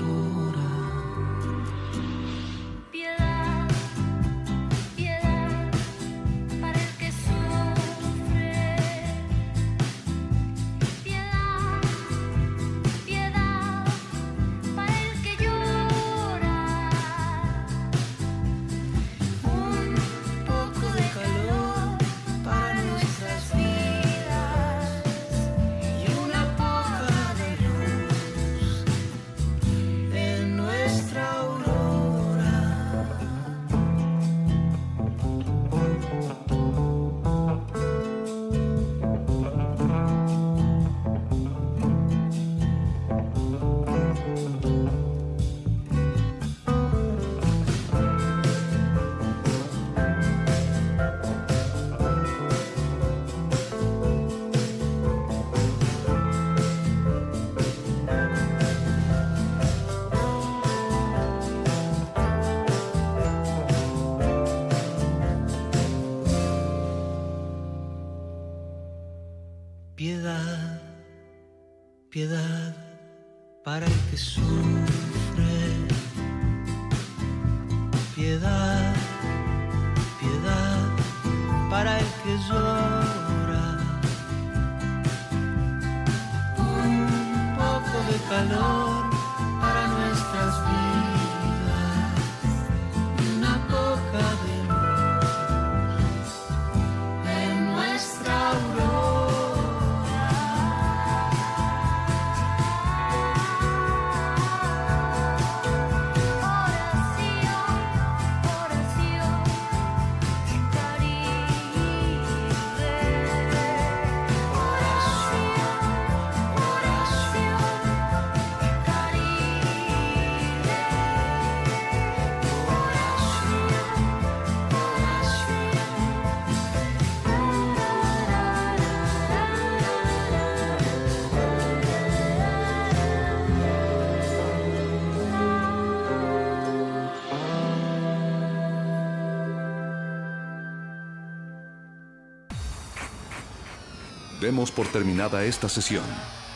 Por 144.58 144.88
terminada 144.88 145.44
esta 145.44 145.68
sesión. 145.68 146.02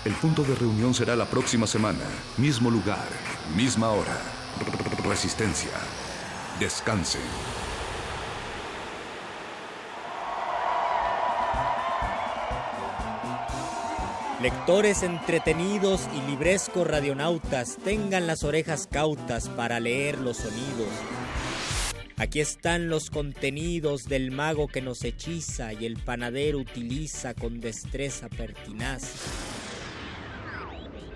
El 0.04 0.12
punto 0.14 0.42
de 0.42 0.56
reunión 0.56 0.92
será 0.92 1.14
la 1.14 1.26
próxima 1.26 1.68
semana. 1.68 2.04
Mismo 2.36 2.68
lugar, 2.68 3.06
misma 3.54 3.90
hora. 3.90 4.18
Resistencia. 5.04 5.70
Descanse. 6.58 7.20
Lectores 14.40 15.04
entretenidos 15.04 16.08
y 16.12 16.28
librescos 16.28 16.84
radionautas, 16.84 17.78
tengan 17.84 18.26
las 18.26 18.42
orejas 18.42 18.88
cautas 18.90 19.48
para 19.48 19.78
leer 19.78 20.18
los 20.18 20.38
sonidos. 20.38 20.88
Aquí 22.23 22.39
están 22.39 22.89
los 22.89 23.11
contenidos 23.11 24.05
del 24.05 24.31
mago 24.31 24.69
que 24.69 24.81
nos 24.81 25.03
hechiza 25.03 25.73
y 25.73 25.86
el 25.86 25.97
panadero 25.97 26.61
utiliza 26.61 27.35
con 27.35 27.61
destreza 27.61 28.28
pertinaz. 28.28 29.15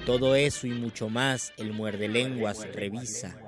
Todo 0.04 0.34
eso 0.34 0.66
y 0.66 0.70
mucho 0.70 1.08
más 1.08 1.52
el 1.58 1.72
muerde 1.72 2.08
lenguas 2.08 2.66
revisa. 2.72 3.38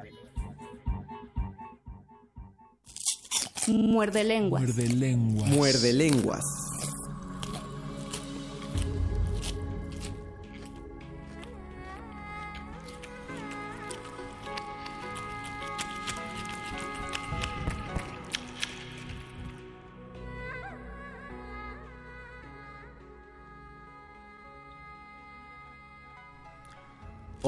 Muerde 3.67 4.23
lenguas. 4.23 4.63
Muerde 4.63 4.89
lenguas. 4.95 5.51
Muerde 5.51 5.93
lenguas. 5.95 6.68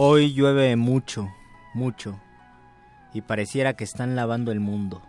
Hoy 0.02 0.32
llueve 0.32 0.76
mucho, 0.76 1.30
mucho, 1.74 2.18
y 3.12 3.20
pareciera 3.20 3.74
que 3.74 3.84
están 3.84 4.16
lavando 4.16 4.50
el 4.50 4.58
mundo. 4.58 5.02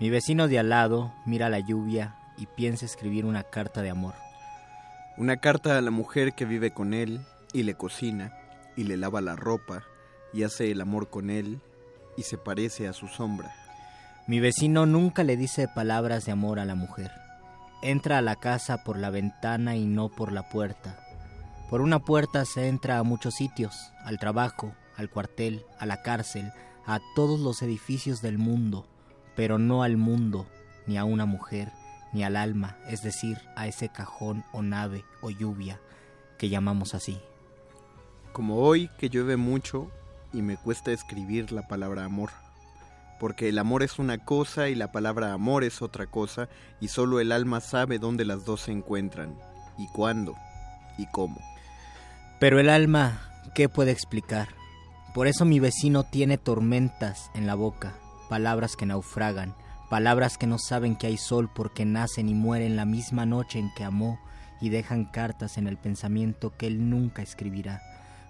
Mi 0.00 0.08
vecino 0.08 0.48
de 0.48 0.58
al 0.58 0.70
lado 0.70 1.12
mira 1.26 1.50
la 1.50 1.58
lluvia 1.58 2.16
y 2.38 2.46
piensa 2.46 2.86
escribir 2.86 3.26
una 3.26 3.42
carta 3.42 3.82
de 3.82 3.90
amor. 3.90 4.14
Una 5.18 5.36
carta 5.36 5.76
a 5.76 5.82
la 5.82 5.90
mujer 5.90 6.32
que 6.32 6.46
vive 6.46 6.70
con 6.70 6.94
él 6.94 7.20
y 7.52 7.64
le 7.64 7.74
cocina 7.74 8.32
y 8.74 8.84
le 8.84 8.96
lava 8.96 9.20
la 9.20 9.36
ropa 9.36 9.82
y 10.32 10.44
hace 10.44 10.70
el 10.70 10.80
amor 10.80 11.10
con 11.10 11.28
él 11.28 11.60
y 12.16 12.22
se 12.22 12.38
parece 12.38 12.88
a 12.88 12.94
su 12.94 13.08
sombra. 13.08 13.54
Mi 14.26 14.40
vecino 14.40 14.86
nunca 14.86 15.24
le 15.24 15.36
dice 15.36 15.68
palabras 15.68 16.24
de 16.24 16.32
amor 16.32 16.58
a 16.58 16.64
la 16.64 16.74
mujer. 16.74 17.10
Entra 17.82 18.16
a 18.16 18.22
la 18.22 18.36
casa 18.36 18.82
por 18.82 18.96
la 18.96 19.10
ventana 19.10 19.76
y 19.76 19.84
no 19.84 20.08
por 20.08 20.32
la 20.32 20.48
puerta. 20.48 21.05
Por 21.68 21.80
una 21.80 21.98
puerta 21.98 22.44
se 22.44 22.68
entra 22.68 22.98
a 22.98 23.02
muchos 23.02 23.34
sitios, 23.34 23.92
al 24.04 24.18
trabajo, 24.18 24.72
al 24.96 25.10
cuartel, 25.10 25.66
a 25.80 25.86
la 25.86 26.00
cárcel, 26.02 26.52
a 26.86 27.00
todos 27.16 27.40
los 27.40 27.60
edificios 27.60 28.22
del 28.22 28.38
mundo, 28.38 28.86
pero 29.34 29.58
no 29.58 29.82
al 29.82 29.96
mundo, 29.96 30.46
ni 30.86 30.96
a 30.96 31.04
una 31.04 31.26
mujer, 31.26 31.72
ni 32.12 32.22
al 32.22 32.36
alma, 32.36 32.76
es 32.88 33.02
decir, 33.02 33.38
a 33.56 33.66
ese 33.66 33.88
cajón 33.88 34.44
o 34.52 34.62
nave 34.62 35.04
o 35.22 35.30
lluvia 35.30 35.80
que 36.38 36.48
llamamos 36.48 36.94
así. 36.94 37.18
Como 38.32 38.58
hoy 38.58 38.88
que 38.96 39.08
llueve 39.08 39.36
mucho 39.36 39.90
y 40.32 40.42
me 40.42 40.56
cuesta 40.56 40.92
escribir 40.92 41.50
la 41.50 41.66
palabra 41.66 42.04
amor. 42.04 42.30
Porque 43.18 43.48
el 43.48 43.58
amor 43.58 43.82
es 43.82 43.98
una 43.98 44.18
cosa 44.18 44.68
y 44.68 44.74
la 44.74 44.92
palabra 44.92 45.32
amor 45.32 45.64
es 45.64 45.82
otra 45.82 46.06
cosa 46.06 46.48
y 46.80 46.88
solo 46.88 47.18
el 47.18 47.32
alma 47.32 47.60
sabe 47.60 47.98
dónde 47.98 48.24
las 48.26 48.44
dos 48.44 48.60
se 48.62 48.72
encuentran 48.72 49.36
y 49.78 49.88
cuándo 49.88 50.36
y 50.98 51.06
cómo. 51.06 51.40
Pero 52.38 52.60
el 52.60 52.68
alma, 52.68 53.30
¿qué 53.54 53.70
puede 53.70 53.92
explicar? 53.92 54.48
Por 55.14 55.26
eso 55.26 55.46
mi 55.46 55.58
vecino 55.58 56.04
tiene 56.04 56.36
tormentas 56.36 57.30
en 57.34 57.46
la 57.46 57.54
boca, 57.54 57.94
palabras 58.28 58.76
que 58.76 58.84
naufragan, 58.84 59.54
palabras 59.88 60.36
que 60.36 60.46
no 60.46 60.58
saben 60.58 60.96
que 60.96 61.06
hay 61.06 61.16
sol 61.16 61.48
porque 61.54 61.86
nacen 61.86 62.28
y 62.28 62.34
mueren 62.34 62.76
la 62.76 62.84
misma 62.84 63.24
noche 63.24 63.58
en 63.58 63.72
que 63.74 63.84
amó 63.84 64.20
y 64.60 64.68
dejan 64.68 65.06
cartas 65.06 65.56
en 65.56 65.66
el 65.66 65.78
pensamiento 65.78 66.54
que 66.58 66.66
él 66.66 66.90
nunca 66.90 67.22
escribirá, 67.22 67.80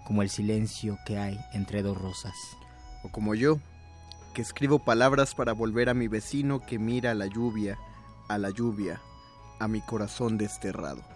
como 0.06 0.22
el 0.22 0.30
silencio 0.30 0.98
que 1.04 1.18
hay 1.18 1.40
entre 1.52 1.82
dos 1.82 2.00
rosas. 2.00 2.34
O 3.02 3.10
como 3.10 3.34
yo, 3.34 3.58
que 4.34 4.42
escribo 4.42 4.78
palabras 4.78 5.34
para 5.34 5.52
volver 5.52 5.88
a 5.88 5.94
mi 5.94 6.06
vecino 6.06 6.60
que 6.60 6.78
mira 6.78 7.10
a 7.10 7.14
la 7.14 7.26
lluvia, 7.26 7.76
a 8.28 8.38
la 8.38 8.50
lluvia, 8.50 9.00
a 9.58 9.66
mi 9.66 9.80
corazón 9.80 10.38
desterrado. 10.38 11.15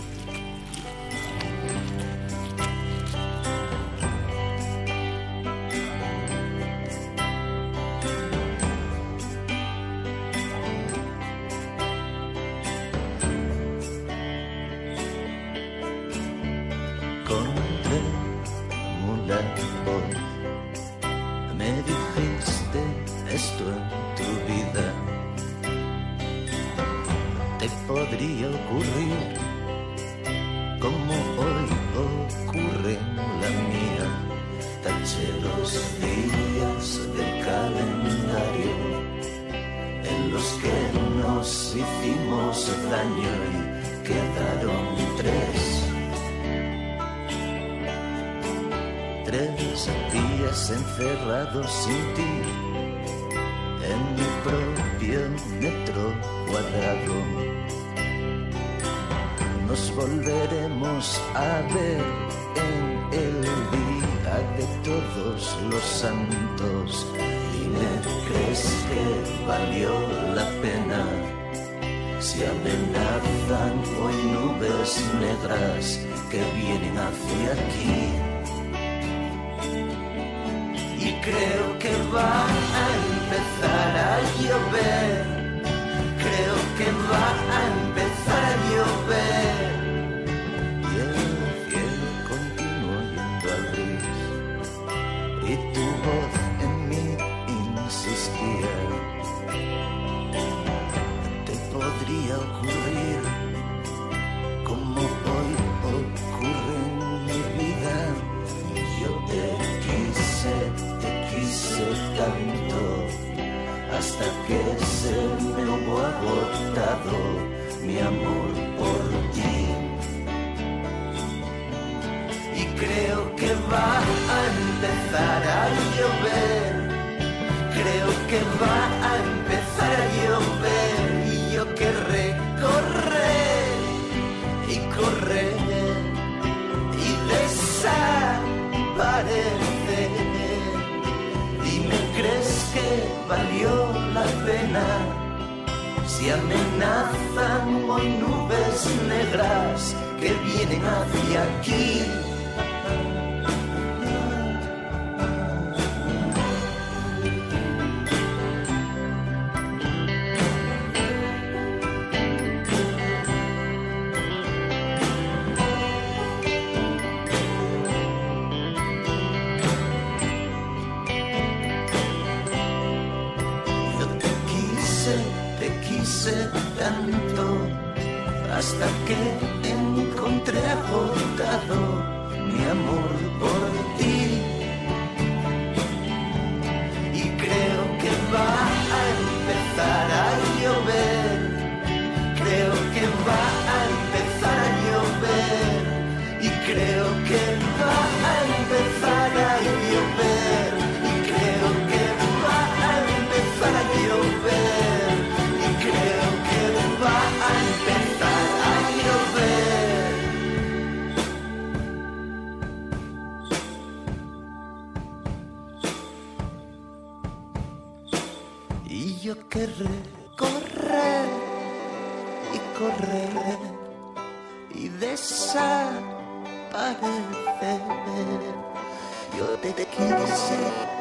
Te 229.75 229.85
quise, 229.85 230.57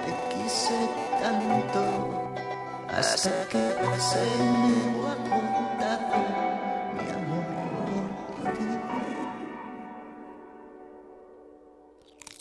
te 0.06 0.12
quise 0.32 0.78
tanto 1.20 1.82
hasta 2.88 3.48
que 3.48 3.62
se 3.98 4.24
me 4.40 4.74
guardaba 4.96 6.18
mi 6.94 7.06
amor 7.10 7.46
por 8.36 8.52
ti. 8.56 8.68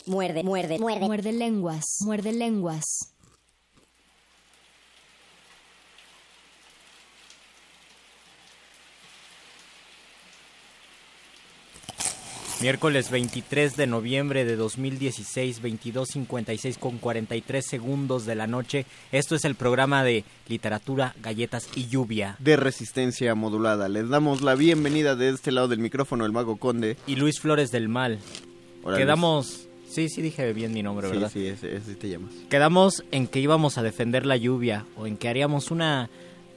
Muerde, 0.05 0.43
muerde, 0.43 0.77
muerde. 0.79 1.05
Muerde 1.07 1.31
lenguas, 1.31 1.85
muerde 2.01 2.31
lenguas. 2.31 2.85
Miércoles 12.61 13.09
23 13.09 13.77
de 13.77 13.87
noviembre 13.87 14.43
de 14.43 14.57
2016, 14.57 15.61
22.56 15.63 16.77
con 16.77 16.97
43 16.97 17.65
segundos 17.65 18.25
de 18.25 18.35
la 18.35 18.47
noche. 18.47 18.85
Esto 19.13 19.35
es 19.35 19.45
el 19.45 19.55
programa 19.55 20.03
de 20.03 20.25
literatura, 20.49 21.15
galletas 21.23 21.69
y 21.75 21.87
lluvia. 21.87 22.35
De 22.39 22.57
resistencia 22.57 23.33
modulada. 23.33 23.87
Les 23.87 24.09
damos 24.09 24.41
la 24.41 24.55
bienvenida 24.55 25.15
de 25.15 25.29
este 25.29 25.53
lado 25.53 25.69
del 25.69 25.79
micrófono, 25.79 26.25
el 26.25 26.33
Mago 26.33 26.57
Conde. 26.57 26.97
Y 27.07 27.15
Luis 27.15 27.39
Flores 27.39 27.71
del 27.71 27.87
Mal. 27.87 28.19
Hola, 28.83 28.97
Quedamos... 28.97 29.67
Sí, 29.89 30.09
sí 30.09 30.21
dije 30.21 30.51
bien 30.53 30.73
mi 30.73 30.83
nombre, 30.83 31.07
Sí, 31.07 31.13
¿verdad? 31.13 31.31
sí, 31.33 31.47
ese, 31.47 31.77
ese 31.77 31.95
te 31.95 32.09
llamas. 32.09 32.31
Quedamos 32.49 33.03
en 33.11 33.25
que 33.25 33.39
íbamos 33.39 33.77
a 33.77 33.83
defender 33.83 34.25
la 34.25 34.35
lluvia 34.37 34.85
o 34.97 35.07
en 35.07 35.17
que 35.17 35.29
haríamos 35.29 35.71
una, 35.71 36.09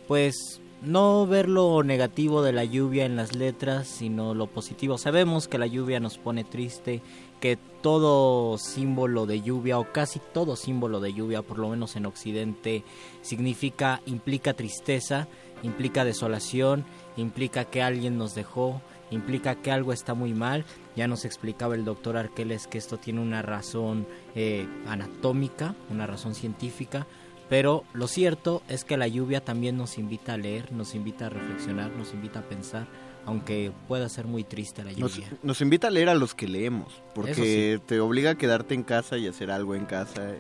pues, 0.09 0.61
no 0.83 1.27
ver 1.27 1.49
lo 1.49 1.83
negativo 1.85 2.43
de 2.43 2.53
la 2.53 2.65
lluvia 2.65 3.05
en 3.05 3.17
las 3.17 3.37
letras, 3.37 3.87
sino 3.87 4.35
lo 4.35 4.49
positivo. 4.49 4.99
Sabemos 4.99 5.47
que 5.47 5.59
la 5.59 5.67
lluvia 5.67 6.01
nos 6.01 6.19
pone 6.19 6.43
triste, 6.45 7.03
que 7.41 7.57
todo 7.83 8.59
símbolo 8.59 9.27
de 9.27 9.43
lluvia 9.43 9.79
o 9.79 9.93
casi 9.93 10.21
todo 10.33 10.57
símbolo 10.57 11.01
de 11.01 11.13
lluvia, 11.13 11.43
por 11.43 11.59
lo 11.59 11.69
menos 11.69 11.95
en 11.97 12.07
Occidente, 12.07 12.85
significa, 13.23 14.01
implica 14.07 14.55
tristeza, 14.55 15.29
implica 15.63 16.05
desolación, 16.05 16.85
implica 17.17 17.65
que 17.65 17.83
alguien 17.83 18.19
nos 18.19 18.35
dejó, 18.35 18.81
implica 19.11 19.55
que 19.57 19.71
algo 19.71 19.93
está 19.93 20.15
muy 20.15 20.35
mal. 20.35 20.65
Ya 20.97 21.07
nos 21.07 21.25
explicaba 21.25 21.77
el 21.77 21.85
doctor 21.85 22.17
Arqueles 22.17 22.67
que 22.67 22.79
esto 22.79 22.99
tiene 22.99 23.21
una 23.21 23.43
razón 23.43 24.07
eh, 24.35 24.67
anatómica, 24.87 25.77
una 25.91 26.07
razón 26.07 26.35
científica, 26.35 27.07
pero 27.48 27.85
lo 27.93 28.06
cierto 28.06 28.62
es 28.69 28.85
que 28.85 28.97
la 28.97 29.09
lluvia 29.09 29.44
también 29.44 29.77
nos 29.77 29.98
invita 29.98 30.35
a 30.35 30.36
leer, 30.36 30.73
nos 30.73 30.94
invita 30.94 31.27
a 31.27 31.28
reflexionar, 31.28 31.90
nos 31.93 32.14
invita 32.14 32.40
a 32.40 32.43
pensar, 32.43 32.86
aunque 33.27 33.73
pueda 33.89 34.09
ser 34.09 34.27
muy 34.27 34.44
triste 34.44 34.85
la 34.85 34.93
lluvia. 34.93 35.28
nos 35.43 35.60
invita 35.60 35.89
a 35.89 35.90
leer 35.90 36.09
a 36.09 36.14
los 36.14 36.35
que 36.35 36.48
leemos, 36.48 36.93
porque 37.14 37.81
te 37.86 38.01
obliga 38.01 38.31
a 38.31 38.35
quedarte 38.36 38.74
en 38.74 38.82
casa 38.82 39.19
y 39.19 39.27
hacer 39.27 39.51
algo 39.51 39.74
en 39.74 39.85
casa. 39.85 40.32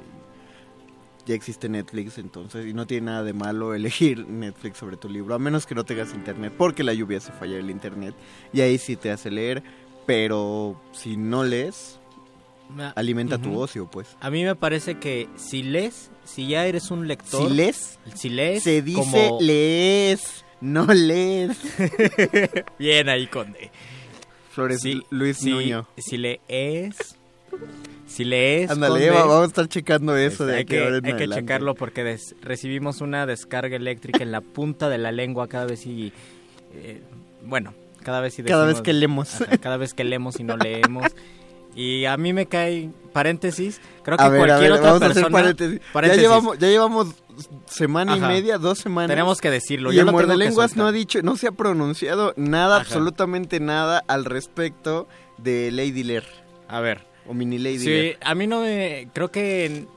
y 1.24 1.28
Ya 1.28 1.34
existe 1.34 1.68
Netflix, 1.68 2.18
entonces, 2.18 2.66
y 2.66 2.72
no 2.72 2.86
tiene 2.86 3.06
nada 3.06 3.22
de 3.22 3.32
malo 3.32 3.74
elegir 3.74 4.26
Netflix 4.26 4.78
sobre 4.78 4.96
tu 4.96 5.08
libro, 5.08 5.34
a 5.34 5.38
menos 5.38 5.66
que 5.66 5.74
no 5.74 5.84
tengas 5.84 6.14
internet, 6.14 6.52
porque 6.56 6.82
la 6.82 6.94
lluvia 6.94 7.18
hace 7.18 7.32
fallar 7.32 7.58
el 7.58 7.70
internet, 7.70 8.14
y 8.52 8.60
ahí 8.60 8.78
sí 8.78 8.96
te 8.96 9.10
hace 9.10 9.30
leer, 9.30 9.62
pero 10.06 10.80
si 10.92 11.16
no 11.16 11.44
lees, 11.44 12.00
Alimenta 12.94 13.38
tu 13.38 13.58
ocio, 13.58 13.90
pues. 13.90 14.16
A 14.20 14.30
mí 14.30 14.44
me 14.44 14.54
parece 14.54 14.96
que 14.98 15.28
si 15.36 15.62
lees, 15.62 16.10
si 16.24 16.48
ya 16.48 16.66
eres 16.66 16.90
un 16.90 17.06
lector... 17.08 17.48
Si 17.48 17.54
lees, 17.54 17.98
si 18.14 18.28
lees 18.30 18.62
se 18.62 18.82
dice 18.82 19.00
como- 19.28 19.38
lees, 19.40 20.44
no 20.60 20.86
lees. 20.86 21.58
Bien 22.78 23.08
ahí, 23.08 23.26
Conde. 23.26 23.70
Flores 24.52 24.80
Sí, 24.82 25.02
Luis 25.10 25.38
sí, 25.38 25.50
Nuño. 25.50 25.88
Si 25.96 26.16
lees... 26.18 26.96
Si 28.06 28.24
lees... 28.24 28.70
Ándale, 28.70 28.92
Conde, 28.92 29.10
va- 29.10 29.24
vamos 29.26 29.44
a 29.44 29.46
estar 29.46 29.68
checando 29.68 30.16
eso 30.16 30.44
de 30.46 30.56
hay 30.58 30.64
que, 30.66 30.78
hay 31.02 31.14
que 31.16 31.28
checarlo 31.28 31.74
porque 31.74 32.04
des- 32.04 32.34
recibimos 32.42 33.00
una 33.00 33.24
descarga 33.26 33.76
eléctrica 33.76 34.22
en 34.22 34.32
la 34.32 34.40
punta 34.42 34.88
de 34.88 34.98
la 34.98 35.12
lengua 35.12 35.48
cada 35.48 35.64
vez 35.66 35.86
y... 35.86 36.12
eh, 36.74 37.00
bueno, 37.44 37.72
cada 38.02 38.20
vez 38.20 38.38
y 38.38 38.42
Cada 38.42 38.66
vez 38.66 38.80
que 38.82 38.92
leemos. 38.92 39.40
Ajá, 39.40 39.56
cada 39.58 39.76
vez 39.78 39.94
que 39.94 40.04
leemos 40.04 40.38
y 40.40 40.44
no 40.44 40.56
leemos. 40.56 41.06
Y 41.74 42.04
a 42.04 42.16
mí 42.16 42.32
me 42.32 42.46
cae, 42.46 42.90
paréntesis, 43.12 43.80
creo 44.02 44.18
que 44.18 44.24
a 44.24 44.28
ver, 44.28 44.42
a 44.42 44.46
cualquier 44.46 44.70
ver, 44.72 44.78
otra 44.80 44.92
vamos 44.92 45.02
a 45.02 45.06
hacer 45.06 45.22
persona... 45.22 45.38
paréntesis. 45.38 45.80
paréntesis. 45.92 46.22
Ya 46.22 46.28
llevamos, 46.28 46.58
ya 46.58 46.68
llevamos 46.68 47.08
semana 47.66 48.12
Ajá. 48.14 48.26
y 48.26 48.28
media, 48.34 48.58
dos 48.58 48.78
semanas. 48.78 49.08
Tenemos 49.08 49.40
que 49.40 49.50
decirlo, 49.50 49.92
Y 49.92 49.98
el 49.98 50.06
muerde 50.06 50.36
lenguas 50.36 50.76
no 50.76 50.86
ha 50.86 50.92
dicho, 50.92 51.22
no 51.22 51.36
se 51.36 51.46
ha 51.48 51.52
pronunciado 51.52 52.34
nada, 52.36 52.76
Ajá. 52.76 52.84
absolutamente 52.84 53.58
nada 53.60 54.02
al 54.06 54.24
respecto 54.26 55.08
de 55.38 55.70
Lady 55.72 56.02
Lear. 56.02 56.24
A 56.68 56.80
ver. 56.80 57.06
O 57.26 57.34
mini 57.34 57.58
Lady 57.58 57.78
Sí, 57.78 57.88
Lear. 57.88 58.16
a 58.22 58.34
mí 58.34 58.46
no 58.46 58.60
me... 58.60 59.08
Creo 59.14 59.30
que 59.30 59.64
en, 59.64 59.88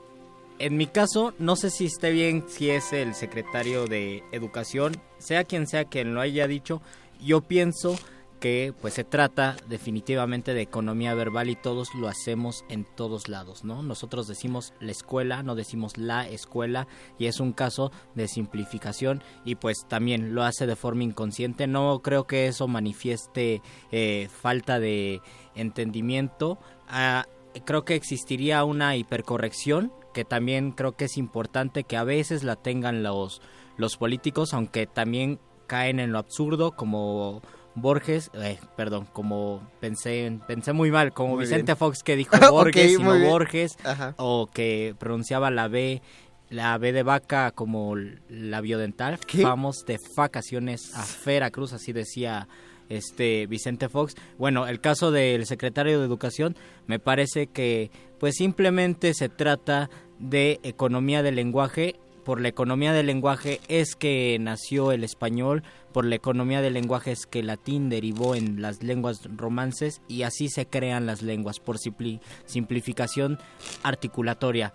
en 0.58 0.76
mi 0.78 0.86
caso, 0.86 1.34
no 1.38 1.56
sé 1.56 1.70
si 1.70 1.84
esté 1.86 2.10
bien 2.10 2.44
si 2.48 2.70
es 2.70 2.92
el 2.94 3.14
secretario 3.14 3.86
de 3.86 4.22
Educación, 4.32 4.96
sea 5.18 5.44
quien 5.44 5.66
sea 5.66 5.84
quien 5.84 6.14
lo 6.14 6.20
haya 6.22 6.46
dicho, 6.46 6.80
yo 7.20 7.42
pienso 7.42 7.98
que 8.40 8.74
pues 8.80 8.94
se 8.94 9.04
trata 9.04 9.56
definitivamente 9.68 10.54
de 10.54 10.62
economía 10.62 11.14
verbal 11.14 11.50
y 11.50 11.56
todos 11.56 11.94
lo 11.94 12.08
hacemos 12.08 12.64
en 12.68 12.84
todos 12.84 13.28
lados, 13.28 13.64
¿no? 13.64 13.82
Nosotros 13.82 14.26
decimos 14.28 14.72
la 14.80 14.92
escuela, 14.92 15.42
no 15.42 15.54
decimos 15.54 15.96
la 15.96 16.28
escuela 16.28 16.86
y 17.18 17.26
es 17.26 17.40
un 17.40 17.52
caso 17.52 17.90
de 18.14 18.28
simplificación 18.28 19.22
y 19.44 19.56
pues 19.56 19.86
también 19.88 20.34
lo 20.34 20.42
hace 20.42 20.66
de 20.66 20.76
forma 20.76 21.04
inconsciente. 21.04 21.66
No 21.66 22.00
creo 22.02 22.26
que 22.26 22.46
eso 22.46 22.68
manifieste 22.68 23.62
eh, 23.90 24.28
falta 24.30 24.78
de 24.78 25.20
entendimiento. 25.54 26.58
Ah, 26.88 27.26
creo 27.64 27.84
que 27.84 27.94
existiría 27.94 28.64
una 28.64 28.96
hipercorrección 28.96 29.92
que 30.12 30.24
también 30.24 30.72
creo 30.72 30.96
que 30.96 31.06
es 31.06 31.18
importante 31.18 31.84
que 31.84 31.96
a 31.96 32.04
veces 32.04 32.42
la 32.42 32.56
tengan 32.56 33.02
los, 33.02 33.42
los 33.76 33.96
políticos, 33.96 34.54
aunque 34.54 34.86
también 34.86 35.38
caen 35.66 36.00
en 36.00 36.12
lo 36.12 36.18
absurdo 36.18 36.72
como 36.72 37.42
Borges, 37.76 38.30
eh, 38.34 38.58
perdón, 38.76 39.06
como 39.12 39.62
pensé, 39.80 40.26
en- 40.26 40.40
pensé 40.40 40.72
muy 40.72 40.90
mal, 40.90 41.12
como 41.12 41.34
Muy 41.36 41.44
Vicente 41.44 41.72
bien. 41.72 41.76
Fox 41.76 42.02
que 42.02 42.16
dijo 42.16 42.30
Borges 42.50 42.92
y 42.92 42.96
muy 42.98 43.04
no 43.04 43.14
bien. 43.14 43.30
Borges, 43.30 43.76
Ajá. 43.84 44.14
o 44.16 44.48
que 44.52 44.94
pronunciaba 44.98 45.50
la 45.50 45.68
B, 45.68 46.02
la 46.48 46.76
B 46.78 46.92
de 46.92 47.02
vaca 47.02 47.50
como 47.50 47.94
la 48.28 48.60
biodental, 48.60 49.18
vamos 49.42 49.84
de 49.86 49.98
vacaciones 50.16 50.94
a 50.96 51.04
Veracruz, 51.24 51.72
así 51.72 51.92
decía 51.92 52.48
este 52.88 53.46
Vicente 53.46 53.88
Fox. 53.88 54.14
Bueno, 54.38 54.66
el 54.68 54.80
caso 54.80 55.10
del 55.10 55.44
secretario 55.46 55.98
de 55.98 56.06
Educación 56.06 56.56
me 56.86 56.98
parece 56.98 57.48
que 57.48 57.90
pues 58.20 58.36
simplemente 58.36 59.12
se 59.12 59.28
trata 59.28 59.90
de 60.18 60.60
economía 60.62 61.22
del 61.22 61.34
lenguaje. 61.36 61.96
Por 62.24 62.40
la 62.40 62.48
economía 62.48 62.92
del 62.92 63.06
lenguaje 63.06 63.60
es 63.68 63.94
que 63.94 64.36
nació 64.40 64.90
el 64.92 65.04
español, 65.04 65.62
por 65.96 66.04
la 66.04 66.16
economía 66.16 66.60
del 66.60 66.74
lenguaje 66.74 67.12
es 67.12 67.24
que 67.24 67.42
latín 67.42 67.88
derivó 67.88 68.34
en 68.34 68.60
las 68.60 68.82
lenguas 68.82 69.22
romances 69.34 70.02
y 70.08 70.24
así 70.24 70.50
se 70.50 70.66
crean 70.66 71.06
las 71.06 71.22
lenguas 71.22 71.58
por 71.58 71.78
simpli- 71.78 72.20
simplificación 72.44 73.38
articulatoria. 73.82 74.74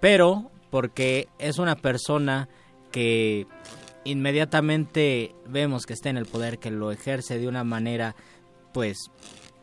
Pero 0.00 0.50
porque 0.70 1.28
es 1.38 1.58
una 1.58 1.76
persona 1.76 2.48
que 2.92 3.46
inmediatamente 4.04 5.34
vemos 5.46 5.84
que 5.84 5.92
está 5.92 6.08
en 6.08 6.16
el 6.16 6.24
poder, 6.24 6.58
que 6.58 6.70
lo 6.70 6.90
ejerce 6.92 7.38
de 7.38 7.46
una 7.48 7.62
manera 7.62 8.16
pues 8.72 8.96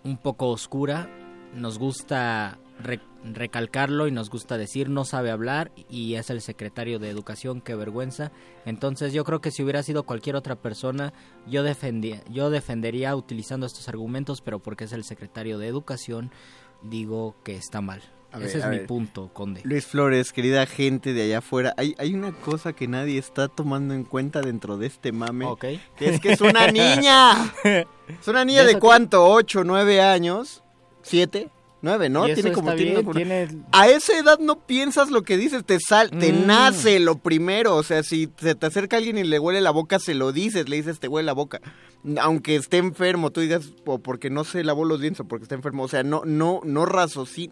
un 0.04 0.18
poco 0.18 0.50
oscura, 0.50 1.10
nos 1.56 1.80
gusta 1.80 2.60
recalcarlo 3.24 4.08
y 4.08 4.12
nos 4.12 4.30
gusta 4.30 4.58
decir 4.58 4.90
no 4.90 5.06
sabe 5.06 5.32
hablar 5.32 5.72
y 5.90 6.16
es 6.16 6.30
el 6.30 6.42
secretario 6.42 7.00
de 7.00 7.10
educación, 7.10 7.62
qué 7.62 7.76
vergüenza. 7.76 8.32
Entonces 8.66 9.14
yo 9.14 9.24
creo 9.24 9.42
que 9.42 9.52
si 9.52 9.64
hubiera 9.64 9.84
sido 9.84 10.04
cualquier 10.04 10.36
otra 10.36 10.56
persona, 10.56 11.14
yo 11.48 11.64
defendía, 11.64 12.22
yo 12.30 12.50
defendería 12.50 13.16
utilizando 13.16 13.66
estos 13.66 13.88
argumentos, 13.88 14.42
pero 14.42 14.60
porque 14.60 14.84
es 14.86 14.94
el 14.94 15.04
secretario 15.04 15.58
de 15.58 15.68
educación, 15.68 16.32
digo 16.82 17.36
que 17.44 17.56
está 17.56 17.82
mal. 17.82 18.02
A 18.32 18.40
Ese 18.40 18.58
ver, 18.58 18.66
es 18.66 18.70
mi 18.72 18.78
ver. 18.80 18.88
punto, 18.88 19.30
Conde. 19.32 19.62
Luis 19.64 19.86
Flores, 19.86 20.34
querida 20.34 20.66
gente 20.66 21.14
de 21.14 21.22
allá 21.22 21.38
afuera, 21.38 21.76
hay, 21.78 21.94
hay 22.00 22.16
una 22.16 22.32
cosa 22.32 22.74
que 22.74 22.88
nadie 22.88 23.20
está 23.20 23.48
tomando 23.48 23.94
en 23.94 24.04
cuenta 24.06 24.42
dentro 24.42 24.78
de 24.78 24.88
este 24.88 25.12
mame, 25.12 25.46
que 25.60 25.80
es 26.00 26.20
que 26.20 26.32
es 26.32 26.42
una 26.42 26.68
niña. 26.72 27.54
Es 28.20 28.28
una 28.28 28.44
niña 28.44 28.64
¿Y 28.64 28.66
de 28.66 28.80
cuánto, 28.80 29.26
ocho, 29.26 29.64
nueve 29.64 30.02
años, 30.02 30.62
siete, 31.04 31.50
Nueve, 31.84 32.08
¿no? 32.10 32.26
Tiene 32.26 32.52
como 32.54 32.74
tiene 32.74 33.48
A 33.72 33.88
esa 33.90 34.18
edad 34.18 34.40
no 34.40 34.66
piensas 34.66 35.12
lo 35.12 35.22
que 35.24 35.38
dices, 35.38 35.64
te 35.66 35.80
sal, 35.80 36.10
te 36.12 36.32
Mm. 36.34 36.48
nace 36.48 37.00
lo 37.00 37.18
primero. 37.20 37.76
O 37.76 37.84
sea, 37.84 38.02
si 38.04 38.30
se 38.40 38.56
te 38.56 38.66
acerca 38.66 38.98
alguien 38.98 39.18
y 39.18 39.24
le 39.26 39.38
huele 39.38 39.60
la 39.62 39.70
boca, 39.72 40.00
se 40.00 40.14
lo 40.16 40.32
dices, 40.32 40.70
le 40.70 40.78
dices 40.78 41.00
te 41.00 41.10
huele 41.10 41.26
la 41.26 41.34
boca. 41.34 41.60
Aunque 42.22 42.56
esté 42.56 42.78
enfermo, 42.78 43.32
tú 43.32 43.40
digas, 43.42 43.70
o 43.86 44.00
porque 44.00 44.30
no 44.30 44.44
se 44.46 44.64
lavó 44.64 44.84
los 44.86 45.00
dientes 45.00 45.20
o 45.22 45.26
porque 45.26 45.44
está 45.44 45.56
enfermo. 45.56 45.84
O 45.84 45.88
sea, 45.88 46.04
no, 46.04 46.24
no, 46.26 46.62
no 46.64 46.86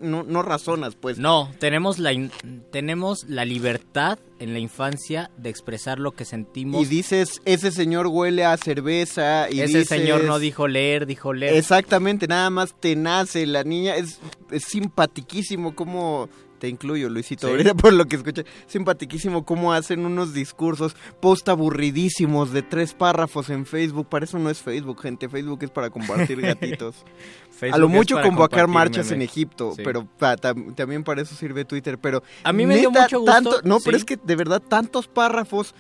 no, 0.02 0.24
no 0.24 0.42
razonas, 0.44 0.96
pues. 0.96 1.18
No, 1.20 1.52
tenemos 1.60 2.00
la, 2.00 2.14
in- 2.14 2.32
tenemos 2.72 3.26
la 3.30 3.46
libertad 3.46 4.18
en 4.40 4.54
la 4.54 4.60
infancia 4.60 5.30
de 5.38 5.50
expresar 5.50 6.00
lo 6.00 6.14
que 6.14 6.26
sentimos. 6.26 6.82
Y 6.82 6.86
dices, 6.86 7.42
ese 7.46 7.72
señor 7.72 8.08
huele 8.08 8.44
a 8.44 8.58
cerveza. 8.58 9.48
Y 9.50 9.62
Ese 9.62 9.80
dices- 9.80 9.88
señor 9.90 10.24
no 10.24 10.40
dijo 10.40 10.68
leer, 10.68 11.06
dijo 11.06 11.34
leer. 11.34 11.54
Exactamente, 11.56 12.28
nada 12.28 12.50
más 12.50 12.74
te 12.80 12.96
nace. 12.96 13.46
La 13.46 13.64
niña 13.64 13.96
es, 13.96 14.20
es 14.52 14.64
simpatiquísimo 14.66 15.76
como... 15.76 16.30
Te 16.60 16.68
incluyo, 16.70 17.10
Luisito, 17.10 17.48
Sí. 17.48 17.52
ahorita 17.54 17.74
por 17.74 17.92
lo 17.92 18.06
que 18.06 18.18
escuché. 18.18 18.46
Simpatiquísimo 18.68 19.46
cómo 19.46 19.74
hacen 19.74 20.06
unos 20.06 20.32
discursos 20.32 20.96
post 21.20 21.50
aburridísimos 21.50 22.52
de 22.54 22.62
tres 22.62 22.94
párrafos 22.94 23.50
en 23.50 23.66
Facebook. 23.66 24.08
Para 24.08 24.26
eso 24.26 24.38
no 24.38 24.48
es 24.52 24.60
Facebook, 24.62 25.02
gente. 25.02 25.28
Facebook 25.28 25.64
es 25.64 25.72
para 25.72 25.90
compartir 25.90 26.40
gatitos. 26.42 26.98
a 27.72 27.78
lo 27.80 27.90
mucho 27.90 28.22
convocar 28.22 28.68
marchas 28.68 29.10
en. 29.10 29.24
Egipto, 29.24 29.74
Sí. 29.76 29.82
pero 29.84 30.06
pa- 30.06 30.36
tam- 30.38 30.76
también 30.76 31.04
para 31.04 31.24
eso 31.24 31.34
sirve 31.34 31.66
Twitter. 31.66 31.98
Pero 31.98 32.22
A 32.44 32.54
mí 32.54 32.68
me 32.68 32.78
dio 32.78 32.90
neta, 32.92 33.02
mucho 33.06 33.20
gusto, 33.22 33.32
tanto- 33.34 33.62
no, 33.64 33.80
pero 33.84 33.98
es 33.98 34.06
que 34.06 34.18
de 34.24 34.36
verdad 34.36 34.62
tantos 34.62 35.08
párrafos. 35.08 35.74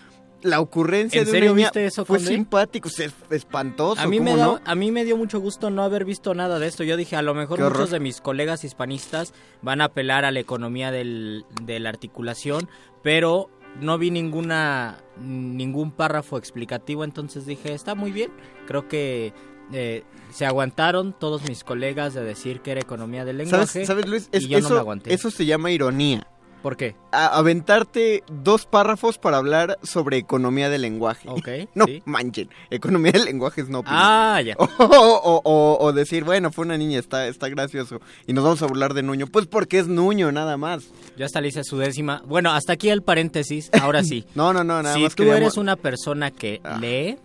La 0.44 0.60
ocurrencia 0.60 1.20
¿En 1.20 1.26
de 1.26 1.32
serio 1.32 1.52
una 1.52 1.58
niña 1.58 1.68
viste 1.70 1.86
eso, 1.86 2.04
fue 2.06 2.18
Conde? 2.18 2.32
simpático, 2.34 2.90
es 2.90 3.14
espantoso. 3.30 4.02
A 4.02 4.08
mí, 4.08 4.20
me 4.20 4.32
¿cómo 4.32 4.38
da- 4.38 4.46
no? 4.46 4.60
a 4.66 4.76
mí 4.76 4.92
me 4.92 5.04
dio 5.06 5.18
mucho 5.18 5.40
gusto 5.40 5.70
no 5.70 5.84
haber 5.84 6.04
visto 6.06 6.34
nada 6.34 6.58
de 6.60 6.68
esto. 6.68 6.84
Yo 6.84 6.98
dije, 6.98 7.16
a 7.16 7.22
lo 7.22 7.34
mejor 7.34 7.58
Qué 7.58 7.64
horror. 7.64 7.78
muchos 7.80 7.92
de 7.92 8.00
mis 8.00 8.22
colegas 8.22 8.64
hispanistas 8.64 9.34
van 9.62 9.82
a 9.82 9.86
apelar 9.86 10.26
a 10.26 10.32
la 10.32 10.40
economía 10.40 10.92
del- 10.92 11.46
de 11.62 11.80
la 11.80 11.90
articulación, 11.90 12.68
pero 13.04 13.50
no 13.80 13.98
vi 13.98 14.12
ninguna 14.12 14.98
ningún 15.20 15.92
párrafo 15.92 16.38
explicativo, 16.38 17.04
entonces 17.04 17.46
dije, 17.46 17.74
está 17.74 17.94
muy 17.96 18.12
bien. 18.12 18.32
Creo 18.66 18.88
que 18.88 19.34
eh, 19.74 20.04
se 20.34 20.46
aguantaron 20.46 21.14
todos 21.18 21.44
mis 21.48 21.64
colegas 21.64 22.14
de 22.14 22.24
decir 22.24 22.60
que 22.62 22.72
era 22.72 22.82
economía 22.82 23.24
del 23.24 23.38
lenguaje. 23.38 23.68
¿Sabes, 23.68 23.88
sabes, 23.88 24.08
Luis? 24.08 24.30
y 24.34 24.48
yo 24.48 24.58
eso, 24.58 24.70
no 24.70 24.76
me 24.76 24.80
aguanté. 24.82 25.14
eso 25.14 25.30
se 25.32 25.46
llama 25.46 25.72
ironía. 25.72 26.28
¿Por 26.62 26.78
qué? 26.78 26.96
A- 27.12 27.38
aventarte 27.40 28.24
dos 28.32 28.66
párrafos 28.68 29.18
para 29.18 29.38
hablar 29.38 29.80
sobre 29.82 30.18
economía 30.18 30.70
del 30.70 30.84
lenguaje. 30.84 31.28
Ok, 31.28 31.48
no 31.76 31.86
sí. 31.86 32.04
manchen, 32.06 32.50
economía 32.70 33.12
del 33.14 33.26
lenguaje 33.26 33.62
es 33.62 33.70
no. 33.70 33.82
pues. 33.82 33.94
Ah, 33.96 34.40
ya. 34.46 34.56
O, 34.58 34.66
o- 34.86 35.42
o- 35.44 35.78
o 35.84 35.92
decir, 35.94 36.24
bueno, 36.24 36.52
fue 36.52 36.66
una 36.66 36.78
niña, 36.78 37.00
está, 37.00 37.28
está 37.28 37.50
gracioso. 37.50 38.00
Y 38.28 38.34
nos 38.34 38.44
vamos 38.44 38.62
a 38.62 38.68
burlar 38.68 38.94
de 38.94 39.02
Nuño. 39.04 39.26
Pues 39.28 39.48
porque 39.48 39.80
es 39.80 39.88
Nuño, 39.88 40.32
nada 40.32 40.56
más. 40.58 40.84
Yo 41.18 41.26
hasta 41.26 41.42
le 41.42 41.48
hice 41.48 41.64
su 41.64 41.78
décima. 41.78 42.22
Bueno, 42.28 42.52
hasta 42.52 42.74
aquí 42.74 42.90
el 42.90 43.02
paréntesis. 43.02 43.70
Ahora 43.82 44.04
sí. 44.04 44.26
No, 44.36 44.54
no, 44.54 44.64
no, 44.64 44.82
nada 44.84 44.96
si 44.96 45.02
más 45.04 45.16
tú 45.16 45.24
queríamos- 45.24 45.42
eres 45.42 45.58
una 45.58 45.76
persona 45.76 46.32
que 46.32 46.62
lee, 46.80 47.18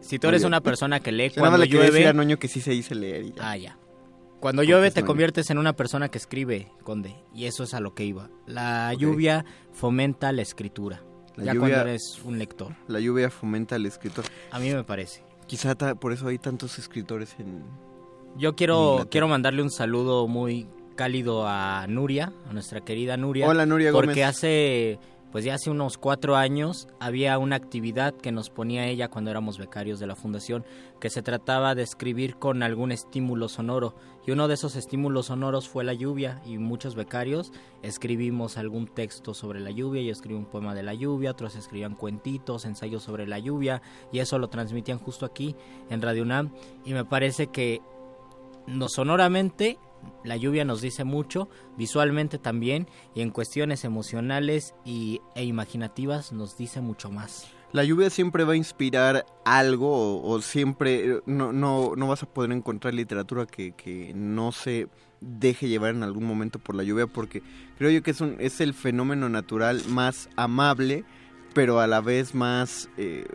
si 0.00 0.18
tú 0.18 0.28
eres 0.28 0.44
una 0.44 0.60
persona 0.60 0.98
que 1.00 1.12
lee 1.12 1.28
Yo 1.28 1.36
nada 1.36 1.40
cuando 1.40 1.58
más 1.58 1.60
le 1.60 1.66
quería 1.66 1.80
decir 1.82 1.94
llueve, 1.98 2.08
a 2.08 2.12
Nuño 2.14 2.38
que 2.38 2.48
sí 2.48 2.60
se 2.60 2.70
dice 2.72 2.94
leer. 2.94 3.24
y 3.24 3.32
ya. 3.32 3.50
ah 3.50 3.56
ya. 3.56 3.76
Cuando 4.40 4.60
Porque 4.62 4.72
llueve 4.72 4.90
te 4.90 5.04
conviertes 5.04 5.50
en 5.50 5.58
una 5.58 5.74
persona 5.74 6.08
que 6.08 6.18
escribe, 6.18 6.72
Conde, 6.82 7.14
y 7.34 7.44
eso 7.44 7.62
es 7.62 7.74
a 7.74 7.80
lo 7.80 7.94
que 7.94 8.04
iba. 8.04 8.30
La 8.46 8.92
lluvia 8.94 9.44
fomenta 9.72 10.32
la 10.32 10.42
escritura. 10.42 11.02
La 11.36 11.44
ya 11.44 11.52
lluvia- 11.54 11.60
cuando 11.60 11.88
eres 11.90 12.20
un 12.24 12.38
lector. 12.38 12.74
La 12.88 13.00
lluvia 13.00 13.30
fomenta 13.30 13.76
al 13.76 13.84
escritor. 13.86 14.24
A 14.50 14.58
mí 14.58 14.70
me 14.72 14.82
parece. 14.82 15.22
Quizá 15.46 15.74
ta- 15.74 15.94
por 15.94 16.12
eso 16.12 16.26
hay 16.28 16.38
tantos 16.38 16.78
escritores 16.78 17.34
en... 17.38 17.62
Yo 18.36 18.54
quiero 18.56 19.08
quiero 19.10 19.26
mandarle 19.28 19.62
un 19.62 19.70
saludo 19.70 20.26
muy 20.28 20.68
cálido 20.96 21.46
a 21.46 21.86
Nuria, 21.88 22.32
a 22.48 22.52
nuestra 22.52 22.80
querida 22.82 23.16
Nuria. 23.16 23.46
Hola, 23.48 23.66
Nuria 23.66 23.90
Porque 23.92 24.10
Gómez. 24.20 24.24
hace, 24.26 24.98
pues 25.32 25.44
ya 25.44 25.54
hace 25.54 25.70
unos 25.70 25.98
cuatro 25.98 26.36
años 26.36 26.88
había 26.98 27.38
una 27.38 27.56
actividad 27.56 28.14
que 28.14 28.32
nos 28.32 28.50
ponía 28.50 28.86
ella 28.86 29.08
cuando 29.08 29.30
éramos 29.30 29.58
becarios 29.58 30.00
de 30.00 30.06
la 30.06 30.16
fundación, 30.16 30.64
que 30.98 31.10
se 31.10 31.22
trataba 31.22 31.74
de 31.74 31.82
escribir 31.82 32.36
con 32.36 32.62
algún 32.62 32.92
estímulo 32.92 33.48
sonoro. 33.48 33.94
Y 34.26 34.32
uno 34.32 34.48
de 34.48 34.54
esos 34.54 34.76
estímulos 34.76 35.26
sonoros 35.26 35.68
fue 35.68 35.84
la 35.84 35.94
lluvia 35.94 36.42
y 36.44 36.58
muchos 36.58 36.94
becarios 36.94 37.52
escribimos 37.82 38.58
algún 38.58 38.86
texto 38.86 39.32
sobre 39.32 39.60
la 39.60 39.70
lluvia. 39.70 40.02
Yo 40.02 40.12
escribí 40.12 40.36
un 40.36 40.44
poema 40.44 40.74
de 40.74 40.82
la 40.82 40.94
lluvia, 40.94 41.30
otros 41.30 41.56
escribían 41.56 41.94
cuentitos, 41.94 42.64
ensayos 42.64 43.02
sobre 43.02 43.26
la 43.26 43.38
lluvia 43.38 43.82
y 44.12 44.18
eso 44.18 44.38
lo 44.38 44.48
transmitían 44.48 44.98
justo 44.98 45.24
aquí 45.24 45.54
en 45.88 46.02
Radio 46.02 46.22
UNAM. 46.22 46.52
Y 46.84 46.92
me 46.92 47.04
parece 47.04 47.46
que 47.46 47.80
no 48.66 48.88
sonoramente 48.88 49.78
la 50.24 50.36
lluvia 50.36 50.64
nos 50.64 50.80
dice 50.80 51.04
mucho, 51.04 51.48
visualmente 51.76 52.38
también, 52.38 52.88
y 53.14 53.22
en 53.22 53.30
cuestiones 53.30 53.84
emocionales 53.84 54.74
y, 54.84 55.20
e 55.34 55.44
imaginativas 55.44 56.32
nos 56.32 56.56
dice 56.56 56.80
mucho 56.80 57.10
más. 57.10 57.46
La 57.72 57.84
lluvia 57.84 58.10
siempre 58.10 58.44
va 58.44 58.54
a 58.54 58.56
inspirar 58.56 59.24
algo 59.44 60.22
o, 60.22 60.40
siempre 60.40 61.20
no, 61.26 61.52
no, 61.52 61.94
no 61.96 62.08
vas 62.08 62.22
a 62.22 62.26
poder 62.26 62.50
encontrar 62.50 62.94
literatura 62.94 63.46
que, 63.46 63.72
que 63.72 64.12
no 64.14 64.50
se 64.50 64.88
deje 65.20 65.68
llevar 65.68 65.94
en 65.94 66.02
algún 66.02 66.24
momento 66.24 66.58
por 66.58 66.74
la 66.74 66.82
lluvia 66.82 67.06
porque 67.06 67.42
creo 67.78 67.90
yo 67.90 68.02
que 68.02 68.10
es, 68.10 68.20
un, 68.20 68.36
es 68.40 68.60
el 68.60 68.74
fenómeno 68.74 69.28
natural 69.28 69.82
más 69.88 70.28
amable 70.34 71.04
pero 71.54 71.80
a 71.80 71.86
la 71.86 72.00
vez 72.00 72.34
más 72.34 72.88
eh, 72.96 73.26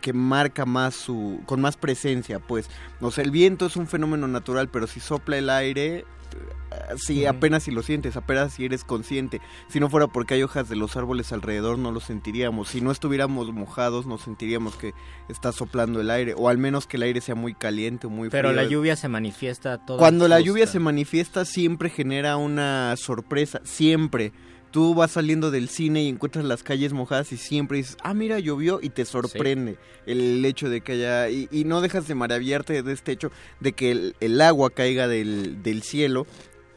que 0.00 0.12
marca 0.12 0.64
más 0.64 0.94
su 0.94 1.40
con 1.46 1.60
más 1.60 1.76
presencia 1.76 2.38
pues 2.38 2.68
o 3.00 3.10
sea 3.10 3.24
el 3.24 3.30
viento 3.30 3.66
es 3.66 3.76
un 3.76 3.86
fenómeno 3.86 4.28
natural 4.28 4.68
pero 4.68 4.86
si 4.86 5.00
sopla 5.00 5.38
el 5.38 5.50
aire 5.50 6.04
eh, 6.32 6.94
sí 6.96 7.26
apenas 7.26 7.64
si 7.64 7.70
lo 7.70 7.82
sientes 7.82 8.16
apenas 8.16 8.54
si 8.54 8.64
eres 8.64 8.84
consciente. 8.84 9.40
Si 9.68 9.80
no 9.80 9.88
fuera 9.88 10.06
porque 10.06 10.34
hay 10.34 10.42
hojas 10.42 10.68
de 10.68 10.76
los 10.76 10.96
árboles 10.96 11.32
alrededor 11.32 11.78
no 11.78 11.92
lo 11.92 12.00
sentiríamos. 12.00 12.68
Si 12.68 12.80
no 12.80 12.90
estuviéramos 12.90 13.52
mojados 13.52 14.06
no 14.06 14.18
sentiríamos 14.18 14.76
que 14.76 14.94
está 15.28 15.52
soplando 15.52 16.00
el 16.00 16.10
aire 16.10 16.34
o 16.36 16.48
al 16.48 16.58
menos 16.58 16.86
que 16.86 16.96
el 16.96 17.02
aire 17.04 17.20
sea 17.20 17.34
muy 17.34 17.54
caliente 17.54 18.06
o 18.06 18.10
muy 18.10 18.28
Pero 18.28 18.48
frío. 18.50 18.62
la 18.62 18.68
lluvia 18.68 18.96
se 18.96 19.08
manifiesta 19.08 19.78
toda 19.84 19.98
cuando 19.98 20.28
la 20.28 20.40
lluvia 20.40 20.66
se 20.66 20.78
manifiesta 20.78 21.44
siempre 21.44 21.90
genera 21.90 22.36
una 22.36 22.94
sorpresa, 22.96 23.60
siempre. 23.64 24.32
Tú 24.72 24.94
vas 24.94 25.12
saliendo 25.12 25.50
del 25.50 25.68
cine 25.68 26.02
y 26.02 26.08
encuentras 26.08 26.44
las 26.44 26.62
calles 26.62 26.92
mojadas 26.92 27.30
y 27.30 27.36
siempre 27.36 27.78
dices, 27.78 27.96
ah, 28.02 28.14
mira, 28.14 28.38
llovió 28.40 28.80
y 28.82 28.88
te 28.88 29.04
sorprende 29.04 29.76
el 30.06 30.44
hecho 30.44 30.68
de 30.68 30.80
que 30.80 30.92
haya... 30.92 31.28
Y, 31.28 31.46
y 31.52 31.64
no 31.64 31.80
dejas 31.82 32.08
de 32.08 32.14
maravillarte 32.14 32.82
de 32.82 32.92
este 32.92 33.12
hecho 33.12 33.30
de 33.60 33.72
que 33.72 33.90
el, 33.92 34.16
el 34.20 34.40
agua 34.40 34.70
caiga 34.70 35.06
del, 35.08 35.62
del 35.62 35.82
cielo 35.82 36.26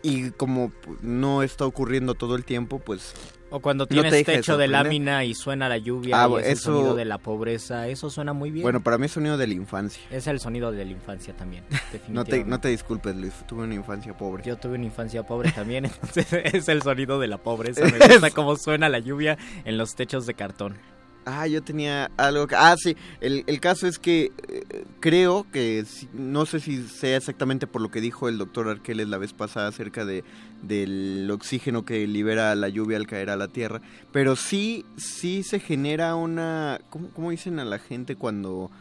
y 0.04 0.32
como 0.32 0.72
no 1.02 1.42
está 1.42 1.66
ocurriendo 1.66 2.14
todo 2.14 2.36
el 2.36 2.46
tiempo, 2.46 2.80
pues... 2.80 3.14
O 3.52 3.60
cuando 3.60 3.84
no 3.84 3.88
tienes 3.88 4.12
te 4.12 4.18
deja 4.18 4.32
de 4.32 4.38
techo 4.40 4.58
de 4.58 4.68
lámina 4.68 5.24
y 5.24 5.34
suena 5.36 5.70
la 5.70 5.78
lluvia 5.78 6.24
Ah, 6.24 6.28
y 6.30 6.34
es 6.42 6.48
eso- 6.48 6.50
el 6.50 6.58
sonido 6.78 6.96
de 6.96 7.06
la 7.06 7.18
pobreza, 7.20 7.88
eso 7.88 8.10
suena 8.10 8.34
muy 8.34 8.50
bien. 8.52 8.64
Bueno, 8.64 8.82
para 8.82 8.98
mí 8.98 9.06
es 9.06 9.12
sonido 9.12 9.38
de 9.38 9.48
la 9.48 9.54
infancia. 9.54 10.02
Es 10.12 10.26
el 10.28 10.40
sonido 10.40 10.72
de 10.72 10.84
la 10.84 10.92
infancia 10.92 11.34
también, 11.36 11.64
No 11.70 11.78
te, 11.78 11.92
definitivamente. 11.98 12.46
no 12.50 12.60
te 12.60 12.68
disculpes, 12.70 13.16
Luis, 13.16 13.34
tuve 13.48 13.64
una 13.64 13.76
infancia 13.76 14.18
pobre. 14.18 14.44
Yo 14.44 14.58
tuve 14.58 14.76
una 14.76 14.86
infancia 14.86 15.24
pobre 15.24 15.52
también, 15.52 15.86
entonces 16.02 16.28
es 16.54 16.68
el 16.70 16.82
sonido 16.82 17.20
de 17.20 17.28
la 17.28 17.38
pobreza. 17.38 17.82
Me 17.86 18.00
gusta 18.08 18.32
cómo 18.32 18.56
suena 18.58 18.90
la 18.90 19.00
lluvia 19.00 19.38
en 19.64 19.78
los 19.78 19.96
techos 19.96 20.26
de 20.26 20.34
cartón. 20.34 20.78
Ah, 21.26 21.48
yo 21.48 21.64
tenía 21.64 22.12
algo 22.18 22.48
que... 22.48 22.56
Ah, 22.56 22.76
sí, 22.78 22.96
el, 23.20 23.44
el 23.48 23.60
caso 23.60 23.88
es 23.88 23.98
que 23.98 24.32
eh, 24.48 24.86
creo 25.00 25.46
que, 25.52 25.84
no 26.14 26.46
sé 26.46 26.60
si 26.60 26.88
sea 26.88 27.18
exactamente 27.18 27.66
por 27.68 27.82
lo 27.82 27.90
que 27.90 28.00
dijo 28.00 28.30
el 28.30 28.38
doctor 28.38 28.70
Arqueles 28.70 29.08
la 29.08 29.18
vez 29.18 29.34
pasada 29.34 29.70
acerca 29.70 30.06
de 30.06 30.24
del 30.62 31.30
oxígeno 31.32 31.86
que 31.86 32.08
libera 32.08 32.56
la 32.56 32.70
lluvia 32.70 32.98
al 32.98 33.08
caer 33.08 33.30
a 33.30 33.38
la 33.38 33.48
tierra, 33.48 33.82
pero 34.12 34.36
sí, 34.36 34.86
sí 34.98 35.44
se 35.44 35.60
genera 35.60 36.16
una... 36.16 36.80
¿Cómo, 36.90 37.10
cómo 37.10 37.32
dicen 37.32 37.60
a 37.60 37.66
la 37.66 37.80
gente 37.80 38.16
cuando... 38.16 38.72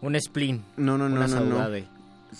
Un 0.00 0.20
spleen. 0.20 0.64
No, 0.76 0.98
no, 0.98 1.08
no, 1.08 1.16
una 1.16 1.28
no, 1.28 1.40
no. 1.40 1.68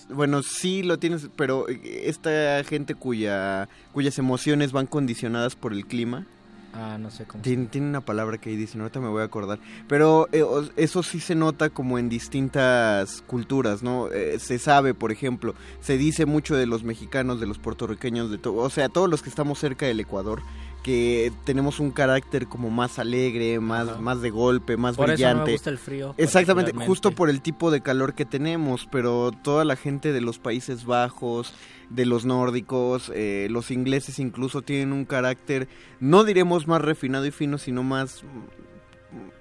Bueno, 0.09 0.43
sí 0.43 0.83
lo 0.83 0.99
tienes, 0.99 1.29
pero 1.37 1.69
eh, 1.69 2.05
esta 2.07 2.62
gente 2.65 2.95
cuya, 2.95 3.69
cuyas 3.93 4.19
emociones 4.19 4.73
van 4.73 4.87
condicionadas 4.87 5.55
por 5.55 5.73
el 5.73 5.87
clima, 5.87 6.27
Ah, 6.74 6.97
no 6.99 7.11
sé 7.11 7.24
cómo. 7.24 7.43
tiene, 7.43 7.66
tiene 7.66 7.89
una 7.89 8.01
palabra 8.01 8.39
que 8.39 8.51
ahí 8.51 8.57
dicen, 8.57 8.81
ahorita 8.81 9.01
me 9.01 9.09
voy 9.09 9.23
a 9.23 9.27
acordar. 9.27 9.59
Pero 9.89 10.28
eh, 10.32 10.43
eso 10.77 11.03
sí 11.03 11.20
se 11.20 11.35
nota 11.35 11.70
como 11.70 11.99
en 11.99 12.09
distintas 12.09 13.23
culturas, 13.27 13.82
¿no? 13.82 14.09
Eh, 14.11 14.39
se 14.39 14.59
sabe, 14.59 14.94
por 14.94 15.12
ejemplo, 15.12 15.55
se 15.81 15.99
dice 15.99 16.27
mucho 16.27 16.57
de 16.57 16.66
los 16.66 16.82
mexicanos, 16.82 17.40
de 17.40 17.47
los 17.47 17.59
puertorriqueños, 17.59 18.31
de 18.31 18.39
todo, 18.39 18.57
o 18.57 18.70
sea, 18.70 18.89
todos 18.89 19.09
los 19.11 19.23
que 19.23 19.28
estamos 19.28 19.59
cerca 19.59 19.86
del 19.86 20.01
Ecuador, 20.01 20.43
que 20.82 21.32
tenemos 21.44 21.78
un 21.78 21.93
carácter 21.93 22.49
como 22.49 22.69
más 22.70 22.99
alegre, 22.99 23.61
más, 23.61 24.01
más 24.01 24.20
de 24.20 24.31
golpe, 24.31 24.77
más 24.77 24.97
Por 24.97 25.11
eso 25.11 25.23
no 25.23 25.28
me 25.28 25.32
brillante. 25.35 25.53
gusta 25.53 25.70
el 25.70 25.78
frío, 25.78 26.15
Exactamente, 26.16 26.73
justo 26.86 27.12
por 27.12 27.31
el 27.31 27.40
tipo 27.40 27.70
de 27.70 27.82
calor 27.82 28.15
que 28.15 28.24
tenemos, 28.24 28.89
pero 28.90 29.31
toda 29.31 29.65
la 29.65 29.77
gente 29.77 30.12
de 30.12 30.20
los 30.20 30.39
Países 30.39 30.85
Bajos, 30.85 31.55
de 31.94 32.06
los 32.06 32.24
nórdicos, 32.24 33.10
eh, 33.14 33.48
los 33.51 33.70
ingleses 33.70 34.19
incluso 34.19 34.62
tienen 34.62 34.93
un 34.93 35.05
carácter, 35.05 35.69
no 36.01 36.24
diremos 36.24 36.66
más 36.66 36.81
refinado 36.81 37.27
y 37.27 37.31
fino, 37.31 37.59
sino 37.59 37.82
más 37.82 38.24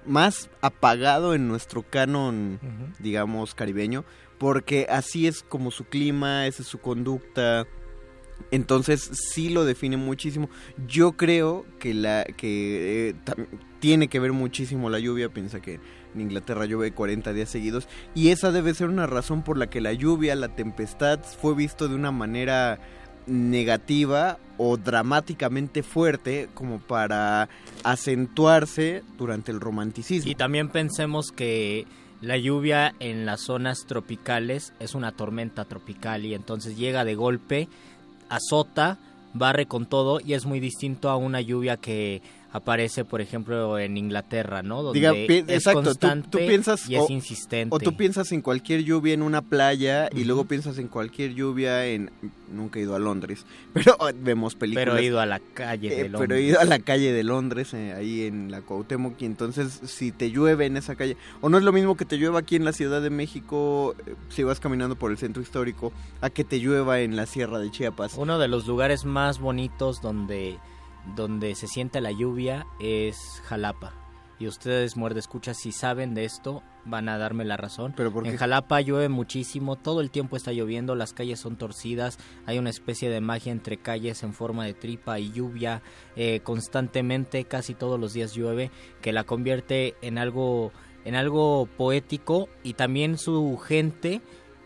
más 0.04 0.50
apagado 0.60 1.34
en 1.34 1.48
nuestro 1.48 1.82
canon, 1.82 2.58
digamos, 2.98 3.54
caribeño, 3.54 4.04
porque 4.38 4.86
así 4.90 5.26
es 5.26 5.42
como 5.42 5.70
su 5.70 5.84
clima, 5.84 6.46
esa 6.46 6.62
es 6.62 6.68
su 6.68 6.78
conducta, 6.78 7.66
Entonces 8.50 9.10
sí 9.30 9.48
lo 9.50 9.64
define 9.64 9.96
muchísimo. 9.96 10.50
Yo 10.88 11.12
creo 11.12 11.64
que 11.78 11.94
la 11.94 12.24
que 12.24 13.10
eh, 13.10 13.14
tiene 13.78 14.08
que 14.08 14.20
ver 14.20 14.32
muchísimo 14.32 14.90
la 14.90 14.98
lluvia. 14.98 15.28
Piensa 15.28 15.60
que 15.60 15.80
en 16.14 16.20
Inglaterra 16.20 16.66
llueve 16.66 16.92
40 16.92 17.32
días 17.32 17.48
seguidos 17.48 17.88
y 18.14 18.28
esa 18.28 18.52
debe 18.52 18.74
ser 18.74 18.88
una 18.88 19.06
razón 19.06 19.42
por 19.42 19.58
la 19.58 19.68
que 19.68 19.80
la 19.80 19.92
lluvia, 19.92 20.34
la 20.34 20.48
tempestad 20.48 21.20
fue 21.20 21.54
visto 21.54 21.88
de 21.88 21.94
una 21.94 22.10
manera 22.10 22.78
negativa 23.26 24.38
o 24.58 24.76
dramáticamente 24.76 25.82
fuerte 25.82 26.48
como 26.54 26.80
para 26.80 27.48
acentuarse 27.84 29.02
durante 29.16 29.52
el 29.52 29.60
romanticismo. 29.60 30.30
Y 30.30 30.34
también 30.34 30.68
pensemos 30.68 31.30
que 31.30 31.86
la 32.20 32.36
lluvia 32.36 32.94
en 33.00 33.26
las 33.26 33.42
zonas 33.42 33.84
tropicales 33.86 34.72
es 34.78 34.94
una 34.94 35.12
tormenta 35.12 35.64
tropical 35.64 36.24
y 36.24 36.34
entonces 36.34 36.76
llega 36.76 37.04
de 37.04 37.14
golpe, 37.14 37.68
azota, 38.28 38.98
barre 39.34 39.66
con 39.66 39.86
todo 39.86 40.20
y 40.20 40.34
es 40.34 40.46
muy 40.46 40.60
distinto 40.60 41.08
a 41.10 41.16
una 41.16 41.40
lluvia 41.40 41.76
que 41.76 42.22
aparece, 42.52 43.04
por 43.04 43.20
ejemplo, 43.20 43.78
en 43.78 43.96
Inglaterra, 43.96 44.62
¿no? 44.62 44.82
Donde 44.82 45.00
Diga, 45.00 45.12
es 45.14 45.48
exacto, 45.48 45.82
constante 45.82 46.28
tú, 46.30 46.38
piensas 46.38 46.88
y 46.88 46.96
es 46.96 47.02
o, 47.02 47.06
insistente. 47.12 47.74
o 47.74 47.78
tú 47.78 47.96
piensas 47.96 48.30
en 48.32 48.42
cualquier 48.42 48.84
lluvia 48.84 49.14
en 49.14 49.22
una 49.22 49.42
playa 49.42 50.08
y 50.14 50.24
luego 50.24 50.44
piensas 50.44 50.78
en 50.78 50.88
cualquier 50.88 51.34
lluvia 51.34 51.86
en 51.86 52.10
nunca 52.52 52.78
he 52.78 52.82
ido 52.82 52.94
a 52.94 52.98
Londres, 52.98 53.46
pero 53.72 53.96
vemos 54.22 54.54
películas. 54.54 54.84
Pero 54.84 54.98
he 54.98 55.04
ido 55.04 55.20
a 55.20 55.26
la 55.26 55.40
calle 55.40 55.88
de 55.88 56.00
Eh, 56.02 56.08
Londres. 56.08 56.20
Pero 56.28 56.34
he 56.36 56.42
ido 56.42 56.60
a 56.60 56.64
la 56.64 56.78
calle 56.78 57.12
de 57.12 57.24
Londres, 57.24 57.72
eh, 57.74 57.94
ahí 57.94 58.22
en 58.26 58.50
la 58.50 58.60
Cuauhtémoc, 58.60 59.20
y 59.22 59.24
entonces 59.24 59.80
si 59.84 60.12
te 60.12 60.30
llueve 60.30 60.66
en 60.66 60.76
esa 60.76 60.94
calle, 60.94 61.16
o 61.40 61.48
no 61.48 61.56
es 61.58 61.64
lo 61.64 61.72
mismo 61.72 61.96
que 61.96 62.04
te 62.04 62.18
llueva 62.18 62.40
aquí 62.40 62.56
en 62.56 62.64
la 62.66 62.72
Ciudad 62.74 63.00
de 63.00 63.08
México, 63.10 63.94
eh, 64.06 64.14
si 64.28 64.42
vas 64.42 64.60
caminando 64.60 64.96
por 64.96 65.10
el 65.10 65.16
centro 65.18 65.42
histórico, 65.42 65.92
a 66.20 66.28
que 66.28 66.44
te 66.44 66.58
llueva 66.60 67.00
en 67.00 67.16
la 67.16 67.24
Sierra 67.26 67.58
de 67.58 67.70
Chiapas. 67.70 68.14
Uno 68.18 68.38
de 68.38 68.48
los 68.48 68.66
lugares 68.66 69.06
más 69.06 69.38
bonitos 69.40 70.02
donde, 70.02 70.58
donde 71.16 71.54
se 71.54 71.66
siente 71.66 72.00
la 72.00 72.12
lluvia 72.12 72.66
es 72.80 73.16
Jalapa. 73.44 73.92
Y 74.38 74.48
ustedes, 74.48 74.96
muerde 74.96 75.20
escucha, 75.20 75.54
si 75.54 75.70
saben 75.70 76.14
de 76.14 76.24
esto, 76.24 76.62
van 76.84 77.08
a 77.08 77.16
darme 77.16 77.44
la 77.44 77.56
razón. 77.56 77.92
¿Pero 77.96 78.12
por 78.12 78.26
en? 78.26 78.36
Jalapa 78.36 78.80
llueve 78.80 79.08
muchísimo, 79.08 79.76
todo 79.76 80.00
el 80.00 80.10
tiempo 80.10 80.36
está 80.36 80.52
lloviendo, 80.52 80.96
las 80.96 81.12
calles 81.12 81.38
son 81.38 81.56
torcidas, 81.56 82.18
hay 82.44 82.58
una 82.58 82.70
especie 82.70 83.08
de 83.08 83.20
magia 83.20 83.52
entre 83.52 83.76
calles 83.76 84.24
en 84.24 84.32
forma 84.32 84.64
de 84.64 84.74
tripa 84.74 85.20
y 85.20 85.30
lluvia 85.30 85.82
eh, 86.16 86.40
constantemente, 86.42 87.44
casi 87.44 87.74
todos 87.74 88.00
los 88.00 88.14
días 88.14 88.34
llueve, 88.34 88.72
que 89.00 89.12
la 89.12 89.22
convierte 89.22 89.94
en 90.02 90.18
algo, 90.18 90.72
en 91.04 91.14
algo 91.14 91.66
poético 91.76 92.48
y 92.64 92.74
también 92.74 93.18
su 93.18 93.56
gente 93.58 94.22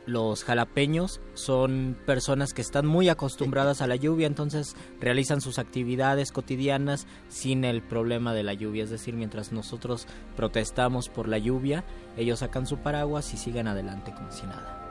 los 0.06 0.44
jalapeños 0.44 1.20
son 1.34 1.96
personas 2.06 2.54
que 2.54 2.62
están 2.62 2.86
muy 2.86 3.08
acostumbradas 3.08 3.82
a 3.82 3.86
la 3.86 3.96
lluvia, 3.96 4.26
entonces 4.26 4.76
realizan 5.00 5.40
sus 5.40 5.58
actividades 5.58 6.32
cotidianas 6.32 7.06
sin 7.28 7.64
el 7.64 7.82
problema 7.82 8.32
de 8.32 8.44
la 8.44 8.54
lluvia. 8.54 8.84
Es 8.84 8.90
decir, 8.90 9.14
mientras 9.14 9.52
nosotros 9.52 10.06
protestamos 10.36 11.08
por 11.08 11.28
la 11.28 11.38
lluvia, 11.38 11.84
ellos 12.16 12.38
sacan 12.38 12.66
su 12.66 12.78
paraguas 12.78 13.34
y 13.34 13.36
siguen 13.36 13.66
adelante 13.68 14.14
como 14.14 14.30
si 14.30 14.46
nada. 14.46 14.82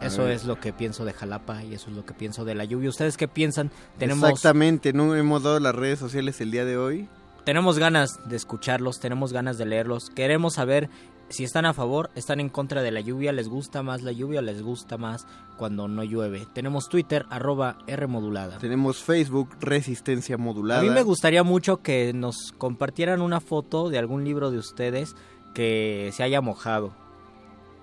Eso 0.00 0.28
es 0.28 0.44
lo 0.44 0.60
que 0.60 0.72
pienso 0.72 1.04
de 1.04 1.12
Jalapa 1.12 1.62
y 1.62 1.74
eso 1.74 1.88
es 1.88 1.96
lo 1.96 2.04
que 2.04 2.12
pienso 2.12 2.44
de 2.44 2.54
la 2.54 2.64
lluvia. 2.64 2.90
¿Ustedes 2.90 3.16
qué 3.16 3.28
piensan? 3.28 3.70
Tenemos 3.98 4.28
Exactamente, 4.28 4.92
no 4.92 5.14
hemos 5.14 5.42
dado 5.42 5.60
las 5.60 5.74
redes 5.74 5.98
sociales 5.98 6.40
el 6.40 6.50
día 6.50 6.64
de 6.64 6.76
hoy. 6.76 7.08
tenemos 7.44 7.78
ganas 7.78 8.26
de 8.28 8.36
escucharlos, 8.36 9.00
tenemos 9.00 9.32
ganas 9.32 9.58
de 9.58 9.66
leerlos, 9.66 10.10
queremos 10.10 10.54
saber 10.54 10.88
si 11.28 11.44
están 11.44 11.66
a 11.66 11.74
favor, 11.74 12.10
están 12.14 12.40
en 12.40 12.48
contra 12.48 12.82
de 12.82 12.90
la 12.90 13.00
lluvia, 13.00 13.32
les 13.32 13.48
gusta 13.48 13.82
más 13.82 14.02
la 14.02 14.12
lluvia 14.12 14.42
les 14.42 14.62
gusta 14.62 14.98
más 14.98 15.26
cuando 15.56 15.88
no 15.88 16.04
llueve. 16.04 16.46
Tenemos 16.52 16.88
Twitter, 16.88 17.26
arroba 17.30 17.78
R 17.86 18.06
modulada. 18.06 18.58
Tenemos 18.58 19.02
Facebook, 19.02 19.50
Resistencia 19.60 20.36
Modulada. 20.36 20.80
A 20.80 20.84
mí 20.84 20.90
me 20.90 21.02
gustaría 21.02 21.42
mucho 21.42 21.78
que 21.78 22.12
nos 22.12 22.52
compartieran 22.58 23.20
una 23.20 23.40
foto 23.40 23.88
de 23.88 23.98
algún 23.98 24.24
libro 24.24 24.50
de 24.50 24.58
ustedes 24.58 25.14
que 25.54 26.10
se 26.12 26.22
haya 26.22 26.40
mojado. 26.40 27.03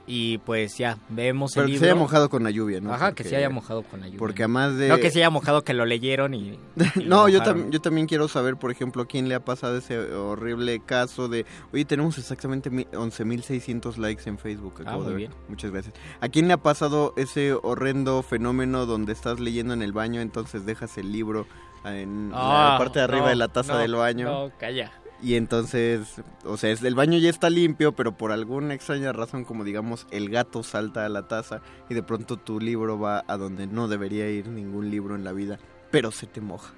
Y 0.08 0.40
pues 0.40 0.78
ya, 0.78 0.98
vemos 1.10 1.52
Pero 1.54 1.66
el 1.66 1.68
que 1.68 1.72
libro. 1.74 1.86
se 1.86 1.92
haya 1.92 2.00
mojado 2.00 2.30
con 2.30 2.44
la 2.44 2.50
lluvia, 2.50 2.82
¿no? 2.82 2.92
Ajá, 2.94 3.08
Porque- 3.10 3.24
que 3.24 3.30
se 3.30 3.36
haya 3.38 3.50
mojado 3.50 3.84
con 3.84 4.00
la 4.02 4.08
lluvia. 4.08 4.20
Porque 4.20 4.44
además 4.44 4.76
de... 4.76 4.90
No 4.90 4.98
que 4.98 5.12
se 5.12 5.20
haya 5.20 5.30
mojado 5.30 5.64
que 5.64 5.74
lo 5.74 5.86
leyeron 5.86 6.34
y... 6.34 6.40
y 6.50 6.60
lo 7.04 7.06
No, 7.06 7.30
yo, 7.30 7.40
mojaron. 7.40 7.68
tam- 7.68 7.70
yo 7.72 7.80
también 7.82 8.08
quiero 8.08 8.28
saber, 8.28 8.58
por 8.58 8.72
ejemplo, 8.72 9.04
a 9.04 9.06
quién 9.06 9.30
le 9.30 9.36
ha 9.36 9.46
pasado 9.46 9.78
ese 9.78 10.00
horrible 10.00 10.82
caso 10.86 11.28
de... 11.30 11.46
Oye, 11.72 11.86
tenemos 11.86 12.18
exactamente 12.18 12.70
mi- 12.70 12.86
11.600 12.86 13.98
likes 13.98 14.28
en 14.28 14.38
Facebook. 14.38 14.74
Ah, 14.80 14.82
acabo 14.82 15.04
de 15.04 15.12
muy 15.12 15.22
ver. 15.24 15.30
bien. 15.30 15.42
Muchas 15.48 15.72
gracias. 15.72 15.94
¿A 16.20 16.28
quién 16.30 16.48
le 16.48 16.54
ha 16.56 16.58
pasado 16.58 17.14
ese 17.16 17.54
horrendo 17.54 18.22
fenómeno 18.24 18.86
donde 18.86 19.14
estás 19.14 19.40
leyendo 19.40 19.74
en 19.74 19.82
el 19.82 19.92
baño, 19.94 20.20
entonces 20.22 20.66
dejas 20.66 20.98
el 20.98 21.12
libro 21.12 21.46
en 21.86 22.32
Ah, 22.34 22.72
la 22.74 22.78
parte 22.78 23.00
de 23.00 23.06
arriba 23.06 23.24
no, 23.24 23.30
de 23.30 23.36
la 23.36 23.48
taza 23.48 23.74
no, 23.74 23.80
del 23.80 23.96
baño? 23.96 24.26
No, 24.26 24.52
calla. 24.60 24.92
Y 25.22 25.36
entonces, 25.36 26.22
o 26.46 26.58
sea, 26.58 26.72
es- 26.72 26.84
el 26.84 26.96
baño 26.96 27.18
ya 27.20 27.30
está 27.30 27.50
limpio, 27.50 27.92
pero 27.94 28.14
por 28.18 28.32
alguna 28.32 28.74
extraña 28.74 29.12
razón, 29.14 29.44
como 29.46 29.64
digamos, 29.64 30.08
el 30.12 30.30
gato 30.30 30.64
salta 30.64 31.06
a 31.06 31.10
la 31.10 31.28
taza 31.28 31.62
y 31.90 31.94
de 31.94 32.02
pronto 32.04 32.38
tu 32.38 32.60
libro 32.60 32.98
va 33.00 33.24
a 33.28 33.38
donde 33.38 33.68
no 33.68 33.88
debería 33.88 34.30
ir 34.30 34.48
ningún 34.48 34.90
libro 34.90 35.16
en 35.16 35.24
la 35.24 35.32
vida, 35.32 35.60
pero 35.92 36.12
se 36.12 36.26
te 36.26 36.42
moja. 36.42 36.74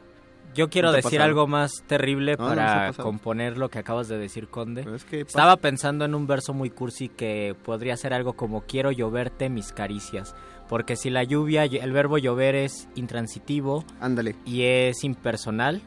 Yo 0.54 0.70
quiero 0.70 0.90
¿No 0.90 0.92
te 0.92 1.00
ha 1.00 1.02
decir 1.02 1.20
algo 1.22 1.48
más 1.48 1.72
terrible 1.88 2.36
No, 2.38 2.48
para 2.50 2.94
componer 2.94 3.58
lo 3.58 3.70
que 3.70 3.80
acabas 3.80 4.08
de 4.08 4.20
decir, 4.20 4.50
Conde. 4.50 4.86
que 5.10 5.22
Estaba 5.22 5.58
pensando 5.58 6.06
en 6.06 6.14
un 6.14 6.28
verso 6.28 6.54
muy 6.54 6.70
cursi 6.70 7.10
que 7.10 7.56
podría 7.64 7.98
ser 7.98 8.14
algo 8.14 8.34
como 8.34 8.62
quiero 8.62 8.92
lloverte 8.92 9.50
mis 9.50 9.72
caricias. 9.72 10.36
Porque 10.70 10.96
si 10.96 11.10
la 11.10 11.24
lluvia, 11.24 11.64
el 11.64 11.92
verbo 11.92 12.20
llover 12.20 12.54
es 12.54 12.88
intransitivo 12.96 13.84
Ándale. 14.00 14.36
y 14.46 14.62
es 14.64 15.04
impersonal, 15.04 15.82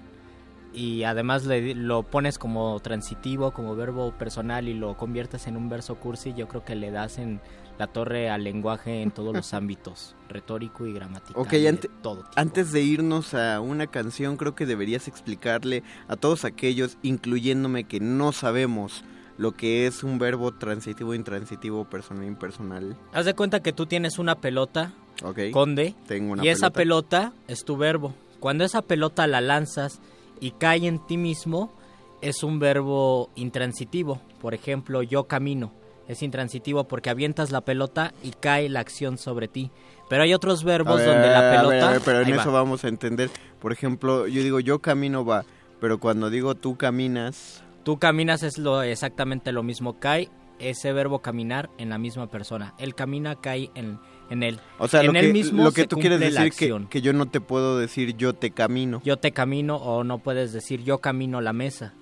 y 0.77 1.03
además 1.05 1.44
le- 1.47 1.74
lo 1.74 2.03
pones 2.05 2.39
como 2.39 2.78
transitivo, 2.81 3.51
como 3.53 3.74
verbo 3.74 4.12
personal 4.12 4.69
y 4.69 4.74
lo 4.74 4.97
conviertes 4.97 5.47
en 5.47 5.57
un 5.57 5.69
verso 5.69 5.94
cursi, 5.97 6.35
yo 6.35 6.47
creo 6.48 6.65
que 6.65 6.74
le 6.77 6.90
das 6.90 7.19
en 7.19 7.40
la 7.78 7.86
torre 7.89 8.31
al 8.31 8.44
lenguaje 8.44 9.03
en 9.03 9.11
todos 9.11 9.35
los 9.35 9.53
ámbitos, 9.55 10.15
retórico 10.28 10.86
y 10.86 10.93
gramatical. 10.93 11.43
Ok, 11.43 11.55
y 11.55 11.61
de 11.62 11.69
ante- 11.69 11.89
todo 12.03 12.16
tipo. 12.23 12.31
antes 12.36 12.73
de 12.73 12.82
irnos 12.82 13.35
a 13.35 13.61
una 13.61 13.86
canción, 13.86 14.36
creo 14.36 14.55
que 14.55 14.66
deberías 14.66 15.09
explicarle 15.09 15.82
a 16.09 16.16
todos 16.16 16.44
aquellos, 16.44 16.98
incluyéndome, 17.03 17.85
que 17.85 17.98
no 18.01 18.32
sabemos 18.32 19.03
lo 19.39 19.53
que 19.53 19.86
es 19.86 20.03
un 20.03 20.19
verbo 20.19 20.53
transitivo, 20.55 21.12
intransitivo, 21.15 21.85
personal, 21.85 22.24
impersonal. 22.27 22.97
Haz 23.12 23.27
de 23.27 23.35
cuenta 23.35 23.61
que 23.61 23.73
tú 23.74 23.85
tienes 23.86 24.19
una 24.19 24.36
pelota, 24.36 24.93
Ok. 25.23 25.39
conde, 25.53 25.94
Tengo 26.07 26.32
una 26.32 26.44
y 26.44 26.48
esa 26.48 26.70
pelota. 26.70 27.31
pelota 27.32 27.43
es 27.48 27.65
tu 27.65 27.77
verbo. 27.77 28.15
Cuando 28.40 28.65
esa 28.65 28.81
pelota 28.82 29.27
la 29.27 29.40
lanzas 29.43 30.01
y 30.41 30.53
cae 30.53 30.87
en 30.87 30.99
ti 31.07 31.17
mismo, 31.17 31.73
es 32.21 32.43
un 32.43 32.59
verbo 32.59 33.31
intransitivo. 33.35 34.21
Por 34.41 34.55
ejemplo, 34.55 35.03
yo 35.03 35.25
camino. 35.25 35.73
Es 36.09 36.23
intransitivo 36.23 36.85
porque 36.85 37.11
avientas 37.11 37.51
la 37.51 37.63
pelota 37.63 38.15
y 38.23 38.31
cae 38.31 38.69
la 38.69 38.81
acción 38.81 39.19
sobre 39.19 39.49
ti. 39.49 39.71
Pero 40.09 40.23
hay 40.23 40.35
otros 40.35 40.63
verbos 40.63 40.99
ver, 40.99 41.07
donde 41.07 41.29
la 41.29 41.39
a 41.39 41.43
ver, 41.43 41.57
pelota... 41.57 41.89
a 41.89 41.93
ver, 41.93 42.03
pero 42.05 42.21
en 42.21 42.37
va. 42.37 42.41
eso 42.41 42.53
vamos 42.53 42.85
a 42.85 42.89
entender. 42.89 43.29
Por 43.61 43.73
ejemplo, 43.73 44.29
yo 44.29 44.43
digo 44.43 44.61
yo 44.61 44.79
camino 44.79 45.25
va, 45.25 45.45
pero 45.81 45.99
cuando 45.99 46.31
digo 46.31 46.55
tú 46.55 46.77
caminas, 46.77 47.65
Tú 47.87 48.01
caminas 48.01 48.43
es 48.43 48.59
lo 48.59 48.83
exactamente 48.83 49.53
lo 49.53 49.63
mismo. 49.63 50.01
Cae 50.01 50.29
ese 50.59 50.93
verbo 50.93 51.21
caminar 51.21 51.71
en 51.79 51.89
la 51.89 51.99
misma 51.99 52.27
persona. 52.27 52.75
Él 52.79 52.97
camina, 52.97 53.37
cae 53.37 53.71
en, 53.77 54.01
en 54.31 54.43
él. 54.43 54.61
o 54.78 54.89
sea, 54.89 55.01
en 55.03 55.12
lo 55.12 55.19
él 55.19 55.27
que, 55.27 55.32
mismo 55.32 55.65
lo 55.65 55.73
que 55.73 55.82
se 55.82 55.89
tú 55.89 55.97
quieres 55.97 56.20
decir 56.20 56.53
que, 56.53 56.86
que 56.89 57.03
yo 57.03 57.12
no 57.12 57.27
te 57.27 57.40
puedo 57.40 57.78
decir 57.78 58.16
yo 58.16 58.32
te 58.32 58.51
camino. 58.51 59.01
Yo 59.05 59.16
te 59.16 59.32
camino 59.32 59.77
o 59.77 60.05
no 60.05 60.19
puedes 60.19 60.53
decir 60.53 60.82
yo 60.82 60.98
camino 60.98 61.40
la 61.40 61.53
mesa. 61.53 61.94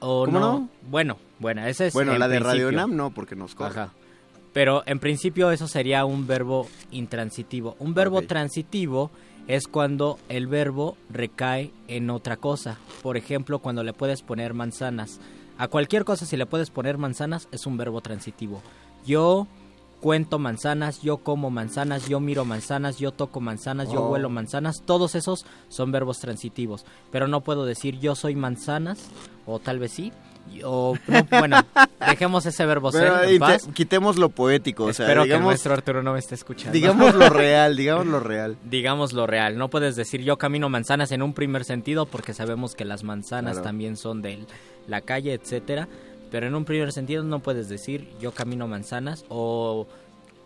O 0.00 0.26
¿Cómo 0.26 0.38
no? 0.38 0.52
no? 0.58 0.68
Bueno, 0.90 1.18
bueno, 1.38 1.66
ese 1.66 1.86
es 1.86 1.94
bueno, 1.94 2.12
en 2.12 2.18
la 2.18 2.28
de. 2.28 2.38
Radio 2.38 2.70
Nam 2.70 2.94
no, 2.94 3.10
porque 3.10 3.36
nos. 3.36 3.58
Ajá. 3.58 3.92
Pero 4.52 4.84
en 4.86 5.00
principio 5.00 5.50
eso 5.50 5.66
sería 5.66 6.04
un 6.04 6.26
verbo 6.26 6.68
intransitivo. 6.92 7.76
Un 7.80 7.92
verbo 7.92 8.22
transitivo 8.22 9.10
es 9.48 9.66
cuando 9.66 10.18
el 10.28 10.46
verbo 10.46 10.96
recae 11.10 11.72
en 11.88 12.08
otra 12.08 12.36
cosa. 12.36 12.78
Por 13.02 13.16
ejemplo, 13.16 13.58
cuando 13.58 13.82
le 13.82 13.92
puedes 13.92 14.22
poner 14.22 14.54
manzanas. 14.54 15.20
A 15.58 15.68
cualquier 15.68 16.04
cosa 16.04 16.24
si 16.24 16.36
le 16.36 16.46
puedes 16.46 16.70
poner 16.70 16.98
manzanas 16.98 17.48
es 17.50 17.66
un 17.66 17.76
verbo 17.76 18.00
transitivo. 18.00 18.62
Yo 19.04 19.48
cuento 20.04 20.38
manzanas, 20.38 21.00
yo 21.00 21.16
como 21.16 21.48
manzanas, 21.48 22.10
yo 22.10 22.20
miro 22.20 22.44
manzanas, 22.44 22.98
yo 22.98 23.10
toco 23.10 23.40
manzanas, 23.40 23.90
yo 23.90 24.02
Oh. 24.02 24.10
huelo 24.10 24.28
manzanas. 24.28 24.82
Todos 24.84 25.14
esos 25.14 25.46
son 25.70 25.92
verbos 25.92 26.18
transitivos. 26.20 26.84
Pero 27.10 27.26
no 27.26 27.40
puedo 27.40 27.64
decir 27.64 27.98
yo 28.00 28.14
soy 28.14 28.34
manzanas, 28.36 28.98
o 29.46 29.60
tal 29.60 29.78
vez 29.78 29.92
sí. 29.92 30.12
O, 30.62 30.94
no, 31.08 31.24
bueno, 31.40 31.56
dejemos 32.06 32.44
ese 32.44 32.66
verbo 32.66 32.92
ser 32.92 33.30
en 33.30 33.40
te- 33.40 33.72
quitemos 33.72 34.18
lo 34.18 34.28
poético, 34.28 34.84
o 34.84 34.92
sea, 34.92 35.06
Espero 35.06 35.22
que 35.22 35.28
digamos, 35.28 35.46
maestro 35.46 35.72
Arturo 35.72 36.02
no 36.02 36.12
me 36.12 36.18
esté 36.18 36.34
escuchando. 36.34 36.74
digamos 36.74 37.14
lo 37.14 37.30
real, 37.30 37.74
digamos 37.78 38.06
lo 38.06 38.20
real. 38.20 38.58
Digamos 38.62 39.14
lo 39.14 39.26
real. 39.26 39.56
No 39.56 39.70
puedes 39.70 39.96
decir 39.96 40.20
yo 40.20 40.36
camino 40.36 40.68
manzanas 40.68 41.12
en 41.12 41.22
un 41.22 41.32
primer 41.32 41.64
sentido 41.64 42.04
porque 42.04 42.34
sabemos 42.34 42.74
que 42.74 42.84
las 42.84 43.04
manzanas 43.04 43.52
Claro. 43.52 43.64
también 43.64 43.96
son 43.96 44.20
de 44.20 44.44
la 44.86 45.00
calle, 45.00 45.32
etcétera. 45.32 45.88
Pero 46.34 46.48
en 46.48 46.56
un 46.56 46.64
primer 46.64 46.90
sentido 46.90 47.22
no 47.22 47.38
puedes 47.38 47.68
decir 47.68 48.08
yo 48.20 48.32
camino 48.32 48.66
manzanas 48.66 49.24
o 49.28 49.86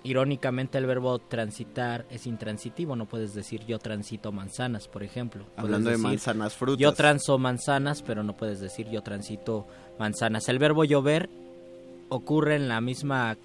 irónicamente 0.05 0.77
el 0.77 0.85
verbo 0.85 1.19
transitar 1.19 2.05
es 2.11 2.27
intransitivo, 2.27 2.95
no 2.95 3.07
puedes 3.07 3.33
decir 3.33 3.65
yo 3.67 3.79
transito 3.79 4.31
manzanas, 4.31 4.87
por 4.87 5.03
ejemplo. 5.03 5.47
Hablando 5.57 5.89
de 5.89 5.97
manzanas, 5.97 6.53
frutas. 6.53 6.79
Yo 6.79 6.93
transo 6.93 7.39
manzanas, 7.39 8.03
pero 8.03 8.23
no 8.23 8.37
puedes 8.37 8.61
decir 8.61 8.87
yo 8.91 9.01
transito 9.03 9.67
manzanas. 9.99 10.51
El 10.51 10.59
verbo 10.59 10.85
llover 10.85 11.31
ocurre 12.11 12.57
en 12.57 12.69
la 12.69 12.83
misma 12.83 13.39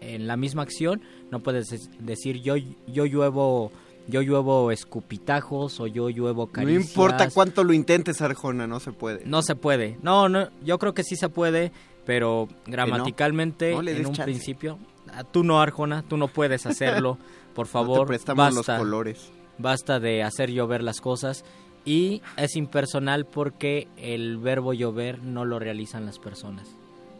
en 0.00 0.26
la 0.26 0.38
misma 0.38 0.62
acción, 0.62 1.02
no 1.30 1.40
puedes 1.40 1.70
es- 1.72 1.90
decir 1.98 2.40
yo 2.40 2.54
yo 2.86 3.04
lluevo 3.04 3.70
yo 4.08 4.22
lluevo 4.22 4.70
escupitajos 4.72 5.78
o 5.80 5.86
yo 5.86 6.08
lluevo 6.08 6.46
No 6.46 6.52
caricias. 6.52 6.88
importa 6.88 7.28
cuánto 7.30 7.62
lo 7.62 7.74
intentes, 7.74 8.22
Arjona, 8.22 8.66
no 8.66 8.80
se 8.80 8.92
puede. 8.92 9.22
No 9.26 9.42
se 9.42 9.54
puede. 9.54 9.98
No, 10.02 10.30
no, 10.30 10.48
yo 10.64 10.78
creo 10.78 10.94
que 10.94 11.04
sí 11.04 11.14
se 11.16 11.28
puede, 11.28 11.70
pero 12.10 12.48
gramaticalmente 12.66 13.72
No 13.72 13.82
en 13.88 13.98
un 14.06 14.12
chance. 14.14 14.24
principio 14.24 14.78
ah, 15.12 15.22
tú 15.22 15.44
no 15.44 15.60
Arjona, 15.60 16.02
tú 16.02 16.16
no 16.16 16.26
puedes 16.26 16.66
hacerlo. 16.66 17.18
Por 17.54 17.68
favor, 17.68 18.08
prestamos 18.08 18.48
los 18.48 18.66
basta. 18.66 18.78
colores. 18.78 19.30
Basta 19.58 20.00
de 20.00 20.24
hacer 20.24 20.50
llover 20.50 20.82
las 20.82 21.00
cosas 21.00 21.44
y 21.84 22.20
es 22.36 22.56
impersonal 22.56 23.26
porque 23.26 23.86
el 23.96 24.38
verbo 24.38 24.72
llover 24.72 25.22
no 25.22 25.44
lo 25.44 25.60
realizan 25.60 26.04
las 26.04 26.18
personas. 26.18 26.66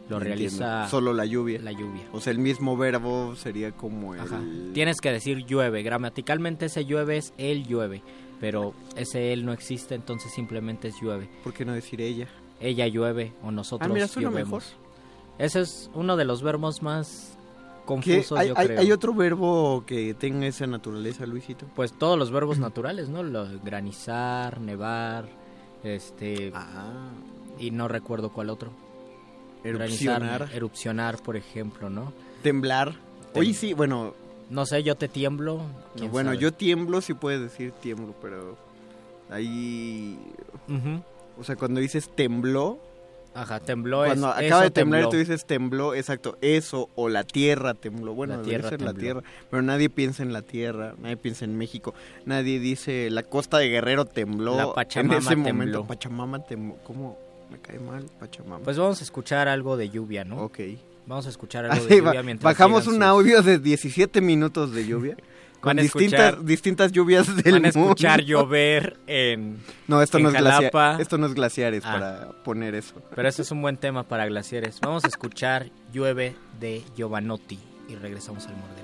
Lo 0.09 0.17
Entiendo. 0.17 0.19
realiza 0.19 0.89
Solo 0.89 1.13
la 1.13 1.25
lluvia. 1.25 1.61
La 1.61 1.71
lluvia. 1.71 2.03
O 2.11 2.19
sea, 2.19 2.31
el 2.31 2.39
mismo 2.39 2.75
verbo 2.75 3.35
sería 3.37 3.71
como 3.71 4.13
el... 4.13 4.19
Ajá. 4.19 4.41
Tienes 4.73 4.99
que 4.99 5.09
decir 5.11 5.45
llueve. 5.45 5.83
Gramaticalmente 5.83 6.65
ese 6.65 6.83
llueve 6.83 7.15
es 7.17 7.33
él 7.37 7.65
llueve. 7.65 8.01
Pero 8.41 8.73
ese 8.97 9.31
él 9.31 9.45
no 9.45 9.53
existe, 9.53 9.95
entonces 9.95 10.33
simplemente 10.33 10.89
es 10.89 10.95
llueve. 11.01 11.29
¿Por 11.45 11.53
qué 11.53 11.63
no 11.63 11.71
decir 11.73 12.01
ella? 12.01 12.27
Ella 12.59 12.87
llueve 12.87 13.33
o 13.43 13.51
nosotros 13.51 13.89
Ah, 13.89 13.93
mira, 13.93 14.05
llovemos. 14.07 14.33
mejor. 14.33 14.63
Ese 15.41 15.61
es 15.61 15.89
uno 15.95 16.17
de 16.17 16.25
los 16.25 16.43
verbos 16.43 16.81
más 16.83 17.35
confusos, 17.85 18.37
¿Hay, 18.37 18.49
yo 18.49 18.53
hay- 18.57 18.67
creo. 18.67 18.79
hay 18.79 18.91
otro 18.91 19.13
verbo 19.13 19.83
que 19.87 20.13
tenga 20.13 20.45
esa 20.45 20.67
naturaleza, 20.67 21.25
Luisito? 21.25 21.65
Pues 21.75 21.93
todos 21.93 22.17
los 22.17 22.29
verbos 22.31 22.59
naturales, 22.59 23.09
¿no? 23.09 23.23
Lo- 23.23 23.47
granizar, 23.63 24.61
nevar, 24.61 25.25
este... 25.83 26.51
Ah. 26.53 27.09
Y 27.59 27.71
no 27.71 27.87
recuerdo 27.87 28.29
cuál 28.31 28.49
otro. 28.51 28.71
Erupcionar. 29.63 30.21
Granizar, 30.21 30.55
erupcionar, 30.55 31.21
por 31.23 31.35
ejemplo, 31.35 31.89
¿no? 31.89 32.13
Temblar. 32.43 32.93
Tem- 33.33 33.39
Oye, 33.41 33.53
sí, 33.53 33.73
bueno... 33.73 34.13
No 34.51 34.65
sé, 34.65 34.83
yo 34.83 34.95
te 34.95 35.07
tiemblo. 35.07 35.61
no, 35.99 36.07
bueno, 36.09 36.31
sabe. 36.31 36.41
yo 36.41 36.53
tiemblo, 36.53 37.01
sí 37.01 37.13
puedes 37.15 37.41
decir 37.41 37.71
tiemblo, 37.71 38.13
pero... 38.21 38.57
Ahí... 39.29 40.19
O 41.39 41.43
sea, 41.43 41.55
cuando 41.55 41.79
dices 41.79 42.09
tembló... 42.15 42.77
Ajá, 43.33 43.59
tembló 43.61 44.03
Cuando 44.05 44.35
es- 44.35 44.45
acaba 44.47 44.63
de 44.63 44.71
temblar, 44.71 45.01
tembló. 45.03 45.09
tú 45.11 45.17
dices 45.17 45.45
tembló, 45.45 45.95
exacto, 45.95 46.37
eso, 46.41 46.89
o 46.95 47.07
la 47.07 47.23
tierra 47.23 47.73
tembló. 47.73 48.13
Bueno, 48.13 48.37
La 48.37 48.41
tierra 48.43 48.69
ser 48.69 48.81
la 48.81 48.93
tierra, 48.93 49.21
pero 49.49 49.61
nadie 49.61 49.89
piensa 49.89 50.21
en 50.23 50.33
la 50.33 50.41
tierra, 50.41 50.95
nadie 51.01 51.15
piensa 51.17 51.45
en 51.45 51.57
México, 51.57 51.93
nadie 52.25 52.59
dice 52.59 53.09
la 53.09 53.23
costa 53.23 53.57
de 53.59 53.69
Guerrero 53.69 54.03
tembló. 54.05 54.57
La 54.57 54.73
Pachamama 54.73 55.15
en 55.15 55.19
ese 55.21 55.35
momento. 55.37 55.63
tembló. 55.63 55.85
Pachamama 55.85 56.39
tembló. 56.43 56.75
¿Cómo 56.83 57.17
me 57.49 57.57
cae 57.59 57.79
mal 57.79 58.05
Pachamama? 58.19 58.59
Pues 58.63 58.77
vamos 58.77 58.99
a 58.99 59.03
escuchar 59.03 59.47
algo 59.47 59.77
de 59.77 59.89
lluvia, 59.89 60.25
¿no? 60.25 60.37
Ok. 60.43 60.59
Vamos 61.07 61.25
a 61.25 61.29
escuchar 61.29 61.65
algo 61.71 61.75
Así 61.77 61.87
de 61.87 61.97
lluvia 62.01 62.23
mientras 62.23 62.43
bajamos 62.53 62.85
un 62.87 62.95
sus- 62.95 63.03
audio 63.03 63.41
de 63.41 63.59
17 63.59 64.19
minutos 64.21 64.73
de 64.73 64.85
lluvia. 64.85 65.15
con 65.61 65.69
Van 65.69 65.79
a 65.79 65.81
distintas, 65.83 66.19
escuchar- 66.33 66.43
distintas 66.45 66.91
lluvias 66.91 67.35
del 67.43 67.53
Van 67.53 67.65
a 67.65 67.67
escuchar 67.69 68.19
mundo. 68.19 68.31
llover 68.33 68.97
en 69.07 69.59
No, 69.87 70.01
esto 70.01 70.17
en 70.17 70.23
no 70.23 70.29
es 70.29 70.35
Jalapa. 70.35 70.97
esto 70.99 71.17
no 71.17 71.27
es 71.27 71.33
glaciares 71.33 71.83
Ah. 71.85 71.91
para 71.93 72.43
poner 72.43 72.75
eso. 72.75 72.95
Pero 73.15 73.29
ese 73.29 73.43
es 73.43 73.51
un 73.51 73.61
buen 73.61 73.77
tema 73.77 74.03
para 74.03 74.25
glaciares. 74.25 74.79
Vamos 74.81 75.05
a 75.05 75.07
escuchar 75.07 75.69
Llueve 75.93 76.35
de 76.59 76.83
Giovanotti 76.97 77.59
y 77.87 77.95
regresamos 77.95 78.47
al 78.47 78.55
Muerde 78.57 78.81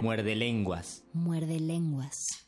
Muerde 0.00 0.34
Lenguas. 0.34 1.02
Muerde 1.12 1.58
lenguas. 1.58 2.46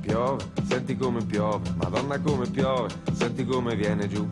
Piove, 0.00 0.44
senti 0.66 0.96
come 0.96 1.24
piove, 1.24 1.70
madonna 1.76 2.18
come 2.20 2.48
piove, 2.48 2.88
senti 3.12 3.44
come 3.44 3.74
viene 3.76 4.08
giù. 4.08 4.26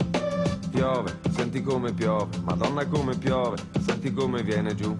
Piove, 0.72 1.18
senti 1.34 1.62
come 1.62 1.92
piove, 1.92 2.38
madonna 2.44 2.86
come 2.86 3.14
piove, 3.14 3.58
senti 3.84 4.10
come 4.10 4.42
viene 4.42 4.74
giù. 4.74 4.96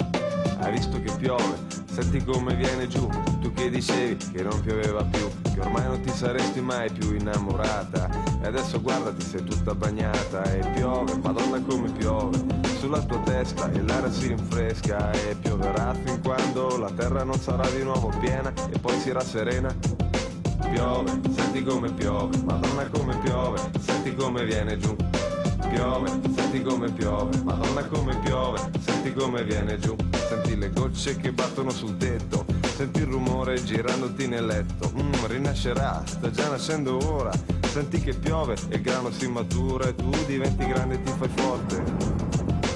Hai 0.58 0.70
visto 0.70 1.00
che 1.00 1.10
piove, 1.16 1.56
senti 1.90 2.22
come 2.22 2.54
viene 2.54 2.86
giù. 2.86 3.08
Tu 3.40 3.50
che 3.54 3.70
dicevi 3.70 4.32
che 4.32 4.42
non 4.42 4.60
pioveva 4.60 5.02
più, 5.02 5.26
che 5.54 5.60
ormai 5.60 5.86
non 5.86 6.00
ti 6.02 6.10
saresti 6.10 6.60
mai 6.60 6.92
più 6.92 7.14
innamorata. 7.14 8.06
E 8.42 8.46
adesso 8.46 8.82
guardati, 8.82 9.24
sei 9.24 9.44
tutta 9.44 9.74
bagnata 9.74 10.42
e 10.42 10.58
piove, 10.74 11.16
madonna 11.22 11.58
come 11.62 11.90
piove. 11.90 12.38
Sulla 12.78 13.00
tua 13.00 13.20
testa 13.20 13.72
e 13.72 13.80
l'aria 13.80 14.12
si 14.12 14.28
rinfresca 14.28 15.10
e 15.10 15.36
pioverà 15.40 15.94
fin 16.04 16.20
quando 16.20 16.76
la 16.76 16.90
terra 16.90 17.24
non 17.24 17.38
sarà 17.38 17.66
di 17.70 17.82
nuovo 17.82 18.12
piena 18.20 18.52
e 18.70 18.78
poi 18.78 19.00
si 19.00 19.10
rasserena. 19.10 19.74
Piove, 20.70 21.20
senti 21.34 21.64
come 21.64 21.90
piove, 21.92 22.36
madonna 22.44 22.86
come 22.90 23.16
piove, 23.18 23.58
senti 23.80 24.14
come 24.14 24.44
viene 24.44 24.76
giù. 24.76 24.94
Piove, 25.72 26.20
senti 26.36 26.60
come 26.60 26.90
piove, 26.92 27.34
madonna 27.44 27.82
come 27.86 28.14
piove, 28.18 28.60
senti 28.78 29.14
come 29.14 29.42
viene 29.42 29.78
giù. 29.78 29.96
Senti 30.28 30.54
le 30.58 30.70
gocce 30.70 31.16
che 31.16 31.32
battono 31.32 31.70
sul 31.70 31.96
tetto, 31.96 32.44
senti 32.76 33.00
il 33.00 33.06
rumore 33.06 33.62
girandoti 33.64 34.28
nel 34.28 34.44
letto. 34.44 34.92
Mm, 34.94 35.12
rinascerà, 35.28 36.02
sta 36.04 36.30
già 36.30 36.50
nascendo 36.50 36.98
ora. 37.10 37.30
Senti 37.70 38.02
che 38.02 38.12
piove 38.12 38.54
e 38.68 38.76
il 38.76 38.82
grano 38.82 39.10
si 39.10 39.26
matura 39.28 39.86
e 39.86 39.94
tu 39.94 40.10
diventi 40.26 40.66
grande 40.66 40.96
e 40.96 41.02
ti 41.02 41.12
fai 41.16 41.30
forte. 41.34 41.82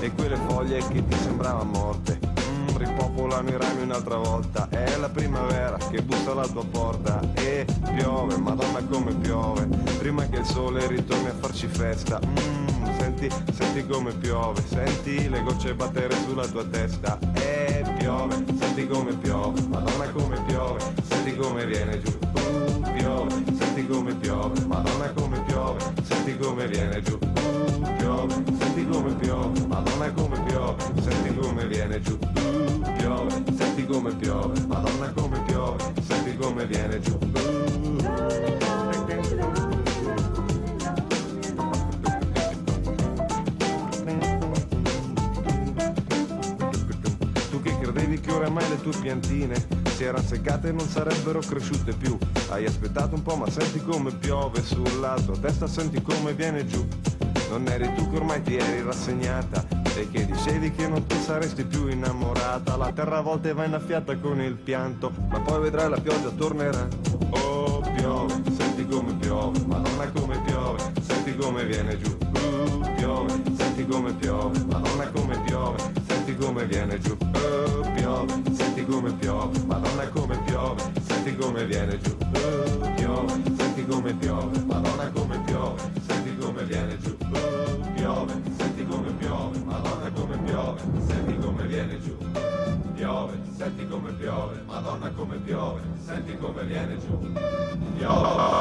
E 0.00 0.10
quelle 0.12 0.36
foglie 0.48 0.78
che 0.88 1.06
ti 1.06 1.16
sembravano 1.18 1.70
morte 1.70 2.18
mm, 2.18 2.76
ripopolano 2.78 3.50
i 3.50 3.58
rami 3.58 3.82
un'altra 3.82 4.16
volta. 4.16 4.68
È 4.70 4.96
la 4.96 5.10
primavera 5.10 5.76
che 5.90 6.00
bussa 6.00 6.30
alla 6.30 6.46
tua 6.46 6.64
porta 6.64 7.20
e 7.34 7.66
piove, 7.94 8.38
madonna 8.38 8.82
come 8.88 9.14
piove. 9.16 9.66
Prima 9.98 10.26
che 10.28 10.38
il 10.38 10.46
sole 10.46 10.86
ritorni 10.86 11.28
a 11.28 11.34
farci 11.34 11.66
festa. 11.66 12.18
Mm, 12.24 12.65
senti, 13.16 13.30
senti 13.52 13.86
come 13.86 14.12
piove, 14.12 14.62
senti 14.66 15.28
le 15.28 15.42
gocce 15.42 15.74
battere 15.74 16.14
sulla 16.26 16.46
tua 16.46 16.64
testa. 16.64 17.18
E 17.34 17.82
piove, 17.98 18.44
senti 18.58 18.86
come 18.86 19.14
piove, 19.14 19.60
madonna 19.68 20.08
come 20.10 20.40
piove, 20.46 20.80
senti 21.08 21.34
come 21.36 21.64
viene 21.66 22.00
giù. 22.02 22.18
Uh, 22.20 22.80
piove, 22.92 23.44
senti 23.58 23.86
come 23.86 24.14
piove, 24.14 24.60
madonna 24.66 25.10
come 25.12 25.40
piove, 25.42 25.80
senti 26.02 26.36
come 26.36 26.66
viene 26.68 27.00
giù. 27.02 27.18
Uh, 27.18 27.96
piove, 27.96 28.34
senti 28.58 28.86
come 28.86 29.14
piove, 29.14 29.66
madonna 29.66 30.12
come 30.12 30.40
piove, 30.42 30.84
senti 31.02 31.34
come 31.34 31.66
viene 31.66 32.00
giù. 32.00 32.18
Uh, 32.20 32.92
piove, 32.96 33.44
senti 33.56 33.86
come 33.86 34.14
piove, 34.14 34.60
madonna 34.66 35.12
come 35.14 35.40
piove, 35.46 35.92
senti 36.06 36.36
come 36.36 36.66
viene 36.66 37.00
giù. 37.00 37.18
Oramai 48.46 48.68
le 48.68 48.80
tue 48.80 48.92
piantine 49.00 49.66
si 49.96 50.04
erano 50.04 50.24
seccate 50.24 50.68
e 50.68 50.72
non 50.72 50.86
sarebbero 50.86 51.40
cresciute 51.40 51.92
più. 51.94 52.16
Hai 52.48 52.64
aspettato 52.64 53.16
un 53.16 53.22
po' 53.22 53.34
ma 53.34 53.50
senti 53.50 53.82
come 53.82 54.12
piove 54.12 54.62
sulla 54.62 55.16
tua 55.24 55.36
testa, 55.36 55.66
senti 55.66 56.00
come 56.00 56.32
viene 56.32 56.64
giù. 56.64 56.86
Non 57.50 57.66
eri 57.66 57.92
tu 57.94 58.08
che 58.08 58.16
ormai 58.16 58.42
ti 58.42 58.56
eri 58.56 58.82
rassegnata 58.82 59.66
e 59.96 60.08
che 60.10 60.26
dicevi 60.26 60.70
che 60.70 60.86
non 60.86 61.04
ti 61.06 61.18
saresti 61.18 61.64
più 61.64 61.88
innamorata. 61.88 62.76
La 62.76 62.92
terra 62.92 63.18
a 63.18 63.22
volte 63.22 63.52
va 63.52 63.64
innaffiata 63.64 64.16
con 64.16 64.40
il 64.40 64.54
pianto, 64.54 65.10
ma 65.28 65.40
poi 65.40 65.62
vedrai 65.62 65.90
la 65.90 66.00
pioggia 66.00 66.30
tornerà. 66.30 66.86
Oh, 67.30 67.80
piove, 67.96 68.42
senti 68.56 68.86
come 68.86 69.12
piove, 69.14 69.58
madonna 69.66 70.08
come 70.12 70.40
piove, 70.44 70.92
senti 71.00 71.34
come 71.34 71.64
viene 71.64 71.98
giù. 71.98 72.16
Uh, 72.20 72.94
piove, 72.94 73.42
senti 73.56 73.84
come 73.86 74.12
piove, 74.12 74.64
madonna 74.66 75.08
come 75.10 75.40
piove, 75.40 76.04
senti 76.26 76.44
come 76.44 76.66
viene 76.66 76.98
giù, 76.98 77.16
oh, 77.20 77.92
piove, 77.94 78.42
senti 78.52 78.84
come 78.84 79.12
piove, 79.12 79.60
madonna 79.64 80.08
come 80.08 80.36
piove, 80.44 80.82
senti 81.06 81.36
come 81.36 81.64
viene 81.66 82.00
giù, 82.00 82.16
oh, 82.20 82.92
piove, 82.96 83.42
senti 83.56 83.86
come 83.86 84.12
piove, 84.12 84.58
madonna 84.64 85.08
come 85.12 85.40
piove, 85.44 85.82
senti 86.04 86.36
come 86.36 86.64
viene 86.64 86.98
giù, 86.98 87.16
oh, 87.20 87.92
piove, 87.94 88.42
senti 88.58 88.84
come 88.86 89.12
piove, 89.12 89.58
madonna 89.66 90.10
come 90.10 90.36
piove, 90.38 90.80
senti 91.06 91.38
come 91.38 91.66
viene 91.66 92.00
giù, 92.00 92.16
piove, 92.96 93.40
senti 93.56 93.86
come 93.86 94.10
piove, 94.10 94.62
madonna 94.66 95.10
come 95.12 95.36
piove, 95.36 95.80
senti 96.04 96.36
come 96.38 96.64
viene 96.64 96.98
giù, 96.98 97.32
piove, 97.96 98.02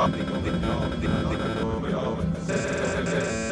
senti 0.06 0.24
come 0.24 0.50
piove, 0.52 1.02
madonna 1.02 1.60
come 1.60 1.86
piove, 1.88 2.22
senti 2.46 2.76
come 2.78 3.02
viene 3.02 3.40
giù. 3.40 3.45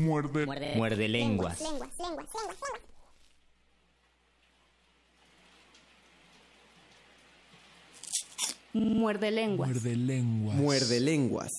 Muerde. 0.00 0.46
Muerde 0.76 1.08
lenguas. 1.08 1.60
Muerde 8.72 9.30
lenguas. 9.30 9.68
Muerde 9.68 9.96
lenguas. 9.96 10.56
Muerde 10.56 11.00
lenguas. 11.00 11.50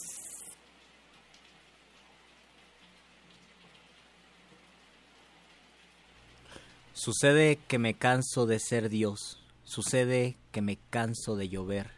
Sucede 6.93 7.57
que 7.67 7.79
me 7.79 7.95
canso 7.95 8.45
de 8.45 8.59
ser 8.59 8.87
Dios. 8.89 9.41
Sucede 9.63 10.37
que 10.51 10.61
me 10.61 10.77
canso 10.77 11.35
de 11.35 11.49
llover 11.49 11.89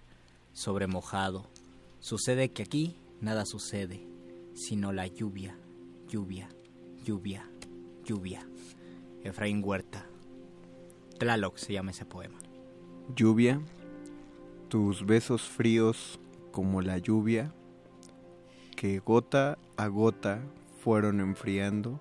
sobre 0.53 0.87
mojado. 0.87 1.49
Sucede 1.99 2.51
que 2.51 2.63
aquí 2.63 2.95
nada 3.19 3.45
sucede, 3.45 4.07
sino 4.55 4.93
la 4.93 5.07
lluvia, 5.07 5.57
lluvia, 6.13 6.47
lluvia, 7.03 7.49
lluvia. 8.05 8.47
Efraín 9.23 9.63
Huerta. 9.63 10.05
Tlaloc 11.17 11.57
se 11.57 11.73
llama 11.73 11.89
ese 11.89 12.05
poema. 12.05 12.37
Lluvia, 13.15 13.59
tus 14.67 15.03
besos 15.03 15.41
fríos 15.41 16.19
como 16.51 16.83
la 16.83 16.99
lluvia, 16.99 17.51
que 18.75 18.99
gota 18.99 19.57
a 19.75 19.87
gota 19.87 20.43
fueron 20.83 21.19
enfriando 21.19 21.99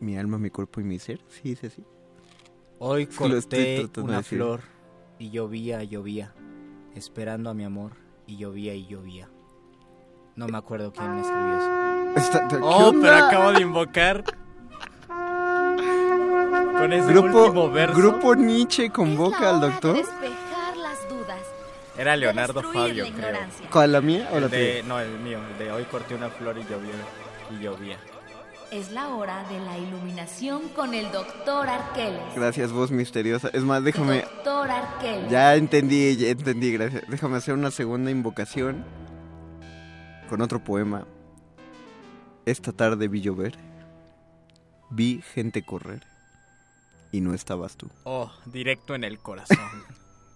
mi 0.00 0.16
alma, 0.16 0.38
mi 0.38 0.48
cuerpo 0.48 0.80
y 0.80 0.84
mi 0.84 0.98
ser. 0.98 1.20
Sí, 1.28 1.50
dice 1.50 1.66
así. 1.66 1.84
Hoy 2.78 3.06
corté 3.06 3.86
de 3.86 4.00
una 4.00 4.22
flor 4.22 4.62
y 5.18 5.28
llovía, 5.28 5.84
llovía, 5.84 6.32
esperando 6.94 7.50
a 7.50 7.54
mi 7.54 7.64
amor 7.64 7.92
y 8.26 8.38
llovía 8.38 8.74
y 8.74 8.86
llovía. 8.86 9.28
No 10.42 10.48
me 10.48 10.58
acuerdo 10.58 10.92
quién 10.92 11.14
me 11.14 11.20
escribió 11.20 11.56
eso. 11.56 11.70
Está- 12.16 12.48
¿qué 12.48 12.56
oh, 12.56 12.88
onda? 12.88 13.00
pero 13.00 13.26
acabo 13.26 13.52
de 13.52 13.60
invocar. 13.60 14.24
Con 15.06 16.92
ese 16.92 17.12
Grupo, 17.12 17.44
último 17.44 17.70
verso. 17.70 17.96
Grupo 17.96 18.34
Nietzsche 18.34 18.90
convoca 18.90 19.50
al 19.50 19.60
doctor. 19.60 19.94
Despejar 19.94 20.76
las 20.78 21.08
dudas. 21.08 21.38
Era 21.96 22.16
Leonardo 22.16 22.60
Fabio, 22.60 23.04
la 23.04 23.12
creo. 23.12 23.38
¿Cuál, 23.70 23.92
la 23.92 24.00
mía 24.00 24.28
o 24.32 24.40
la 24.40 24.48
de, 24.48 24.80
tuya? 24.80 24.88
no, 24.88 24.98
el 24.98 25.16
mío. 25.20 25.38
El 25.52 25.58
de 25.64 25.70
hoy 25.70 25.84
corté 25.84 26.16
una 26.16 26.28
flor 26.28 26.58
y 26.58 26.62
llovió. 26.64 26.90
Y 27.52 27.62
llovía. 27.62 27.98
Es 28.72 28.90
la 28.90 29.10
hora 29.10 29.44
de 29.48 29.60
la 29.60 29.78
iluminación 29.78 30.70
con 30.70 30.92
el 30.92 31.12
doctor 31.12 31.68
Arqueles. 31.68 32.34
Gracias, 32.34 32.72
voz 32.72 32.90
misteriosa. 32.90 33.48
Es 33.52 33.62
más, 33.62 33.84
déjame. 33.84 34.22
Doctor 34.22 34.72
Arqueles. 34.72 35.30
Ya 35.30 35.54
entendí, 35.54 36.16
ya 36.16 36.30
entendí, 36.30 36.72
gracias. 36.72 37.04
Déjame 37.06 37.36
hacer 37.36 37.54
una 37.54 37.70
segunda 37.70 38.10
invocación 38.10 38.84
con 40.32 40.40
otro 40.40 40.64
poema. 40.64 41.06
Esta 42.46 42.72
tarde 42.72 43.06
vi 43.06 43.20
llover, 43.20 43.54
vi 44.88 45.20
gente 45.34 45.62
correr 45.62 46.04
y 47.10 47.20
no 47.20 47.34
estabas 47.34 47.76
tú. 47.76 47.90
Oh, 48.04 48.32
directo 48.46 48.94
en 48.94 49.04
el 49.04 49.18
corazón. 49.18 49.58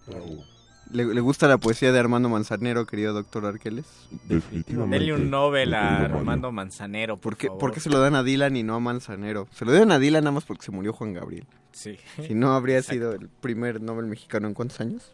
¿Le, 0.91 1.03
le 1.03 1.19
gusta 1.19 1.47
la 1.47 1.57
poesía 1.57 1.91
de 1.91 1.97
Armando 1.97 2.29
Manzanero, 2.29 2.85
querido 2.85 3.11
doctor 3.11 3.47
Arqueles? 3.47 3.87
Definitivamente. 4.25 4.99
Denle 4.99 5.13
un 5.15 5.31
Nobel 5.31 5.73
a. 5.73 6.05
Armando 6.05 6.51
Manzanero, 6.51 7.15
por, 7.17 7.33
¿Por 7.33 7.37
qué, 7.37 7.47
favor. 7.47 7.59
por 7.59 7.73
qué 7.73 7.79
se 7.79 7.89
lo 7.89 7.99
dan 7.99 8.13
a 8.13 8.21
Dylan 8.21 8.55
y 8.55 8.61
no 8.61 8.75
a 8.75 8.79
Manzanero? 8.79 9.47
Se 9.51 9.65
lo 9.65 9.71
dieron 9.71 9.91
a 9.91 9.97
Dylan 9.97 10.25
nada 10.25 10.31
más 10.33 10.45
porque 10.45 10.63
se 10.63 10.71
murió 10.71 10.93
Juan 10.93 11.13
Gabriel. 11.13 11.47
Sí. 11.71 11.97
Si 12.21 12.35
no, 12.35 12.53
habría 12.53 12.77
Exacto. 12.77 12.93
sido 12.93 13.13
el 13.13 13.29
primer 13.29 13.81
Nobel 13.81 14.05
mexicano 14.05 14.47
en 14.47 14.53
cuántos 14.53 14.79
años. 14.79 15.11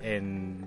En 0.00 0.64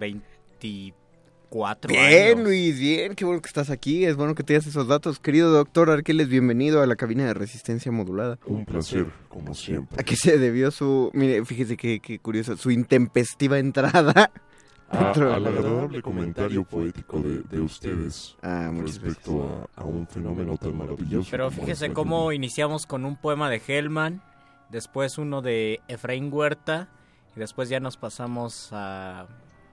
24 1.51 1.89
Bien, 1.89 2.37
años. 2.37 2.47
Luis, 2.47 2.79
bien, 2.79 3.15
qué 3.15 3.25
bueno 3.25 3.41
que 3.41 3.47
estás 3.47 3.69
aquí, 3.69 4.05
es 4.05 4.15
bueno 4.15 4.35
que 4.35 4.43
te 4.43 4.53
das 4.53 4.67
esos 4.67 4.87
datos. 4.87 5.19
Querido 5.19 5.51
doctor 5.51 5.89
Arqueles, 5.89 6.27
bienvenido 6.29 6.81
a 6.81 6.87
la 6.87 6.95
cabina 6.95 7.25
de 7.25 7.33
resistencia 7.33 7.91
modulada. 7.91 8.37
Un 8.45 8.65
placer, 8.65 9.05
como 9.29 9.53
siempre. 9.53 9.99
¿A 9.99 10.03
qué 10.03 10.15
se 10.15 10.37
debió 10.37 10.71
su, 10.71 11.09
mire, 11.13 11.43
fíjese 11.45 11.77
qué, 11.77 11.99
qué 11.99 12.19
curioso, 12.19 12.57
su 12.57 12.71
intempestiva 12.71 13.59
entrada? 13.59 14.31
A- 14.89 15.03
dentro- 15.05 15.33
al 15.33 15.45
agradable 15.45 16.01
comentario 16.01 16.63
poético 16.63 17.19
de, 17.19 17.41
de 17.43 17.59
ustedes 17.59 18.37
Ah, 18.41 18.71
respecto 18.77 19.67
a, 19.75 19.81
a 19.81 19.83
un 19.83 20.07
fenómeno 20.07 20.55
tan 20.57 20.77
maravilloso. 20.77 21.27
Pero 21.29 21.51
fíjese 21.51 21.91
cómo 21.91 22.31
iniciamos 22.31 22.85
con 22.85 23.03
un 23.05 23.17
poema 23.17 23.49
de 23.49 23.61
Hellman, 23.67 24.21
después 24.69 25.17
uno 25.17 25.41
de 25.41 25.81
Efraín 25.89 26.29
Huerta, 26.31 26.87
y 27.35 27.39
después 27.39 27.67
ya 27.67 27.81
nos 27.81 27.97
pasamos 27.97 28.69
a, 28.71 29.27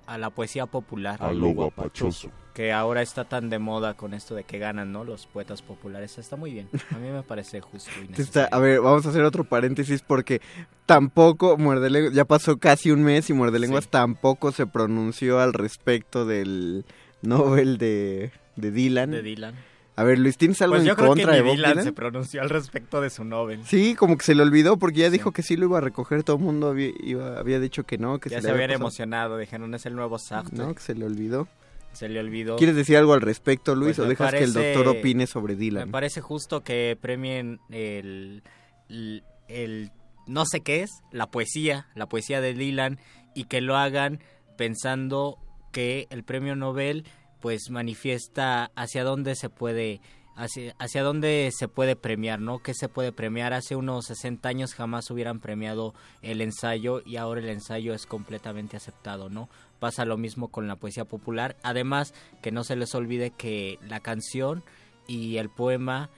a 0.06 0.18
la 0.18 0.30
poesía 0.30 0.66
popular. 0.66 1.22
A 1.22 1.32
lo 1.32 1.48
guapachoso. 1.48 2.30
Que 2.54 2.72
ahora 2.72 3.02
está 3.02 3.24
tan 3.24 3.50
de 3.50 3.58
moda 3.58 3.94
con 3.94 4.14
esto 4.14 4.34
de 4.36 4.44
que 4.44 4.58
ganan, 4.60 4.92
¿no? 4.92 5.02
Los 5.02 5.26
poetas 5.26 5.60
populares. 5.60 6.18
Está 6.18 6.36
muy 6.36 6.52
bien. 6.52 6.68
A 6.92 6.98
mí 6.98 7.08
me 7.10 7.22
parece 7.24 7.60
justo 7.60 7.90
y 8.08 8.12
Está- 8.20 8.44
a 8.46 8.58
ver, 8.60 8.80
vamos 8.80 9.04
a 9.06 9.08
hacer 9.10 9.24
otro 9.24 9.42
paréntesis 9.44 10.02
porque 10.02 10.40
tampoco 10.86 11.56
Muerde 11.56 11.90
Lenguas, 11.90 12.14
ya 12.14 12.24
pasó 12.24 12.58
casi 12.58 12.90
un 12.90 13.02
mes 13.02 13.28
y 13.30 13.32
Muerde 13.32 13.58
Lenguas 13.58 13.88
tampoco 13.88 14.52
se 14.52 14.66
pronunció 14.66 15.40
al 15.40 15.52
respecto 15.52 16.26
del 16.26 16.84
Nobel 17.22 17.78
de, 17.78 18.30
de 18.56 18.70
Dylan. 18.70 19.10
De 19.10 19.22
Dylan. 19.22 19.54
A 19.96 20.02
ver, 20.02 20.18
Luis, 20.18 20.36
¿tienes 20.36 20.60
algo 20.60 20.74
Pues 20.74 20.88
en 20.88 20.94
creo 20.96 21.08
contra 21.08 21.30
que 21.30 21.36
de 21.36 21.42
Bob 21.42 21.54
Dylan 21.56 21.82
se 21.84 21.92
pronunció 21.92 22.42
al 22.42 22.50
respecto 22.50 23.00
de 23.00 23.10
su 23.10 23.22
Nobel. 23.24 23.64
Sí, 23.64 23.94
como 23.94 24.16
que 24.18 24.24
se 24.24 24.34
le 24.34 24.42
olvidó 24.42 24.76
porque 24.76 25.00
ya 25.00 25.10
dijo 25.10 25.30
que 25.30 25.42
sí 25.42 25.56
lo 25.56 25.66
iba 25.66 25.78
a 25.78 25.80
recoger, 25.80 26.24
todo 26.24 26.36
el 26.36 26.42
mundo 26.42 26.68
había, 26.70 26.90
iba- 27.00 27.38
había 27.38 27.60
dicho 27.60 27.84
que 27.84 27.96
no, 27.96 28.18
que 28.18 28.28
ya 28.28 28.40
se, 28.40 28.50
había 28.50 28.64
habían 28.64 28.80
emocionado, 28.80 29.38
dijeron, 29.38 29.72
es 29.74 29.86
el 29.86 29.94
nuevo 29.94 30.18
Sartre. 30.18 30.56
No, 30.58 30.74
que 30.74 30.80
se 30.80 30.94
le 30.96 31.04
olvidó. 31.04 31.46
Se 31.92 32.08
le 32.08 32.18
olvidó. 32.18 32.56
¿Quieres 32.56 32.74
decir 32.74 32.96
algo 32.96 33.12
al 33.12 33.20
respecto, 33.20 33.76
Luis, 33.76 33.94
Pues 33.96 34.06
o 34.06 34.08
dejas 34.08 34.32
que 34.32 34.42
el 34.42 34.52
parece- 34.52 34.74
doctor 34.74 34.96
opine 34.96 35.28
sobre 35.28 35.54
Dylan? 35.54 35.86
Me 35.86 35.92
parece 35.92 36.20
justo 36.20 36.64
que 36.64 36.98
premien 37.00 37.60
el, 37.70 38.42
el, 38.88 39.22
el- 39.46 39.92
no 40.26 40.44
sé 40.44 40.60
qué 40.60 40.82
es, 40.82 40.90
la 41.12 41.30
poesía, 41.30 41.86
la 41.94 42.08
poesía 42.08 42.40
de 42.40 42.54
Dylan, 42.54 42.98
y 43.36 43.44
que 43.44 43.60
lo 43.60 43.76
hagan 43.76 44.18
pensando 44.56 45.38
que 45.72 46.06
el 46.10 46.24
premio 46.24 46.56
Nobel 46.56 47.04
pues 47.44 47.68
manifiesta 47.68 48.70
hacia 48.74 49.04
dónde 49.04 49.34
se 49.34 49.50
puede 49.50 50.00
hacia, 50.34 50.74
hacia 50.78 51.02
dónde 51.02 51.50
se 51.54 51.68
puede 51.68 51.94
premiar, 51.94 52.40
¿no? 52.40 52.60
¿Qué 52.60 52.72
se 52.72 52.88
puede 52.88 53.12
premiar? 53.12 53.52
Hace 53.52 53.76
unos 53.76 54.06
60 54.06 54.48
años 54.48 54.72
jamás 54.72 55.10
hubieran 55.10 55.40
premiado 55.40 55.92
el 56.22 56.40
ensayo 56.40 57.02
y 57.04 57.16
ahora 57.16 57.42
el 57.42 57.50
ensayo 57.50 57.92
es 57.92 58.06
completamente 58.06 58.78
aceptado, 58.78 59.28
¿no? 59.28 59.50
Pasa 59.78 60.06
lo 60.06 60.16
mismo 60.16 60.48
con 60.48 60.68
la 60.68 60.76
poesía 60.76 61.04
popular. 61.04 61.58
Además, 61.62 62.14
que 62.40 62.50
no 62.50 62.64
se 62.64 62.76
les 62.76 62.94
olvide 62.94 63.28
que 63.28 63.78
la 63.86 64.00
canción 64.00 64.64
y 65.06 65.36
el 65.36 65.50
poema 65.50 66.08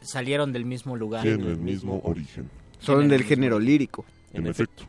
salieron 0.00 0.50
del 0.50 0.64
mismo 0.64 0.96
lugar. 0.96 1.24
Tienen 1.24 1.46
el 1.46 1.58
mismo 1.58 2.00
origen. 2.04 2.48
Son 2.78 3.06
del 3.06 3.24
género 3.24 3.58
lírico. 3.58 4.06
En 4.32 4.46
efecto. 4.46 4.84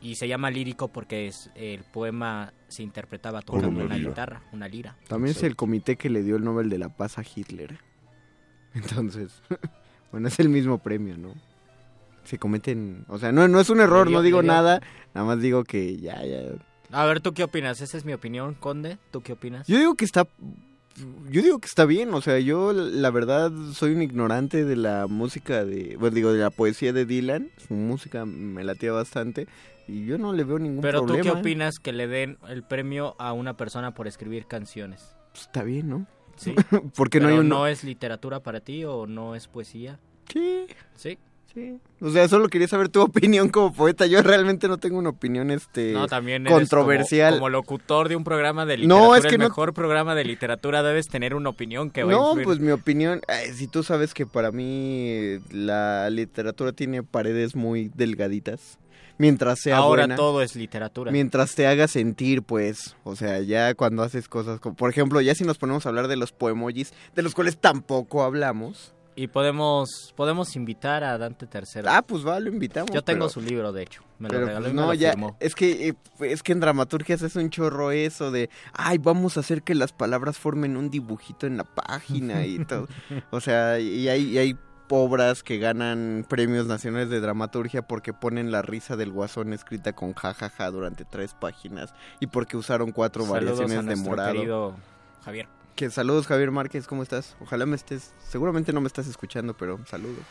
Y 0.00 0.14
se 0.14 0.28
llama 0.28 0.50
lírico 0.50 0.88
porque 0.88 1.26
es, 1.26 1.50
el 1.56 1.84
poema 1.84 2.54
se 2.70 2.82
interpretaba 2.82 3.42
tocando 3.42 3.68
una 3.68 3.84
una, 3.84 3.96
guitarra, 3.96 4.42
una 4.52 4.68
lira. 4.68 4.96
También 5.08 5.36
es 5.36 5.42
el 5.42 5.56
comité 5.56 5.96
que 5.96 6.08
le 6.10 6.22
dio 6.22 6.36
el 6.36 6.44
Nobel 6.44 6.70
de 6.70 6.78
la 6.78 6.88
Paz 6.88 7.18
a 7.18 7.22
Hitler. 7.22 7.78
Entonces, 8.74 9.42
bueno, 10.12 10.28
es 10.28 10.38
el 10.40 10.48
mismo 10.48 10.78
premio, 10.78 11.16
¿no? 11.16 11.34
Se 12.24 12.38
cometen, 12.38 13.04
o 13.08 13.18
sea, 13.18 13.32
no, 13.32 13.48
no 13.48 13.60
es 13.60 13.70
un 13.70 13.80
error, 13.80 14.06
dio- 14.08 14.18
no 14.18 14.22
digo 14.22 14.42
nada, 14.42 14.80
nada 15.14 15.26
más 15.26 15.40
digo 15.40 15.64
que 15.64 15.96
ya, 15.98 16.24
ya. 16.24 16.42
A 16.92 17.04
ver, 17.04 17.20
¿tú 17.20 17.32
qué 17.32 17.44
opinas? 17.44 17.80
Esa 17.80 17.96
es 17.96 18.04
mi 18.04 18.12
opinión, 18.12 18.54
Conde. 18.54 18.98
¿Tú 19.10 19.20
qué 19.22 19.32
opinas? 19.32 19.66
Yo 19.66 19.78
digo 19.78 19.94
que 19.94 20.04
está, 20.04 20.26
yo 21.30 21.42
digo 21.42 21.58
que 21.60 21.66
está 21.66 21.86
bien, 21.86 22.12
o 22.14 22.20
sea, 22.20 22.38
yo 22.38 22.72
la 22.72 23.10
verdad 23.10 23.50
soy 23.72 23.92
un 23.94 24.02
ignorante 24.02 24.64
de 24.64 24.76
la 24.76 25.06
música 25.08 25.64
de, 25.64 25.96
bueno, 25.98 26.14
digo, 26.14 26.32
de 26.32 26.40
la 26.40 26.50
poesía 26.50 26.92
de 26.92 27.06
Dylan, 27.06 27.50
su 27.66 27.74
música 27.74 28.24
me 28.26 28.62
latía 28.64 28.92
bastante 28.92 29.48
y 29.90 30.06
yo 30.06 30.18
no 30.18 30.32
le 30.32 30.44
veo 30.44 30.58
ningún 30.58 30.80
Pero 30.82 31.00
tú 31.00 31.06
problema. 31.06 31.30
qué 31.32 31.36
¿eh? 31.36 31.40
opinas 31.40 31.78
que 31.78 31.92
le 31.92 32.06
den 32.06 32.38
el 32.48 32.62
premio 32.62 33.14
a 33.18 33.32
una 33.32 33.56
persona 33.56 33.92
por 33.92 34.06
escribir 34.06 34.46
canciones? 34.46 35.14
Pues 35.32 35.42
está 35.46 35.62
bien, 35.62 35.88
¿no? 35.88 36.06
Sí. 36.36 36.54
Porque 36.96 37.20
no 37.20 37.26
Pero 37.26 37.34
hay 37.36 37.40
un... 37.40 37.48
no 37.48 37.66
es 37.66 37.84
literatura 37.84 38.40
para 38.40 38.60
ti 38.60 38.84
o 38.84 39.06
no 39.06 39.34
es 39.34 39.46
poesía? 39.48 39.98
Sí. 40.32 40.66
Sí. 40.96 41.18
Sí. 41.52 41.80
O 42.00 42.10
sea, 42.10 42.28
solo 42.28 42.48
quería 42.48 42.68
saber 42.68 42.90
tu 42.90 43.00
opinión 43.02 43.48
como 43.48 43.72
poeta. 43.72 44.06
Yo 44.06 44.22
realmente 44.22 44.68
no 44.68 44.78
tengo 44.78 44.98
una 44.98 45.08
opinión 45.08 45.50
este 45.50 45.92
No, 45.92 46.06
también 46.06 46.44
controversial. 46.44 47.30
Como, 47.34 47.38
como 47.40 47.48
locutor 47.48 48.08
de 48.08 48.14
un 48.14 48.22
programa 48.22 48.64
de 48.66 48.76
No, 48.76 48.82
literatura, 49.16 49.18
es 49.18 49.26
que 49.26 49.34
el 49.34 49.40
no- 49.40 49.48
mejor 49.48 49.74
programa 49.74 50.14
de 50.14 50.24
literatura 50.24 50.84
debes 50.84 51.08
tener 51.08 51.34
una 51.34 51.48
opinión 51.50 51.90
que 51.90 52.04
va 52.04 52.12
a 52.12 52.14
No, 52.14 52.26
influir. 52.28 52.44
pues 52.46 52.60
mi 52.60 52.70
opinión, 52.70 53.20
ay, 53.26 53.52
si 53.52 53.66
tú 53.66 53.82
sabes 53.82 54.14
que 54.14 54.26
para 54.26 54.52
mí 54.52 55.08
eh, 55.08 55.40
la 55.50 56.08
literatura 56.10 56.70
tiene 56.72 57.02
paredes 57.02 57.56
muy 57.56 57.90
delgaditas 57.96 58.78
mientras 59.20 59.60
sea 59.60 59.76
Ahora 59.76 60.02
buena. 60.02 60.16
todo 60.16 60.40
es 60.42 60.56
literatura. 60.56 61.12
Mientras 61.12 61.54
te 61.54 61.66
haga 61.66 61.86
sentir, 61.86 62.42
pues, 62.42 62.96
o 63.04 63.14
sea, 63.14 63.40
ya 63.40 63.74
cuando 63.74 64.02
haces 64.02 64.26
cosas 64.28 64.58
como, 64.60 64.74
por 64.74 64.88
ejemplo, 64.90 65.20
ya 65.20 65.34
si 65.34 65.44
nos 65.44 65.58
ponemos 65.58 65.84
a 65.84 65.90
hablar 65.90 66.08
de 66.08 66.16
los 66.16 66.32
poemojis, 66.32 66.92
de 67.14 67.22
los 67.22 67.34
cuales 67.34 67.58
tampoco 67.58 68.22
hablamos. 68.24 68.94
Y 69.16 69.26
podemos 69.26 70.14
podemos 70.16 70.56
invitar 70.56 71.04
a 71.04 71.18
Dante 71.18 71.46
Tercero. 71.46 71.88
Ah, 71.90 72.00
pues 72.00 72.26
va, 72.26 72.40
lo 72.40 72.48
invitamos. 72.48 72.90
Yo 72.92 73.02
tengo 73.02 73.26
pero- 73.26 73.28
su 73.28 73.40
libro, 73.42 73.72
de 73.72 73.82
hecho. 73.82 74.02
Me 74.18 74.28
lo 74.28 74.34
pero, 74.34 74.46
regaló 74.46 74.60
pues, 74.64 74.72
y 74.72 74.76
me 74.76 74.80
no, 74.82 74.86
lo 74.88 74.94
ya, 74.94 75.10
firmó. 75.10 75.36
es 75.40 75.54
que 75.54 75.88
eh, 75.88 75.94
es 76.20 76.42
que 76.42 76.52
en 76.52 76.60
dramaturgias 76.60 77.20
es 77.22 77.36
un 77.36 77.50
chorro 77.50 77.90
eso 77.90 78.30
de, 78.30 78.48
ay, 78.72 78.96
vamos 78.98 79.36
a 79.36 79.40
hacer 79.40 79.62
que 79.62 79.74
las 79.74 79.92
palabras 79.92 80.38
formen 80.38 80.76
un 80.76 80.88
dibujito 80.90 81.46
en 81.46 81.56
la 81.58 81.64
página 81.64 82.46
y 82.46 82.64
todo. 82.64 82.88
O 83.30 83.40
sea, 83.40 83.78
y 83.80 84.08
hay, 84.08 84.22
y 84.22 84.38
hay 84.38 84.56
obras 84.90 85.42
que 85.42 85.58
ganan 85.58 86.24
premios 86.28 86.66
nacionales 86.66 87.10
de 87.10 87.20
dramaturgia 87.20 87.82
porque 87.82 88.12
ponen 88.12 88.50
la 88.50 88.62
risa 88.62 88.96
del 88.96 89.12
guasón 89.12 89.52
escrita 89.52 89.92
con 89.92 90.14
jajaja 90.14 90.70
durante 90.70 91.04
tres 91.04 91.34
páginas 91.34 91.94
y 92.20 92.26
porque 92.26 92.56
usaron 92.56 92.92
cuatro 92.92 93.24
Saludos 93.24 93.58
a 93.58 93.62
variaciones 93.62 93.86
de 93.98 94.08
morado. 94.08 94.32
querido 94.32 94.74
Javier. 95.24 95.48
Que 95.76 95.90
saludos 95.90 96.26
Javier 96.26 96.50
Márquez, 96.50 96.86
¿cómo 96.86 97.02
estás? 97.02 97.36
Ojalá 97.40 97.66
me 97.66 97.76
estés, 97.76 98.12
seguramente 98.28 98.72
no 98.72 98.80
me 98.80 98.86
estás 98.86 99.06
escuchando, 99.06 99.54
pero 99.54 99.78
saludos. 99.86 100.24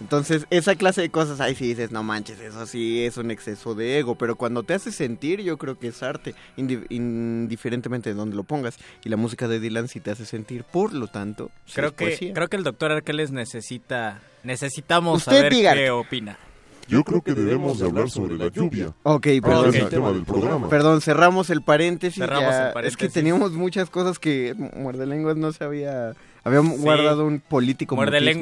Entonces, 0.00 0.46
esa 0.50 0.74
clase 0.74 1.00
de 1.00 1.08
cosas, 1.10 1.40
ahí 1.40 1.54
sí 1.54 1.68
dices, 1.68 1.90
no 1.90 2.02
manches, 2.02 2.38
eso 2.40 2.66
sí 2.66 3.02
es 3.04 3.16
un 3.16 3.30
exceso 3.30 3.74
de 3.74 3.98
ego, 3.98 4.14
pero 4.16 4.36
cuando 4.36 4.62
te 4.62 4.74
hace 4.74 4.92
sentir, 4.92 5.40
yo 5.40 5.56
creo 5.56 5.78
que 5.78 5.88
es 5.88 6.02
arte, 6.02 6.34
indi- 6.58 6.84
indiferentemente 6.90 8.10
de 8.10 8.14
dónde 8.14 8.36
lo 8.36 8.44
pongas. 8.44 8.76
Y 9.04 9.08
la 9.08 9.16
música 9.16 9.48
de 9.48 9.58
Dylan 9.60 9.88
sí 9.88 10.00
te 10.00 10.10
hace 10.10 10.26
sentir, 10.26 10.64
por 10.64 10.92
lo 10.92 11.06
tanto, 11.08 11.50
sí 11.66 11.72
Creo 11.74 11.88
es 11.88 11.94
que 11.94 12.04
poesía. 12.06 12.34
creo 12.34 12.48
que 12.48 12.56
el 12.56 12.64
doctor 12.64 12.92
Arqueles 12.92 13.30
necesita 13.32 14.20
necesitamos 14.44 15.18
Usted 15.18 15.32
saber 15.36 15.52
diga. 15.52 15.74
qué 15.74 15.90
opina. 15.90 16.38
Yo 16.88 17.02
creo 17.02 17.20
que 17.20 17.32
debemos 17.34 17.80
de 17.80 17.86
hablar 17.86 18.08
sobre 18.10 18.36
la 18.36 18.46
lluvia. 18.46 18.92
Ok, 19.02 19.26
perdón. 19.42 19.70
es 19.70 19.74
el 19.74 19.88
tema 19.88 20.12
del 20.12 20.24
programa. 20.24 20.68
Perdón, 20.68 21.00
cerramos 21.00 21.50
el 21.50 21.62
paréntesis. 21.62 22.20
Cerramos 22.22 22.50
ya. 22.50 22.68
el 22.68 22.72
paréntesis. 22.74 22.92
Es 22.92 22.96
que 22.96 23.12
teníamos 23.12 23.52
muchas 23.52 23.90
cosas 23.90 24.20
que 24.20 24.54
Muerde 24.76 25.04
Lenguas 25.06 25.36
no 25.36 25.50
se 25.52 25.64
había... 25.64 26.12
Había 26.44 26.60
Sí. 26.62 26.76
guardado 26.78 27.26
un 27.26 27.40
político 27.40 27.96
Muerde 27.96 28.20
mutismo. 28.20 28.40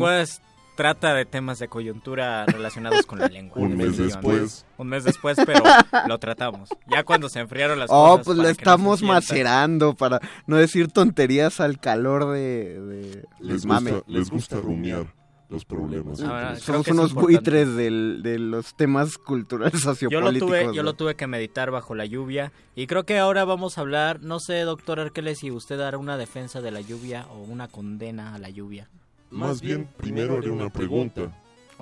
Trata 0.77 1.15
de 1.15 1.25
temas 1.25 1.59
de 1.59 1.69
coyuntura 1.69 2.47
relacionados 2.47 3.07
con 3.07 3.19
la 3.19 3.29
lengua. 3.29 3.57
Un 3.63 3.77
mes 3.77 3.97
después. 3.97 4.67
Un 4.77 4.89
mes 4.89 5.05
después, 5.05 5.37
pero 5.47 5.63
lo 6.09 6.19
tratamos. 6.19 6.69
Ya 6.91 7.05
cuando 7.05 7.29
se 7.29 7.41
enfriaron 7.41 7.79
las 7.79 7.91
Oh, 7.93 8.11
cosas. 8.13 8.25
pues 8.27 8.39
lo 8.39 8.49
estamos 8.49 9.03
macerando 9.03 9.95
para 9.95 10.21
no 10.47 10.57
decir 10.57 10.89
tonterías 10.89 11.61
al 11.61 11.79
calor 11.79 12.33
de, 12.33 12.81
de- 12.81 13.25
Les 13.41 13.65
mame. 13.67 13.93
gusta, 13.93 14.11
les 14.11 14.31
gusta 14.31 14.57
rumiar 14.61 15.07
los 15.51 15.65
problemas. 15.65 16.19
Somos 16.19 16.89
unos 16.89 17.11
importante. 17.11 17.15
buitres 17.21 17.77
del- 17.77 18.21
de 18.23 18.39
los 18.39 18.75
temas 18.75 19.19
culturales 19.19 19.75
Yo 19.75 19.79
lo 19.79 19.95
sociopolíticos. 19.95 20.49
tuve, 20.49 20.75
yo 20.75 20.83
lo 20.83 20.95
tuve 20.95 21.15
que 21.15 21.27
meditar 21.27 21.71
bajo 21.71 21.95
la 21.95 22.07
lluvia 22.07 22.51
y 22.75 22.87
creo 22.89 23.05
que 23.05 23.19
ahora 23.19 23.45
vamos 23.45 23.79
a 23.79 23.83
hablar, 23.83 24.21
no 24.23 24.41
sé, 24.41 24.61
doctor 24.63 24.99
Arqueles, 24.99 25.39
si 25.39 25.51
usted 25.53 25.79
hará 25.81 25.99
una 25.99 26.17
defensa 26.17 26.61
de 26.61 26.73
la 26.73 26.81
lluvia 26.81 27.27
o 27.31 27.43
una 27.43 27.69
condena 27.69 28.35
a 28.35 28.39
la 28.39 28.49
lluvia. 28.51 28.89
Más 29.35 29.61
bien, 29.61 29.89
primero 29.97 30.39
haré 30.39 30.51
una 30.51 30.71
pregunta 30.71 31.31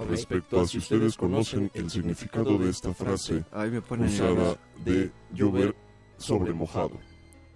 respecto 0.09 0.61
a 0.61 0.67
si 0.67 0.79
ustedes 0.79 1.17
conocen 1.17 1.71
el 1.75 1.91
significado 1.91 2.57
de 2.59 2.71
esta 2.71 2.95
frase 2.95 3.45
Ay, 3.53 3.71
me 3.71 3.81
pone 3.83 4.07
usada 4.07 4.57
de 4.85 5.11
llover 5.33 5.75
sobre 6.17 6.53
mojado. 6.53 6.93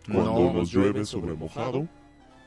Cuando 0.06 0.32
No. 0.44 0.52
nos 0.52 0.70
llueve 0.70 1.05
sobre 1.05 1.35
mojado. 1.35 1.89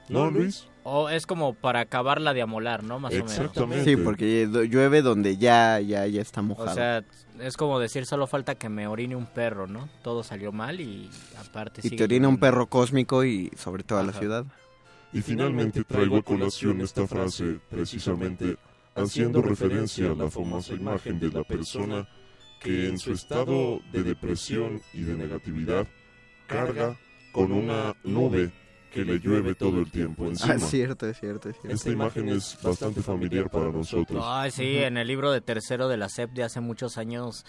¿No, 0.08 0.30
Luis? 0.32 0.66
O 0.84 1.10
es 1.10 1.28
como 1.28 1.54
para 1.54 1.82
acabarla 1.82 2.34
de 2.34 2.42
amolar, 2.42 2.84
¿no? 2.84 3.00
Más 3.00 3.14
o 3.14 3.18
Exactamente. 3.18 3.84
Sí, 3.84 3.96
porque 3.98 4.48
llueve 4.70 5.02
donde 5.02 5.38
ya, 5.38 5.80
ya, 5.82 6.08
ya 6.08 6.22
está 6.22 6.42
menos. 6.42 6.58
mojado. 6.60 6.72
O 6.72 6.76
sea, 6.76 7.04
es 7.46 7.58
como 7.58 7.80
decir, 7.80 8.06
solo 8.06 8.26
falta 8.26 8.56
que 8.56 8.70
me 8.70 8.88
orine 8.88 9.16
un 9.16 9.26
perro, 9.28 9.68
¿no? 9.68 9.88
Todo 10.02 10.24
salió 10.24 10.52
mal 10.52 10.80
y 10.82 11.10
aparte 11.38 11.82
y 11.82 11.84
sigue 11.84 11.98
te 11.98 12.04
orina 12.06 12.28
un 12.28 12.38
perro 12.40 12.68
cósmico 12.68 13.24
y 13.24 13.52
sobre 13.58 13.84
toda 13.84 14.02
la 14.04 14.10
Ajá. 14.12 14.20
ciudad. 14.20 14.46
Y 15.12 15.22
finalmente 15.22 15.84
traigo 15.84 16.18
a 16.18 16.22
colación 16.22 16.82
esta 16.82 17.08
frase 17.08 17.60
precisamente 17.70 18.58
haciendo 18.96 19.42
referencia 19.42 20.12
a 20.12 20.16
la 20.16 20.30
famosa 20.30 20.74
imagen 20.74 21.20
de 21.20 21.32
la 21.32 21.44
persona 21.44 22.08
que 22.62 22.88
en 22.88 23.00
su 23.00 23.14
estado 23.14 23.80
de 23.92 24.04
depresión 24.04 24.82
y 24.94 25.02
de 25.02 25.16
negatividad 25.16 25.88
carga 26.48 26.98
con 27.32 27.52
una 27.52 27.96
nube 28.04 28.52
que 28.92 29.06
le 29.06 29.20
llueve 29.20 29.56
todo 29.56 29.80
el 29.80 29.90
tiempo 29.90 30.26
encima. 30.26 30.54
Ah, 30.54 30.58
es 30.58 30.64
cierto, 30.64 31.08
es 31.08 31.20
cierto, 31.20 31.50
es 31.50 31.56
cierto. 31.60 31.76
Esta 31.76 31.90
imagen 31.90 32.30
es 32.30 32.58
bastante 32.62 33.02
familiar 33.02 33.50
para 33.50 33.72
nosotros. 33.72 34.24
Ay, 34.28 34.52
sí, 34.52 34.78
en 34.78 34.98
el 34.98 35.08
libro 35.08 35.32
de 35.32 35.42
tercero 35.42 35.88
de 35.88 35.98
la 35.98 36.10
SEP 36.10 36.32
de 36.32 36.44
hace 36.44 36.60
muchos 36.60 36.98
años 36.98 37.46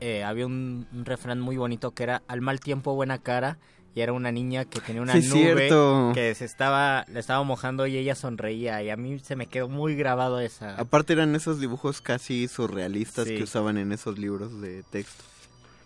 eh, 0.00 0.24
había 0.24 0.46
un, 0.46 0.86
un 0.92 1.04
refrán 1.04 1.40
muy 1.40 1.56
bonito 1.56 1.92
que 1.92 2.04
era 2.04 2.22
al 2.26 2.40
mal 2.40 2.60
tiempo 2.60 2.94
buena 2.94 3.18
cara 3.18 3.58
y 3.94 4.00
era 4.00 4.12
una 4.12 4.30
niña 4.30 4.64
que 4.64 4.80
tenía 4.80 5.02
una 5.02 5.14
Sí, 5.20 5.28
nube 5.28 5.56
cierto. 5.68 6.12
que 6.14 6.34
se 6.34 6.44
estaba 6.44 7.04
le 7.08 7.20
estaba 7.20 7.42
mojando 7.42 7.86
y 7.86 7.96
ella 7.96 8.14
sonreía 8.14 8.82
y 8.82 8.90
a 8.90 8.96
mí 8.96 9.18
se 9.18 9.34
me 9.36 9.46
quedó 9.46 9.68
muy 9.68 9.94
grabado 9.96 10.40
esa. 10.40 10.76
Aparte 10.76 11.12
eran 11.14 11.34
esos 11.34 11.58
dibujos 11.60 12.00
casi 12.00 12.48
surrealistas 12.48 13.26
Sí. 13.26 13.36
que 13.36 13.42
usaban 13.44 13.78
en 13.78 13.92
esos 13.92 14.18
libros 14.18 14.60
de 14.60 14.82
texto. 14.84 15.24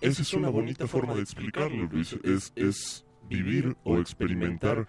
Esa 0.00 0.22
es 0.22 0.32
una 0.34 0.48
bonita 0.48 0.86
forma 0.88 1.14
de 1.14 1.22
explicarlo, 1.22 1.84
Luis. 1.90 2.16
Es, 2.24 2.52
es 2.56 3.04
vivir 3.28 3.76
o 3.84 3.98
experimentar 3.98 4.86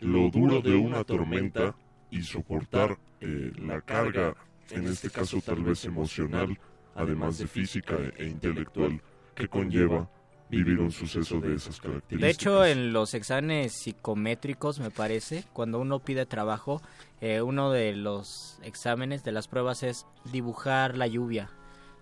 lo 0.00 0.30
duro 0.30 0.60
de 0.60 0.74
una 0.76 1.02
tormenta 1.04 1.74
y 2.10 2.22
soportar 2.22 2.96
eh, 3.20 3.50
la 3.58 3.80
carga, 3.80 4.34
en 4.70 4.86
este 4.86 5.10
caso 5.10 5.40
tal 5.44 5.62
vez 5.64 5.84
emocional, 5.84 6.56
además 6.94 7.38
de 7.38 7.46
física 7.48 7.96
e 8.16 8.26
intelectual, 8.26 9.02
que 9.34 9.48
conlleva 9.48 10.08
vivir 10.50 10.78
un 10.80 10.90
suceso 10.90 11.40
de 11.40 11.54
esas 11.54 11.80
características. 11.80 12.20
De 12.20 12.30
hecho, 12.30 12.64
en 12.64 12.92
los 12.92 13.14
exámenes 13.14 13.72
psicométricos, 13.72 14.78
me 14.80 14.90
parece, 14.90 15.44
cuando 15.52 15.80
uno 15.80 15.98
pide 15.98 16.26
trabajo, 16.26 16.80
eh, 17.20 17.40
uno 17.40 17.70
de 17.70 17.94
los 17.94 18.58
exámenes, 18.62 19.24
de 19.24 19.32
las 19.32 19.48
pruebas, 19.48 19.82
es 19.82 20.06
dibujar 20.32 20.96
la 20.96 21.06
lluvia. 21.06 21.50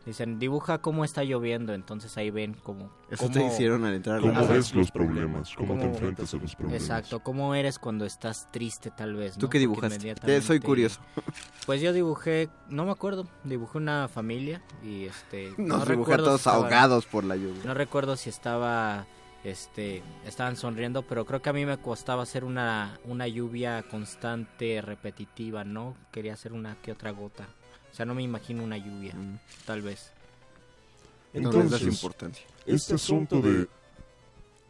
Dicen, 0.05 0.41
dibuja 0.41 0.79
cómo 0.79 1.05
está 1.05 1.23
lloviendo, 1.23 1.75
entonces 1.75 2.17
ahí 2.17 2.31
ven 2.31 2.57
cómo... 2.63 2.91
Eso 3.09 3.25
cómo- 3.25 3.35
te 3.35 3.47
hicieron 3.47 3.85
al 3.85 3.95
entrar 3.95 4.17
a 4.17 4.21
la 4.21 4.41
¿Cómo 4.41 4.49
ves 4.49 4.75
los 4.75 4.91
problemas? 4.91 5.55
¿Cómo, 5.55 5.79
te 5.79 5.85
enfrentas 5.85 6.35
a 6.35 6.39
los 6.39 6.57
problemas? 6.57 6.83
Exacto, 6.83 7.21
cómo 7.21 7.55
eres 7.55 7.79
cuando 7.79 8.05
estás 8.05 8.51
triste 8.51 8.91
tal 8.91 9.15
vez. 9.15 9.35
¿Tú 9.35 9.47
¿no? 9.47 9.51
qué 9.51 9.59
dibujaste? 9.61 10.43
soy 10.43 10.61
curioso. 10.61 11.01
Pues 11.67 11.81
yo 11.81 11.93
dibujé, 11.93 12.49
no 12.69 12.85
me 12.85 12.91
acuerdo, 12.91 13.25
dibujé 13.45 13.79
una 13.79 14.09
familia 14.09 14.61
y 14.83 15.05
este... 15.05 15.51
Nos 15.57 15.59
no 15.59 15.75
dibujé 15.77 15.95
recuerdo 15.95 16.25
todos 16.25 16.41
si 16.41 16.49
ahogados 16.49 17.07
por 17.07 17.23
la 17.23 17.37
lluvia. 17.37 17.63
No 17.65 17.73
recuerdo 17.73 18.17
si 18.17 18.31
estaba, 18.31 19.07
este, 19.45 20.03
estaban 20.27 20.57
sonriendo, 20.57 21.03
pero 21.03 21.25
creo 21.25 21.41
que 21.41 21.51
a 21.51 21.53
mí 21.53 21.65
me 21.65 21.79
costaba 21.79 22.25
hacer 22.25 22.43
una, 22.43 22.99
una 23.05 23.29
lluvia 23.29 23.85
constante, 23.85 24.83
repetitiva, 24.83 25.63
¿no? 25.63 25.95
Quería 26.11 26.33
hacer 26.33 26.53
una 26.53 26.75
que 26.83 26.91
otra 26.91 27.13
gota. 27.13 27.47
O 27.93 27.95
sea, 27.95 28.07
no 28.07 28.15
me 28.15 28.23
imagino 28.23 28.65
una 28.65 28.79
lluvia, 28.79 29.13
Mm. 29.15 29.39
tal 29.67 29.83
vez. 29.83 30.11
Entonces, 31.35 31.83
importancia. 31.83 32.45
este 32.67 32.95
asunto 32.95 33.41
de 33.41 33.67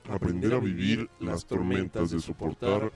aprender 0.08 0.54
a 0.54 0.58
vivir 0.58 1.08
las 1.20 1.44
tormentas, 1.46 2.10
de 2.10 2.20
soportar 2.20 2.92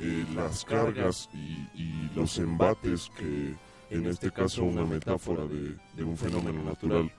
eh, 0.00 0.24
las 0.34 0.64
cargas 0.64 1.28
y, 1.34 1.66
y 1.82 2.10
los 2.14 2.38
embates 2.38 3.10
que 3.18 3.54
en 3.90 4.06
este 4.06 4.30
caso 4.30 4.62
una 4.64 4.84
metáfora 4.84 5.44
de, 5.44 5.76
de 5.96 6.04
un 6.04 6.16
fenómeno 6.16 6.62
natural 6.62 7.10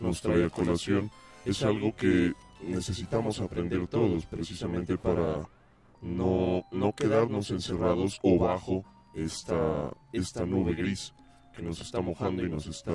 nos 0.00 0.20
trae 0.20 0.44
a 0.44 0.50
colación, 0.50 1.10
es 1.46 1.62
algo 1.62 1.94
que 1.96 2.34
necesitamos 2.62 3.40
aprender 3.40 3.86
todos 3.86 4.26
precisamente 4.26 4.98
para 4.98 5.48
no, 6.02 6.64
no 6.72 6.92
quedarnos 6.94 7.50
encerrados 7.50 8.18
o 8.22 8.38
bajo 8.38 8.84
esta, 9.14 9.90
esta 10.12 10.44
nube 10.44 10.74
gris 10.74 11.14
que 11.56 11.62
nos 11.62 11.80
está 11.80 12.00
mojando 12.00 12.44
y 12.44 12.50
nos 12.50 12.66
está 12.66 12.92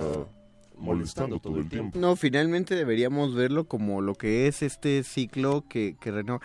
molestando 0.77 1.39
todo 1.39 1.57
el 1.57 1.67
tiempo. 1.67 1.97
No, 1.99 2.15
finalmente 2.15 2.75
deberíamos 2.75 3.33
verlo 3.35 3.65
como 3.65 4.01
lo 4.01 4.15
que 4.15 4.47
es 4.47 4.61
este 4.61 5.03
ciclo 5.03 5.63
que, 5.67 5.95
que 5.99 6.11
renova. 6.11 6.41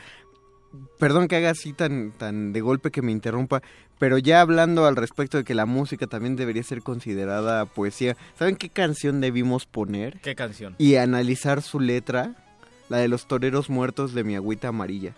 Perdón 0.99 1.29
que 1.29 1.37
haga 1.37 1.51
así 1.51 1.73
tan, 1.73 2.13
tan 2.13 2.53
de 2.53 2.61
golpe 2.61 2.91
que 2.91 3.01
me 3.01 3.13
interrumpa, 3.13 3.63
pero 3.99 4.19
ya 4.19 4.41
hablando 4.41 4.87
al 4.87 4.97
respecto 4.97 5.39
de 5.39 5.45
que 5.45 5.55
la 5.55 5.65
música 5.65 6.07
también 6.07 6.37
debería 6.37 6.63
ser 6.63 6.83
considerada 6.83 7.65
poesía, 7.65 8.17
¿saben 8.39 8.57
qué 8.57 8.69
canción 8.69 9.21
debimos 9.21 9.65
poner? 9.65 10.21
¿Qué 10.21 10.35
canción? 10.35 10.75
Y 10.79 10.97
analizar 10.97 11.63
su 11.63 11.81
letra, 11.81 12.35
la 12.89 12.99
de 12.99 13.09
los 13.09 13.27
toreros 13.27 13.71
muertos 13.71 14.13
de 14.13 14.25
mi 14.25 14.37
agüita 14.37 14.69
amarilla. 14.69 15.15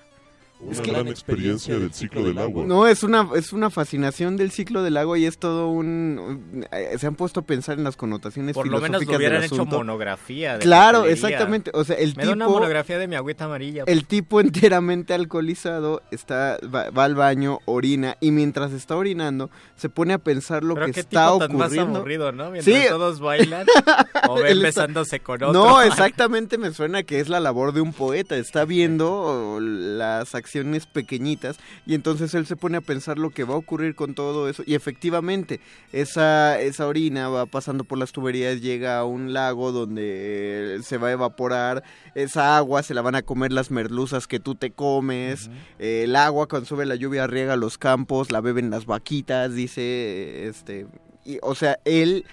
Una 0.61 0.81
gran 0.83 1.07
experiencia 1.09 1.79
del 1.79 1.93
ciclo 1.95 2.25
del 2.25 2.37
agua. 2.39 2.65
No, 2.67 2.89
es 2.89 3.05
una, 3.05 3.29
es 3.37 3.53
una 3.53 3.71
fascinación 3.71 4.37
del 4.37 4.51
ciclo 4.51 4.83
del 4.83 4.97
agua 4.97 5.17
y 5.17 5.25
es 5.25 5.39
todo 5.39 5.69
un... 5.69 6.67
eh, 6.73 6.97
se 6.99 7.07
han 7.07 7.15
puesto 7.15 7.41
a 7.41 7.43
pensar 7.45 7.79
en 7.79 7.85
las 7.85 7.97
connotaciones 7.97 8.55
Por 8.55 8.67
lo 8.67 8.81
menos 8.81 8.99
filosóficas 8.99 9.13
lo 9.13 9.17
hubieran 9.19 9.45
hecho 9.45 9.65
monografía. 9.67 10.55
de 10.55 10.59
Claro, 10.65 11.05
exactamente. 11.05 11.71
O 11.75 11.85
sea, 11.85 11.95
el 11.95 12.17
Me 12.17 12.25
da 12.27 12.33
una 12.33 12.47
tipo- 12.47 12.59
monografía 12.59 12.99
de 12.99 13.07
mi 13.07 13.15
agüita 13.15 13.45
amarilla. 13.45 13.85
El 13.87 14.05
tipo 14.07 14.41
enteramente 14.41 15.15
alcoholizado 15.15 16.03
está 16.11 16.59
va, 16.75 16.91
va 16.91 17.05
al 17.05 17.15
baño, 17.15 17.61
orina 17.65 18.17
y 18.19 18.33
mientras 18.33 18.73
está 18.73 18.97
orinando 18.97 19.51
se 19.77 19.89
pone 19.89 20.13
a 20.15 20.19
pensar 20.19 20.65
lo 20.65 20.75
Pero 20.75 20.87
que 20.87 20.93
qué 20.93 21.01
está 21.01 21.27
tipo 21.27 21.39
tan 21.47 21.57
más 21.57 21.67
ocurriendo. 21.69 21.99
aburrido, 22.01 22.33
¿no? 22.33 22.51
Mientras 22.51 22.77
Sí. 22.77 22.89
todos 22.89 23.21
bailan 23.21 23.65
o 24.29 24.35
ven 24.35 24.61
besándose 24.61 25.21
con 25.21 25.41
otro. 25.41 25.53
No, 25.53 25.83
exactamente 25.83 26.59
me 26.59 26.73
suena 26.73 27.05
que 27.05 27.21
es 27.21 27.29
la 27.29 27.39
labor 27.39 27.73
de 27.73 27.81
un 27.81 27.93
poeta. 27.93 28.37
Está 28.37 28.65
viendo 28.65 29.59
las 29.63 30.35
acciones 30.35 30.48
pequeñitas 30.93 31.59
y 31.87 31.95
entonces 31.95 32.35
él 32.35 32.47
se 32.47 32.57
pone 32.57 32.79
a 32.79 32.81
pensar 32.81 33.19
lo 33.19 33.31
que 33.31 33.45
va 33.45 33.55
a 33.55 33.59
ocurrir 33.59 33.95
con 33.95 34.15
todo 34.15 34.49
eso. 34.49 34.63
Y 34.67 34.75
efectivamente, 34.75 35.61
esa, 35.93 36.61
esa 36.61 36.87
orina 36.87 37.29
va 37.29 37.47
pasando 37.47 37.85
por 37.85 37.99
las 37.99 38.13
tuberías, 38.13 38.61
llega 38.61 38.99
a 38.99 39.05
un 39.05 39.33
lago 39.33 39.73
donde 39.73 40.81
se 40.83 40.99
va 40.99 41.09
a 41.09 41.13
evaporar. 41.13 41.83
Esa 42.15 42.57
agua 42.57 42.83
se 42.83 42.95
la 42.95 43.03
van 43.03 43.15
a 43.15 43.23
comer 43.23 43.53
las 43.53 43.71
merluzas 43.71 44.27
que 44.27 44.41
tú 44.41 44.55
te 44.55 44.71
comes. 44.71 45.51
Eh, 45.79 46.03
el 46.05 46.17
agua 46.17 46.49
cuando 46.49 46.67
sube 46.67 46.87
la 46.87 46.97
lluvia 46.97 47.27
riega 47.27 47.57
los 47.57 47.79
campos, 47.79 48.33
la 48.33 48.41
beben 48.41 48.71
las 48.71 48.87
vaquitas, 48.87 49.55
dice 49.55 50.49
este. 50.49 50.87
Y, 51.25 51.39
o 51.43 51.55
sea, 51.55 51.79
él 51.85 52.25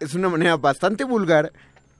es 0.00 0.14
una 0.14 0.28
manera 0.28 0.56
bastante 0.56 1.04
vulgar, 1.04 1.52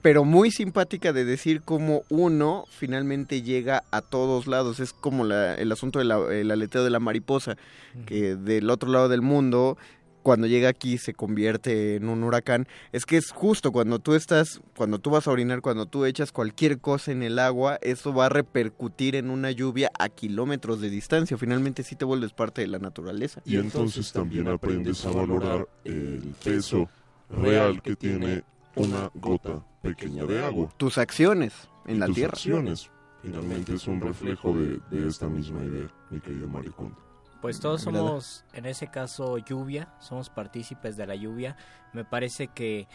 pero 0.07 0.23
muy 0.23 0.51
simpática 0.51 1.11
de 1.11 1.25
decir 1.25 1.63
cómo 1.63 2.03
uno 2.07 2.63
finalmente 2.69 3.41
llega 3.41 3.83
a 3.91 3.99
todos 3.99 4.47
lados. 4.47 4.79
Es 4.79 4.93
como 4.93 5.25
la- 5.25 5.53
el 5.55 5.69
asunto 5.69 5.99
del 5.99 6.49
aleteo 6.49 6.85
de 6.85 6.89
la 6.89 7.01
mariposa, 7.01 7.57
que 8.05 8.37
del 8.37 8.69
otro 8.69 8.89
lado 8.89 9.09
del 9.09 9.21
mundo, 9.21 9.77
cuando 10.23 10.47
llega 10.47 10.69
aquí 10.69 10.97
se 10.97 11.13
convierte 11.13 11.97
en 11.97 12.07
un 12.07 12.23
huracán. 12.23 12.69
Es 12.93 13.05
que 13.05 13.17
es 13.17 13.31
justo 13.31 13.73
cuando 13.73 13.99
tú 13.99 14.15
estás, 14.15 14.61
cuando 14.77 14.99
tú 14.99 15.09
vas 15.09 15.27
a 15.27 15.31
orinar, 15.31 15.59
cuando 15.59 15.87
tú 15.87 16.05
echas 16.05 16.31
cualquier 16.31 16.79
cosa 16.79 17.11
en 17.11 17.21
el 17.21 17.37
agua, 17.37 17.77
eso 17.81 18.13
va 18.13 18.27
a 18.27 18.29
repercutir 18.29 19.13
en 19.17 19.29
una 19.29 19.51
lluvia 19.51 19.91
a 19.99 20.07
kilómetros 20.07 20.79
de 20.79 20.89
distancia. 20.89 21.37
Finalmente 21.37 21.83
sí 21.83 21.97
te 21.97 22.05
vuelves 22.05 22.31
parte 22.31 22.61
de 22.61 22.67
la 22.67 22.79
naturaleza. 22.79 23.41
Y 23.43 23.57
entonces 23.57 24.13
también 24.13 24.47
aprendes 24.47 25.03
a 25.05 25.11
valorar 25.11 25.67
el 25.83 26.33
peso 26.41 26.89
real 27.29 27.81
que 27.81 27.97
tiene 27.97 28.43
una 28.77 29.11
gota 29.15 29.61
pequeña 29.81 30.25
de 30.25 30.43
agua. 30.43 30.69
Tus 30.77 30.97
acciones 30.97 31.53
en 31.85 31.95
Y 31.95 31.99
la 31.99 32.05
tus 32.07 32.15
tierra. 32.15 32.31
acciones. 32.33 32.89
Finalmente 33.21 33.73
es 33.75 33.87
un 33.87 33.99
reflejo 33.99 34.53
de, 34.53 34.79
de 34.91 35.07
esta 35.07 35.27
misma 35.27 35.63
idea, 35.63 35.87
mi 36.09 36.19
querido 36.19 36.47
Mario 36.47 36.73
Conde. 36.75 36.95
Pues 37.41 37.59
todos 37.59 37.81
somos, 37.81 38.43
en 38.53 38.65
ese 38.65 38.87
caso, 38.87 39.37
lluvia, 39.37 39.93
somos 39.99 40.29
partícipes 40.29 40.97
de 40.97 41.05
la 41.07 41.15
lluvia. 41.15 41.55
Me 41.93 42.03
parece 42.03 42.47
que 42.47 42.87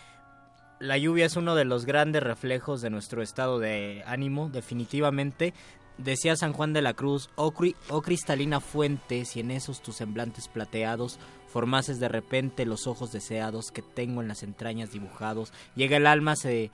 la 0.81 0.99
lluvia 0.99 1.27
es 1.27 1.37
uno 1.37 1.55
de 1.55 1.65
los 1.65 1.85
grandes 1.87 2.23
reflejos 2.23 2.81
de 2.83 2.91
nuestro 2.91 3.23
estado 3.23 3.59
de 3.61 4.03
ánimo, 4.07 4.49
definitivamente. 4.49 5.55
Decía 5.99 6.35
San 6.37 6.53
Juan 6.55 6.73
de 6.73 6.83
la 6.83 6.95
Cruz, 6.95 7.31
oh, 7.37 7.53
cri- 7.53 7.77
oh 7.89 8.03
cristalina 8.03 8.59
fuente, 8.61 9.25
si 9.27 9.41
en 9.41 9.51
esos 9.51 9.81
tus 9.83 9.97
semblantes 9.97 10.49
plateados 10.49 11.21
formases 11.53 12.01
de 12.01 12.09
repente 12.09 12.65
los 12.65 12.87
ojos 12.87 13.13
deseados 13.13 13.71
que 13.71 13.83
tengo 13.83 14.23
en 14.23 14.29
las 14.29 14.43
entrañas 14.43 14.93
dibujados, 14.93 15.53
llega 15.77 15.99
el 15.99 16.07
alma, 16.07 16.35
se, 16.35 16.71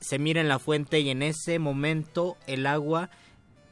se 0.00 0.18
mira 0.18 0.40
en 0.40 0.48
la 0.48 0.58
fuente 0.58 1.00
y 1.00 1.10
en 1.10 1.22
ese 1.22 1.58
momento 1.58 2.36
el 2.46 2.66
agua 2.66 3.10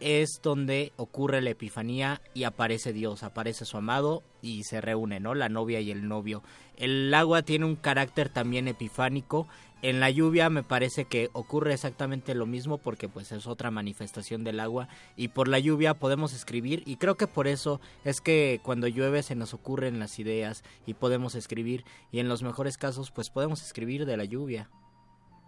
es 0.02 0.40
donde 0.42 0.92
ocurre 0.96 1.40
la 1.40 1.50
epifanía 1.50 2.20
y 2.34 2.44
aparece 2.44 2.92
Dios, 2.92 3.22
aparece 3.22 3.64
su 3.64 3.76
amado 3.76 4.22
y 4.42 4.64
se 4.64 4.80
reúne, 4.80 5.20
¿no? 5.20 5.34
La 5.34 5.48
novia 5.48 5.80
y 5.80 5.90
el 5.92 6.08
novio. 6.08 6.42
El 6.76 7.14
agua 7.14 7.42
tiene 7.42 7.66
un 7.66 7.76
carácter 7.76 8.28
también 8.28 8.66
epifánico. 8.66 9.46
En 9.82 9.98
la 9.98 10.10
lluvia 10.10 10.48
me 10.48 10.62
parece 10.62 11.06
que 11.06 11.28
ocurre 11.32 11.74
exactamente 11.74 12.36
lo 12.36 12.46
mismo 12.46 12.78
porque 12.78 13.08
pues 13.08 13.32
es 13.32 13.48
otra 13.48 13.72
manifestación 13.72 14.44
del 14.44 14.60
agua 14.60 14.86
y 15.16 15.26
por 15.26 15.48
la 15.48 15.58
lluvia 15.58 15.94
podemos 15.94 16.32
escribir 16.34 16.84
y 16.86 16.96
creo 16.96 17.16
que 17.16 17.26
por 17.26 17.48
eso 17.48 17.80
es 18.04 18.20
que 18.20 18.60
cuando 18.62 18.86
llueve 18.86 19.24
se 19.24 19.34
nos 19.34 19.54
ocurren 19.54 19.98
las 19.98 20.20
ideas 20.20 20.62
y 20.86 20.94
podemos 20.94 21.34
escribir 21.34 21.84
y 22.12 22.20
en 22.20 22.28
los 22.28 22.44
mejores 22.44 22.78
casos 22.78 23.10
pues 23.10 23.28
podemos 23.28 23.60
escribir 23.60 24.06
de 24.06 24.16
la 24.16 24.24
lluvia. 24.24 24.70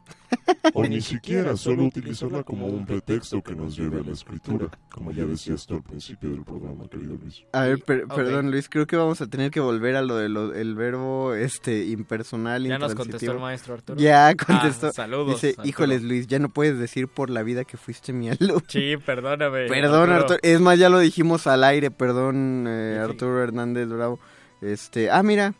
O 0.74 0.82
ni 0.84 1.00
siquiera 1.00 1.56
solo 1.56 1.84
utilizarla 1.84 2.42
como 2.42 2.66
un 2.66 2.84
pretexto 2.84 3.40
que 3.42 3.54
nos 3.54 3.76
lleve 3.76 4.00
a 4.00 4.02
la 4.02 4.12
escritura, 4.12 4.66
como 4.90 5.12
ya 5.12 5.24
decías 5.24 5.66
tú 5.66 5.74
al 5.74 5.82
principio 5.82 6.30
del 6.30 6.42
programa, 6.42 6.88
querido 6.88 7.16
Luis. 7.22 7.42
A 7.52 7.62
ver, 7.64 7.78
per- 7.82 8.06
perdón 8.08 8.50
Luis, 8.50 8.68
creo 8.68 8.86
que 8.86 8.96
vamos 8.96 9.20
a 9.20 9.26
tener 9.28 9.50
que 9.50 9.60
volver 9.60 9.94
a 9.96 10.02
lo 10.02 10.16
del 10.16 10.74
verbo 10.74 11.34
este 11.34 11.84
impersonal. 11.86 12.64
¿Ya 12.66 12.78
nos 12.78 12.94
contestó 12.94 13.32
el 13.32 13.38
maestro 13.38 13.74
Arturo? 13.74 13.98
Ya 14.00 14.34
contestó. 14.34 14.88
Ah, 14.88 14.92
saludos, 14.92 15.34
Dice, 15.34 15.48
Arturo. 15.50 15.68
híjoles 15.68 16.02
Luis, 16.02 16.26
ya 16.26 16.38
no 16.38 16.48
puedes 16.48 16.78
decir 16.78 17.06
por 17.08 17.30
la 17.30 17.42
vida 17.42 17.64
que 17.64 17.76
fuiste 17.76 18.12
mi 18.12 18.28
alumno. 18.30 18.62
Sí, 18.68 18.96
perdóname. 19.04 19.66
Perdón 19.68 20.10
Arturo, 20.10 20.38
es 20.42 20.60
más 20.60 20.78
ya 20.78 20.88
lo 20.88 20.98
dijimos 20.98 21.46
al 21.46 21.62
aire, 21.64 21.90
perdón 21.90 22.64
eh, 22.66 22.98
Arturo 23.00 23.42
Hernández 23.42 23.88
Bravo. 23.88 24.18
Este, 24.60 25.10
ah 25.10 25.22
mira, 25.22 25.54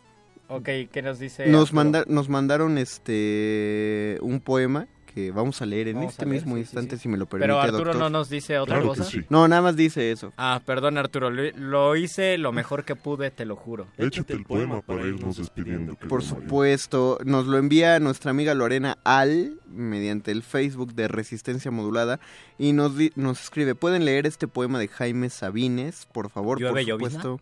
Ok, 0.49 0.69
¿qué 0.93 1.03
nos 1.03 1.19
dice? 1.19 1.47
nos 1.47 1.63
Arturo? 1.71 1.75
manda, 1.77 2.05
nos 2.07 2.29
mandaron 2.29 2.77
este 2.79 4.19
un 4.21 4.41
poema 4.41 4.87
que 5.15 5.31
vamos 5.31 5.63
a 5.63 5.67
leer 5.67 5.87
en 5.87 5.95
Vamos 5.95 6.11
este 6.15 6.25
leer, 6.27 6.35
mismo 6.43 6.57
sí, 6.57 6.63
instante 6.63 6.97
sí. 6.97 7.03
si 7.05 7.09
me 7.09 7.17
lo 7.17 7.27
permite, 7.27 7.45
Pero 7.47 7.61
Arturo 7.61 7.85
doctor. 7.85 7.97
no 8.03 8.11
nos 8.11 8.29
dice 8.29 8.59
otra 8.59 8.81
Claro 8.81 8.93
que 8.95 8.99
cosa. 8.99 9.11
sí. 9.11 9.21
No, 9.29 9.47
nada 9.47 9.63
más 9.63 9.77
dice 9.77 10.11
eso. 10.11 10.33
Ah, 10.37 10.61
perdón 10.67 10.99
Arturo, 10.99 11.31
lo, 11.31 11.45
lo 11.53 11.95
hice 11.95 12.37
lo 12.37 12.51
mejor 12.51 12.85
que 12.85 12.97
pude, 12.97 13.31
te 13.31 13.45
lo 13.45 13.55
juro. 13.55 13.87
Échate 13.97 14.33
el 14.33 14.43
poema 14.45 14.81
para 14.83 15.07
irnos 15.07 15.37
despidiendo. 15.37 15.95
Por 16.09 16.25
supuesto, 16.25 17.19
nos 17.25 17.47
lo 17.47 17.59
envía 17.59 18.01
nuestra 18.01 18.33
amiga 18.33 18.55
Lorena 18.55 18.99
Al 19.05 19.61
mediante 19.69 20.33
el 20.33 20.43
Facebook 20.43 20.95
de 20.95 21.07
Resistencia 21.07 21.71
Modulada 21.71 22.19
y 22.59 22.73
nos, 22.73 22.97
di- 22.99 23.13
nos 23.15 23.41
escribe, 23.41 23.77
¿pueden 23.77 24.05
leer 24.05 24.27
este 24.27 24.49
poema 24.49 24.81
de 24.81 24.89
Jaime 24.89 25.31
Sabines, 25.31 26.07
por 26.13 26.29
favor? 26.29 26.59
¿Llueve, 26.61 26.85
por 26.87 26.91
supuesto. 27.11 27.41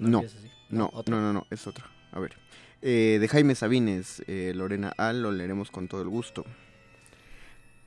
¿No 0.00 0.20
así? 0.20 0.50
no, 0.70 0.90
no, 1.06 1.20
no, 1.20 1.32
no, 1.32 1.46
es 1.50 1.66
otro. 1.66 1.86
A 2.12 2.18
ver. 2.20 2.32
Eh, 2.82 3.18
de 3.20 3.28
Jaime 3.28 3.54
Sabines, 3.54 4.22
eh, 4.26 4.52
Lorena 4.54 4.92
Al, 4.96 5.22
lo 5.22 5.32
leeremos 5.32 5.70
con 5.70 5.86
todo 5.86 6.00
el 6.00 6.08
gusto. 6.08 6.44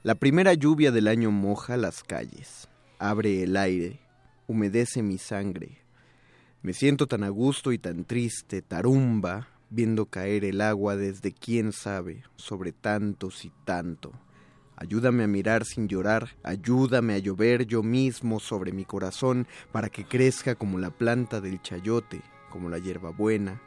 La 0.03 0.15
primera 0.15 0.53
lluvia 0.53 0.91
del 0.91 1.07
año 1.07 1.31
moja 1.31 1.77
las 1.77 2.03
calles, 2.03 2.67
abre 2.99 3.41
el 3.41 3.57
aire, 3.57 3.99
humedece 4.47 5.01
mi 5.01 5.17
sangre. 5.17 5.79
Me 6.61 6.73
siento 6.73 7.07
tan 7.07 7.23
a 7.23 7.29
gusto 7.29 7.71
y 7.71 7.79
tan 7.79 8.05
triste, 8.05 8.61
tarumba, 8.61 9.47
viendo 9.69 10.05
caer 10.05 10.45
el 10.45 10.61
agua 10.61 10.95
desde 10.95 11.31
quién 11.31 11.71
sabe, 11.71 12.23
sobre 12.35 12.71
tantos 12.71 13.45
y 13.45 13.51
tanto. 13.65 14.13
Ayúdame 14.75 15.23
a 15.23 15.27
mirar 15.27 15.65
sin 15.65 15.87
llorar, 15.87 16.29
ayúdame 16.43 17.13
a 17.13 17.17
llover 17.19 17.65
yo 17.65 17.83
mismo 17.83 18.39
sobre 18.39 18.71
mi 18.71 18.85
corazón 18.85 19.47
para 19.71 19.89
que 19.89 20.05
crezca 20.05 20.55
como 20.55 20.79
la 20.79 20.89
planta 20.89 21.41
del 21.41 21.61
chayote, 21.61 22.21
como 22.49 22.69
la 22.69 22.79
hierbabuena. 22.79 23.61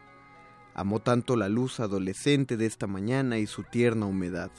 Amó 0.74 1.00
tanto 1.00 1.36
la 1.36 1.48
luz 1.48 1.80
adolescente 1.80 2.56
de 2.56 2.66
esta 2.66 2.86
mañana 2.86 3.38
y 3.38 3.46
su 3.46 3.62
tierna 3.62 4.06
humedad. 4.06 4.50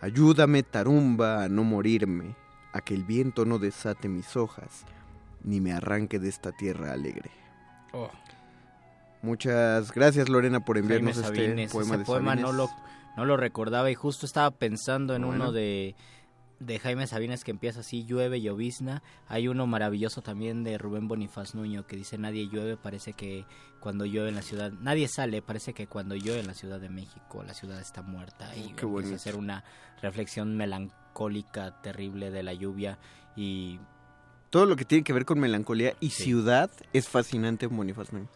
Ayúdame, 0.00 0.62
tarumba, 0.62 1.44
a 1.44 1.48
no 1.48 1.62
morirme, 1.62 2.36
a 2.72 2.80
que 2.80 2.94
el 2.94 3.04
viento 3.04 3.44
no 3.44 3.58
desate 3.58 4.08
mis 4.08 4.36
hojas, 4.36 4.84
ni 5.44 5.60
me 5.60 5.72
arranque 5.72 6.18
de 6.18 6.28
esta 6.28 6.52
tierra 6.52 6.92
alegre. 6.92 7.30
Oh. 7.92 8.10
Muchas 9.22 9.92
gracias 9.92 10.28
Lorena 10.28 10.64
por 10.64 10.78
enviarnos 10.78 11.16
este 11.16 11.32
poema 11.68 11.92
ese 11.92 11.98
de 11.98 12.04
poema 12.04 12.32
Sabines. 12.32 12.42
no 12.42 12.52
lo, 12.52 12.68
no 13.16 13.24
lo 13.24 13.36
recordaba 13.36 13.90
y 13.90 13.94
justo 13.94 14.26
estaba 14.26 14.50
pensando 14.50 15.14
en 15.14 15.22
Bueno. 15.26 15.44
uno 15.44 15.52
de, 15.52 15.94
de 16.60 16.78
Jaime 16.78 17.06
Sabines 17.06 17.44
que 17.44 17.50
empieza 17.50 17.80
así, 17.80 18.04
llueve, 18.04 18.40
llovizna. 18.40 19.02
Hay 19.28 19.48
uno 19.48 19.66
maravilloso 19.66 20.22
también 20.22 20.64
de 20.64 20.78
Rubén 20.78 21.08
Bonifaz 21.08 21.54
Nuño 21.54 21.86
que 21.86 21.96
dice, 21.96 22.18
nadie 22.18 22.48
llueve, 22.48 22.76
parece 22.76 23.12
que 23.12 23.44
cuando 23.80 24.06
llueve 24.06 24.28
en 24.28 24.36
la 24.36 24.42
ciudad, 24.42 24.70
nadie 24.80 25.08
sale, 25.08 25.42
parece 25.42 25.74
que 25.74 25.86
cuando 25.88 26.14
llueve 26.14 26.40
en 26.40 26.46
la 26.46 26.54
Ciudad 26.54 26.78
de 26.80 26.88
México, 26.88 27.42
la 27.42 27.52
ciudad 27.52 27.80
está 27.80 28.02
muerta. 28.02 28.54
Y 28.56 28.60
Qué 28.60 28.66
empieza 28.68 28.86
bonito. 28.86 29.12
a 29.12 29.16
hacer 29.16 29.34
una 29.36 29.64
reflexión 30.00 30.56
melancólica, 30.56 31.80
terrible 31.82 32.30
de 32.30 32.42
la 32.42 32.52
lluvia 32.54 32.98
y... 33.36 33.80
Todo 34.50 34.66
lo 34.66 34.76
que 34.76 34.84
tiene 34.84 35.02
que 35.02 35.14
ver 35.14 35.24
con 35.24 35.40
melancolía 35.40 35.94
y 35.98 36.10
Sí. 36.10 36.24
ciudad 36.24 36.70
es 36.92 37.08
fascinante 37.08 37.64
en 37.66 37.74
Bonifaz 37.76 38.12
Nuño. 38.12 38.28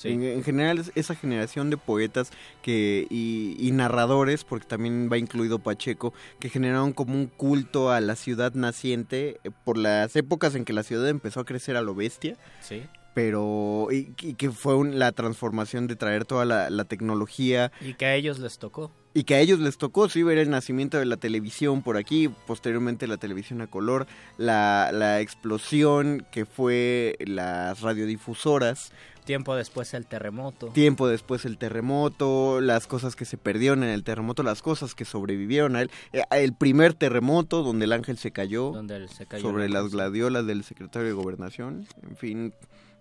Sí. 0.00 0.08
En, 0.08 0.22
en 0.22 0.42
general, 0.42 0.78
es- 0.78 0.92
esa 0.94 1.14
generación 1.14 1.68
de 1.68 1.76
poetas 1.76 2.30
que 2.62 3.06
y, 3.10 3.54
y 3.58 3.70
narradores, 3.72 4.44
porque 4.44 4.66
también 4.66 5.10
va 5.12 5.18
incluido 5.18 5.58
Pacheco, 5.58 6.14
que 6.38 6.48
generaron 6.48 6.94
como 6.94 7.14
un 7.14 7.26
culto 7.26 7.90
a 7.90 8.00
la 8.00 8.16
ciudad 8.16 8.54
naciente 8.54 9.40
eh, 9.44 9.50
por 9.64 9.76
las 9.76 10.16
épocas 10.16 10.54
en 10.54 10.64
que 10.64 10.72
la 10.72 10.82
ciudad 10.84 11.08
empezó 11.10 11.40
a 11.40 11.44
crecer 11.44 11.76
a 11.76 11.82
lo 11.82 11.94
bestia, 11.94 12.36
Sí. 12.62 12.82
pero 13.14 13.88
y, 13.90 14.14
y 14.22 14.34
que 14.34 14.50
fue 14.50 14.74
un- 14.74 14.98
la 14.98 15.12
transformación 15.12 15.86
de 15.86 15.96
traer 15.96 16.24
toda 16.24 16.44
la, 16.46 16.70
la 16.70 16.84
tecnología. 16.84 17.70
Y 17.82 17.92
que 17.94 18.06
a 18.06 18.14
ellos 18.14 18.38
les 18.38 18.58
tocó. 18.58 18.90
y 19.12 19.24
que 19.24 19.34
a 19.34 19.40
ellos 19.40 19.58
les 19.58 19.76
tocó 19.76 20.08
sí 20.08 20.22
ver 20.22 20.38
el 20.38 20.48
nacimiento 20.50 20.96
de 20.98 21.04
la 21.04 21.16
televisión 21.16 21.82
por 21.82 21.96
aquí, 21.96 22.28
posteriormente 22.46 23.06
la 23.08 23.16
televisión 23.16 23.60
a 23.60 23.66
color, 23.66 24.06
la, 24.38 24.90
la 24.92 25.20
explosión 25.20 26.24
que 26.30 26.46
fue 26.46 27.16
las 27.18 27.80
radiodifusoras, 27.80 28.92
Tiempo 29.24 29.54
después 29.54 29.94
el 29.94 30.06
terremoto. 30.06 30.68
tiempo 30.68 31.06
después 31.08 31.44
el 31.44 31.58
terremoto, 31.58 32.60
las 32.60 32.86
cosas 32.86 33.16
que 33.16 33.24
se 33.24 33.36
perdieron 33.36 33.82
en 33.82 33.90
el 33.90 34.02
terremoto, 34.04 34.42
las 34.42 34.62
cosas 34.62 34.94
que 34.94 35.04
sobrevivieron 35.04 35.76
a 35.76 35.82
él, 35.82 35.90
Eh, 36.12 36.22
el 36.32 36.52
primer 36.54 36.94
terremoto 36.94 37.62
donde 37.62 37.84
el 37.84 37.92
ángel 37.92 38.18
se 38.18 38.30
cayó, 38.32 38.70
Donde 38.72 38.96
él 38.96 39.08
se 39.08 39.26
cayó 39.26 39.42
sobre 39.42 39.68
las 39.68 39.90
gladiolas 39.90 40.46
del 40.46 40.64
secretario 40.64 41.08
de 41.08 41.14
gobernación, 41.14 41.86
en 42.08 42.16
fin, 42.16 42.54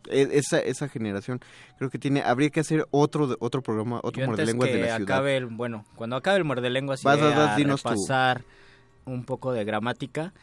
e- 0.09 0.30
esa, 0.33 0.59
esa 0.59 0.88
generación 0.88 1.39
creo 1.77 1.89
que 1.89 1.99
tiene, 1.99 2.22
habría 2.22 2.49
que 2.49 2.59
hacer 2.61 2.85
otro 2.91 3.35
otro 3.39 3.61
programa, 3.61 3.99
otro 4.03 4.22
Yo 4.22 4.27
muerde 4.27 4.43
antes 4.43 4.53
lenguas 4.53 4.69
que 4.69 4.75
de 4.75 4.81
la 4.81 4.95
ciudad. 4.98 5.15
acabe 5.17 5.38
el, 5.38 5.45
bueno, 5.48 5.85
cuando 5.95 6.15
acabe 6.15 6.38
el 6.38 6.43
muerde 6.45 6.69
lenguas 6.69 7.01
Vas, 7.03 7.19
vas, 7.19 7.33
a 7.51 7.56
tú. 7.57 7.64
repasar 7.89 8.43
un 9.06 9.23
poco 9.25 9.51
de 9.51 9.64
gramática, 9.65 10.33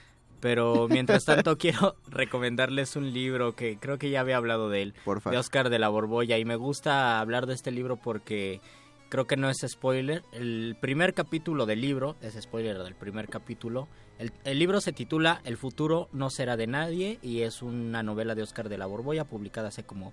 pero 0.46 0.86
mientras 0.88 1.24
tanto 1.24 1.58
quiero 1.58 1.96
recomendarles 2.06 2.94
un 2.94 3.12
libro 3.12 3.56
que 3.56 3.78
creo 3.80 3.98
que 3.98 4.10
ya 4.10 4.20
había 4.20 4.36
hablado 4.36 4.70
de 4.70 4.82
él, 4.82 4.94
Porfa. 5.04 5.32
de 5.32 5.38
Oscar 5.38 5.70
de 5.70 5.80
la 5.80 5.88
Borbolla, 5.88 6.38
y 6.38 6.44
me 6.44 6.54
gusta 6.54 7.18
hablar 7.18 7.46
de 7.46 7.54
este 7.54 7.72
libro 7.72 7.96
porque 7.96 8.60
creo 9.08 9.26
que 9.26 9.36
no 9.36 9.50
es 9.50 9.56
spoiler. 9.66 10.22
El 10.32 10.76
primer 10.80 11.14
capítulo 11.14 11.66
del 11.66 11.80
libro, 11.80 12.14
es 12.22 12.40
spoiler 12.40 12.78
del 12.78 12.94
primer 12.94 13.28
capítulo, 13.28 13.88
el, 14.20 14.30
el 14.44 14.60
libro 14.60 14.80
se 14.80 14.92
titula 14.92 15.40
El 15.42 15.56
futuro 15.56 16.08
no 16.12 16.30
será 16.30 16.56
de 16.56 16.68
nadie 16.68 17.18
y 17.22 17.40
es 17.40 17.60
una 17.60 18.04
novela 18.04 18.36
de 18.36 18.44
Oscar 18.44 18.68
de 18.68 18.78
la 18.78 18.86
Borbolla 18.86 19.24
publicada 19.24 19.68
hace 19.70 19.82
como 19.82 20.12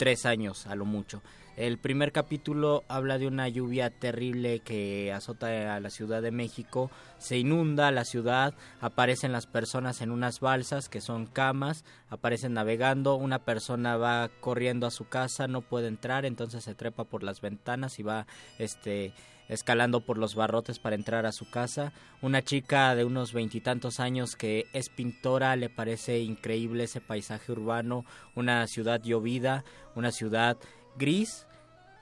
tres 0.00 0.24
años 0.24 0.66
a 0.66 0.76
lo 0.76 0.86
mucho. 0.86 1.20
El 1.58 1.76
primer 1.76 2.10
capítulo 2.10 2.84
habla 2.88 3.18
de 3.18 3.26
una 3.26 3.48
lluvia 3.48 3.90
terrible 3.90 4.60
que 4.60 5.12
azota 5.12 5.76
a 5.76 5.78
la 5.78 5.90
Ciudad 5.90 6.22
de 6.22 6.30
México, 6.30 6.90
se 7.18 7.36
inunda 7.36 7.90
la 7.90 8.06
ciudad, 8.06 8.54
aparecen 8.80 9.30
las 9.30 9.46
personas 9.46 10.00
en 10.00 10.10
unas 10.10 10.40
balsas 10.40 10.88
que 10.88 11.02
son 11.02 11.26
camas, 11.26 11.84
aparecen 12.08 12.54
navegando, 12.54 13.16
una 13.16 13.40
persona 13.40 13.98
va 13.98 14.30
corriendo 14.40 14.86
a 14.86 14.90
su 14.90 15.06
casa, 15.06 15.48
no 15.48 15.60
puede 15.60 15.88
entrar, 15.88 16.24
entonces 16.24 16.64
se 16.64 16.74
trepa 16.74 17.04
por 17.04 17.22
las 17.22 17.42
ventanas 17.42 17.98
y 17.98 18.02
va 18.02 18.26
este 18.58 19.12
escalando 19.50 20.00
por 20.00 20.16
los 20.16 20.34
barrotes 20.34 20.78
para 20.78 20.96
entrar 20.96 21.26
a 21.26 21.32
su 21.32 21.50
casa. 21.50 21.92
Una 22.22 22.42
chica 22.42 22.94
de 22.94 23.04
unos 23.04 23.34
veintitantos 23.34 24.00
años 24.00 24.36
que 24.36 24.66
es 24.72 24.88
pintora, 24.88 25.56
le 25.56 25.68
parece 25.68 26.20
increíble 26.20 26.84
ese 26.84 27.00
paisaje 27.00 27.52
urbano, 27.52 28.06
una 28.34 28.66
ciudad 28.68 29.02
llovida, 29.02 29.64
una 29.94 30.12
ciudad 30.12 30.56
gris, 30.96 31.46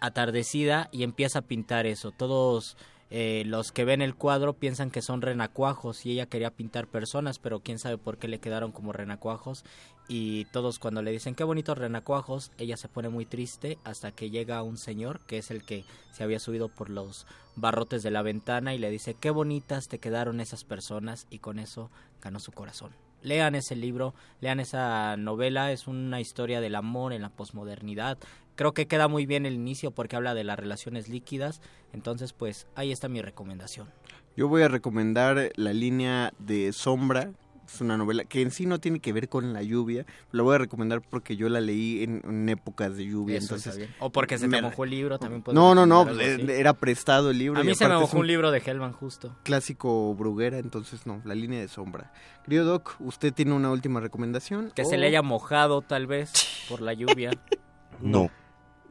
atardecida 0.01 0.89
y 0.93 1.03
empieza 1.03 1.41
a 1.41 1.43
pintar 1.43 1.87
eso. 1.87 2.13
Todos 2.13 2.77
eh, 3.11 3.45
los 3.47 3.73
que 3.73 3.85
ven 3.85 4.03
el 4.03 4.15
cuadro 4.15 4.53
piensan 4.53 4.91
que 4.91 5.01
son 5.01 5.23
renacuajos 5.23 6.05
y 6.05 6.13
ella 6.13 6.27
quería 6.27 6.51
pintar 6.51 6.87
personas, 6.87 7.39
pero 7.39 7.61
quién 7.61 7.79
sabe 7.79 7.97
por 7.97 8.19
qué 8.19 8.29
le 8.29 8.41
quedaron 8.41 8.71
como 8.73 8.93
renacuajos. 8.93 9.65
Y 10.09 10.47
todos 10.47 10.79
cuando 10.79 11.03
le 11.03 11.11
dicen 11.11 11.35
qué 11.35 11.45
bonitos 11.45 11.77
renacuajos, 11.77 12.51
ella 12.57 12.79
se 12.79 12.89
pone 12.89 13.11
muy 13.11 13.27
triste 13.27 13.77
hasta 13.85 14.11
que 14.11 14.31
llega 14.31 14.63
un 14.63 14.79
señor 14.79 15.21
que 15.27 15.37
es 15.37 15.51
el 15.51 15.63
que 15.63 15.85
se 16.13 16.25
había 16.25 16.41
subido 16.41 16.71
por 16.71 16.89
los 16.89 17.27
barrotes 17.57 18.03
de 18.03 18.11
la 18.11 18.23
ventana 18.23 18.75
y 18.75 18.79
le 18.79 18.91
dice 18.91 19.15
qué 19.15 19.31
bonitas 19.31 19.89
te 19.89 19.99
quedaron 19.99 20.41
esas 20.41 20.65
personas 20.65 21.27
y 21.29 21.41
con 21.41 21.59
eso 21.59 21.91
ganó 22.23 22.41
su 22.41 22.53
corazón. 22.53 22.93
Lean 23.21 23.55
ese 23.55 23.77
libro, 23.77 24.15
lean 24.41 24.61
esa 24.61 25.17
novela, 25.19 25.73
es 25.73 25.87
una 25.89 26.21
historia 26.21 26.63
del 26.63 26.77
amor 26.77 27.13
en 27.13 27.23
la 27.23 27.31
posmodernidad. 27.31 28.17
Creo 28.55 28.73
que 28.73 28.87
queda 28.87 29.09
muy 29.09 29.27
bien 29.27 29.45
el 29.45 29.55
inicio 29.55 29.91
porque 29.91 30.17
habla 30.17 30.35
de 30.35 30.45
las 30.45 30.59
relaciones 30.59 31.09
líquidas, 31.09 31.61
entonces 31.93 32.33
pues 32.33 32.67
ahí 32.77 32.93
está 32.93 33.09
mi 33.09 33.21
recomendación. 33.21 33.89
Yo 34.37 34.49
voy 34.49 34.63
a 34.63 34.69
recomendar 34.69 35.51
la 35.57 35.73
línea 35.73 36.33
de 36.39 36.73
Sombra. 36.73 37.33
Es 37.71 37.83
una 37.83 37.99
novela 37.99 38.25
que 38.25 38.41
en 38.41 38.51
sí 38.51 38.65
no 38.65 38.81
tiene 38.81 38.99
que 38.99 39.13
ver 39.13 39.29
con 39.29 39.53
la 39.53 39.63
lluvia. 39.63 40.07
La 40.33 40.43
voy 40.43 40.55
a 40.55 40.59
recomendar 40.59 41.03
porque 41.03 41.37
yo 41.37 41.51
la 41.51 41.61
leí 41.61 42.03
en, 42.03 42.23
en 42.25 42.49
épocas 42.49 42.97
de 42.97 43.05
lluvia. 43.05 43.37
Eso 43.37 43.45
entonces 43.57 43.67
está 43.75 43.79
bien. 43.79 43.95
O 44.01 44.11
porque 44.11 44.39
se 44.39 44.45
te 44.45 44.49
me- 44.49 44.63
mojó 44.63 44.85
el 44.85 44.91
libro, 44.91 45.19
también 45.19 45.45
No, 45.53 45.75
no, 45.75 45.85
no. 45.85 46.09
eh. 46.19 46.47
Era 46.59 46.73
prestado 46.73 47.31
el 47.31 47.39
libro. 47.39 47.61
A 47.61 47.65
mí 47.65 47.75
se 47.75 47.87
me 47.87 47.95
mojó 47.99 48.19
un 48.19 48.27
libro 48.27 48.51
de 48.51 48.63
Hellman 48.65 48.93
justo. 48.95 49.37
Clásico 49.43 50.15
Bruguera, 50.15 50.59
entonces 50.59 51.07
no. 51.07 51.21
La 51.27 51.35
línea 51.35 51.61
de 51.61 51.69
Sombra. 51.69 52.11
Querido 52.45 52.65
Doc, 52.65 52.97
¿usted 53.01 53.35
tiene 53.35 53.53
una 53.53 53.71
última 53.71 54.01
recomendación? 54.01 54.73
Que 54.75 54.87
se 54.87 54.97
¿O- 54.97 54.99
le 54.99 55.07
haya 55.09 55.21
mojado 55.21 55.83
tal 55.83 56.07
vez 56.07 56.33
por 56.69 56.81
la 56.81 56.95
lluvia. 56.95 57.31
No. 58.01 58.31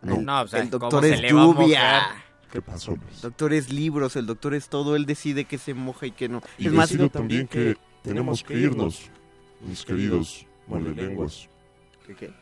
No, 0.02 0.42
o 0.42 0.48
sea, 0.48 0.62
el 0.62 0.70
¿cómo 0.70 0.80
doctor 0.82 1.04
se 1.04 1.14
es 1.16 1.22
le 1.22 1.34
va 1.34 1.42
a 1.42 1.46
lluvia. 1.46 1.80
mojar? 1.80 2.04
¿Qué 2.52 2.62
pasó? 2.62 2.92
El 2.94 3.22
doctor 3.22 3.54
es 3.54 3.72
libros, 3.74 4.16
el 4.16 4.26
doctor 4.26 4.54
es 4.54 4.70
todo. 4.70 4.96
Él 4.96 5.06
decide 5.06 5.46
que 5.46 5.58
se 5.58 5.74
moja 5.74 6.06
y 6.06 6.12
que 6.12 6.30
no. 6.30 6.42
Y 6.58 6.68
es 6.68 6.74
más, 6.74 6.94
también 7.12 7.48
que 7.48 7.76
tenemos 8.08 8.44
que 8.44 8.54
irnos, 8.54 9.10
mis 9.62 9.84
queridos 9.84 10.46
lenguas. 10.96 11.50
¿Qué, 12.06 12.16
qué? 12.16 12.34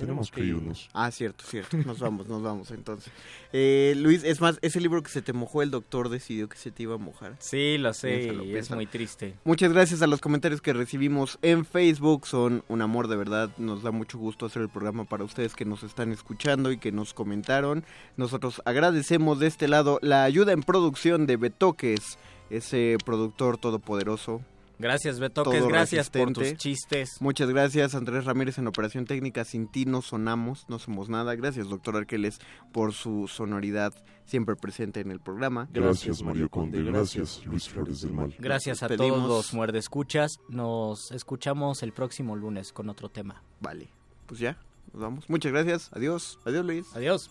Tenemos 0.00 0.30
que 0.30 0.40
irnos. 0.40 0.88
Ah, 0.94 1.10
cierto, 1.10 1.44
cierto. 1.46 1.76
Nos 1.76 1.98
vamos, 1.98 2.26
nos 2.26 2.42
vamos 2.42 2.70
entonces. 2.70 3.12
Eh, 3.52 3.92
Luis, 3.98 4.24
es 4.24 4.40
más, 4.40 4.58
ese 4.62 4.80
libro 4.80 5.02
que 5.02 5.10
se 5.10 5.20
te 5.20 5.34
mojó, 5.34 5.60
el 5.60 5.70
doctor 5.70 6.08
decidió 6.08 6.48
que 6.48 6.56
se 6.56 6.70
te 6.70 6.84
iba 6.84 6.94
a 6.94 6.98
mojar. 6.98 7.36
Sí, 7.38 7.76
lo 7.76 7.92
sé, 7.92 8.16
Piénsalo, 8.16 8.44
y 8.44 8.56
es 8.56 8.70
muy 8.70 8.86
triste. 8.86 9.34
Muchas 9.44 9.70
gracias 9.74 10.00
a 10.00 10.06
los 10.06 10.22
comentarios 10.22 10.62
que 10.62 10.72
recibimos 10.72 11.38
en 11.42 11.66
Facebook. 11.66 12.26
Son 12.26 12.64
un 12.68 12.80
amor 12.80 13.08
de 13.08 13.16
verdad. 13.16 13.50
Nos 13.58 13.82
da 13.82 13.90
mucho 13.90 14.16
gusto 14.16 14.46
hacer 14.46 14.62
el 14.62 14.70
programa 14.70 15.04
para 15.04 15.24
ustedes 15.24 15.54
que 15.54 15.66
nos 15.66 15.82
están 15.82 16.12
escuchando 16.12 16.72
y 16.72 16.78
que 16.78 16.92
nos 16.92 17.12
comentaron. 17.12 17.84
Nosotros 18.16 18.62
agradecemos 18.64 19.38
de 19.38 19.48
este 19.48 19.68
lado 19.68 19.98
la 20.00 20.24
ayuda 20.24 20.52
en 20.52 20.62
producción 20.62 21.26
de 21.26 21.36
Betoques, 21.36 22.18
ese 22.48 22.96
productor 23.04 23.58
todopoderoso. 23.58 24.40
Gracias, 24.80 25.20
Betoques, 25.20 25.64
gracias 25.66 26.08
por 26.10 26.20
resistente. 26.28 26.50
tus 26.52 26.58
chistes. 26.58 27.10
Muchas 27.20 27.48
gracias, 27.50 27.94
Andrés 27.94 28.24
Ramírez 28.24 28.58
en 28.58 28.66
Operación 28.66 29.04
Técnica. 29.04 29.44
Sin 29.44 29.68
ti 29.70 29.84
no 29.84 30.00
sonamos, 30.02 30.64
no 30.68 30.78
somos 30.78 31.08
nada. 31.08 31.34
Gracias, 31.34 31.68
doctor 31.68 31.96
Arqueles, 31.96 32.38
por 32.72 32.92
su 32.94 33.28
sonoridad 33.28 33.92
siempre 34.24 34.56
presente 34.56 35.00
en 35.00 35.10
el 35.10 35.20
programa. 35.20 35.68
Gracias, 35.72 36.22
Mario 36.22 36.48
Conde. 36.48 36.82
Gracias, 36.82 37.44
Luis 37.44 37.68
Flores 37.68 38.00
del 38.00 38.12
Mal. 38.12 38.34
Gracias 38.38 38.82
a 38.82 38.86
todos 38.88 38.98
pedimos- 39.00 39.28
los 39.28 39.52
muerdescuchas. 39.54 40.38
Nos 40.48 41.10
escuchamos 41.12 41.82
el 41.82 41.92
próximo 41.92 42.36
lunes 42.36 42.72
con 42.72 42.88
otro 42.88 43.08
tema. 43.08 43.42
Vale, 43.60 43.88
pues 44.26 44.40
ya, 44.40 44.56
nos 44.92 45.02
vamos. 45.02 45.28
Muchas 45.28 45.52
gracias. 45.52 45.90
Adiós. 45.92 46.38
Adiós, 46.44 46.64
Luis. 46.64 46.86
Adiós. 46.94 47.30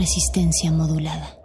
resistencia 0.00 0.72
modulada. 0.72 1.36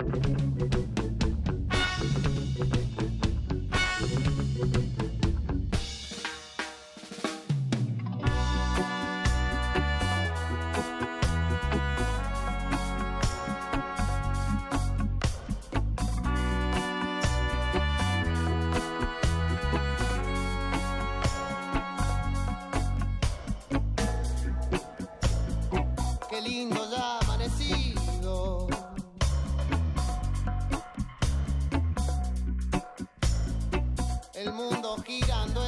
Qué 26.30 26.42
lindo 26.42 26.90
ya 26.90 27.25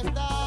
está. 0.04 0.37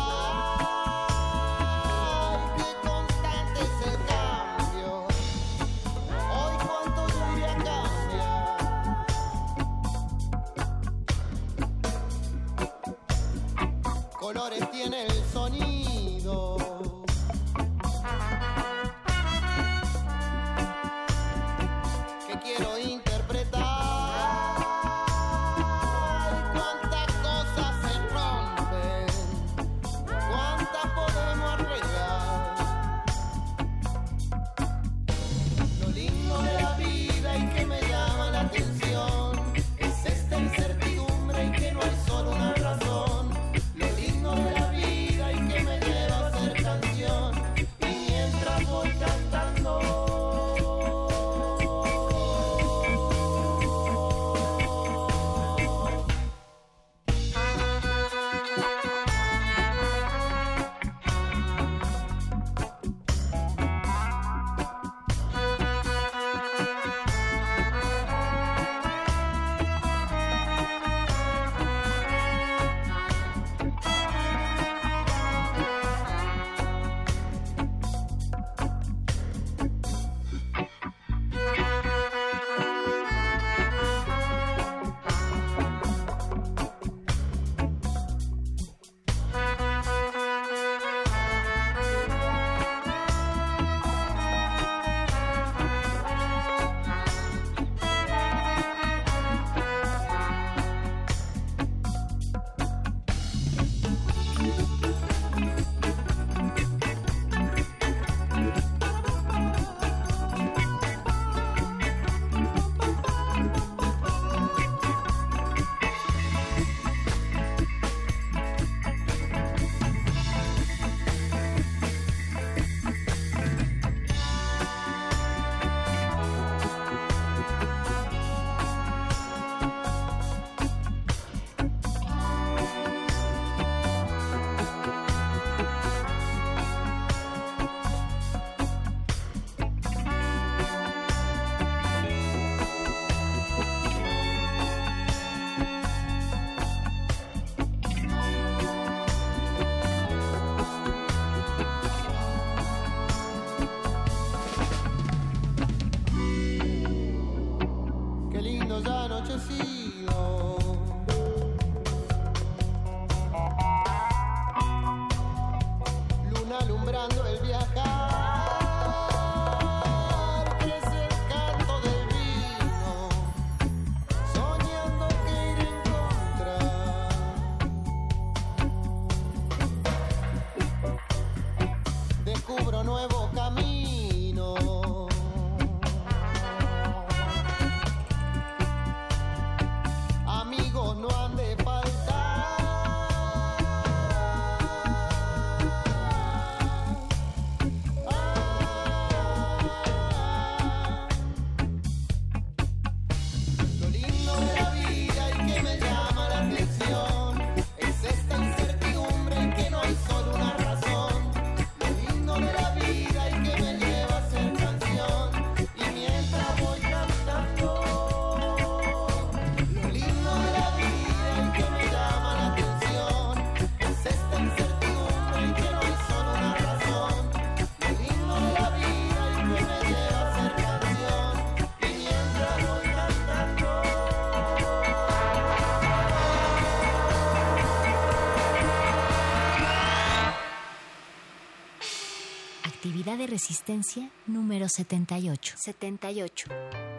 resistencia 243.32 244.12
número 244.28 244.68
78. 244.68 245.56
78. 245.58 246.50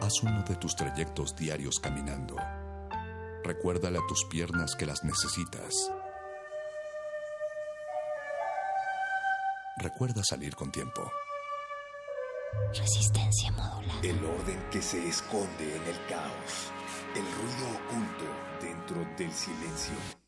Haz 0.01 0.23
uno 0.23 0.43
de 0.43 0.55
tus 0.55 0.75
trayectos 0.75 1.35
diarios 1.35 1.79
caminando. 1.79 2.35
Recuérdale 3.43 3.99
a 3.99 4.07
tus 4.07 4.25
piernas 4.25 4.75
que 4.75 4.87
las 4.87 5.03
necesitas. 5.03 5.91
Recuerda 9.77 10.23
salir 10.23 10.55
con 10.55 10.71
tiempo. 10.71 11.03
Resistencia 12.73 13.51
modulada. 13.51 14.01
El 14.01 14.17
orden 14.25 14.59
que 14.71 14.81
se 14.81 15.07
esconde 15.07 15.75
en 15.75 15.83
el 15.83 16.05
caos. 16.09 16.71
El 17.13 17.25
ruido 17.37 17.77
oculto 17.77 18.25
dentro 18.59 18.97
del 19.17 19.31
silencio. 19.31 20.22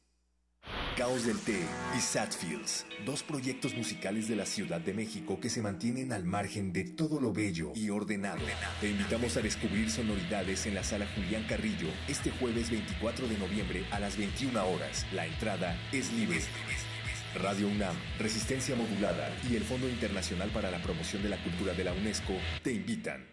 Caos 0.98 1.26
del 1.26 1.38
Té 1.40 1.60
y 1.98 2.00
Satfields, 2.00 2.86
dos 3.06 3.22
proyectos 3.22 3.76
musicales 3.76 4.30
de 4.30 4.38
la 4.38 4.46
Ciudad 4.46 4.80
de 4.80 4.94
México 4.94 5.42
que 5.42 5.50
se 5.50 5.62
mantienen 5.62 6.14
al 6.14 6.24
margen 6.24 6.72
de 6.72 6.86
todo 6.86 7.20
lo 7.20 7.34
bello 7.34 7.74
y 7.76 7.90
ordenado. 7.90 8.40
Te 8.80 8.90
invitamos 8.90 9.36
a 9.36 9.42
descubrir 9.42 9.92
sonoridades 9.92 10.66
en 10.66 10.74
la 10.74 10.86
sala 10.86 11.06
Julián 11.14 11.46
Carrillo 11.50 11.90
este 12.08 12.32
jueves 12.32 12.72
24 12.72 13.28
de 13.28 13.38
noviembre 13.38 13.86
a 13.92 14.00
las 14.00 14.18
21 14.18 14.66
horas. 14.66 15.06
La 15.12 15.26
entrada 15.26 15.78
es 15.92 16.14
libre. 16.14 16.40
Radio 17.36 17.68
UNAM, 17.68 17.96
Resistencia 18.18 18.78
Modulada 18.78 19.36
y 19.50 19.58
el 19.58 19.66
Fondo 19.66 19.90
Internacional 19.90 20.50
para 20.52 20.72
la 20.72 20.82
Promoción 20.82 21.22
de 21.22 21.30
la 21.30 21.44
Cultura 21.44 21.74
de 21.74 21.84
la 21.84 21.92
UNESCO 21.92 22.36
te 22.64 22.72
invitan. 22.72 23.26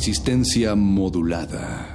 Resistencia 0.00 0.74
modulada. 0.74 1.89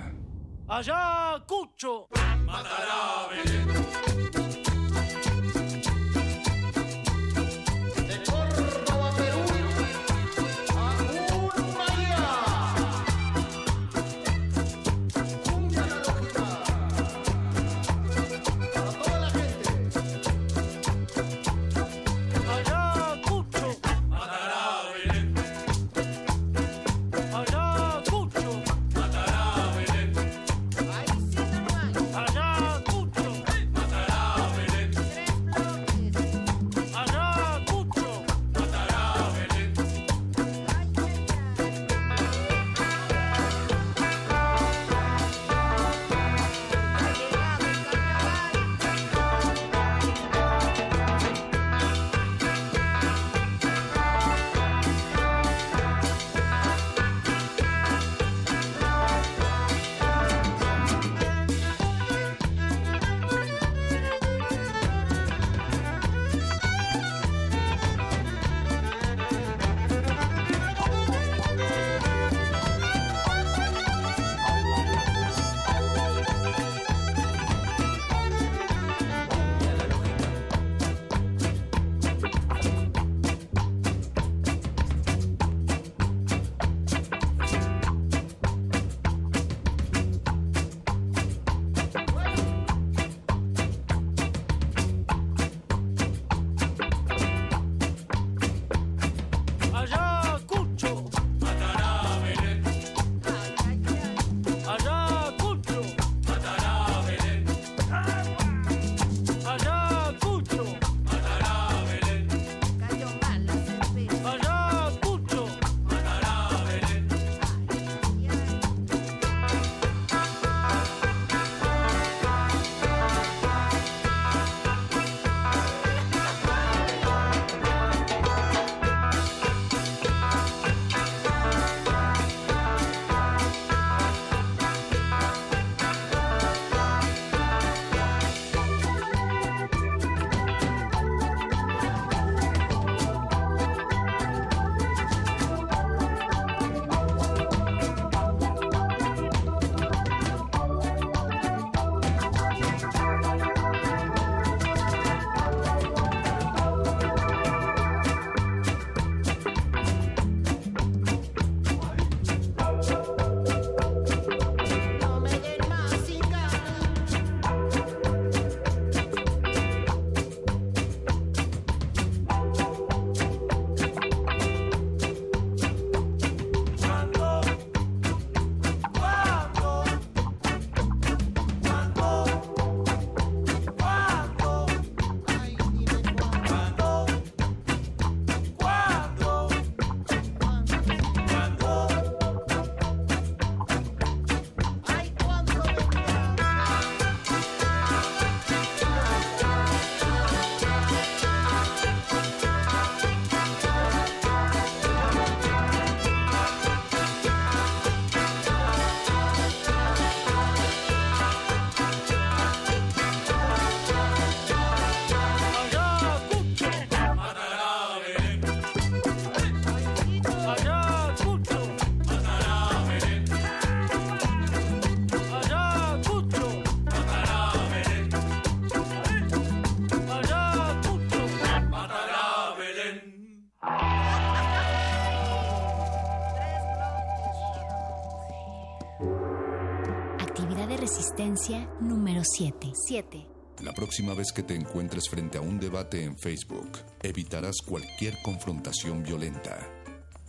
Número 241.80 242.24
7. 242.24 242.72
7. 242.88 243.28
La 243.62 243.72
próxima 243.72 244.16
vez 244.16 244.32
que 244.32 244.42
te 244.42 244.56
encuentres 244.56 245.08
frente 245.08 245.38
a 245.38 245.42
un 245.42 245.60
debate 245.60 246.04
en 246.04 246.18
Facebook, 246.18 246.80
evitarás 247.04 247.58
cualquier 247.64 248.18
confrontación 248.24 249.04
violenta. 249.04 249.60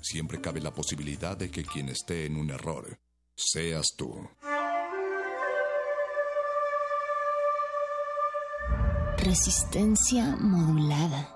Siempre 0.02 0.40
cabe 0.40 0.60
la 0.60 0.72
posibilidad 0.72 1.36
de 1.36 1.50
que 1.50 1.64
quien 1.64 1.88
esté 1.88 2.26
en 2.26 2.36
un 2.36 2.50
error 2.50 2.98
seas 3.34 3.86
tú. 3.96 4.28
Resistencia 9.16 10.36
modulada. 10.36 11.35